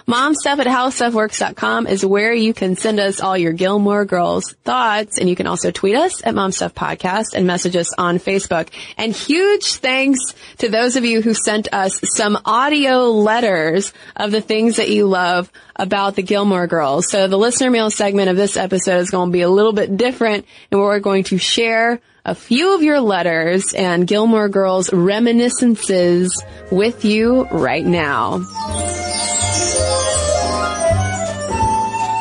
Momstuff 0.10 0.60
at 0.60 0.68
howstuffworks.com 0.68 1.86
is 1.86 2.06
where 2.06 2.34
you 2.34 2.54
can 2.54 2.78
send 2.78 2.98
us 2.98 3.20
all 3.20 3.38
your 3.38 3.52
Gilmore 3.52 4.06
Girls 4.06 4.54
thoughts. 4.64 5.18
And 5.18 5.28
you 5.28 5.36
can 5.36 5.48
also 5.48 5.70
tweet 5.70 5.98
us 5.98 6.26
at 6.26 6.34
Momstuff 6.34 6.72
Podcast 6.72 7.36
and 7.36 7.46
message 7.46 7.76
us 7.76 7.94
on 7.94 8.18
Facebook. 8.18 8.70
And 8.96 9.12
huge 9.14 9.74
thanks 9.74 10.20
to 10.60 10.70
those 10.70 10.96
of 10.96 11.04
you 11.04 11.22
who 11.22 11.34
sent 11.34 11.68
us 11.74 12.00
some 12.16 12.40
audio 12.46 13.12
letters 13.12 13.92
of 14.16 14.32
the 14.32 14.40
things 14.40 14.78
that 14.78 14.90
you 14.90 15.08
love 15.08 15.52
about 15.76 16.16
the 16.16 16.24
Gilmore 16.24 16.68
Girls. 16.68 17.10
So 17.10 17.28
the 17.28 17.38
listener 17.38 17.70
mail 17.70 17.90
segment 17.90 18.30
of 18.30 18.38
this 18.38 18.56
episode 18.56 19.00
is 19.00 19.10
going 19.10 19.28
to 19.28 19.34
be 19.34 19.42
a 19.42 19.50
little 19.50 19.74
bit 19.74 19.98
different 19.98 20.46
and 20.72 20.80
we're 20.80 21.00
going 21.00 21.26
to 21.26 21.38
share 21.38 22.00
a 22.28 22.36
few 22.36 22.76
of 22.76 22.84
your 22.84 23.00
letters 23.00 23.74
and 23.74 24.06
Gilmore 24.06 24.50
Girls 24.50 24.92
reminiscences 24.92 26.30
with 26.70 27.06
you 27.06 27.46
right 27.46 27.86
now. 27.86 28.46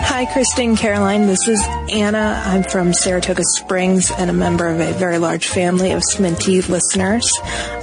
Hi, 0.08 0.24
Cristen 0.32 0.76
Caroline. 0.76 1.26
This 1.26 1.48
is 1.48 1.60
Anna. 1.90 2.40
I'm 2.46 2.62
from 2.62 2.94
Saratoga 2.94 3.42
Springs 3.56 4.12
and 4.12 4.30
a 4.30 4.32
member 4.32 4.68
of 4.68 4.78
a 4.80 4.92
very 4.92 5.18
large 5.18 5.48
family 5.48 5.90
of 5.90 6.02
Sminty 6.14 6.66
listeners. 6.68 7.30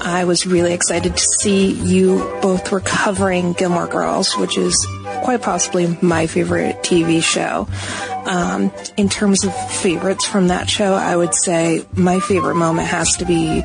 I 0.02 0.24
was 0.24 0.48
really 0.48 0.74
excited 0.74 1.18
to 1.18 1.24
see 1.42 1.74
you 1.74 2.20
both 2.42 2.72
were 2.72 2.80
covering 2.80 3.52
Gilmore 3.52 3.88
Girls, 3.88 4.36
which 4.38 4.58
is 4.58 4.88
quite 5.24 5.42
possibly 5.42 5.98
my 6.02 6.28
favorite 6.28 6.78
TV 6.84 7.22
show. 7.22 7.68
Um, 8.26 8.72
in 8.96 9.10
terms 9.10 9.44
of 9.44 9.54
favorites 9.72 10.26
from 10.26 10.48
that 10.48 10.70
show, 10.70 10.94
I 10.94 11.16
would 11.16 11.36
say 11.36 11.86
my 11.94 12.20
favorite 12.20 12.56
moment 12.56 12.88
has 12.88 13.16
to 13.18 13.26
be 13.26 13.64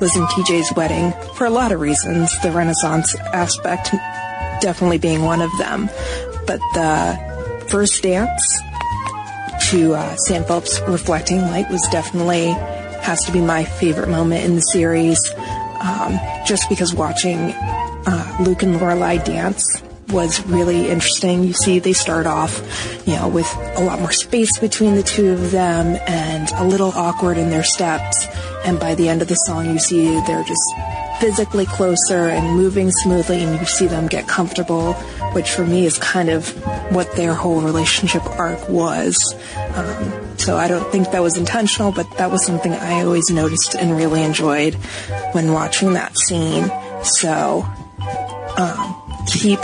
Liz 0.00 0.16
and 0.16 0.26
TJ's 0.26 0.72
wedding 0.74 1.12
for 1.34 1.46
a 1.46 1.50
lot 1.50 1.72
of 1.72 1.80
reasons. 1.80 2.30
The 2.42 2.50
Renaissance 2.50 3.14
aspect 3.16 3.94
definitely 4.60 4.98
being 4.98 5.22
one 5.22 5.40
of 5.40 5.50
them. 5.58 5.88
But 6.46 6.60
the 6.74 7.66
first 7.68 8.02
dance 8.02 8.60
to 9.70 9.94
uh, 9.94 10.16
Sam 10.16 10.44
Phillips' 10.44 10.80
Reflecting 10.88 11.40
Light 11.42 11.70
was 11.70 11.86
definitely 11.90 12.48
has 13.02 13.24
to 13.24 13.32
be 13.32 13.40
my 13.40 13.64
favorite 13.64 14.08
moment 14.08 14.44
in 14.44 14.54
the 14.54 14.60
series. 14.60 15.18
Um, 15.80 16.18
just 16.46 16.68
because 16.68 16.92
watching 16.92 17.38
uh, 17.38 18.36
Luke 18.40 18.62
and 18.62 18.76
Lorelai 18.76 19.24
dance 19.24 19.82
was 20.10 20.44
really 20.46 20.88
interesting. 20.88 21.44
You 21.44 21.52
see, 21.52 21.78
they 21.78 21.92
start 21.92 22.26
off, 22.26 22.62
you 23.06 23.16
know, 23.16 23.28
with 23.28 23.46
a 23.76 23.84
lot 23.84 24.00
more 24.00 24.12
space 24.12 24.58
between 24.58 24.94
the 24.94 25.02
two 25.02 25.32
of 25.32 25.50
them 25.50 25.98
and 26.06 26.50
a 26.52 26.64
little 26.64 26.90
awkward 26.92 27.38
in 27.38 27.50
their 27.50 27.64
steps. 27.64 28.26
And 28.64 28.78
by 28.78 28.94
the 28.94 29.08
end 29.08 29.22
of 29.22 29.28
the 29.28 29.34
song, 29.34 29.66
you 29.70 29.78
see 29.78 30.04
they're 30.26 30.44
just 30.44 30.74
physically 31.20 31.66
closer 31.66 32.28
and 32.28 32.56
moving 32.56 32.90
smoothly 32.90 33.42
and 33.42 33.60
you 33.60 33.66
see 33.66 33.86
them 33.86 34.06
get 34.06 34.26
comfortable, 34.26 34.94
which 35.34 35.50
for 35.50 35.66
me 35.66 35.84
is 35.84 35.98
kind 35.98 36.30
of 36.30 36.48
what 36.94 37.14
their 37.14 37.34
whole 37.34 37.60
relationship 37.60 38.24
arc 38.38 38.68
was. 38.68 39.16
Um, 39.74 40.38
so 40.38 40.56
I 40.56 40.68
don't 40.68 40.90
think 40.90 41.10
that 41.10 41.22
was 41.22 41.36
intentional, 41.36 41.92
but 41.92 42.10
that 42.16 42.30
was 42.30 42.44
something 42.44 42.72
I 42.72 43.02
always 43.02 43.28
noticed 43.30 43.74
and 43.74 43.96
really 43.96 44.22
enjoyed 44.22 44.74
when 45.32 45.52
watching 45.52 45.92
that 45.92 46.16
scene. 46.18 46.70
So, 47.02 47.66
um, 48.56 49.24
keep 49.26 49.60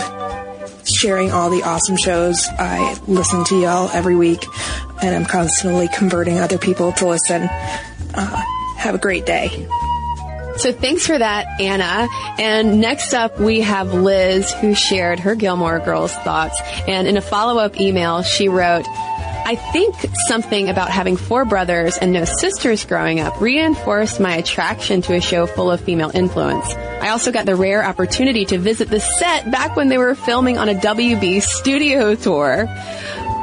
sharing 0.87 1.31
all 1.31 1.49
the 1.49 1.63
awesome 1.63 1.97
shows. 1.97 2.47
I 2.57 2.97
listen 3.07 3.43
to 3.45 3.59
y'all 3.59 3.89
every 3.89 4.15
week 4.15 4.45
and 5.01 5.15
I'm 5.15 5.25
constantly 5.25 5.87
converting 5.87 6.39
other 6.39 6.57
people 6.57 6.91
to 6.93 7.07
listen. 7.07 7.43
Uh, 8.13 8.43
have 8.77 8.95
a 8.95 8.97
great 8.99 9.25
day. 9.25 9.67
So 10.57 10.71
thanks 10.71 11.05
for 11.05 11.17
that, 11.17 11.61
Anna. 11.61 12.07
And 12.39 12.81
next 12.81 13.13
up, 13.13 13.39
we 13.39 13.61
have 13.61 13.93
Liz, 13.93 14.51
who 14.53 14.73
shared 14.73 15.19
her 15.19 15.35
Gilmore 15.35 15.79
Girls 15.79 16.13
thoughts. 16.15 16.59
And 16.87 17.07
in 17.07 17.15
a 17.15 17.21
follow-up 17.21 17.79
email, 17.79 18.23
she 18.23 18.49
wrote, 18.49 18.85
I 19.47 19.55
think 19.55 19.95
something 20.27 20.67
about 20.67 20.89
having 20.89 21.15
four 21.15 21.45
brothers 21.45 21.97
and 21.97 22.11
no 22.11 22.25
sisters 22.25 22.83
growing 22.83 23.21
up 23.21 23.39
reinforced 23.39 24.19
my 24.19 24.35
attraction 24.35 25.01
to 25.03 25.13
a 25.13 25.21
show 25.21 25.45
full 25.45 25.71
of 25.71 25.79
female 25.79 26.11
influence. 26.13 26.75
I 26.75 27.11
also 27.11 27.31
got 27.31 27.45
the 27.45 27.55
rare 27.55 27.81
opportunity 27.81 28.43
to 28.43 28.57
visit 28.57 28.89
the 28.89 28.99
set 28.99 29.49
back 29.49 29.77
when 29.77 29.87
they 29.87 29.97
were 29.97 30.15
filming 30.15 30.57
on 30.57 30.67
a 30.67 30.73
WB 30.73 31.41
studio 31.41 32.13
tour 32.13 32.67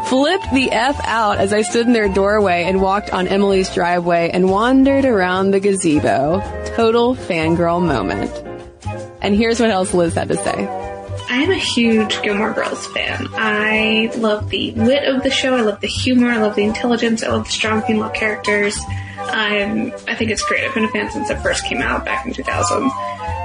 flipped 0.08 0.52
the 0.52 0.70
F 0.72 1.00
out 1.04 1.38
as 1.38 1.54
I 1.54 1.62
stood 1.62 1.86
in 1.86 1.94
their 1.94 2.12
doorway 2.12 2.64
and 2.64 2.82
walked 2.82 3.10
on 3.10 3.26
Emily's 3.26 3.72
driveway 3.72 4.28
and 4.28 4.50
wandered 4.50 5.06
around 5.06 5.52
the 5.52 5.60
gazebo. 5.60 6.42
Total 6.76 7.14
fangirl 7.14 7.82
moment. 7.82 8.30
And 9.22 9.34
here's 9.34 9.58
what 9.58 9.70
else 9.70 9.94
Liz 9.94 10.12
had 10.12 10.28
to 10.28 10.36
say. 10.36 10.83
I'm 11.36 11.50
a 11.50 11.56
huge 11.56 12.22
Gilmore 12.22 12.52
Girls 12.52 12.86
fan. 12.86 13.26
I 13.32 14.08
love 14.16 14.50
the 14.50 14.70
wit 14.70 15.02
of 15.02 15.24
the 15.24 15.30
show. 15.30 15.56
I 15.56 15.62
love 15.62 15.80
the 15.80 15.88
humor. 15.88 16.28
I 16.28 16.36
love 16.36 16.54
the 16.54 16.62
intelligence. 16.62 17.24
I 17.24 17.28
love 17.30 17.46
the 17.46 17.50
strong 17.50 17.82
female 17.82 18.10
characters. 18.10 18.78
I 19.18 19.90
think 20.16 20.30
it's 20.30 20.44
great. 20.44 20.62
I've 20.62 20.74
been 20.74 20.84
a 20.84 20.88
fan 20.90 21.10
since 21.10 21.30
it 21.30 21.40
first 21.40 21.64
came 21.64 21.82
out 21.82 22.04
back 22.04 22.24
in 22.24 22.32
2000. 22.32 22.88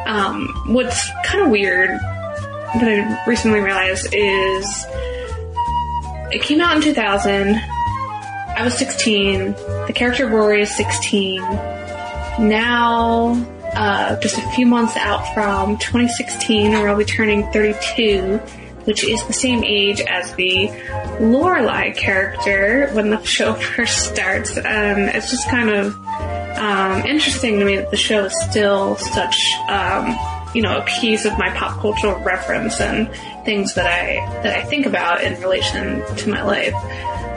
Um, 0.05 0.47
what's 0.67 1.09
kind 1.25 1.43
of 1.43 1.49
weird 1.49 1.89
that 1.89 2.83
I 2.83 3.27
recently 3.27 3.59
realized 3.59 4.13
is 4.13 4.85
it 6.31 6.43
came 6.43 6.61
out 6.61 6.75
in 6.75 6.83
2000. 6.83 7.55
I 7.55 8.61
was 8.65 8.77
16. 8.77 9.53
The 9.87 9.93
character 9.95 10.27
Rory 10.27 10.61
is 10.61 10.75
16. 10.75 11.41
Now, 11.41 13.33
uh, 13.73 14.19
just 14.19 14.37
a 14.37 14.49
few 14.51 14.65
months 14.65 14.95
out 14.97 15.33
from 15.33 15.77
2016, 15.77 16.71
where 16.71 16.89
I'll 16.89 16.97
be 16.97 17.05
turning 17.05 17.51
32, 17.51 18.37
which 18.85 19.03
is 19.03 19.25
the 19.27 19.33
same 19.33 19.63
age 19.63 20.01
as 20.01 20.33
the 20.35 20.67
Lorelai 21.19 21.95
character 21.95 22.89
when 22.93 23.09
the 23.09 23.23
show 23.23 23.53
first 23.53 24.09
starts. 24.09 24.57
And 24.57 25.09
it's 25.09 25.29
just 25.29 25.49
kind 25.49 25.69
of 25.69 25.95
um, 26.57 27.05
interesting 27.05 27.59
to 27.59 27.65
me 27.65 27.77
that 27.77 27.91
the 27.91 27.97
show 27.97 28.25
is 28.25 28.41
still 28.49 28.95
such, 28.97 29.37
um, 29.67 30.17
you 30.53 30.61
know, 30.61 30.79
a 30.79 30.85
piece 30.85 31.25
of 31.25 31.37
my 31.37 31.49
pop 31.51 31.79
cultural 31.79 32.19
reference 32.19 32.81
and 32.81 33.09
things 33.45 33.75
that 33.75 33.85
I 33.85 34.41
that 34.43 34.57
I 34.57 34.63
think 34.63 34.85
about 34.85 35.23
in 35.23 35.39
relation 35.41 36.03
to 36.17 36.29
my 36.29 36.43
life. 36.43 36.73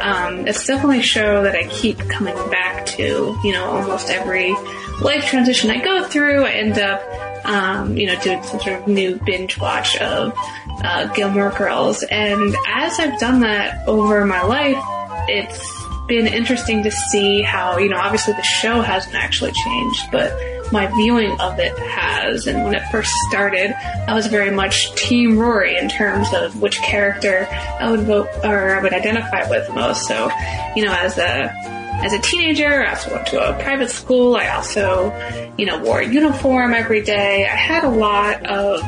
Um, 0.01 0.49
it's 0.49 0.67
definitely 0.67 0.99
a 0.99 1.03
show 1.03 1.45
that 1.45 1.55
I 1.55 1.69
keep 1.69 1.99
coming 2.09 2.35
back 2.51 2.87
to. 2.87 3.39
You 3.45 3.53
know, 3.53 3.67
almost 3.67 4.11
every 4.11 4.57
life 5.03 5.27
transition 5.27 5.71
I 5.71 5.81
go 5.81 6.05
through, 6.05 6.45
I 6.45 6.51
end 6.53 6.79
up, 6.79 7.47
um, 7.47 7.97
you 7.97 8.07
know, 8.07 8.21
doing 8.21 8.43
some 8.43 8.61
sort 8.61 8.81
of 8.81 8.89
new 8.89 9.17
binge 9.25 9.59
watch 9.59 9.97
of 9.99 10.33
uh, 10.85 11.13
Gilmore 11.15 11.51
Girls. 11.51 12.03
And 12.05 12.55
as 12.69 12.99
I've 12.99 13.19
done 13.19 13.41
that 13.41 13.87
over 13.89 14.25
my 14.25 14.43
life, 14.43 14.83
it's 15.29 15.83
been 16.07 16.27
interesting 16.27 16.83
to 16.85 16.91
see 16.91 17.43
how, 17.43 17.79
you 17.79 17.89
know, 17.89 17.97
obviously 17.97 18.35
the 18.35 18.43
show 18.43 18.81
hasn't 18.81 19.15
actually 19.15 19.53
changed, 19.53 20.11
but 20.11 20.33
my 20.73 20.87
viewing 20.87 21.39
of 21.41 21.59
it 21.59 21.77
has. 21.79 22.47
And 22.47 22.65
when 22.65 22.75
it 22.75 22.83
first 22.91 23.13
started, 23.29 23.75
I 24.09 24.15
was 24.15 24.27
very 24.27 24.51
much 24.51 24.95
Team 24.95 25.39
Rory 25.39 25.77
in 25.77 25.89
terms 25.89 26.33
of 26.33 26.61
which 26.61 26.79
character 26.79 27.47
I 27.51 27.91
would 27.91 28.01
vote 28.01 28.29
or 28.43 28.77
I 28.77 28.83
would 28.83 28.95
identify 28.95 29.49
with 29.49 29.69
most. 29.75 30.07
So, 30.07 30.31
you 30.75 30.85
know, 30.85 30.93
as 30.93 31.19
a 31.19 31.82
as 32.01 32.13
a 32.13 32.19
teenager, 32.19 32.85
I 32.85 32.91
also 32.91 33.15
went 33.15 33.27
to 33.29 33.51
a 33.51 33.63
private 33.63 33.91
school. 33.91 34.37
I 34.37 34.49
also, 34.49 35.13
you 35.57 35.67
know, 35.67 35.79
wore 35.79 36.01
a 36.01 36.07
uniform 36.07 36.75
every 36.75 37.03
day. 37.03 37.45
I 37.45 37.55
had 37.55 37.85
a 37.85 37.91
lot 37.91 38.45
of 38.47 38.81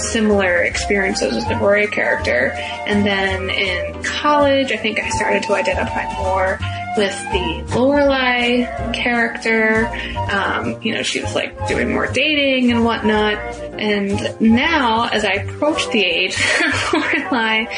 similar 0.00 0.62
experiences 0.62 1.34
with 1.34 1.48
the 1.48 1.56
Rory 1.56 1.86
character. 1.86 2.52
And 2.86 3.04
then 3.04 3.50
in 3.50 4.02
college, 4.02 4.72
I 4.72 4.76
think 4.76 4.98
I 4.98 5.08
started 5.10 5.42
to 5.44 5.54
identify 5.54 6.12
more 6.14 6.58
with 6.96 7.16
the 7.32 7.62
Lorelai 7.74 8.94
character. 8.94 9.86
Um, 10.30 10.80
you 10.82 10.94
know, 10.94 11.02
she 11.02 11.20
was 11.20 11.34
like 11.34 11.66
doing 11.68 11.92
more 11.92 12.06
dating 12.06 12.70
and 12.70 12.84
whatnot. 12.84 13.34
And 13.78 14.40
now, 14.40 15.08
as 15.08 15.24
I 15.24 15.32
approach 15.32 15.90
the 15.90 16.04
age 16.04 16.36
Lorelai 16.36 17.68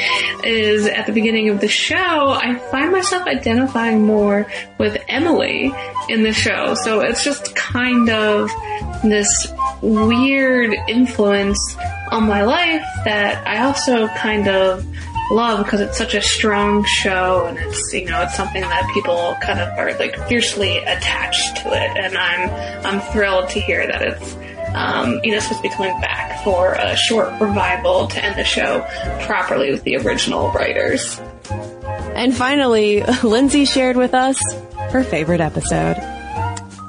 is 0.45 0.87
at 0.87 1.07
the 1.07 1.13
beginning 1.13 1.49
of 1.49 1.61
the 1.61 1.69
show, 1.69 1.97
I 1.97 2.59
find 2.71 2.93
myself 2.93 3.27
identifying 3.27 4.05
more 4.05 4.47
with 4.79 5.03
Emily 5.09 5.73
in 6.09 6.23
the 6.23 6.33
show. 6.33 6.75
So 6.75 7.01
it's 7.01 7.25
just 7.25 7.55
kind 7.57 8.11
of 8.11 8.51
this 9.03 9.53
weird 9.83 10.75
influence 10.89 11.77
on 12.11 12.25
my 12.25 12.43
life 12.43 12.85
that 13.05 13.47
I 13.47 13.63
also 13.63 14.09
kind 14.09 14.49
of 14.49 14.87
love 15.31 15.65
because 15.65 15.81
it's 15.81 15.99
such 15.99 16.15
a 16.15 16.23
strong 16.23 16.85
show 16.85 17.47
and 17.47 17.59
it's 17.59 17.93
you 17.93 18.05
know 18.05 18.23
it's 18.23 18.37
something 18.37 18.63
that 18.63 18.89
people 18.95 19.37
kind 19.43 19.59
of 19.59 19.69
are 19.79 19.93
like 19.99 20.17
fiercely 20.29 20.79
attached 20.79 21.57
to 21.57 21.69
it 21.69 21.97
and 21.97 22.17
I'm 22.17 22.87
I'm 22.87 23.01
thrilled 23.13 23.49
to 23.51 23.61
hear 23.61 23.87
that 23.87 24.03
it's 24.03 24.37
um, 24.75 25.21
you 25.25 25.33
know 25.33 25.39
supposed 25.41 25.63
to 25.63 25.69
be 25.69 25.75
coming 25.75 26.01
back 26.01 26.45
for 26.45 26.75
a 26.75 26.97
short 26.97 27.41
revival 27.41 28.07
to 28.09 28.25
end 28.25 28.37
the 28.39 28.45
show 28.45 28.87
properly 29.23 29.71
with 29.71 29.83
the 29.83 29.97
original 29.97 30.51
writers. 30.53 31.21
And 32.15 32.35
finally, 32.35 33.03
Lindsay 33.23 33.65
shared 33.65 33.97
with 33.97 34.15
us 34.15 34.39
her 34.91 35.03
favorite 35.03 35.41
episode. 35.41 35.97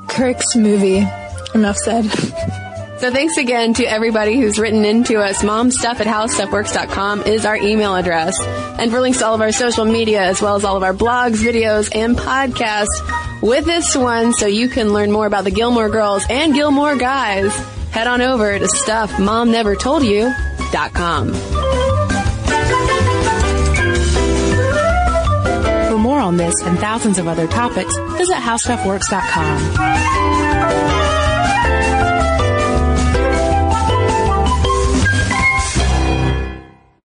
Kirk's 0.09 0.55
movie. 0.55 1.07
Enough 1.53 1.77
said. 1.77 2.05
So 2.99 3.11
thanks 3.11 3.37
again 3.37 3.75
to 3.75 3.83
everybody 3.85 4.39
who's 4.39 4.57
written 4.57 4.83
into 4.83 5.19
us. 5.19 5.43
Momstuff 5.43 5.99
at 5.99 6.07
howstuffworks.com 6.07 7.21
is 7.23 7.45
our 7.45 7.55
email 7.55 7.95
address. 7.95 8.35
And 8.41 8.89
for 8.89 9.01
links 9.01 9.19
to 9.19 9.27
all 9.27 9.35
of 9.35 9.41
our 9.41 9.51
social 9.51 9.85
media, 9.85 10.23
as 10.23 10.41
well 10.41 10.55
as 10.55 10.65
all 10.65 10.77
of 10.77 10.83
our 10.83 10.95
blogs, 10.95 11.35
videos, 11.35 11.95
and 11.95 12.17
podcasts 12.17 12.87
with 13.43 13.65
this 13.65 13.95
one, 13.95 14.33
so 14.33 14.47
you 14.47 14.67
can 14.67 14.93
learn 14.93 15.11
more 15.11 15.27
about 15.27 15.43
the 15.43 15.51
Gilmore 15.51 15.89
Girls 15.89 16.23
and 16.27 16.55
Gilmore 16.55 16.95
Guys, 16.97 17.55
head 17.91 18.07
on 18.07 18.21
over 18.21 18.57
to 18.57 18.65
stuffmomnevertoldyou.com. 18.65 21.33
For 25.91 25.97
more 25.99 26.19
on 26.19 26.37
this 26.37 26.55
and 26.63 26.79
thousands 26.79 27.19
of 27.19 27.27
other 27.27 27.45
topics, 27.47 27.95
visit 28.17 28.37
howstuffworks.com. 28.37 31.06